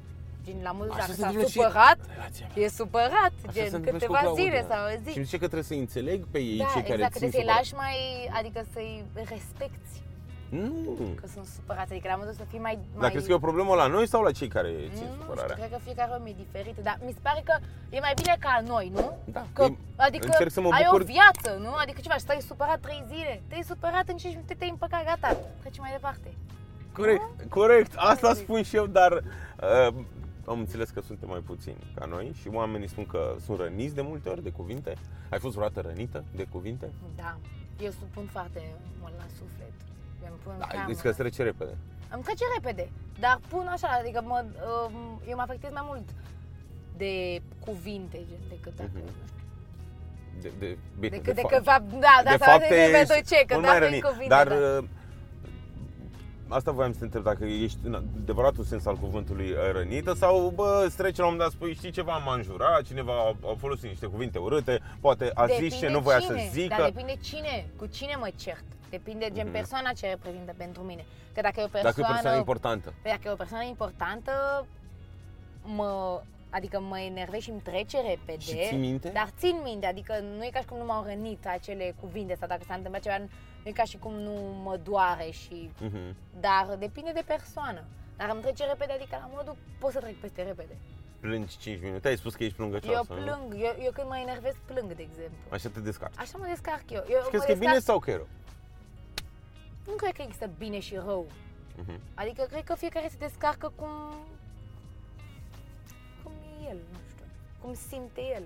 Gen, 0.44 0.56
la 0.62 0.72
modul 0.72 0.90
Așa 0.90 1.00
dacă 1.00 1.12
se 1.12 1.20
s-a 1.20 1.26
întâmplă 1.26 1.48
și 1.50 1.58
supărat, 1.58 1.98
în 2.06 2.12
relația 2.14 2.46
mea. 2.54 2.64
e 2.64 2.68
supărat, 2.68 3.32
Așa 3.42 3.52
se 3.52 3.58
gen, 3.58 3.64
întâmplă 3.64 3.90
și 3.90 4.06
cu 4.06 4.12
câteva 4.12 4.18
Claudia. 4.20 4.42
zile 4.44 4.60
sau 4.70 4.80
o 4.86 4.90
Și 4.90 4.98
zi. 5.04 5.18
nu 5.18 5.24
zice 5.28 5.38
că 5.42 5.46
trebuie 5.52 5.70
să 5.72 5.74
înțeleg 5.84 6.18
pe 6.32 6.38
ei 6.52 6.58
Da, 6.58 6.64
cei 6.74 6.82
care 6.90 6.94
exact, 6.94 7.12
că 7.12 7.18
țin 7.18 7.30
trebuie 7.30 7.30
să-i 7.30 7.40
supărat. 7.40 7.56
lași 7.60 7.74
mai, 7.82 7.96
adică 8.38 8.60
să-i 8.74 8.94
respecti 9.34 9.94
Nu. 10.50 10.96
că 11.20 11.26
sunt 11.34 11.46
supărați, 11.46 11.92
adică 11.92 12.08
la 12.08 12.16
modul 12.16 12.32
să 12.32 12.44
fii 12.50 12.58
mai... 12.58 12.74
mai... 12.92 13.00
Dar 13.00 13.10
crezi 13.10 13.26
că 13.26 13.32
e 13.32 13.34
o 13.34 13.48
problemă 13.48 13.74
la 13.74 13.86
noi 13.86 14.06
sau 14.06 14.22
la 14.22 14.32
cei 14.32 14.48
care 14.48 14.68
țin 14.68 14.88
nu 14.90 14.96
știu, 15.12 15.20
supărarea? 15.20 15.54
cred 15.56 15.70
că 15.70 15.78
fiecare 15.82 16.10
om 16.18 16.26
e 16.26 16.32
diferit, 16.44 16.76
dar 16.82 16.98
mi 17.06 17.12
se 17.12 17.18
pare 17.22 17.40
că 17.44 17.54
e 17.90 17.98
mai 18.00 18.12
bine 18.20 18.36
ca 18.40 18.62
noi, 18.66 18.90
nu? 18.94 19.18
Da, 19.24 19.46
Că, 19.52 19.62
e- 19.62 19.76
adică 19.96 20.26
încerc 20.26 20.50
să 20.50 20.60
mă 20.60 20.68
ai 20.72 20.82
bucur- 20.84 21.00
o 21.00 21.04
viață, 21.04 21.50
nu? 21.64 21.72
Adică 21.82 21.98
ce 22.02 22.08
faci, 22.08 22.20
stai 22.20 22.40
supărat 22.40 22.80
3 22.80 23.04
zile, 23.08 23.42
te-ai 23.48 23.62
supărat 23.62 24.08
în 24.08 24.16
5 24.16 24.32
minute, 24.34 24.54
te-ai 24.54 24.70
împăcat, 24.70 25.04
gata, 25.04 25.36
treci 25.60 25.78
mai 25.78 25.90
departe. 25.90 26.28
Corect, 26.92 27.22
corect, 27.48 27.92
asta 27.96 28.26
Hai, 28.26 28.34
zic. 28.36 28.44
spun 28.44 28.62
și 28.62 28.76
eu, 28.76 28.86
dar 28.86 29.12
uh, 29.12 29.94
am 30.46 30.58
înțeles 30.58 30.90
că 30.90 31.00
suntem 31.00 31.28
mai 31.28 31.38
puțini 31.46 31.76
ca 31.94 32.04
noi 32.04 32.32
și 32.40 32.48
oamenii 32.52 32.88
spun 32.88 33.06
că 33.06 33.34
sunt 33.44 33.58
răniți 33.58 33.94
de 33.94 34.00
multe 34.00 34.28
ori 34.28 34.42
de 34.42 34.50
cuvinte. 34.50 34.94
Ai 35.30 35.38
fost 35.38 35.54
vreodată 35.54 35.80
rănită 35.88 36.24
de 36.36 36.44
cuvinte? 36.44 36.90
Da, 37.16 37.36
eu 37.80 37.90
supun 37.90 38.24
foarte 38.26 38.62
mult 39.00 39.12
la 39.16 39.24
suflet. 39.38 39.72
Îmi 40.28 40.38
pun 40.44 40.54
Da, 40.58 40.66
teamă. 40.66 40.92
zici 40.92 41.02
că 41.02 41.08
îți 41.08 41.16
trece 41.18 41.42
repede. 41.42 41.76
Îmi 42.14 42.22
trece 42.22 42.44
repede, 42.54 42.90
dar 43.20 43.40
pun 43.48 43.66
așa, 43.66 43.88
adică 44.00 44.22
mă, 44.26 44.44
um, 44.86 45.20
eu 45.28 45.36
mă 45.36 45.42
afectez 45.42 45.70
mai 45.72 45.82
mult 45.86 46.08
de 46.96 47.42
cuvinte 47.64 48.16
gen, 48.28 48.38
decât 48.48 48.76
dacă, 48.76 48.90
Mhm. 48.94 49.02
nu 49.04 49.10
știu, 49.10 49.38
De, 50.40 50.50
de, 50.58 50.78
bine, 50.98 51.16
decât 51.16 51.24
de, 51.24 51.32
de, 51.32 51.40
fapt- 51.40 51.54
că 51.54 51.60
fapt, 51.62 51.90
da, 51.90 52.20
da, 52.24 52.30
de 52.30 52.36
sau 52.44 52.50
fapt 52.52 52.68
de, 52.68 52.74
de, 52.74 52.96
ești 53.14 53.36
ce, 53.36 53.44
că 53.46 53.54
mult 53.54 53.66
da, 53.66 53.70
mai 53.70 53.78
prin 53.78 53.88
rănit. 53.90 54.04
cuvinte, 54.04 54.28
Dar 54.34 54.48
da. 54.48 54.54
uh, 54.54 54.84
asta 56.48 56.70
voiam 56.70 56.92
să 56.92 56.98
te 56.98 57.04
întreb, 57.04 57.22
dacă 57.22 57.44
ești 57.44 57.78
în 57.82 57.94
adevăratul 57.94 58.64
sens 58.64 58.86
al 58.86 58.96
cuvântului 58.96 59.50
uh, 59.50 59.56
rănită 59.72 60.12
sau 60.14 60.52
bă, 60.54 60.82
îți 60.86 60.96
trece 60.96 61.20
la 61.20 61.26
un 61.26 61.32
moment 61.32 61.50
dat, 61.50 61.58
spui, 61.60 61.74
știi 61.74 61.90
ceva, 61.90 62.16
m-a 62.18 62.34
înjurat, 62.34 62.82
cineva 62.82 63.12
a, 63.12 63.36
a 63.50 63.54
folosit 63.58 63.88
niște 63.88 64.06
cuvinte 64.06 64.38
urâte, 64.38 64.80
poate 65.00 65.30
a 65.34 65.46
zis 65.46 65.56
ce 65.56 65.68
Depinde 65.68 65.88
nu 65.88 65.98
voia 66.00 66.18
cine, 66.18 66.38
să 66.38 66.48
zică. 66.50 66.74
Dar 66.78 66.90
depinde 66.90 67.14
cine, 67.22 67.66
cu 67.76 67.86
cine 67.86 68.14
mă 68.18 68.28
cert. 68.36 68.64
Depinde 68.90 69.30
gen 69.32 69.44
Mhm. 69.46 69.52
persoana 69.54 69.92
ce 69.92 70.08
reprezintă 70.08 70.54
pentru 70.56 70.82
mine. 70.82 71.04
Că 71.34 71.40
dacă 71.40 71.60
e 71.60 71.62
o 71.62 71.66
Dacă 71.66 71.78
e 71.78 71.82
persoană, 71.82 72.08
o 72.08 72.12
persoană 72.12 72.36
importantă. 72.36 72.94
Păi 73.02 73.10
dacă 73.10 73.22
e 73.28 73.30
o 73.30 73.34
persoană 73.34 73.64
importantă, 73.64 74.66
mă, 75.62 76.22
adică 76.50 76.80
mă 76.80 76.98
enervez 76.98 77.40
și 77.40 77.50
îmi 77.50 77.60
trece 77.60 78.00
repede. 78.00 78.38
Și 78.40 78.66
ții 78.68 78.76
minte? 78.76 79.08
Dar 79.08 79.28
țin 79.38 79.60
minte, 79.64 79.86
adică 79.86 80.14
nu 80.36 80.44
e 80.44 80.48
ca 80.52 80.58
și 80.60 80.66
cum 80.66 80.78
nu 80.78 80.84
m-au 80.84 81.04
rănit 81.04 81.46
acele 81.46 81.94
cuvinte 82.00 82.34
sau 82.38 82.48
dacă 82.48 82.62
s-a 82.66 82.74
întâmplat 82.74 83.02
ceva, 83.02 83.18
nu 83.18 83.28
e 83.62 83.70
ca 83.72 83.82
și 83.84 83.98
cum 83.98 84.12
nu 84.12 84.32
mă 84.64 84.76
doare 84.76 85.30
și... 85.30 85.70
Mhm. 85.80 86.16
Dar 86.40 86.76
depinde 86.78 87.10
de 87.14 87.22
persoană. 87.26 87.84
Dar 88.16 88.30
îmi 88.32 88.40
trece 88.42 88.64
repede, 88.66 88.92
adică 88.92 89.16
la 89.20 89.28
modul 89.34 89.56
pot 89.78 89.92
să 89.92 89.98
trec 89.98 90.16
peste 90.20 90.42
repede. 90.42 90.76
Plângi 91.20 91.58
5 91.58 91.80
minute, 91.82 92.08
ai 92.08 92.16
spus 92.16 92.34
că 92.34 92.44
ești 92.44 92.56
plângăcioasă, 92.56 93.12
Eu 93.12 93.18
nu? 93.18 93.24
plâng, 93.24 93.52
eu, 93.62 93.74
eu 93.84 93.90
când 93.92 94.08
mă 94.08 94.16
enervez 94.18 94.54
plâng, 94.66 94.92
de 94.92 95.02
exemplu. 95.02 95.38
Așa 95.50 95.68
te 95.68 95.80
descarci. 95.80 96.18
Așa 96.18 96.38
mă 96.38 96.46
descarc 96.48 96.90
eu. 96.90 97.04
eu 97.10 97.20
Și 97.22 97.28
crezi 97.28 97.36
mă 97.36 97.42
că 97.44 97.50
e 97.50 97.54
bine 97.54 97.72
descarc- 97.72 97.84
sau 97.84 97.98
că 97.98 98.10
e 98.10 98.14
rău? 98.14 98.28
Nu 99.90 99.96
cred 99.96 100.12
că 100.12 100.22
există 100.22 100.50
bine 100.58 100.80
și 100.80 100.94
rău. 100.94 101.26
Mhm. 101.76 102.00
Adică 102.14 102.42
cred 102.50 102.64
că 102.64 102.74
fiecare 102.74 103.08
se 103.08 103.16
descarcă 103.18 103.72
cum... 103.76 103.88
cum 106.22 106.32
e 106.32 106.68
el, 106.68 106.78
nu 106.92 106.98
știu. 107.10 107.24
Cum 107.62 107.74
simte 107.74 108.20
el. 108.34 108.42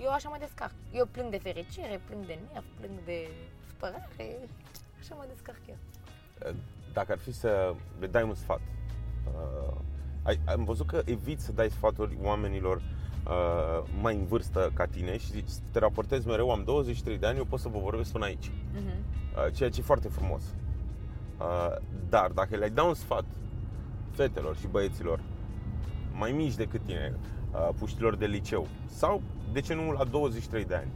Eu 0.00 0.10
așa 0.10 0.28
mă 0.28 0.36
descarc. 0.38 0.72
Eu 0.92 1.06
plâng 1.06 1.30
de 1.30 1.38
fericire, 1.38 2.00
plâng 2.06 2.26
de 2.26 2.38
nerv, 2.52 2.64
plâng 2.80 2.98
de 3.04 3.28
supărare. 3.68 4.38
Așa 5.00 5.14
mă 5.14 5.24
descarc 5.28 5.60
eu. 5.68 5.76
Dacă 6.92 7.12
ar 7.12 7.18
fi 7.18 7.32
să 7.32 7.74
le 7.98 8.06
dai 8.06 8.22
un 8.22 8.34
sfat, 8.34 8.60
uh, 9.26 9.74
ai, 10.22 10.40
am 10.46 10.64
văzut 10.64 10.86
că 10.86 11.02
eviți 11.04 11.44
să 11.44 11.52
dai 11.52 11.70
sfaturi 11.70 12.18
oamenilor 12.22 12.76
uh, 12.76 13.88
mai 14.00 14.14
în 14.14 14.24
vârstă 14.26 14.70
ca 14.74 14.86
tine 14.86 15.18
și 15.18 15.30
zici, 15.30 15.50
te 15.72 15.78
raportezi 15.78 16.26
mereu, 16.26 16.50
am 16.50 16.64
23 16.64 17.18
de 17.18 17.26
ani, 17.26 17.38
eu 17.38 17.44
pot 17.44 17.60
să 17.60 17.68
vă 17.68 17.78
vorbesc 17.78 18.12
până 18.12 18.24
aici. 18.24 18.50
Mhm. 18.72 19.04
Uh, 19.36 19.52
ceea 19.54 19.70
ce 19.70 19.80
e 19.80 19.82
foarte 19.82 20.08
frumos. 20.08 20.42
Uh, 21.38 21.76
dar 22.08 22.30
dacă 22.30 22.56
le-ai 22.56 22.70
da 22.70 22.82
un 22.82 22.94
sfat 22.94 23.24
fetelor 24.10 24.56
și 24.56 24.66
băieților 24.66 25.20
mai 26.12 26.32
mici 26.32 26.54
decât 26.54 26.80
tine, 26.84 27.14
uh, 27.52 27.68
puștilor 27.78 28.16
de 28.16 28.26
liceu 28.26 28.66
sau, 28.86 29.22
de 29.52 29.60
ce 29.60 29.74
nu, 29.74 29.90
la 29.92 30.04
23 30.04 30.64
de 30.64 30.74
ani, 30.74 30.90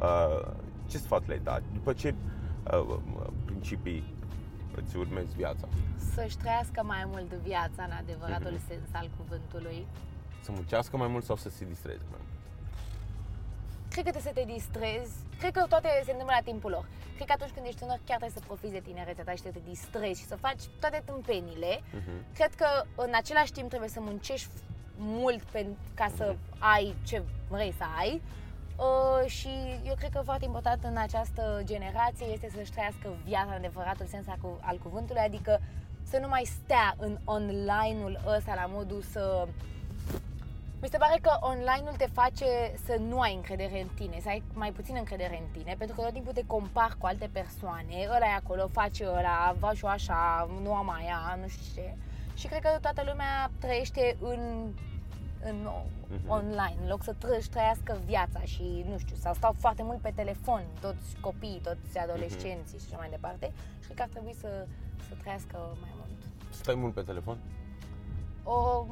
uh, 0.00 0.52
ce 0.86 0.98
sfat 0.98 1.26
le-ai 1.26 1.40
dat? 1.42 1.62
După 1.72 1.92
ce 1.92 2.14
uh, 2.72 2.96
principii 3.44 4.14
îți 4.76 4.96
urmezi 4.96 5.34
viața? 5.36 5.68
Să-și 6.14 6.36
trăiască 6.36 6.82
mai 6.84 7.04
mult 7.06 7.32
viața 7.32 7.82
în 7.82 7.90
adevăratul 7.90 8.50
Mhm. 8.52 8.66
sens 8.68 8.82
al 8.92 9.10
cuvântului. 9.16 9.86
Să 10.42 10.50
muncească 10.52 10.96
mai 10.96 11.08
mult 11.08 11.24
sau 11.24 11.36
să 11.36 11.48
se 11.48 11.64
distreze 11.64 12.02
mai 12.10 12.18
mult? 12.20 12.34
Cred 13.96 14.08
că 14.08 14.14
trebuie 14.18 14.32
să 14.32 14.40
te 14.40 14.52
distrezi. 14.58 15.14
Cred 15.40 15.52
că 15.52 15.62
toate 15.68 15.88
se 16.04 16.10
întâmplă 16.10 16.34
la 16.38 16.44
timpul 16.50 16.70
lor. 16.70 16.86
Cred 17.16 17.26
că 17.26 17.32
atunci 17.36 17.54
când 17.54 17.66
ești 17.66 17.80
tânăr 17.80 17.98
chiar 18.08 18.18
trebuie 18.22 18.38
să 18.38 18.46
profiți 18.46 18.72
de 18.72 18.86
tinerețea 18.88 19.24
ta 19.24 19.32
și 19.36 19.42
să 19.46 19.48
te 19.56 19.60
distrezi 19.72 20.20
și 20.20 20.26
să 20.32 20.36
faci 20.46 20.62
toate 20.80 21.02
tâmpenile. 21.04 21.72
Mhm. 21.98 22.14
Cred 22.38 22.54
că 22.54 22.68
în 23.06 23.12
același 23.20 23.52
timp 23.52 23.68
trebuie 23.68 23.88
să 23.96 24.00
muncești 24.00 24.54
mult 24.96 25.42
pen- 25.54 25.78
ca 25.94 26.08
să 26.16 26.36
ai 26.58 26.94
ce 27.08 27.22
vrei 27.48 27.72
să 27.80 27.84
ai. 28.00 28.22
Uh, 28.86 29.28
și 29.30 29.52
eu 29.90 29.94
cred 29.94 30.10
că 30.12 30.20
foarte 30.24 30.44
important 30.44 30.84
în 30.84 30.96
această 30.96 31.60
generație 31.64 32.26
este 32.26 32.48
să-și 32.56 32.70
trăiască 32.70 33.06
viața 33.24 33.50
în 33.50 33.56
adevăratul 33.62 34.06
sens 34.06 34.26
al, 34.28 34.38
cu- 34.42 34.58
al 34.60 34.78
cuvântului, 34.82 35.22
adică 35.22 35.60
să 36.10 36.18
nu 36.18 36.28
mai 36.28 36.44
stea 36.44 36.94
în 36.98 37.18
online-ul 37.24 38.20
ăsta 38.36 38.54
la 38.54 38.66
modul 38.66 39.02
să... 39.02 39.48
Mi 40.82 40.88
se 40.88 40.96
pare 40.98 41.18
că 41.22 41.30
online-ul 41.40 41.94
te 41.96 42.06
face 42.12 42.46
să 42.84 42.96
nu 43.00 43.20
ai 43.20 43.34
încredere 43.34 43.80
în 43.80 43.88
tine, 43.94 44.18
să 44.22 44.28
ai 44.28 44.42
mai 44.52 44.72
puțin 44.72 44.94
încredere 44.98 45.38
în 45.38 45.60
tine, 45.60 45.74
pentru 45.78 45.96
că 45.96 46.02
tot 46.02 46.12
timpul 46.12 46.32
te 46.32 46.46
compari 46.46 46.98
cu 46.98 47.06
alte 47.06 47.28
persoane, 47.32 47.94
ăla 48.14 48.26
e 48.26 48.34
acolo, 48.34 48.68
face 48.72 49.06
ăla, 49.06 49.54
va 49.58 49.72
și 49.72 49.84
eu 49.84 49.90
așa, 49.90 50.48
nu 50.62 50.74
am 50.74 50.90
aia, 50.90 51.38
nu 51.40 51.48
știu 51.48 51.82
ce. 51.82 51.94
Și 52.34 52.46
cred 52.46 52.60
că 52.62 52.78
toată 52.80 53.02
lumea 53.06 53.50
trăiește 53.60 54.16
în, 54.20 54.72
în 55.44 55.68
Mhm. 56.08 56.30
online, 56.30 56.76
în 56.82 56.88
loc 56.88 57.02
să 57.02 57.12
tră- 57.14 57.50
trăiască 57.50 57.98
viața 58.04 58.40
și, 58.40 58.84
nu 58.88 58.98
știu, 58.98 59.16
sau 59.16 59.34
stau 59.34 59.54
foarte 59.58 59.82
mult 59.82 59.98
pe 60.00 60.12
telefon, 60.14 60.62
toți 60.80 61.16
copiii, 61.20 61.60
toți 61.62 61.98
adolescenții 61.98 62.78
și 62.78 62.84
așa 62.88 62.96
mai 62.96 63.10
departe. 63.10 63.52
Și 63.80 63.84
cred 63.84 63.96
că 63.96 64.02
ar 64.02 64.08
trebui 64.08 64.34
să, 64.40 64.66
să 65.08 65.14
trăiască 65.20 65.56
mai 65.80 65.90
mult. 65.96 66.10
Stai 66.50 66.74
mult 66.74 66.94
pe 66.94 67.00
telefon? 67.02 67.38
O, 68.44 68.86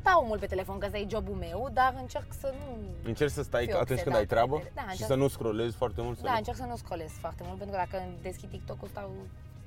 stau 0.00 0.24
mult 0.26 0.40
pe 0.40 0.46
telefon, 0.46 0.78
că 0.78 0.86
ăsta 0.86 0.98
e 0.98 1.06
jobul 1.08 1.34
meu, 1.34 1.68
dar 1.72 1.94
încerc 2.00 2.32
să 2.40 2.54
nu... 2.58 2.78
Încerci 3.04 3.30
să 3.32 3.42
stai 3.42 3.66
Fiu 3.66 3.76
atunci 3.78 4.00
când 4.00 4.14
ai 4.14 4.22
obsedată 4.22 4.34
treabă 4.46 4.56
de- 4.64 4.70
da, 4.74 4.80
și 4.82 4.88
încerc- 4.90 5.06
să 5.12 5.14
nu 5.14 5.28
scrollezi 5.28 5.76
foarte 5.76 6.00
mult? 6.02 6.16
Să 6.16 6.22
Da, 6.24 6.30
nu... 6.30 6.36
încerc 6.36 6.56
să 6.56 6.64
nu 6.64 6.76
scrollez 6.76 7.10
foarte 7.24 7.42
mult, 7.46 7.58
pentru 7.58 7.76
că 7.76 7.82
dacă 7.84 8.04
deschid 8.22 8.48
TikTok-ul 8.50 8.88
stau 8.88 9.10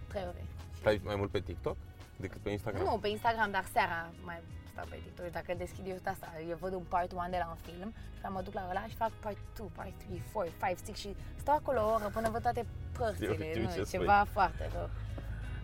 3 0.08 0.24
ore. 0.32 0.44
Stai 0.80 1.02
mai 1.04 1.16
mult 1.16 1.32
pe 1.32 1.40
TikTok 1.40 1.78
decât 2.16 2.42
pe 2.42 2.50
Instagram? 2.50 2.84
Nu, 2.84 2.98
pe 2.98 3.08
Instagram, 3.08 3.52
dar 3.52 3.66
seara 3.74 4.10
mai 4.24 4.40
asta 4.68 4.82
pe 4.90 4.96
TikTok. 5.04 5.32
Dacă 5.32 5.54
deschid 5.58 5.86
eu 5.88 5.98
asta, 6.04 6.28
eu 6.50 6.58
văd 6.60 6.74
un 6.74 6.86
part 6.94 7.12
1 7.12 7.28
de 7.30 7.38
la 7.44 7.48
un 7.50 7.60
film 7.68 7.94
și 8.20 8.26
mă 8.30 8.42
duc 8.42 8.54
la 8.54 8.68
ăla 8.70 8.84
și 8.88 8.96
fac 8.96 9.12
part 9.24 9.38
2, 9.58 9.68
part 9.76 9.94
3, 10.08 10.22
4, 10.34 10.50
5, 10.86 10.98
6 10.98 11.08
și 11.08 11.16
stau 11.44 11.56
acolo 11.56 11.80
o 11.88 11.94
oră 11.94 12.10
până 12.14 12.30
văd 12.30 12.42
toate 12.42 12.66
părțile. 12.98 13.34
Știu, 13.34 13.44
știu 13.50 13.62
nu, 13.62 13.72
ce 13.74 13.80
e 13.80 13.84
spui. 13.84 14.00
ceva 14.00 14.26
foarte 14.32 14.70
rău. 14.76 14.90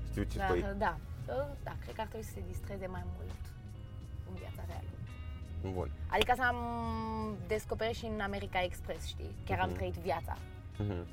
Știu 0.09 0.23
ce 0.23 0.37
Dar, 0.37 0.47
spui. 0.47 0.61
da, 0.77 0.97
da, 1.67 1.73
cred 1.81 1.93
că 1.95 2.01
ar 2.01 2.07
trebui 2.07 2.25
să 2.25 2.33
se 2.33 2.43
distreze 2.47 2.87
mai 2.87 3.03
mult 3.15 3.29
în 3.29 3.35
viața 3.35 3.39
reală. 3.39 3.48
Bun. 5.61 5.89
Adică 6.07 6.31
asta 6.31 6.43
am 6.47 6.57
descoperit 7.47 7.95
și 7.95 8.05
în 8.05 8.19
America 8.19 8.61
Express, 8.63 9.05
știi? 9.05 9.35
Chiar 9.45 9.59
am 9.59 9.67
Mhm. 9.67 9.77
trăit 9.77 9.93
viața 9.93 10.37
Mhm. 10.77 11.05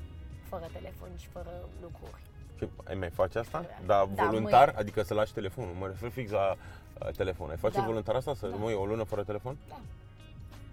fără 0.49 0.67
telefon 0.73 1.09
și 1.17 1.27
fără 1.27 1.49
lucruri. 1.81 2.21
Și 2.57 2.67
ai 2.87 2.95
mai 2.95 3.09
face 3.09 3.39
asta? 3.39 3.65
Da, 3.85 4.07
Da, 4.15 4.23
voluntar? 4.25 4.65
mâine. 4.65 4.79
Adică 4.79 5.01
să 5.03 5.13
lași 5.13 5.33
telefonul. 5.33 5.73
Mă 5.79 5.87
refer 5.87 6.09
fix 6.09 6.31
la 6.31 6.55
uh, 6.99 7.07
telefon. 7.15 7.49
Ai 7.49 7.57
face 7.57 7.77
Da. 7.79 7.85
voluntar 7.85 8.15
asta? 8.15 8.33
Să 8.33 8.47
Da. 8.47 8.51
rămâi 8.55 8.73
o 8.73 8.85
lună 8.85 9.03
fără 9.03 9.23
telefon? 9.23 9.57
Da. 9.69 9.79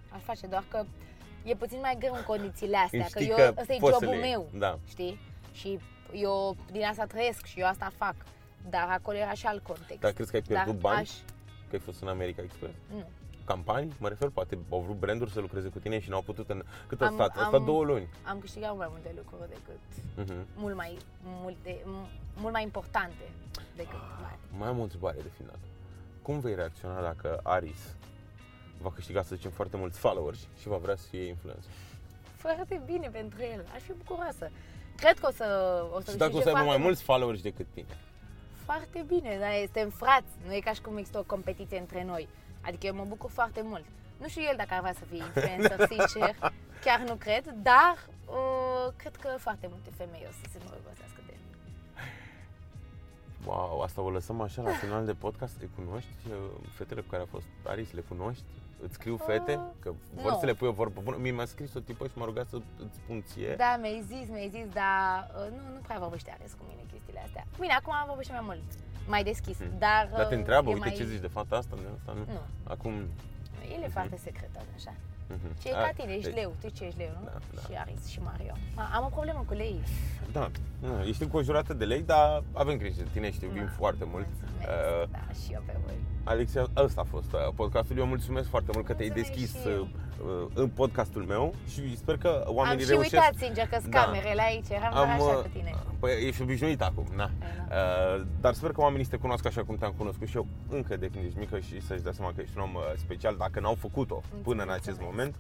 Aș 0.09 0.23
face, 0.23 0.47
doar 0.47 0.65
că 0.71 0.85
e 1.45 1.55
puțin 1.55 1.79
mai 1.81 1.97
greu 1.99 2.15
în 2.15 2.23
condițiile 2.27 2.77
astea, 2.77 3.01
că 3.13 3.19
Știi 3.19 3.29
eu, 3.31 3.37
că 3.37 3.55
ăsta 3.61 3.73
e 3.73 3.79
poți 3.79 3.99
să 3.99 4.05
jobul 4.05 4.19
le 4.19 4.27
iei. 4.27 4.31
meu, 4.37 4.49
Da. 4.59 4.79
știi? 4.89 5.19
Și 5.53 5.79
eu 6.13 6.57
din 6.73 6.85
asta 6.85 7.05
trăiesc 7.07 7.45
și 7.45 7.61
eu 7.61 7.67
asta 7.67 7.91
fac. 7.97 8.15
Dar 8.71 8.89
acolo 8.91 9.17
era 9.19 9.33
și 9.33 9.47
alt 9.47 9.63
context. 9.63 10.01
Dar 10.01 10.13
crezi 10.13 10.31
că 10.31 10.37
ai 10.37 10.43
pierdut 10.43 10.73
Dar 10.73 10.81
bani? 10.93 11.01
Aș... 11.01 11.11
Că 11.69 11.75
ai 11.75 11.79
fost 11.79 12.03
în 12.03 12.09
America 12.09 12.43
Express? 12.43 12.75
Nu. 12.91 13.05
Campanii? 13.45 13.93
Mă 13.99 14.09
refer, 14.09 14.29
poate 14.29 14.59
au 14.71 14.81
vrut 14.81 14.97
branduri 14.99 15.31
să 15.31 15.41
lucreze 15.41 15.69
cu 15.69 15.79
tine 15.79 15.99
și 16.01 16.09
n-au 16.11 16.23
putut 16.23 16.51
în... 16.51 16.63
Cât 16.87 17.01
a 17.03 17.07
Am- 17.07 17.15
stat? 17.15 17.37
A 17.37 17.41
am- 17.43 17.49
stat 17.49 17.63
două 17.65 17.85
luni. 17.85 18.09
Am 18.23 18.39
câștigat 18.39 18.77
mai 18.77 18.87
multe 18.91 19.13
lucruri 19.17 19.49
decât 19.49 19.81
Mhm. 20.17 20.47
mult 20.57 20.75
mai, 20.75 20.97
multe, 21.23 21.81
m- 21.83 22.09
mult 22.37 22.53
mai 22.53 22.63
importante 22.63 23.25
decât 23.77 23.99
mai. 24.23 24.39
Mai 24.59 24.69
am 24.69 24.79
o 24.79 24.83
întrebare 24.83 25.17
de 25.23 25.31
final. 25.37 25.59
Cum 26.23 26.41
vei 26.41 26.55
reacționa 26.55 27.03
dacă 27.03 27.41
Aris 27.43 27.95
va 28.81 28.91
câștiga, 28.91 29.23
să 29.23 29.35
zicem, 29.35 29.51
foarte 29.51 29.77
mulți 29.77 29.99
followers 29.99 30.39
și 30.61 30.69
va 30.69 30.77
vrea 30.77 30.97
să 30.97 31.07
fie 31.11 31.25
influencer? 31.29 31.71
Foarte 32.37 32.83
bine 32.85 33.09
pentru 33.09 33.39
el. 33.43 33.65
Aș 33.75 33.81
fi 33.83 33.93
bucuroasă. 33.93 34.51
Cred 34.97 35.19
că 35.19 35.27
o 35.27 35.31
să, 35.31 35.47
o 35.95 36.01
să 36.01 36.11
Și 36.11 36.17
dacă 36.17 36.31
o 36.37 36.41
să 36.41 36.43
câștige 36.43 36.49
aibă 36.49 36.59
mai 36.59 36.65
foarte 36.67 36.83
mulți 36.83 37.03
followers 37.03 37.41
decât 37.43 37.67
tine? 37.75 37.87
Foarte 38.65 39.05
bine, 39.07 39.37
dar 39.41 39.51
suntem 39.63 39.89
frați. 39.91 40.27
Nu 40.47 40.55
e 40.55 40.59
ca 40.61 40.73
și 40.73 40.81
cum 40.81 40.97
există 40.97 41.19
o 41.19 41.23
competiție 41.23 41.79
între 41.79 42.05
noi. 42.05 42.29
Adică 42.67 42.87
eu 42.87 42.95
mă 42.95 43.05
bucur 43.09 43.31
foarte 43.31 43.61
mult. 43.65 43.85
Nu 44.21 44.29
știu 44.29 44.43
el 44.43 44.55
dacă 44.57 44.75
ar 44.75 44.81
vrea 44.81 44.93
să 44.93 45.05
fie 45.11 45.17
influencer, 45.25 45.87
sincer. 45.93 46.53
Chiar 46.85 47.01
nu 47.01 47.15
cred, 47.15 47.55
dar 47.63 47.97
uh, 48.27 48.93
cred 48.97 49.17
că 49.17 49.29
foarte 49.39 49.67
multe 49.71 49.91
femei 49.97 50.27
o 50.29 50.31
să 50.31 50.45
se 50.53 50.59
îndrăgostească 50.61 51.21
de 51.27 51.33
el. 51.33 51.43
Wow, 53.47 53.81
asta 53.81 54.01
o 54.01 54.11
lăsăm 54.11 54.41
așa 54.41 54.63
la 54.63 54.71
final 54.71 55.05
de 55.05 55.13
podcast. 55.13 55.61
Le 55.61 55.69
cunoști 55.75 56.11
uh, 56.31 56.37
fetele 56.75 57.01
cu 57.01 57.07
care 57.11 57.23
a 57.23 57.27
fost 57.27 57.47
Aris? 57.67 57.93
Le 57.93 58.01
cunoști? 58.01 58.45
Îți 58.83 58.95
scriu 58.95 59.17
fete? 59.17 59.55
Uh, 59.55 59.63
Că 59.79 59.93
vor 60.15 60.33
nu. 60.33 60.39
să 60.39 60.47
le 60.47 60.55
pui 60.55 60.69
o 60.69 60.73
vorbă 60.73 61.01
bună. 61.05 61.17
Mie 61.17 61.31
mi-a 61.31 61.45
scris 61.45 61.75
o 61.75 61.81
tipă 61.81 62.07
și 62.07 62.13
m-a 62.19 62.25
rugat 62.25 62.47
să 62.49 62.57
îți 62.57 62.95
spun 62.97 63.23
ție. 63.27 63.55
Da, 63.57 63.77
mi-ai 63.81 64.05
zis, 64.07 64.29
mi-ai 64.29 64.49
zis, 64.49 64.67
dar 64.73 65.31
uh, 65.37 65.51
nu, 65.51 65.73
nu 65.75 65.81
prea 65.87 65.99
vorbește 65.99 66.31
Ares 66.39 66.53
cu 66.53 66.65
mine 66.69 66.83
chestiile 66.93 67.21
astea. 67.25 67.43
Cu 67.53 67.61
mine 67.61 67.73
acum 67.73 67.95
vorbește 68.07 68.33
mai 68.33 68.41
mult, 68.45 68.63
mai 69.07 69.23
deschis, 69.25 69.59
Mhm. 69.59 69.79
dar... 69.79 70.09
Dar 70.17 70.27
te 70.27 70.35
uh, 70.35 70.39
întreabă, 70.41 70.71
e 70.71 70.73
uite 70.73 70.87
mai... 70.89 70.97
ce 70.97 71.05
zici 71.05 71.21
de 71.21 71.27
fata 71.27 71.57
asta, 71.57 71.77
de 71.77 71.83
asta, 71.99 72.13
nu? 72.13 72.33
Nu, 72.33 72.41
Acum... 72.65 72.93
el 73.77 73.83
e 73.83 73.89
foarte 73.89 74.17
secretar, 74.17 74.63
așa. 74.77 74.95
Mhm. 75.29 75.63
Ce 75.63 75.69
e 75.69 75.75
A, 75.75 75.81
ca 75.83 75.91
tine, 75.97 76.13
ești 76.13 76.25
deci- 76.31 76.35
leu, 76.41 76.55
tu 76.61 76.69
ce 76.69 76.85
ești 76.85 76.99
leu, 76.99 77.11
nu? 77.21 77.25
Da, 77.25 77.39
da. 77.55 77.61
Și 77.61 77.73
Aris 77.79 78.07
și 78.07 78.21
Mario. 78.23 78.53
A, 78.75 78.91
am 78.95 79.05
o 79.05 79.09
problemă 79.09 79.45
cu 79.47 79.55
lei. 79.55 79.77
Da, 80.33 80.51
nu, 80.81 81.03
ești 81.05 81.23
înconjurată 81.23 81.75
de 81.75 81.85
lei, 81.85 82.03
dar 82.03 82.43
avem 82.53 82.77
grijă 82.77 82.95
de 83.03 83.09
tine, 83.13 83.31
știu, 83.33 83.47
iubim 83.47 83.65
Da, 83.65 83.73
foarte 83.77 84.05
mult. 84.13 84.27
Mulțumesc, 84.27 84.53
Uh, 84.65 85.09
da, 85.11 85.33
și 85.45 85.53
eu 85.53 85.63
pe 85.67 85.73
voi. 85.85 85.95
Alexia, 86.25 86.67
ăsta 86.77 87.01
a 87.01 87.05
fost 87.05 87.33
uh, 87.33 87.39
podcastul. 87.55 87.97
Eu 87.99 88.07
mulțumesc 88.07 88.49
foarte 88.49 88.71
mult 88.75 88.87
că 88.87 88.93
te-ai 88.95 89.13
Mulțumesc 89.15 89.41
deschis 89.41 89.63
și 89.63 89.69
eu. 89.69 89.89
uh, 90.43 90.51
în 90.55 90.69
podcastul 90.69 91.23
meu 91.23 91.55
și 91.73 91.97
sper 91.97 92.17
că 92.19 92.45
Am 92.47 92.55
oamenii 92.57 92.85
și 92.85 92.91
reușesc. 92.91 93.13
uitat, 93.13 93.35
sincer, 93.37 93.67
că 93.67 93.77
sunt 93.81 93.93
Da. 93.93 94.01
camerele 94.05 94.43
aici, 94.43 94.69
eram 94.69 94.93
doar 94.95 95.09
așa 95.09 95.23
uh, 95.23 95.43
cu 95.43 95.49
tine. 95.53 95.71
Păi 95.99 96.27
ești 96.27 96.43
obișnuit 96.43 96.83
acum, 96.83 97.07
na. 97.17 97.31
Da. 97.69 97.75
Uh, 97.77 98.25
dar 98.41 98.55
sper 98.55 98.71
că 98.73 98.81
oamenii 98.81 99.05
să 99.05 99.11
te 99.11 99.17
cunoască 99.17 99.49
așa 99.49 99.65
cum 99.65 99.77
te-am 99.77 99.95
cunoscut 99.97 100.29
și 100.29 100.37
eu 100.37 100.47
încă 100.71 100.97
de 100.97 101.09
când 101.13 101.25
ești 101.25 101.39
mică 101.39 101.59
și 101.59 101.81
să-și 101.81 102.03
dea 102.03 102.13
seama 102.13 102.33
că 102.35 102.41
ești 102.41 102.57
un 102.57 102.63
om 102.63 102.75
uh, 102.75 102.81
special 102.97 103.35
dacă 103.39 103.61
n-au 103.61 103.75
făcut-o 103.75 104.23
până 104.43 104.63
în 104.63 104.71
acest 104.71 104.87
mulțumesc. 105.01 105.14
Moment. 105.17 105.35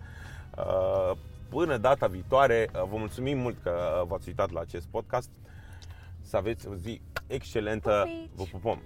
Uh, 0.56 1.16
până 1.48 1.76
data 1.76 2.06
viitoare, 2.06 2.68
uh, 2.74 2.80
vă 2.90 2.96
mulțumim 2.96 3.38
mult 3.38 3.56
că 3.62 3.70
uh, 3.70 4.06
v-ați 4.08 4.28
uitat 4.28 4.50
la 4.50 4.60
acest 4.60 4.86
podcast. 4.86 5.30
Să 6.20 6.36
aveți 6.36 6.68
o 6.68 6.74
zi 6.74 7.00
excelentă. 7.26 8.04
Pupici! 8.06 8.30
Vă 8.34 8.44
pupăm! 8.58 8.82